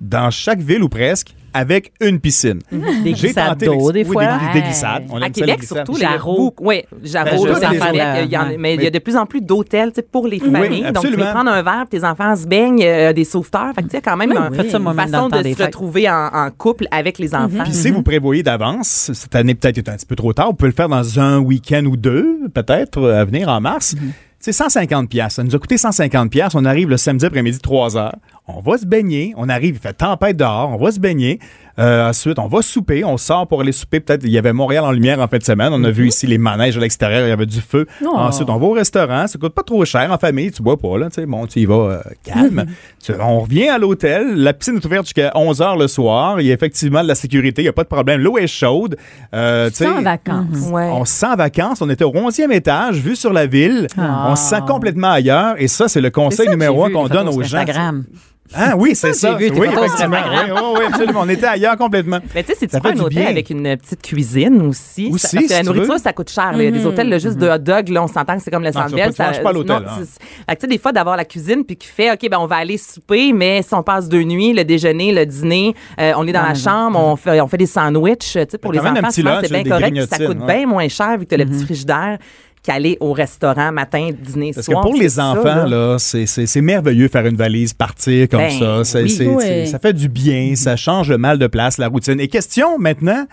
dans 0.00 0.30
chaque 0.30 0.60
ville 0.60 0.82
ou 0.82 0.88
presque 0.88 1.34
avec 1.52 1.92
une 2.00 2.20
piscine. 2.20 2.60
des 2.70 3.12
J'ai 3.16 3.26
glissades 3.26 3.58
d'eau 3.64 3.90
des 3.90 4.04
oui, 4.04 4.12
fois 4.12 4.24
des, 4.52 4.60
des 4.60 4.62
glissades. 4.66 5.02
On 5.10 5.16
à 5.16 5.16
aime 5.16 5.22
ça, 5.22 5.26
les 5.26 5.32
Québec, 5.32 5.58
glissades. 5.58 5.78
surtout, 5.84 6.00
Jarreau. 6.00 6.54
les 6.60 6.64
Oui, 6.64 6.82
Jarreau, 7.02 7.44
Ben, 7.44 7.52
les 7.92 8.26
y 8.32 8.36
en- 8.36 8.42
autres, 8.42 8.56
mais 8.56 8.74
il 8.76 8.82
y 8.82 8.86
a 8.86 8.90
de 8.90 8.98
plus 9.00 9.16
en 9.16 9.26
plus 9.26 9.40
d'hôtels 9.40 9.88
tu 9.90 9.96
sais, 9.96 10.02
pour 10.02 10.28
les 10.28 10.38
familles. 10.38 10.84
Donc, 10.92 11.04
tu 11.04 11.10
peux 11.10 11.16
prendre 11.24 11.50
un 11.50 11.62
verre, 11.62 11.86
tes 11.90 12.04
enfants 12.04 12.36
se 12.36 12.46
baignent, 12.46 12.84
euh, 12.84 13.12
des 13.12 13.24
sauveteurs. 13.24 13.72
Fait 13.74 13.82
que, 13.82 13.88
tu 13.88 13.96
sais, 13.96 14.00
quand 14.00 14.16
même, 14.16 14.30
un- 14.30 14.52
Faites 14.52 14.70
ça 14.70 14.78
une 14.78 14.94
façon 14.94 15.28
de 15.28 15.42
des 15.42 15.54
se 15.54 15.62
retrouver 15.64 16.08
en, 16.08 16.28
en 16.32 16.50
couple 16.56 16.86
avec 16.92 17.18
les 17.18 17.34
enfants. 17.34 17.64
Puis 17.64 17.72
si 17.72 17.90
vous 17.90 18.04
prévoyez 18.04 18.44
d'avance, 18.44 19.10
cette 19.12 19.34
année 19.34 19.56
peut-être 19.56 19.78
est 19.78 19.88
un 19.88 19.96
petit 19.96 20.06
peu 20.06 20.14
trop 20.14 20.32
tard, 20.32 20.46
vous 20.50 20.54
pouvez 20.54 20.70
le 20.70 20.76
faire 20.76 20.88
dans 20.88 21.18
un 21.18 21.38
week-end 21.40 21.84
ou 21.84 21.96
deux, 21.96 22.48
peut-être, 22.54 22.98
euh, 22.98 23.20
à 23.20 23.24
venir 23.24 23.48
en 23.48 23.60
mars. 23.60 23.96
C'est 24.42 24.52
150 24.52 25.10
pièces. 25.10 25.34
Ça 25.34 25.42
nous 25.44 25.54
a 25.54 25.58
coûté 25.58 25.76
150 25.76 26.30
pièces. 26.30 26.54
On 26.54 26.64
arrive 26.64 26.88
le 26.88 26.96
samedi 26.96 27.26
après-midi 27.26 27.58
3 27.58 27.96
heures. 27.98 28.16
On 28.48 28.60
va 28.60 28.78
se 28.78 28.86
baigner. 28.86 29.32
On 29.36 29.48
arrive, 29.48 29.76
il 29.76 29.78
fait 29.80 29.92
tempête 29.92 30.36
dehors. 30.36 30.70
On 30.70 30.82
va 30.82 30.90
se 30.90 30.98
baigner. 30.98 31.38
Euh, 31.78 32.08
ensuite, 32.08 32.38
on 32.38 32.48
va 32.48 32.62
souper. 32.62 33.04
On 33.04 33.16
sort 33.16 33.46
pour 33.46 33.60
aller 33.60 33.70
souper. 33.70 34.00
Peut-être, 34.00 34.24
il 34.24 34.30
y 34.30 34.38
avait 34.38 34.52
Montréal 34.52 34.84
en 34.84 34.90
lumière 34.92 35.20
en 35.20 35.28
fin 35.28 35.36
de 35.38 35.42
semaine. 35.44 35.72
On 35.72 35.84
a 35.84 35.90
vu 35.90 36.08
ici 36.08 36.26
les 36.26 36.38
manèges 36.38 36.76
à 36.76 36.80
l'extérieur. 36.80 37.26
Il 37.26 37.28
y 37.28 37.32
avait 37.32 37.46
du 37.46 37.60
feu. 37.60 37.86
Oh. 38.02 38.08
Ensuite, 38.16 38.48
on 38.50 38.56
va 38.56 38.66
au 38.66 38.72
restaurant. 38.72 39.26
Ça 39.28 39.38
coûte 39.38 39.54
pas 39.54 39.62
trop 39.62 39.84
cher 39.84 40.10
en 40.10 40.16
famille. 40.18 40.50
Tu 40.50 40.62
bois 40.62 40.78
pas, 40.78 40.98
là. 40.98 41.08
Tu 41.10 41.16
sais, 41.16 41.26
bon, 41.26 41.46
tu 41.46 41.60
y 41.60 41.64
vas 41.66 41.74
euh, 41.74 42.00
calme. 42.24 42.64
Tu- 43.02 43.12
on 43.20 43.40
revient 43.40 43.68
à 43.68 43.78
l'hôtel. 43.78 44.34
La 44.36 44.52
piscine 44.54 44.76
est 44.76 44.84
ouverte 44.84 45.04
jusqu'à 45.04 45.30
11 45.34 45.60
heures 45.62 45.76
le 45.76 45.86
soir. 45.86 46.40
Il 46.40 46.46
y 46.46 46.50
a 46.50 46.54
effectivement 46.54 47.02
de 47.02 47.08
la 47.08 47.14
sécurité. 47.14 47.60
Il 47.62 47.66
n'y 47.66 47.68
a 47.70 47.72
pas 47.74 47.84
de 47.84 47.88
problème. 47.88 48.20
L'eau 48.20 48.36
est 48.38 48.46
chaude. 48.48 48.96
Euh, 49.34 49.68
tu 49.68 49.76
sais, 49.76 49.84
Sans 49.84 50.02
vacances. 50.02 50.70
Ouais. 50.72 50.88
on 50.92 51.04
se 51.04 51.12
sent 51.12 51.26
en 51.26 51.36
vacances. 51.36 51.82
On 51.82 51.90
était 51.90 52.04
au 52.04 52.12
11e 52.12 52.50
étage, 52.52 52.96
vue 52.96 53.16
sur 53.16 53.32
la 53.34 53.46
ville. 53.46 53.86
On 53.96 54.29
se 54.36 54.48
sent 54.50 54.60
complètement 54.66 55.12
ailleurs. 55.12 55.54
Et 55.58 55.68
ça, 55.68 55.88
c'est 55.88 56.00
le 56.00 56.10
conseil 56.10 56.46
ça 56.46 56.52
numéro 56.52 56.84
un 56.84 56.90
qu'on 56.90 57.04
les 57.04 57.10
donne 57.10 57.28
aux 57.28 57.42
gens. 57.42 57.58
Instagram. 57.58 58.04
Ah 58.52 58.74
oui, 58.76 58.96
c'est 58.96 59.12
ça, 59.12 59.28
ça. 59.30 59.34
vu 59.36 59.48
oui, 59.54 59.68
effectivement. 59.68 60.16
Oui, 60.28 60.50
oui, 60.50 60.60
oui, 60.80 60.84
absolument. 60.88 61.20
On 61.22 61.28
était 61.28 61.46
ailleurs 61.46 61.76
complètement. 61.76 62.18
Mais 62.34 62.42
tu 62.42 62.48
sais, 62.50 62.58
si 62.58 62.66
tu 62.66 62.72
Ça 62.72 62.80
prends 62.80 62.88
un 62.90 62.98
hôtel 62.98 63.08
bien. 63.22 63.26
avec 63.28 63.48
une 63.48 63.76
petite 63.76 64.02
cuisine 64.02 64.62
aussi, 64.62 65.08
Aussi, 65.12 65.20
ça- 65.20 65.28
parce 65.36 65.44
que 65.44 65.48
si 65.50 65.54
la 65.54 65.60
tu 65.60 65.66
nourriture, 65.66 65.98
ça 66.00 66.12
coûte 66.12 66.30
cher. 66.30 66.60
y 66.60 66.66
a 66.66 66.70
des 66.72 66.84
hôtels 66.84 67.08
là, 67.08 67.18
juste 67.18 67.36
de 67.38 67.48
hot 67.48 67.58
dog, 67.58 67.88
là, 67.90 68.02
on 68.02 68.08
s'entend 68.08 68.36
que 68.36 68.42
c'est 68.42 68.50
comme 68.50 68.64
le 68.64 68.72
tu 68.72 68.78
Bell. 68.96 69.12
vas 69.16 69.30
pas- 69.40 69.52
l'hôtel, 69.52 69.76
hein. 69.88 69.98
tu 70.00 70.56
sais, 70.60 70.66
des 70.66 70.78
fois, 70.78 70.90
d'avoir 70.90 71.16
la 71.16 71.24
cuisine 71.24 71.64
puis 71.64 71.76
qui 71.76 71.86
fait, 71.86 72.10
OK, 72.10 72.28
ben 72.28 72.38
on 72.40 72.46
va 72.46 72.56
aller 72.56 72.76
souper, 72.76 73.32
mais 73.32 73.62
si 73.62 73.72
on 73.72 73.84
passe 73.84 74.08
deux 74.08 74.24
nuits, 74.24 74.52
le 74.52 74.64
déjeuner, 74.64 75.12
le 75.12 75.26
dîner, 75.26 75.76
euh, 76.00 76.12
on 76.16 76.26
est 76.26 76.32
dans 76.32 76.42
la 76.42 76.54
chambre, 76.54 76.98
on 76.98 77.14
fait, 77.14 77.40
on 77.40 77.46
fait 77.46 77.56
des 77.56 77.66
sandwichs, 77.66 78.32
tu 78.32 78.40
sais, 78.50 78.58
pour 78.58 78.72
les 78.72 78.80
enfants, 78.80 79.10
c'est 79.12 79.22
bien 79.22 79.62
correct, 79.62 79.96
ça 80.10 80.26
coûte 80.26 80.44
bien 80.44 80.66
moins 80.66 80.88
cher 80.88 81.18
vu 81.18 81.24
que 81.24 81.28
tu 81.30 81.34
as 81.36 81.38
le 81.38 81.46
petit 81.46 81.64
frigidaire 81.64 82.18
qu'aller 82.62 82.96
au 83.00 83.12
restaurant 83.12 83.72
matin, 83.72 84.10
dîner, 84.12 84.52
Parce 84.54 84.66
que 84.66 84.72
soir. 84.72 84.82
pour 84.84 84.94
les 84.94 85.08
ça, 85.10 85.26
enfants, 85.26 85.64
là, 85.66 85.96
c'est- 85.98 86.26
c'est 86.26 86.46
c'est 86.46 86.60
merveilleux 86.60 87.08
faire 87.08 87.24
une 87.26 87.36
valise, 87.36 87.72
partir 87.72 88.28
comme 88.28 88.40
Ben, 88.40 88.84
ça. 88.84 88.84
C'est- 88.84 89.26
oui. 89.26 89.66
Ça 89.66 89.78
fait 89.78 89.92
du 89.94 90.08
bien, 90.08 90.54
ça 90.56 90.76
change 90.76 91.08
le 91.10 91.16
mal 91.18 91.38
de 91.38 91.46
place, 91.46 91.78
la 91.78 91.88
routine. 91.88 92.20
Et 92.20 92.28
question 92.28 92.78
maintenant 92.78 93.26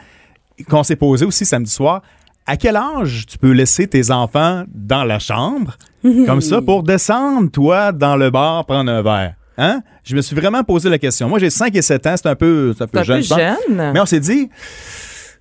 qu'on 0.70 0.84
s'est 0.84 0.96
posée 0.96 1.26
aussi 1.26 1.46
samedi 1.46 1.72
soir, 1.72 2.02
à 2.46 2.56
quel 2.56 2.78
âge 2.78 3.26
tu 3.28 3.38
peux 3.38 3.52
laisser 3.52 3.88
tes 3.88 4.10
enfants 4.12 4.64
dans 4.74 5.04
la 5.04 5.20
chambre, 5.20 5.78
comme 6.26 6.40
ça, 6.40 6.62
pour 6.62 6.84
descendre, 6.84 7.52
toi, 7.52 7.92
dans 7.92 8.16
le 8.16 8.30
bar, 8.30 8.66
prendre 8.66 8.90
un 8.90 9.02
verre? 9.02 9.34
Hein? 9.58 9.82
Je 10.06 10.16
me 10.16 10.22
suis 10.22 10.36
vraiment 10.36 10.64
posé 10.64 10.88
la 10.90 11.00
question. 11.00 11.28
Moi, 11.28 11.40
j'ai 11.40 11.50
5 11.50 11.76
et 11.76 11.82
7 11.82 12.06
ans, 12.08 12.16
c'est 12.16 12.28
un 12.30 12.36
peu, 12.36 12.74
c'est 12.78 12.84
un 12.86 12.88
peu 12.88 13.04
jeune. 13.04 13.24
Mais 13.94 14.00
on 14.00 14.06
s'est 14.06 14.20
dit, 14.22 14.50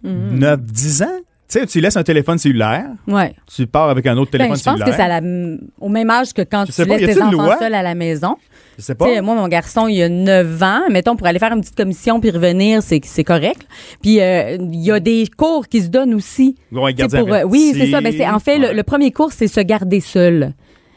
9, 0.02 0.60
10 0.62 1.02
ans? 1.02 1.18
Tu 1.48 1.60
sais, 1.60 1.66
tu 1.66 1.80
laisses 1.80 1.96
un 1.96 2.02
téléphone 2.02 2.38
cellulaire, 2.38 2.86
Ouais. 3.06 3.32
tu 3.46 3.68
pars 3.68 3.88
avec 3.88 4.04
un 4.06 4.16
autre 4.16 4.32
Ben, 4.32 4.38
téléphone 4.38 4.56
je 4.58 4.64
pense 4.64 4.78
cellulaire. 4.80 5.20
que 5.20 5.56
c'est 5.56 5.84
au 5.84 5.88
même 5.88 6.10
âge 6.10 6.32
que 6.32 6.42
quand 6.42 6.64
Je 6.66 6.72
tu 6.72 6.84
laisses 6.88 7.14
tes 7.14 7.22
enfants 7.22 7.56
seuls 7.60 7.74
à 7.74 7.82
la 7.82 7.94
maison? 7.94 8.34
Je 8.76 8.82
sais 8.82 8.94
Tu 8.94 8.98
pas. 8.98 9.06
sais, 9.06 9.20
moi, 9.20 9.34
mon 9.36 9.46
garçon, 9.46 9.86
il 9.86 10.02
a 10.02 10.08
9 10.08 10.62
ans. 10.62 10.80
Mettons, 10.90 11.14
pour 11.16 11.26
aller 11.28 11.38
faire 11.38 11.52
une 11.52 11.60
petite 11.60 11.76
commission 11.76 12.18
puis 12.20 12.30
revenir, 12.30 12.82
c'est 12.82 13.00
c'est 13.04 13.22
correct. 13.24 13.62
Puis, 14.02 14.20
euh, 14.20 14.56
il 14.60 14.80
y 14.84 14.90
a 14.90 14.98
des 15.00 15.26
cours 15.36 15.68
qui 15.68 15.80
se 15.82 15.88
donnent 15.88 16.14
aussi. 16.14 16.56
Tu 16.70 16.74
pour, 17.16 17.32
euh, 17.32 17.42
oui, 17.44 17.72
c'est 17.76 17.86
ça. 17.92 18.00
Ben, 18.00 18.12
c'est, 18.14 18.26
en 18.28 18.38
fait, 18.40 18.58
le, 18.58 18.66
Ouais. 18.68 18.74
le 18.74 18.82
premier 18.82 19.12
cours, 19.12 19.32
c'est 19.32 19.46
se 19.48 19.60
garder 19.60 20.00
seul. 20.00 20.52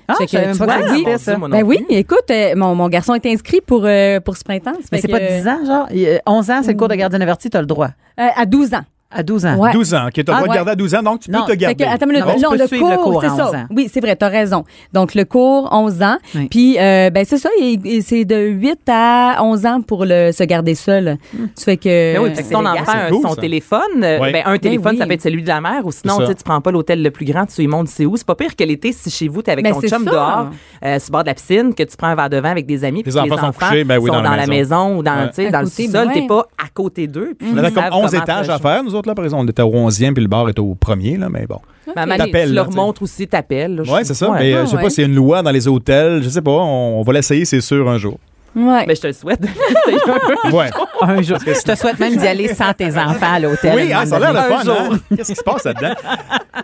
Ah, 0.08 0.16
que, 0.20 0.26
tu 0.26 0.36
pas 0.36 0.66
vois, 0.66 0.88
ça 0.88 0.94
oui. 0.94 1.06
ça. 1.20 1.36
Ben 1.38 1.64
oui, 1.64 1.86
écoute, 1.90 2.32
euh, 2.32 2.56
mon, 2.56 2.74
mon 2.74 2.90
garçon 2.90 3.14
est 3.14 3.26
inscrit 3.28 3.62
pour, 3.62 3.84
euh, 3.86 4.20
pour 4.20 4.36
ce 4.36 4.44
printemps. 4.44 4.74
Mais 4.92 5.00
c'est 5.00 5.08
pas 5.08 5.20
que, 5.20 5.38
10 5.42 5.48
ans, 5.48 5.66
genre? 5.68 5.88
Il 5.92 6.00
y 6.00 6.10
a 6.10 6.20
11 6.26 6.50
ans, 6.50 6.62
c'est 6.64 6.72
le 6.72 6.78
cours 6.78 6.88
de 6.88 6.96
gardien 6.96 7.22
averti, 7.22 7.52
t'as 7.52 7.60
le 7.62 7.68
droit. 7.68 7.90
euh, 8.20 8.28
à 8.36 8.46
12 8.48 8.74
ans. 8.74 8.82
À 9.12 9.24
12 9.24 9.44
ans. 9.48 9.56
Ouais. 9.58 9.72
12 9.74 9.96
ans, 9.96 10.06
OK, 10.06 10.14
tu 10.14 10.20
as 10.20 10.24
le 10.24 10.32
Ah, 10.32 10.44
de 10.44 10.50
ouais. 10.50 10.56
garder 10.56 10.72
à 10.72 10.76
12 10.76 10.94
ans, 10.94 11.02
donc 11.02 11.22
tu 11.22 11.32
peux 11.32 11.40
te 11.48 11.54
garder. 11.54 11.84
Que, 11.84 11.90
attends 11.90 12.06
une 12.06 12.12
minute. 12.12 12.28
Non, 12.28 12.36
tu 12.36 12.42
Non, 12.44 12.50
peux 12.52 12.58
le 12.60 12.68
suivre 12.68 12.92
le 12.92 12.98
cours, 12.98 13.12
cours 13.14 13.22
c'est 13.22 13.28
à 13.28 13.34
11 13.34 13.38
ça. 13.40 13.58
ans. 13.58 13.66
Oui, 13.76 13.90
c'est 13.92 14.02
vrai, 14.02 14.16
t'as 14.16 14.28
raison. 14.28 14.66
Donc, 14.94 15.16
le 15.16 15.26
cours, 15.26 15.68
11 15.72 16.04
ans. 16.04 16.18
Oui. 16.36 16.48
Puis, 16.48 16.78
euh, 16.78 17.10
ben, 17.10 17.26
c'est 17.28 17.40
ça, 17.40 17.50
et- 17.60 17.80
et 17.86 18.02
c'est 18.02 18.24
de 18.24 18.36
8 18.38 18.80
à 18.88 19.40
11 19.44 19.66
ans 19.66 19.82
pour 19.82 20.06
le, 20.06 20.32
se 20.32 20.44
garder 20.44 20.76
seul. 20.76 21.18
Ça 21.56 21.66
fait 21.66 21.78
que. 21.78 21.90
Mais 21.90 22.14
Ben 22.14 22.22
oui, 22.24 22.30
puis 22.36 22.44
si 22.44 22.52
ton 22.52 22.60
légal. 22.60 22.78
enfant 22.84 22.92
a 22.92 23.10
son 23.10 23.34
ça. 23.36 23.42
téléphone, 23.42 23.80
euh, 24.04 24.20
Ouais. 24.20 24.32
ben, 24.32 24.44
un 24.46 24.58
téléphone, 24.60 24.92
oui. 24.92 24.98
ça 25.00 25.08
peut 25.08 25.14
être 25.14 25.24
celui 25.24 25.42
de 25.42 25.48
la 25.48 25.60
mère, 25.60 25.84
ou 25.86 25.92
sinon, 25.92 26.20
tu 26.28 26.36
tu 26.36 26.44
prends 26.44 26.62
pas 26.62 26.70
l'hôtel 26.70 27.02
le 27.02 27.10
plus 27.10 27.26
grand, 27.26 27.48
tu 27.48 27.62
lui 27.62 27.68
montres 27.68 27.90
c'est 27.90 28.06
où? 28.06 28.16
C'est 28.16 28.28
pas 28.28 28.36
pire 28.36 28.56
que 28.56 28.64
l'été, 28.64 28.92
si 28.94 29.10
chez 29.10 29.28
vous, 29.28 29.42
tu 29.42 29.50
es 29.50 29.54
avec 29.54 29.66
Ben, 29.66 29.74
ton 29.74 29.82
c'est 29.82 29.90
chum 29.90 30.04
ça. 30.06 30.12
dehors, 30.12 30.48
euh, 30.86 31.00
sur 31.00 31.08
le 31.10 31.12
bord 31.14 31.24
de 31.24 31.30
la 31.30 31.34
piscine, 31.34 31.74
que 31.74 31.82
tu 31.82 31.98
prends 31.98 32.10
un 32.10 32.16
verre 32.16 32.30
de 32.30 32.38
vin 32.38 32.52
avec 32.52 32.68
des 32.68 32.84
amis, 32.84 33.02
puis 33.02 33.12
Les 33.12 33.18
enfants 33.18 33.48
sont 33.48 33.54
couchés, 33.54 33.84
ben 33.86 33.98
oui, 33.98 34.12
dans 34.12 34.22
la 34.22 34.46
maison. 34.46 34.98
ou 35.00 35.02
dans, 35.04 35.30
tu 35.34 35.42
le 35.46 35.50
ben 35.50 35.66
t'es 35.68 36.22
ouais. 36.22 36.28
pas 36.28 36.46
à 36.64 36.68
côté 36.72 37.08
d'eux. 37.08 37.34
puis 37.38 37.48
On 37.52 37.58
avait 37.58 37.72
comme 37.72 37.84
savent 37.84 37.94
11 37.94 38.12
comment 38.12 38.24
étages 38.24 38.50
à 38.50 38.60
faire, 38.60 38.84
nous 38.84 38.99
autres, 39.00 39.08
là, 39.10 39.16
par 39.16 39.26
exemple. 39.26 39.44
On 39.46 39.48
était 39.50 39.62
au 39.62 39.72
11e, 39.72 40.14
puis 40.14 40.22
le 40.24 40.30
bar 40.30 40.48
était 40.50 40.60
au 40.60 40.76
premier, 40.76 41.18
là, 41.18 41.28
mais 41.30 41.46
bon. 41.48 41.60
Moment 41.88 42.06
donné, 42.06 42.18
T'appelles, 42.18 42.50
tu 42.50 42.54
là, 42.56 42.62
leur 42.64 42.72
montres 42.72 43.02
aussi, 43.02 43.28
t'appelles. 43.28 43.82
je- 43.84 43.90
c'est 44.06 44.14
ça. 44.14 44.30
ouais. 44.30 44.40
Mais 44.40 44.54
euh, 44.54 44.58
Ah, 44.62 44.66
je 44.66 44.70
sais 44.70 44.76
ouais. 44.76 44.82
pas 44.84 44.90
a 45.08 45.10
une 45.10 45.16
loi 45.16 45.42
dans 45.42 45.50
les 45.52 45.68
hôtels. 45.68 46.22
Je 46.22 46.30
sais 46.30 46.42
pas. 46.42 46.52
On, 46.52 47.00
on 47.00 47.02
va 47.02 47.14
l'essayer, 47.14 47.46
c'est 47.46 47.62
sûr, 47.62 47.90
un 47.90 47.98
jour. 47.98 48.20
Ouais. 48.56 48.86
Mais 48.88 48.96
je 48.96 49.02
te 49.02 49.08
le 49.08 49.14
souhaite. 49.14 49.40
Ouais. 50.52 50.70
Un 51.02 51.22
jour. 51.22 51.38
Je 51.46 51.62
te 51.62 51.76
souhaite 51.76 52.00
même 52.00 52.16
d'y 52.16 52.28
aller 52.28 52.48
sans 52.54 52.74
tes 52.74 52.98
enfants 52.98 53.34
à 53.34 53.40
l'hôtel. 53.40 53.74
Oui, 53.76 53.92
ah, 53.94 54.06
ça 54.06 54.16
a 54.16 54.20
l'air 54.20 54.34
le 54.34 54.40
fun. 54.40 54.62
hein? 54.68 55.00
Qu'est-ce 55.16 55.30
qui 55.34 55.36
se 55.36 55.44
passe 55.44 55.64
là-dedans? 55.66 55.94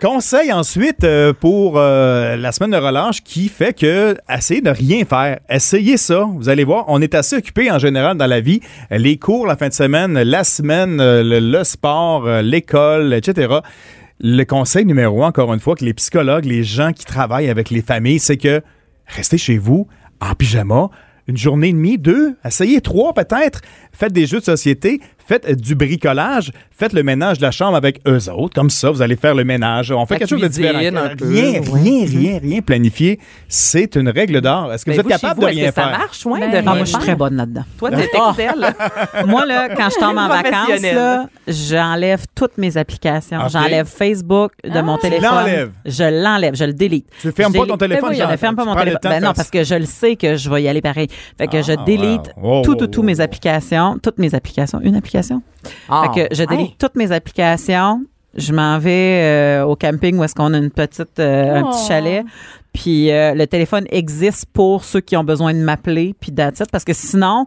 Conseil 0.00 0.52
ensuite 0.52 1.04
euh, 1.04 1.32
pour 1.32 1.74
euh, 1.76 2.36
la 2.36 2.52
semaine 2.52 2.72
de 2.72 2.76
relâche 2.76 3.22
qui 3.22 3.48
fait 3.48 3.72
que 3.72 4.16
essayez 4.28 4.60
de 4.60 4.70
rien 4.70 5.04
faire. 5.04 5.38
Essayez 5.48 5.96
ça. 5.96 6.24
Vous 6.28 6.48
allez 6.48 6.64
voir, 6.64 6.84
on 6.88 7.00
est 7.00 7.14
assez 7.14 7.36
occupé 7.36 7.70
en 7.70 7.78
général 7.78 8.16
dans 8.16 8.26
la 8.26 8.40
vie. 8.40 8.60
Les 8.90 9.16
cours 9.18 9.46
la 9.46 9.56
fin 9.56 9.68
de 9.68 9.72
semaine, 9.74 10.20
la 10.20 10.44
semaine, 10.44 11.00
euh, 11.00 11.22
le, 11.22 11.38
le 11.38 11.64
sport, 11.64 12.26
l'école, 12.42 13.14
etc. 13.14 13.54
Le 14.20 14.44
conseil 14.44 14.84
numéro 14.84 15.22
un, 15.24 15.28
encore 15.28 15.52
une 15.54 15.60
fois, 15.60 15.74
que 15.76 15.84
les 15.84 15.94
psychologues, 15.94 16.44
les 16.46 16.62
gens 16.64 16.92
qui 16.92 17.04
travaillent 17.04 17.50
avec 17.50 17.70
les 17.70 17.82
familles, 17.82 18.18
c'est 18.18 18.36
que 18.38 18.62
restez 19.06 19.38
chez 19.38 19.58
vous 19.58 19.86
en 20.20 20.34
pyjama. 20.34 20.88
Une 21.28 21.36
journée 21.36 21.68
et 21.68 21.72
demie, 21.72 21.98
deux, 21.98 22.36
essayez 22.44 22.80
trois 22.80 23.12
peut-être. 23.12 23.60
Faites 23.92 24.12
des 24.12 24.26
jeux 24.26 24.38
de 24.38 24.44
société, 24.44 25.00
faites 25.18 25.60
du 25.60 25.74
bricolage, 25.74 26.52
faites 26.78 26.92
le 26.92 27.02
ménage 27.02 27.38
de 27.38 27.42
la 27.42 27.50
chambre 27.50 27.76
avec 27.76 28.00
eux 28.06 28.28
autres. 28.30 28.54
Comme 28.54 28.70
ça, 28.70 28.90
vous 28.90 29.02
allez 29.02 29.16
faire 29.16 29.34
le 29.34 29.44
ménage. 29.44 29.90
On 29.92 30.04
fait 30.06 30.18
quelque 30.18 30.28
chose 30.28 30.40
de 30.42 30.48
différent. 30.48 30.78
Rien, 30.78 30.92
rien, 31.72 32.04
rien, 32.06 32.38
rien 32.38 32.60
planifié. 32.60 33.18
C'est 33.48 33.96
une 33.96 34.08
règle 34.08 34.40
d'or. 34.40 34.72
Est-ce 34.72 34.84
que 34.84 34.90
Mais 34.90 34.96
vous 34.96 35.00
êtes 35.00 35.06
vous, 35.06 35.12
chez 35.12 35.20
capable 35.20 35.40
vous, 35.40 35.46
de 35.46 35.52
rien 35.52 35.68
que 35.68 35.74
ça 35.74 35.82
faire? 35.88 35.98
marche, 35.98 36.26
ouais, 36.26 36.40
Ben, 36.40 36.64
Ah, 36.66 36.74
moi, 36.74 36.78
je 36.80 36.84
suis 36.84 36.92
faire? 36.92 37.00
très 37.00 37.14
bonne 37.16 37.36
là-dedans. 37.36 37.64
Toi, 37.78 37.90
t'es 37.90 38.08
Ah. 38.18 38.30
excelle. 38.36 38.74
Moi, 39.26 39.46
là, 39.46 39.68
quand 39.74 39.88
je 39.90 39.98
tombe 40.00 40.18
en 40.18 40.28
vacances, 40.28 40.82
là, 40.82 41.26
j'enlève 41.48 42.24
toutes 42.34 42.58
mes 42.58 42.76
applications. 42.76 43.48
J'enlève 43.48 43.86
Facebook 43.86 44.52
de 44.64 44.80
mon 44.80 44.96
Tu 44.96 45.02
téléphone. 45.02 45.72
Je 45.84 46.04
l'enlève, 46.04 46.54
je 46.54 46.64
le 46.64 46.72
délite. 46.72 47.06
Tu 47.20 47.32
fermes 47.32 47.52
Je 47.54 47.58
pas 47.60 47.66
ton 47.66 47.76
téléphone, 47.76 48.10
Ben 48.10 48.16
oui, 48.16 48.22
je 48.26 48.30
ne 48.32 48.36
ferme 48.36 48.56
pas 48.56 48.64
mon 48.64 48.74
téléphone. 48.74 49.00
Ben 49.02 49.14
non, 49.20 49.20
faire 49.28 49.34
parce 49.34 49.50
que 49.50 49.64
je 49.64 49.74
le 49.74 49.86
sais 49.86 50.16
que 50.16 50.36
je 50.36 50.50
vais 50.50 50.62
y 50.62 50.68
aller 50.68 50.80
pareil. 50.82 51.08
Fait 51.38 51.46
que 51.46 51.62
je 51.62 51.72
Ah, 51.72 51.84
délite 51.84 52.30
wow. 52.36 52.56
Wow, 52.56 52.62
tout, 52.62 52.70
wow, 52.72 52.76
tout, 52.76 52.86
tout 52.88 53.00
wow. 53.00 53.06
mes 53.06 53.20
applications, 53.20 53.98
toutes 54.02 54.18
mes 54.18 54.34
applications. 54.34 54.80
Une 54.82 54.96
application? 54.96 55.42
Ah, 55.88 56.10
Fait 56.14 56.28
que 56.28 56.34
je 56.34 56.44
délite. 56.44 56.65
Toutes 56.78 56.96
mes 56.96 57.12
applications. 57.12 58.02
Je 58.34 58.52
m'en 58.52 58.78
vais 58.78 59.22
euh, 59.22 59.64
au 59.64 59.76
camping 59.76 60.18
où 60.18 60.24
est-ce 60.24 60.34
qu'on 60.34 60.52
a 60.52 60.58
une 60.58 60.70
petite, 60.70 61.18
euh, 61.18 61.56
un 61.56 61.62
Oh. 61.64 61.70
petit 61.70 61.86
chalet. 61.88 62.24
Puis 62.74 63.10
euh, 63.10 63.32
le 63.34 63.46
téléphone 63.46 63.86
existe 63.90 64.46
pour 64.52 64.84
ceux 64.84 65.00
qui 65.00 65.16
ont 65.16 65.24
besoin 65.24 65.54
de 65.54 65.58
m'appeler. 65.60 66.14
Puis 66.20 66.30
it. 66.32 66.64
parce 66.70 66.84
que 66.84 66.92
sinon, 66.92 67.46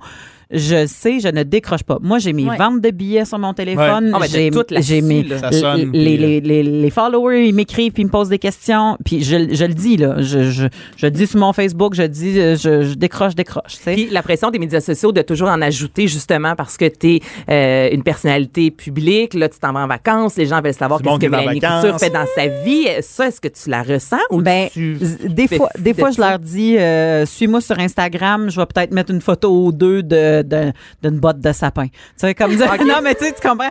je 0.52 0.88
sais, 0.88 1.20
je 1.20 1.28
ne 1.28 1.44
décroche 1.44 1.84
pas. 1.84 2.00
Moi, 2.02 2.18
j'ai 2.20 2.34
mes 2.34 2.46
Ouais. 2.50 2.58
ventes 2.58 2.82
de 2.82 2.90
billets 2.90 3.26
sur 3.26 3.38
mon 3.38 3.54
téléphone. 3.54 4.12
Ah, 4.16 4.20
j'ai 4.28 5.02
mes 5.02 5.24
les, 5.24 5.34
euh, 5.34 5.86
les, 5.94 6.42
les, 6.42 6.64
les 6.64 6.90
followers, 6.90 7.48
ils 7.48 7.54
m'écrivent 7.54 7.92
puis 7.92 8.02
ils 8.04 8.08
me 8.08 8.12
posent 8.12 8.30
des 8.30 8.40
questions. 8.40 8.98
Puis 9.06 9.24
je, 9.24 9.54
je 9.54 9.66
le 9.66 9.74
dis 9.74 9.98
là, 9.98 10.16
je, 10.22 10.50
je, 10.50 10.66
je 10.98 11.06
le 11.06 11.12
dis 11.12 11.28
sur 11.28 11.40
mon 11.40 11.54
Facebook, 11.54 11.94
je 11.94 12.04
dis, 12.04 12.40
euh, 12.40 12.56
je, 12.56 12.84
je 12.84 12.94
décroche, 12.96 13.36
décroche. 13.36 13.78
Puis 13.86 14.08
la 14.10 14.24
pression 14.24 14.50
des 14.50 14.60
médias 14.60 14.82
sociaux 14.82 15.12
de 15.12 15.22
toujours 15.22 15.50
en 15.50 15.62
ajouter 15.62 16.08
justement 16.08 16.56
parce 16.56 16.78
que 16.78 16.86
tu 16.86 17.20
es 17.48 17.94
une 17.94 18.04
personnalité 18.04 18.72
publique, 18.72 19.34
là 19.36 19.50
tu 19.50 19.60
t'en 19.60 19.74
vas 19.74 19.82
en 19.82 19.88
vacances, 19.88 20.36
les 20.38 20.46
gens 20.48 20.62
veulent 20.62 20.74
savoir 20.74 21.02
qu'est-ce 21.02 21.20
que 21.20 21.28
Mélanie. 21.28 21.60
Couture 21.60 22.00
fait 22.00 22.10
dans 22.10 22.26
sa 22.36 22.48
vie. 22.48 22.86
Ça, 23.02 23.28
est-ce 23.28 23.40
que 23.42 23.48
tu 23.50 23.70
la 23.70 23.84
ressens 23.84 24.18
ou 24.32 24.42
Ben, 24.42 24.68
tu 24.72 24.98
des 25.28 25.48
fois, 25.48 25.70
des 25.78 25.94
de 25.94 26.00
fois, 26.00 26.12
je 26.12 26.20
leur 26.20 26.40
dis, 26.40 26.78
euh, 26.78 27.26
suis-moi 27.26 27.62
sur 27.62 27.78
Instagram, 27.80 28.50
je 28.50 28.60
vais 28.60 28.66
peut-être 28.66 28.92
mettre 28.94 29.12
une 29.12 29.22
photo 29.22 29.66
ou 29.66 29.72
deux 29.72 30.02
de, 30.04 30.39
de- 30.44 30.72
d'une 31.04 31.20
botte 31.20 31.40
de 31.40 31.52
sapin. 31.52 31.88
Tu 31.88 31.94
sais, 32.18 32.34
comme 32.36 32.56
dire, 32.56 32.68
non, 32.86 32.96
mais 33.04 33.16
tu 33.16 33.26
sais, 33.26 33.34
tu 33.34 33.48
comprends? 33.48 33.70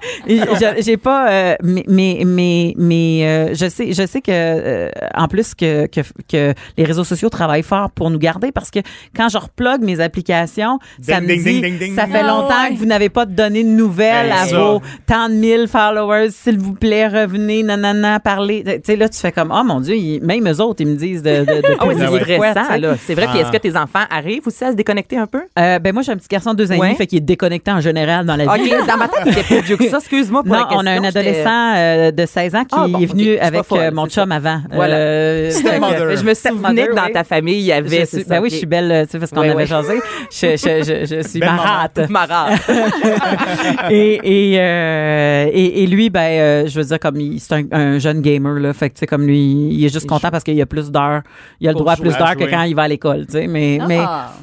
J'ai 0.80 0.96
pas, 0.96 1.30
euh, 1.30 1.54
mais, 1.62 1.84
mais, 1.88 2.22
mais, 2.26 2.74
mais, 2.76 3.20
euh, 3.26 3.54
je 3.54 3.68
sais, 3.68 3.92
je 3.92 4.06
sais 4.06 4.20
que, 4.20 4.30
euh, 4.30 4.90
en 5.14 5.28
plus 5.28 5.54
que, 5.54 5.86
que, 5.86 6.00
que 6.28 6.54
les 6.76 6.84
réseaux 6.84 7.04
sociaux 7.04 7.28
travaillent 7.28 7.62
fort 7.62 7.90
pour 7.90 8.10
nous 8.10 8.18
garder 8.18 8.52
parce 8.52 8.70
que 8.70 8.80
quand 9.16 9.28
je 9.28 9.38
replogue 9.38 9.82
mes 9.82 10.00
applications, 10.00 10.78
ça 11.00 11.20
Ding, 11.20 11.28
me 11.28 11.34
ding, 11.34 11.38
dit, 11.44 11.44
ding, 11.44 11.62
ding, 11.62 11.78
ding. 11.78 11.94
ça 11.96 12.06
fait 12.06 12.20
Ah, 12.22 12.26
longtemps 12.26 12.62
ouais. 12.64 12.70
que 12.74 12.78
vous 12.78 12.86
n'avez 12.86 13.08
pas 13.08 13.26
donné 13.26 13.62
de 13.64 13.68
nouvelles 13.68 14.32
à 14.32 14.46
ça. 14.46 14.58
vos 14.58 14.82
tant 15.06 15.28
de 15.28 15.34
mille 15.34 15.66
followers, 15.68 16.30
s'il 16.30 16.58
vous 16.58 16.74
plaît, 16.74 17.06
revenez, 17.08 17.62
nanana, 17.62 18.20
parlez. 18.20 18.62
Tu 18.64 18.70
sais, 18.84 18.96
là, 18.96 19.08
tu 19.08 19.18
fais 19.18 19.32
comme, 19.32 19.52
oh 19.54 19.64
mon 19.64 19.80
Dieu, 19.80 19.96
ils- 19.96 20.22
même 20.22 20.48
eux 20.48 20.60
autres, 20.60 20.80
ils 20.82 20.88
me 20.88 20.96
disent 20.96 21.22
de, 21.22 21.40
de, 21.40 21.44
de 21.44 21.76
Ah 21.78 21.86
oui, 21.86 21.94
c'est 21.98 22.06
stressant, 22.36 22.64
sais? 22.72 22.78
là. 22.78 22.96
C'est 23.06 23.14
vrai. 23.14 23.26
Puis 23.28 23.38
est-ce 23.38 23.48
Ah. 23.48 23.52
que 23.52 23.58
tes 23.58 23.76
enfants 23.76 24.04
arrivent 24.10 24.46
aussi 24.46 24.64
à 24.64 24.70
se 24.72 24.76
déconnecter 24.76 25.16
un 25.16 25.26
peu? 25.26 25.42
Ben 25.56 25.92
moi, 25.92 26.02
j'ai 26.02 26.12
un 26.12 26.16
petit 26.16 26.28
garçon 26.28 26.54
de 26.54 26.57
deux 26.58 26.70
ans 26.72 26.74
et 26.74 26.78
demi, 26.78 26.94
fait 26.96 27.06
qu'il 27.06 27.18
est 27.18 27.22
déconnecté 27.22 27.70
en 27.70 27.80
général 27.80 28.26
dans 28.26 28.36
la 28.36 28.44
vie. 28.56 28.70
OK, 28.72 28.86
dans 28.86 28.96
ma 28.96 29.08
tête, 29.08 29.20
il 29.26 29.32
était 29.32 29.42
plus 29.42 29.60
vieux 29.62 29.76
que 29.76 29.88
ça. 29.88 29.98
Excuse-moi 29.98 30.42
pour 30.42 30.52
Non, 30.52 30.58
la 30.58 30.64
question. 30.66 30.80
on 30.82 30.86
a 30.86 30.90
un 30.92 31.04
adolescent 31.04 31.74
euh, 31.76 32.10
de 32.10 32.26
16 32.26 32.54
ans 32.54 32.64
qui 32.64 32.76
Ah, 32.78 32.86
bon, 32.88 32.98
est 33.00 33.06
venu 33.06 33.38
avec 33.38 33.62
folle, 33.64 33.78
euh, 33.80 33.90
mon 33.92 34.06
chum 34.06 34.28
ça. 34.28 34.34
avant. 34.36 34.60
Voilà. 34.72 34.96
Euh. 35.08 35.50
Mais 35.64 36.16
Je 36.16 36.24
me 36.24 36.34
souvenais 36.34 36.86
que 36.88 36.94
dans 36.94 37.08
ta 37.12 37.22
famille, 37.24 37.58
il 37.58 37.64
y 37.64 37.72
avait. 37.72 38.04
suis, 38.06 38.24
ben 38.24 38.40
oui, 38.42 38.50
je 38.50 38.56
suis 38.56 38.66
belle, 38.66 39.06
tu 39.06 39.12
sais, 39.12 39.18
parce 39.18 39.30
qu'on 39.30 39.40
Oui, 39.42 39.48
avait 39.48 39.62
oui. 39.62 39.66
jasé. 39.66 39.94
Je, 40.30 40.56
je, 40.56 40.82
je, 41.06 41.16
je 41.22 41.22
suis 41.28 41.38
marate. 41.40 42.08
Marat. 42.10 42.48
et, 43.90 44.20
et, 44.54 44.60
euh, 44.60 45.46
et, 45.52 45.82
et 45.82 45.86
lui, 45.86 46.10
ben, 46.10 46.66
je 46.66 46.78
veux 46.78 46.84
dire, 46.84 46.98
comme 46.98 47.16
il- 47.20 47.40
c'est 47.40 47.54
un, 47.54 47.64
un 47.72 47.98
jeune 47.98 48.20
gamer, 48.20 48.54
là. 48.54 48.72
Fait 48.72 48.90
que, 48.90 48.94
tu 48.94 49.00
sais, 49.00 49.06
comme 49.06 49.26
lui, 49.26 49.68
il 49.70 49.84
est 49.84 49.92
juste 49.92 50.06
content 50.08 50.30
parce 50.30 50.44
qu'il 50.44 50.54
y 50.54 50.62
a 50.62 50.66
plus 50.66 50.90
d'heures. 50.90 51.22
Il 51.60 51.68
a 51.68 51.72
le 51.72 51.78
droit 51.78 51.92
à 51.92 51.96
plus 51.96 52.16
d'heures 52.16 52.36
que 52.36 52.44
quand 52.44 52.62
il 52.62 52.74
va 52.74 52.82
à 52.82 52.88
l'école, 52.88 53.26
tu 53.26 53.32
sais. 53.32 53.46
Mais, 53.46 53.78
Ah. 53.80 53.86
mais, 53.88 54.00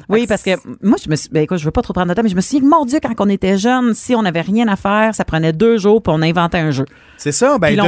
oui, 0.08 0.26
parce 0.26 0.42
que 0.42 0.50
moi, 0.82 0.96
je 1.02 1.10
me 1.10 1.16
suis, 1.16 1.28
ben, 1.30 1.42
écoute, 1.42 1.58
je 1.58 1.64
veux 1.64 1.70
pas 1.70 1.82
trop 1.82 1.92
prendre 1.92 2.05
de 2.06 2.14
temps, 2.14 2.22
mais 2.22 2.28
je 2.28 2.36
me 2.36 2.40
suis 2.40 2.60
dit, 2.60 2.64
mon 2.66 2.84
Dieu, 2.84 2.98
quand 3.02 3.12
on 3.18 3.28
était 3.28 3.56
jeune, 3.58 3.94
si 3.94 4.14
on 4.14 4.22
n'avait 4.22 4.40
rien 4.40 4.66
à 4.68 4.76
faire, 4.76 5.14
ça 5.14 5.24
prenait 5.24 5.52
deux 5.52 5.78
jours 5.78 6.02
puis 6.02 6.12
on 6.16 6.22
inventait 6.22 6.58
un 6.58 6.70
jeu. 6.70 6.84
C'est 7.18 7.32
ça. 7.32 7.56
Ben, 7.58 7.68
Puis 7.68 7.76
de- 7.76 7.82
on. 7.82 7.86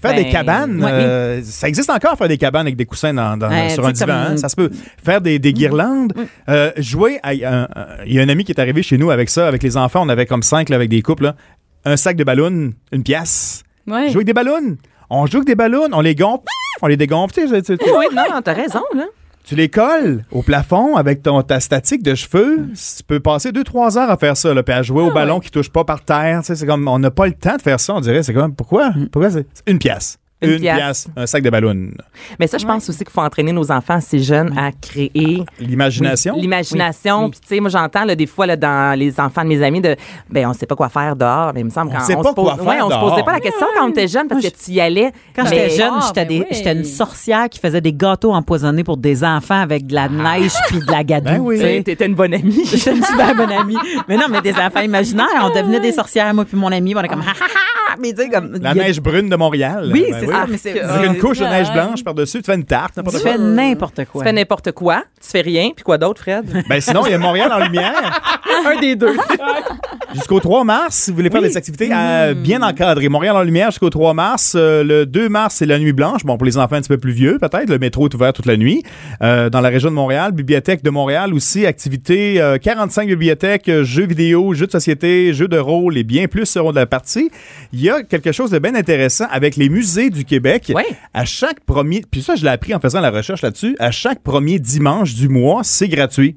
Faire 0.00 0.14
des 0.14 0.22
Ben, 0.24 0.30
cabanes, 0.32 0.82
ouais. 0.84 0.90
euh, 0.90 1.40
ça 1.42 1.68
existe 1.68 1.88
encore, 1.90 2.16
faire 2.16 2.28
des 2.28 2.36
cabanes 2.38 2.62
avec 2.66 2.76
des 2.76 2.84
coussins 2.86 3.14
dans, 3.14 3.36
dans- 3.36 3.48
Ouais, 3.48 3.70
sur 3.70 3.86
un 3.86 3.92
divan. 3.92 4.06
comme- 4.06 4.32
hein, 4.32 4.36
Ça 4.36 4.48
se 4.48 4.56
peut. 4.56 4.70
Faire 5.02 5.20
des, 5.20 5.38
des 5.38 5.52
guirlandes. 5.52 6.12
euh, 6.48 6.70
jouer. 6.76 7.18
à- 7.22 7.30
un- 7.30 7.62
un- 7.74 7.86
Il 8.06 8.12
y 8.14 8.20
a 8.20 8.22
un 8.22 8.28
ami 8.28 8.44
qui 8.44 8.52
est 8.52 8.60
arrivé 8.60 8.82
chez 8.82 8.98
nous 8.98 9.10
avec 9.10 9.30
ça, 9.30 9.48
avec 9.48 9.62
les 9.62 9.76
enfants. 9.76 10.02
On 10.04 10.08
avait 10.08 10.26
comme 10.26 10.42
cinq 10.42 10.68
là, 10.68 10.76
avec 10.76 10.88
des 10.90 11.02
couples. 11.02 11.24
là. 11.24 11.36
Un 11.84 11.96
sac 11.96 12.16
de 12.16 12.24
ballons, 12.24 12.72
une 12.92 13.02
pièce. 13.02 13.62
Ouais. 13.86 14.08
Jouer 14.08 14.16
avec 14.16 14.26
des 14.26 14.32
ballons. 14.34 14.76
On 15.08 15.26
joue 15.26 15.38
avec 15.38 15.46
des 15.46 15.54
ballons, 15.54 15.88
on 15.92 16.00
les 16.02 16.14
gonfle, 16.14 16.44
on 16.82 16.86
les 16.86 16.96
dégonfle. 16.96 17.34
Tu, 17.34 17.48
sais, 17.48 17.62
tu- 17.62 17.78
tu- 17.78 17.84
Oui, 17.90 18.06
non, 18.14 18.40
t'as 18.44 18.52
raison, 18.52 18.82
là. 18.94 19.04
Tu 19.44 19.54
les 19.56 19.68
colles 19.68 20.24
au 20.30 20.42
plafond 20.42 20.96
avec 20.96 21.22
ton, 21.22 21.42
ta 21.42 21.60
statique 21.60 22.02
de 22.02 22.14
cheveux. 22.14 22.68
Tu 22.74 23.02
peux 23.02 23.20
passer 23.20 23.50
2-3 23.50 23.98
heures 23.98 24.10
à 24.10 24.16
faire 24.16 24.36
ça, 24.36 24.54
là, 24.54 24.62
puis 24.62 24.74
à 24.74 24.82
jouer 24.82 25.02
au 25.02 25.10
ballon 25.12 25.40
qui 25.40 25.50
touche 25.50 25.70
pas 25.70 25.84
par 25.84 26.04
terre. 26.04 26.40
Tu 26.40 26.46
sais, 26.46 26.56
C'est 26.56 26.66
comme, 26.66 26.86
on 26.86 26.98
n'a 26.98 27.10
pas 27.10 27.26
le 27.26 27.32
temps 27.32 27.56
de 27.56 27.62
faire 27.62 27.80
ça, 27.80 27.94
on 27.94 28.00
dirait. 28.00 28.22
C'est 28.22 28.34
comme, 28.34 28.54
pourquoi? 28.54 28.92
Pourquoi 29.10 29.30
c'est? 29.30 29.46
C'est 29.52 29.70
une 29.70 29.78
pièce? 29.78 30.18
Une 30.42 30.52
Une, 30.52 30.58
pièce. 30.60 30.76
pièce. 30.76 31.08
un 31.16 31.26
sac 31.26 31.42
de 31.42 31.50
ballons. 31.50 31.90
Mais 32.38 32.46
ça, 32.46 32.56
je 32.58 32.64
pense 32.66 32.88
aussi 32.88 33.00
qu'il 33.04 33.10
faut 33.10 33.20
entraîner 33.20 33.52
nos 33.52 33.70
enfants 33.70 33.94
assez 33.94 34.18
jeunes 34.20 34.56
à 34.58 34.70
créer 34.72 35.44
L'imagination? 35.58 36.34
L'imagination. 36.36 37.24
Oui. 37.24 37.30
Puis, 37.32 37.40
tu 37.40 37.48
sais, 37.48 37.60
moi, 37.60 37.68
j'entends, 37.70 38.04
là, 38.04 38.14
des 38.14 38.26
fois, 38.26 38.46
là, 38.46 38.56
dans 38.56 38.98
les 38.98 39.18
enfants 39.20 39.42
de 39.42 39.48
mes 39.48 39.62
amis, 39.62 39.80
de, 39.80 39.96
ben, 40.30 40.46
on 40.48 40.52
sait 40.54 40.66
pas 40.66 40.76
quoi 40.76 40.88
faire 40.88 41.14
dehors. 41.16 41.52
Mais 41.54 41.60
il 41.60 41.64
me 41.64 41.70
semble 41.70 41.90
On 41.92 41.98
qu'on 41.98 42.04
sait 42.04 42.14
on 42.16 42.22
pas 42.22 42.30
se 42.30 42.34
pose, 42.34 42.44
quoi 42.44 42.56
faire 42.56 42.64
ouais, 42.66 42.82
on 42.82 42.88
se 42.90 42.94
dehors. 42.94 43.10
posait 43.10 43.22
pas 43.22 43.32
la 43.32 43.40
question 43.40 43.66
quand 43.76 43.86
on 43.86 43.90
était 43.90 44.08
jeune 44.08 44.28
parce 44.28 44.42
Moi, 44.42 44.50
que 44.50 44.56
tu 44.56 44.70
y 44.72 44.80
allais. 44.80 45.12
Quand 45.36 45.44
j'étais 45.44 45.70
jeune, 45.70 45.92
Ah, 45.96 46.04
j'étais 46.06 46.24
ben 46.24 46.40
oui. 46.40 46.46
j'étais 46.50 46.72
une 46.72 46.84
sorcière 46.84 47.48
qui 47.48 47.58
faisait 47.58 47.80
des 47.80 47.92
gâteaux 47.92 48.32
empoisonnés 48.32 48.84
pour 48.84 48.96
des 48.96 49.22
enfants 49.24 49.60
avec 49.60 49.86
de 49.86 49.94
la 49.94 50.08
neige 50.08 50.52
puis 50.68 50.78
de 50.80 50.90
la 50.90 51.04
gadoue. 51.04 51.30
Ben 51.30 51.38
oui. 51.40 51.56
tu 51.56 51.62
sais. 51.62 51.76
Tu 51.78 51.84
T'étais 51.84 52.06
une 52.06 52.14
bonne 52.14 52.34
amie. 52.34 52.64
J'étais 52.70 52.92
une 52.96 53.02
super 53.04 53.34
bonne 53.34 53.52
amie. 53.52 53.76
Mais 54.08 54.16
non, 54.16 54.24
mais 54.30 54.40
des 54.40 54.54
enfants 54.54 54.80
imaginaires. 54.80 55.26
On 55.42 55.50
devenait 55.54 55.80
des 55.80 55.92
sorcières, 55.92 56.32
moi 56.34 56.44
puis 56.44 56.56
mon 56.56 56.72
ami. 56.72 56.94
On 56.96 57.00
est 57.02 57.08
comme, 57.08 57.20
ha, 57.20 57.24
ha, 57.30 57.44
ha. 57.44 57.96
Mais 58.00 58.12
tu 58.12 58.22
sais, 58.22 58.28
comme. 58.30 58.56
La 58.62 58.70
a- 58.70 58.74
neige 58.74 59.00
brune 59.00 59.28
de 59.28 59.36
Montréal. 59.36 59.90
Oui, 59.92 60.06
Ben 60.10 60.29
Mais 60.48 60.58
c'est. 60.58 60.80
Avec 60.80 61.10
une 61.10 61.18
couche 61.18 61.38
de 61.38 61.44
neige 61.44 61.72
blanche 61.72 62.04
par-dessus, 62.04 62.38
tu 62.38 62.44
fais 62.44 62.54
une 62.54 62.64
tarte, 62.64 62.96
n'importe 62.96 63.16
Tu 63.16 63.22
quoi. 63.22 63.32
fais 63.32 63.38
n'importe 63.38 64.04
quoi. 64.06 64.22
Tu 64.22 64.28
fais 64.28 64.32
n'importe 64.32 64.72
quoi, 64.72 65.04
tu 65.20 65.28
fais 65.28 65.40
rien, 65.40 65.70
puis 65.74 65.84
quoi 65.84 65.98
d'autre, 65.98 66.22
Fred? 66.22 66.64
Ben 66.68 66.80
sinon, 66.80 67.06
il 67.06 67.12
y 67.12 67.14
a 67.14 67.18
Montréal 67.18 67.52
en 67.52 67.58
lumière. 67.58 68.20
un 68.66 68.80
des 68.80 68.96
deux. 68.96 69.16
Jusqu'au 70.14 70.40
3 70.40 70.64
mars, 70.64 70.96
si 70.96 71.10
vous 71.10 71.16
voulez 71.16 71.30
faire 71.30 71.42
des 71.42 71.56
activités 71.56 71.88
euh, 71.92 72.34
bien 72.34 72.62
encadrées. 72.62 73.08
Montréal 73.08 73.36
en 73.36 73.42
lumière 73.42 73.70
jusqu'au 73.70 73.90
3 73.90 74.12
mars. 74.12 74.54
Euh, 74.56 74.82
le 74.82 75.06
2 75.06 75.28
mars, 75.28 75.56
c'est 75.56 75.66
la 75.66 75.78
nuit 75.78 75.92
blanche. 75.92 76.24
Bon, 76.24 76.36
pour 76.36 76.44
les 76.46 76.58
enfants 76.58 76.76
un 76.76 76.80
petit 76.80 76.88
peu 76.88 76.98
plus 76.98 77.12
vieux, 77.12 77.38
peut-être. 77.38 77.68
Le 77.68 77.78
métro 77.78 78.08
est 78.08 78.14
ouvert 78.14 78.32
toute 78.32 78.46
la 78.46 78.56
nuit. 78.56 78.82
Euh, 79.22 79.50
dans 79.50 79.60
la 79.60 79.68
région 79.68 79.88
de 79.88 79.94
Montréal, 79.94 80.32
Bibliothèque 80.32 80.82
de 80.82 80.90
Montréal 80.90 81.32
aussi, 81.32 81.64
activités, 81.64 82.40
euh, 82.40 82.58
45 82.58 83.06
bibliothèques, 83.08 83.70
jeux 83.82 84.06
vidéo, 84.06 84.52
jeux 84.52 84.66
de 84.66 84.72
société, 84.72 85.32
jeux 85.32 85.48
de 85.48 85.58
rôle 85.58 85.96
et 85.96 86.02
bien 86.04 86.26
plus 86.26 86.46
seront 86.46 86.70
de 86.72 86.76
la 86.76 86.86
partie. 86.86 87.30
Il 87.72 87.80
y 87.80 87.88
a 87.88 88.02
quelque 88.02 88.32
chose 88.32 88.50
de 88.50 88.58
bien 88.58 88.74
intéressant 88.74 89.26
avec 89.30 89.56
les 89.56 89.68
musées 89.68 90.10
du 90.10 90.19
Québec. 90.24 90.72
Ouais. 90.74 90.86
À 91.14 91.24
chaque 91.24 91.60
premier, 91.60 92.02
puis 92.10 92.22
ça, 92.22 92.34
je 92.34 92.44
l'ai 92.44 92.50
appris 92.50 92.74
en 92.74 92.80
faisant 92.80 93.00
la 93.00 93.10
recherche 93.10 93.42
là-dessus, 93.42 93.76
à 93.78 93.90
chaque 93.90 94.22
premier 94.22 94.58
dimanche 94.58 95.14
du 95.14 95.28
mois, 95.28 95.62
c'est 95.64 95.88
gratuit. 95.88 96.36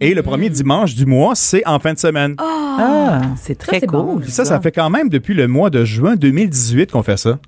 Et 0.00 0.14
le 0.14 0.22
premier 0.22 0.50
dimanche 0.50 0.94
du 0.94 1.06
mois, 1.06 1.34
c'est 1.34 1.66
en 1.66 1.78
fin 1.78 1.94
de 1.94 1.98
semaine. 1.98 2.36
Ah. 2.38 3.22
C'est 3.36 3.56
très 3.56 3.80
cool. 3.80 3.90
bon. 3.90 4.22
Ça, 4.28 4.44
ça 4.44 4.60
fait 4.60 4.72
quand 4.72 4.90
même 4.90 5.08
depuis 5.08 5.32
le 5.32 5.48
mois 5.48 5.70
de 5.70 5.84
juin 5.84 6.16
2018 6.16 6.92
qu'on 6.92 7.02
fait 7.02 7.16
ça. 7.16 7.38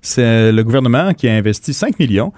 C'est 0.00 0.50
le 0.50 0.64
gouvernement 0.64 1.14
qui 1.14 1.28
a 1.28 1.34
investi 1.34 1.72
5 1.72 2.00
millions 2.00 2.32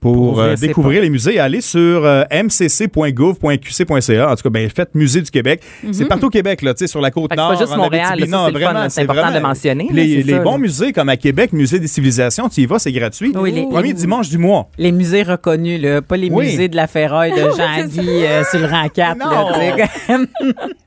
pour 0.00 0.32
Pour 0.34 0.40
euh, 0.40 0.54
découvrir 0.56 1.02
les 1.02 1.10
musées. 1.10 1.38
Allez 1.38 1.60
sur 1.60 2.04
euh, 2.04 2.24
mcc.gouv.qc.ca. 2.30 4.30
En 4.30 4.34
tout 4.36 4.42
cas, 4.42 4.50
ben, 4.50 4.68
faites 4.74 4.94
Musée 4.94 5.22
du 5.22 5.30
Québec. 5.30 5.62
C'est 5.92 6.06
partout 6.06 6.26
au 6.26 6.30
Québec, 6.30 6.62
là, 6.62 6.74
tu 6.74 6.80
sais, 6.80 6.86
sur 6.86 7.00
la 7.00 7.10
côte 7.10 7.30
Fait 7.30 7.36
que 7.36 7.42
c'est 7.42 7.48
nord. 7.48 7.52
pas 7.52 7.58
juste 7.58 7.72
en 7.72 7.76
Montréal, 7.76 8.18
là, 8.18 8.26
Non, 8.26 8.46
c'est 8.46 8.52
fun, 8.52 8.58
vraiment, 8.58 8.88
c'est 8.88 9.00
important 9.02 9.28
de 9.28 9.34
le 9.34 9.40
mentionner, 9.40 9.88
Les, 9.92 10.16
c'est 10.16 10.22
les 10.26 10.32
ça, 10.34 10.38
bons 10.40 10.52
là. 10.52 10.58
musées, 10.58 10.92
comme 10.92 11.08
à 11.08 11.16
Québec, 11.16 11.52
Musée 11.52 11.78
des 11.78 11.86
civilisations, 11.88 12.48
tu 12.48 12.62
y 12.62 12.66
vas, 12.66 12.78
c'est 12.78 12.92
gratuit. 12.92 13.32
Oui, 13.34 13.52
les- 13.52 13.66
Premier 13.66 13.88
les- 13.88 13.94
dimanche 13.94 14.28
du 14.28 14.38
mois. 14.38 14.68
Les 14.78 14.92
musées 14.92 15.22
reconnus, 15.22 15.80
là, 15.80 16.02
pas 16.02 16.16
les 16.16 16.30
Oui. 16.30 16.46
musées 16.46 16.68
de 16.68 16.76
la 16.76 16.86
ferraille 16.86 17.32
de 17.32 17.36
Jean-Guy 17.56 18.08
euh, 18.24 18.42
sur 18.50 18.58
le 18.60 18.66
rang 18.66 18.88
4. 18.88 19.18
Non. 19.18 19.50
Là. 19.50 19.86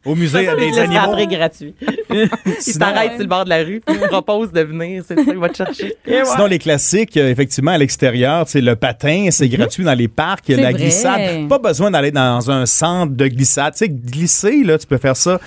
Au 0.05 0.15
musée 0.15 0.45
Ça, 0.45 0.55
des 0.55 0.65
laisse 0.67 0.77
animaux. 0.79 0.99
rentrer 1.01 1.27
gratuit. 1.27 1.73
Il 2.09 2.29
Sinon- 2.59 2.85
t'arrête 2.87 3.11
sur 3.11 3.21
le 3.21 3.25
bord 3.27 3.45
de 3.45 3.49
la 3.49 3.63
rue, 3.63 3.81
puis 3.85 3.95
il 3.95 4.01
te 4.01 4.07
propose 4.07 4.51
de 4.51 4.61
venir, 4.61 5.03
c'est 5.07 5.15
ça, 5.15 5.21
il 5.27 5.37
va 5.37 5.49
te 5.49 5.57
chercher. 5.57 5.95
Sinon, 6.05 6.45
les 6.45 6.59
classiques, 6.59 7.15
euh, 7.17 7.29
effectivement, 7.29 7.71
à 7.71 7.77
l'extérieur, 7.77 8.43
c'est 8.47 8.61
le 8.61 8.75
patin, 8.75 9.02
c'est 9.31 9.49
gratuit 9.49 9.83
dans 9.83 9.93
les 9.93 10.07
parcs, 10.07 10.43
C'est 10.47 10.55
la 10.55 10.71
vrai. 10.71 10.73
glissade. 10.81 11.47
Pas 11.49 11.59
besoin 11.59 11.91
d'aller 11.91 12.11
dans 12.11 12.49
un 12.49 12.65
centre 12.65 13.13
de 13.13 13.27
glissade. 13.27 13.73
Tu 13.73 13.79
sais, 13.79 13.89
glisser, 13.89 14.63
là, 14.63 14.77
tu 14.77 14.87
peux 14.87 14.97
faire 14.97 15.17
ça. 15.17 15.39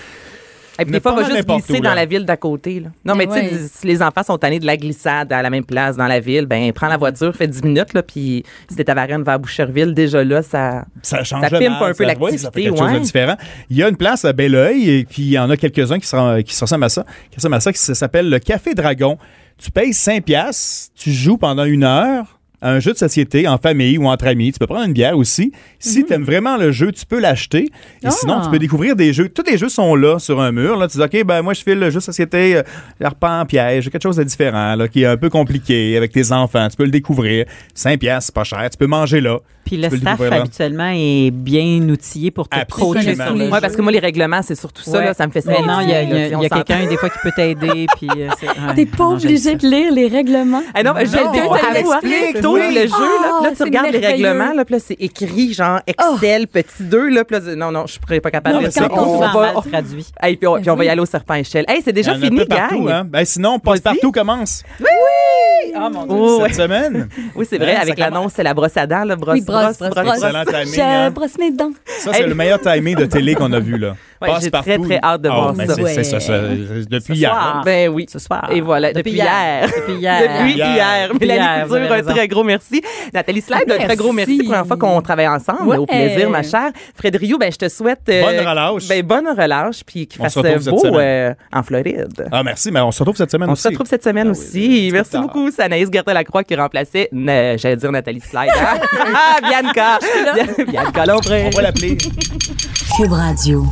Et 0.79 0.85
puis 0.85 0.93
Mais 0.93 0.99
des 0.99 1.03
fois, 1.03 1.13
pas 1.15 1.21
on 1.21 1.23
va 1.23 1.35
juste 1.35 1.49
glisser 1.49 1.79
où, 1.79 1.83
dans 1.83 1.95
la 1.95 2.05
ville 2.05 2.27
d'à 2.27 2.37
côté. 2.37 2.81
Là. 2.81 2.89
Non, 3.03 3.15
mais, 3.15 3.27
Mais 3.27 3.41
tu 3.41 3.49
sais, 3.49 3.55
ouais. 3.63 3.69
si 3.73 3.87
les 3.87 4.03
enfants 4.03 4.23
sont 4.23 4.37
tannés 4.37 4.59
de 4.59 4.67
la 4.67 4.77
glissade 4.77 5.33
à 5.33 5.41
la 5.41 5.49
même 5.49 5.65
place 5.65 5.97
dans 5.97 6.07
la 6.07 6.21
ville, 6.21 6.45
ben 6.45 6.71
prends 6.75 6.89
la 6.89 6.99
voiture, 6.99 7.35
fais 7.35 7.47
10 7.49 7.63
minutes, 7.63 7.95
là, 7.95 8.03
puis 8.03 8.45
si 8.69 8.77
t'es 8.77 8.91
à 8.91 8.93
Varennes 8.95 9.23
vers 9.23 9.39
Boucherville, 9.39 9.95
déjà 9.95 10.23
là, 10.23 10.43
ça... 10.43 10.85
Ça 11.01 11.25
change 11.25 11.41
Ça 11.41 11.49
pimpe 11.49 11.63
mal, 11.63 11.83
un 11.83 11.95
peu 11.95 12.05
ça- 12.05 12.13
oui, 12.21 12.39
ça 12.39 12.51
fait 12.51 12.61
l'activité, 12.61 12.63
quelque 12.65 12.77
chose 12.79 12.91
de 12.91 12.95
ouais. 12.97 13.01
différent. 13.01 13.37
Il 13.71 13.79
y 13.79 13.83
a 13.83 13.89
une 13.89 13.97
place 13.97 14.27
à 14.27 14.35
Belleuil, 14.35 14.91
et 14.91 15.05
puis 15.07 15.23
il 15.23 15.31
y 15.31 15.39
en 15.39 15.49
a 15.49 15.57
quelques-uns 15.57 15.99
qui, 15.99 16.07
se- 16.07 16.41
qui 16.43 16.55
se 16.55 16.61
ressemblent 16.63 16.85
à 16.85 16.89
ça, 16.91 17.07
qui 17.31 17.37
ressemblent 17.37 17.55
à 17.55 17.61
ça, 17.61 17.73
qui 17.73 17.79
s- 17.79 17.95
s'appelle 17.95 18.29
le 18.29 18.39
Café 18.39 18.75
Dragon. 18.75 19.17
Tu 19.57 19.71
payes 19.71 19.95
5 19.95 20.25
piastres, 20.27 20.93
tu 20.95 21.11
joues 21.11 21.39
pendant 21.39 21.65
une 21.65 21.85
heure 21.85 22.36
un 22.63 22.81
jeu 22.81 22.93
de 22.93 22.99
société 22.99 23.47
en 23.47 23.59
famille 23.59 23.99
ou 23.99 24.07
entre 24.07 24.27
amis. 24.27 24.53
Tu 24.53 24.59
peux 24.59 24.67
prendre 24.67 24.87
une 24.87 24.93
bière 24.93 25.17
aussi. 25.17 25.53
Si 25.79 26.05
tu 26.05 26.13
aimes 26.13 26.25
vraiment 26.25 26.57
le 26.57 26.73
jeu, 26.73 26.91
tu 26.93 27.05
peux 27.07 27.21
l'acheter. 27.21 27.65
Et 28.03 28.07
Ah. 28.07 28.11
sinon, 28.11 28.41
tu 28.43 28.51
peux 28.51 28.59
découvrir 28.59 28.97
des 28.97 29.13
jeux. 29.13 29.29
Tous 29.29 29.45
les 29.49 29.59
jeux 29.59 29.69
sont 29.69 29.95
là 29.95 30.19
sur 30.19 30.41
un 30.41 30.53
mur. 30.53 30.77
Là. 30.77 30.89
Tu 30.89 30.97
dis, 30.99 31.03
OK, 31.05 31.25
ben 31.25 31.43
moi, 31.43 31.55
je 31.55 31.63
file 31.63 31.79
le 31.79 31.91
jeu 31.91 31.99
de 31.99 32.05
société, 32.05 32.57
euh, 32.57 32.63
l'arpent 33.01 33.41
en 33.41 33.47
piège, 33.47 33.91
quelque 33.91 34.03
chose 34.03 34.17
de 34.17 34.25
différent, 34.25 34.75
là, 34.75 34.89
qui 34.89 35.03
est 35.03 35.07
un 35.07 35.17
peu 35.17 35.29
compliqué 35.31 35.97
avec 35.97 36.13
tes 36.13 36.33
enfants. 36.33 36.67
Tu 36.69 36.77
peux 36.77 36.85
le 36.85 36.91
découvrir. 36.91 37.45
5 37.75 38.01
piastres, 38.01 38.27
c'est 38.27 38.35
pas 38.35 38.45
cher. 38.45 38.69
Tu 38.71 38.77
peux 38.79 38.87
manger 38.87 39.21
là. 39.21 39.39
Puis 39.67 39.77
le 39.77 39.89
le 39.89 39.97
staff, 39.99 40.21
habituellement, 40.21 40.91
est 40.95 41.31
bien 41.33 41.81
outillé 41.91 42.31
pour 42.31 42.49
te 42.49 42.57
coacher 42.71 43.15
sur 43.17 43.33
le 43.35 43.39
les 43.45 43.51
Ouais, 43.51 43.61
parce 43.61 43.75
que 43.77 43.83
moi, 43.83 43.91
les 43.93 43.99
règlements, 43.99 44.41
c'est 44.43 44.55
surtout 44.55 44.83
ça, 44.83 44.99
Ouais. 44.99 45.05
là, 45.07 45.13
ça 45.15 45.27
me 45.27 45.33
fait 45.33 45.41
ça. 45.41 45.51
Mais 45.51 45.67
non, 45.67 45.81
il 45.81 45.91
y 45.91 45.93
a, 45.93 46.49
quelqu'un, 46.49 46.87
des 46.89 46.97
fois, 46.97 47.11
qui 47.11 47.19
peut 47.23 47.33
t'aider. 47.35 47.87
Puis, 47.99 48.09
euh, 48.17 48.29
c'est- 48.41 48.47
ouais. 48.47 48.75
T'es 48.77 48.87
pas 48.87 49.05
obligé 49.07 49.57
de 49.57 49.67
lire 49.69 49.93
les 49.93 50.07
règlements. 50.09 50.63
Ah 50.73 50.83
non, 50.83 50.93
j'ai 50.99 51.19
oui. 52.69 52.75
le 52.75 52.81
jeu, 52.83 52.93
là, 52.95 53.31
puis 53.41 53.51
là, 53.51 53.53
tu 53.57 53.63
regardes 53.65 53.91
les 53.93 53.99
règlements, 54.07 54.53
là, 54.55 54.65
là, 54.69 54.79
c'est 54.79 54.97
écrit 55.01 55.53
genre 55.53 55.81
Excel, 55.87 56.47
petit 56.47 56.83
2, 56.85 57.09
là, 57.09 57.25
puis 57.25 57.37
là, 57.39 57.55
non, 57.57 57.73
non, 57.73 57.87
je 57.87 57.93
suis 57.93 58.21
pas 58.21 58.31
capable 58.31 58.65
de 58.65 58.71
ça. 58.71 58.89
On 58.93 59.19
va- 59.19 59.53
traduit. 59.69 60.07
Puis 60.23 60.47
on, 60.47 60.61
puis 60.61 60.71
on 60.71 60.77
va 60.77 60.85
y 60.85 60.87
Oui. 60.87 60.89
aller 60.93 61.01
au 61.01 61.07
serpent 61.07 61.35
échelle. 61.35 61.65
Hey, 61.69 61.83
c'est 61.85 61.93
déjà 61.93 62.13
Il 62.13 62.19
y 62.19 62.21
en 62.21 62.23
a 62.23 62.25
un 62.25 62.29
fini, 62.29 62.41
peu 62.41 62.47
partout, 62.47 62.85
gang. 62.85 62.89
hein. 62.91 63.05
Ah, 65.79 65.91
mon 65.91 66.07
Dieu. 66.07 66.17
Oh, 66.19 66.41
ouais. 66.43 66.49
cette 66.53 66.63
semaine? 66.63 67.09
Oui, 67.35 67.47
c'est 67.49 67.59
vrai, 67.59 67.75
Hein, 67.77 67.81
avec 67.83 67.99
l'annonce, 67.99 68.33
c'est 68.35 68.43
la 68.43 68.55
brosse 68.55 68.77
à 68.77 68.87
dents, 68.87 69.05
là, 69.05 69.17
brosse, 69.17 69.35
Oui, 69.35 69.45
brosse, 69.45 69.79
brosse, 69.79 69.91
brosse. 69.91 70.15
Excellent 70.15 70.45
timing, 70.45 70.75
Je 70.75 70.81
hein. 70.81 71.11
brosse 71.11 71.39
mes 71.39 71.51
dents. 71.51 71.71
Ça, 71.99 72.13
c'est 72.13 72.23
Hey. 72.23 72.29
le 72.29 72.35
meilleur 72.35 72.61
timing 72.61 72.97
de 72.97 73.05
télé 73.07 73.35
qu'on 73.35 73.53
a 73.53 73.61
vu, 73.61 73.77
là. 73.79 73.95
Ouais, 74.19 74.31
j'ai 74.41 74.51
très, 74.51 74.79
très 74.79 74.99
hâte 75.03 75.21
de 75.21 75.29
Ah, 75.29 75.35
voir 75.35 75.53
ben, 75.53 75.67
ça. 75.67 75.75
c'est- 75.75 75.87
c'est 75.97 76.05
ça, 76.05 76.21
ça, 76.21 76.39
Depuis 76.39 77.01
Ce 77.09 77.13
hier. 77.13 77.31
soir. 77.31 77.63
Ben 77.67 77.91
oui. 77.91 78.07
Ce 78.11 78.19
soir. 78.19 78.49
Et 78.51 78.63
voilà, 78.63 78.91
depuis, 78.95 79.11
hier. 79.13 79.67
Depuis 79.67 79.93
hier. 79.99 80.21
Depuis 80.23 80.53
Hier. 80.55 81.09
Depuis 81.13 81.27
hier, 81.27 81.67
vous 81.67 81.69
Couture, 81.75 81.77
avez 81.77 81.87
un 81.91 81.93
raison. 81.97 82.11
très 82.13 82.27
gros 82.29 82.43
merci. 82.43 82.81
Nathalie 83.13 83.43
Slide, 83.43 83.71
un 83.71 83.85
très 83.85 83.95
gros 83.97 84.13
merci. 84.13 84.37
Merci. 84.37 84.45
Première 84.49 84.67
fois 84.67 84.79
qu'on 84.79 85.03
travaille 85.03 85.29
ensemble. 85.29 85.69
Ouais. 85.69 85.77
Au 85.77 85.85
plaisir, 85.85 86.31
ma 86.31 86.43
chère. 86.43 86.71
Frédéric, 86.95 87.39
ben, 87.39 87.53
je 87.53 87.59
te 87.59 87.69
souhaite. 87.69 88.01
euh, 88.09 88.23
Bonne 88.23 88.39
relâche. 88.49 88.89
Ben, 88.89 89.03
bonne 89.05 89.29
relâche, 89.29 89.85
puis 89.85 90.07
qu'il 90.07 90.19
On 90.23 90.25
fasse 90.31 90.65
beau 90.67 90.97
euh, 90.99 91.35
en 91.53 91.63
Floride. 91.63 92.27
Ah, 92.33 92.43
merci, 92.43 92.71
mais 92.71 92.81
on 92.81 92.91
se 92.93 93.01
retrouve 93.01 93.17
cette 93.17 93.31
semaine 93.31 93.51
On 93.51 93.53
aussi. 93.53 93.65
se 93.65 93.69
retrouve 93.69 93.87
cette 93.87 94.03
semaine 94.05 94.29
Ah 94.29 94.31
aussi. 94.31 94.89
Merci 94.95 95.19
beaucoup. 95.19 95.51
Anaïs 95.67 95.89
Gertin-Lacroix 95.93 96.45
qui 96.45 96.55
remplaçait, 96.57 97.09
euh, 97.13 97.59
j'allais 97.59 97.77
dire 97.77 97.93
Nathalie 97.93 98.21
Slide. 98.21 98.51
hein? 98.57 98.79
Ah, 99.15 99.37
Bianca. 99.41 99.99
Bianca 100.67 101.07
Lompré. 101.07 101.47
On 101.53 101.57
va 101.57 101.63
l'appeler. 101.63 101.97
Cube 102.97 103.13
Radio. 103.13 103.65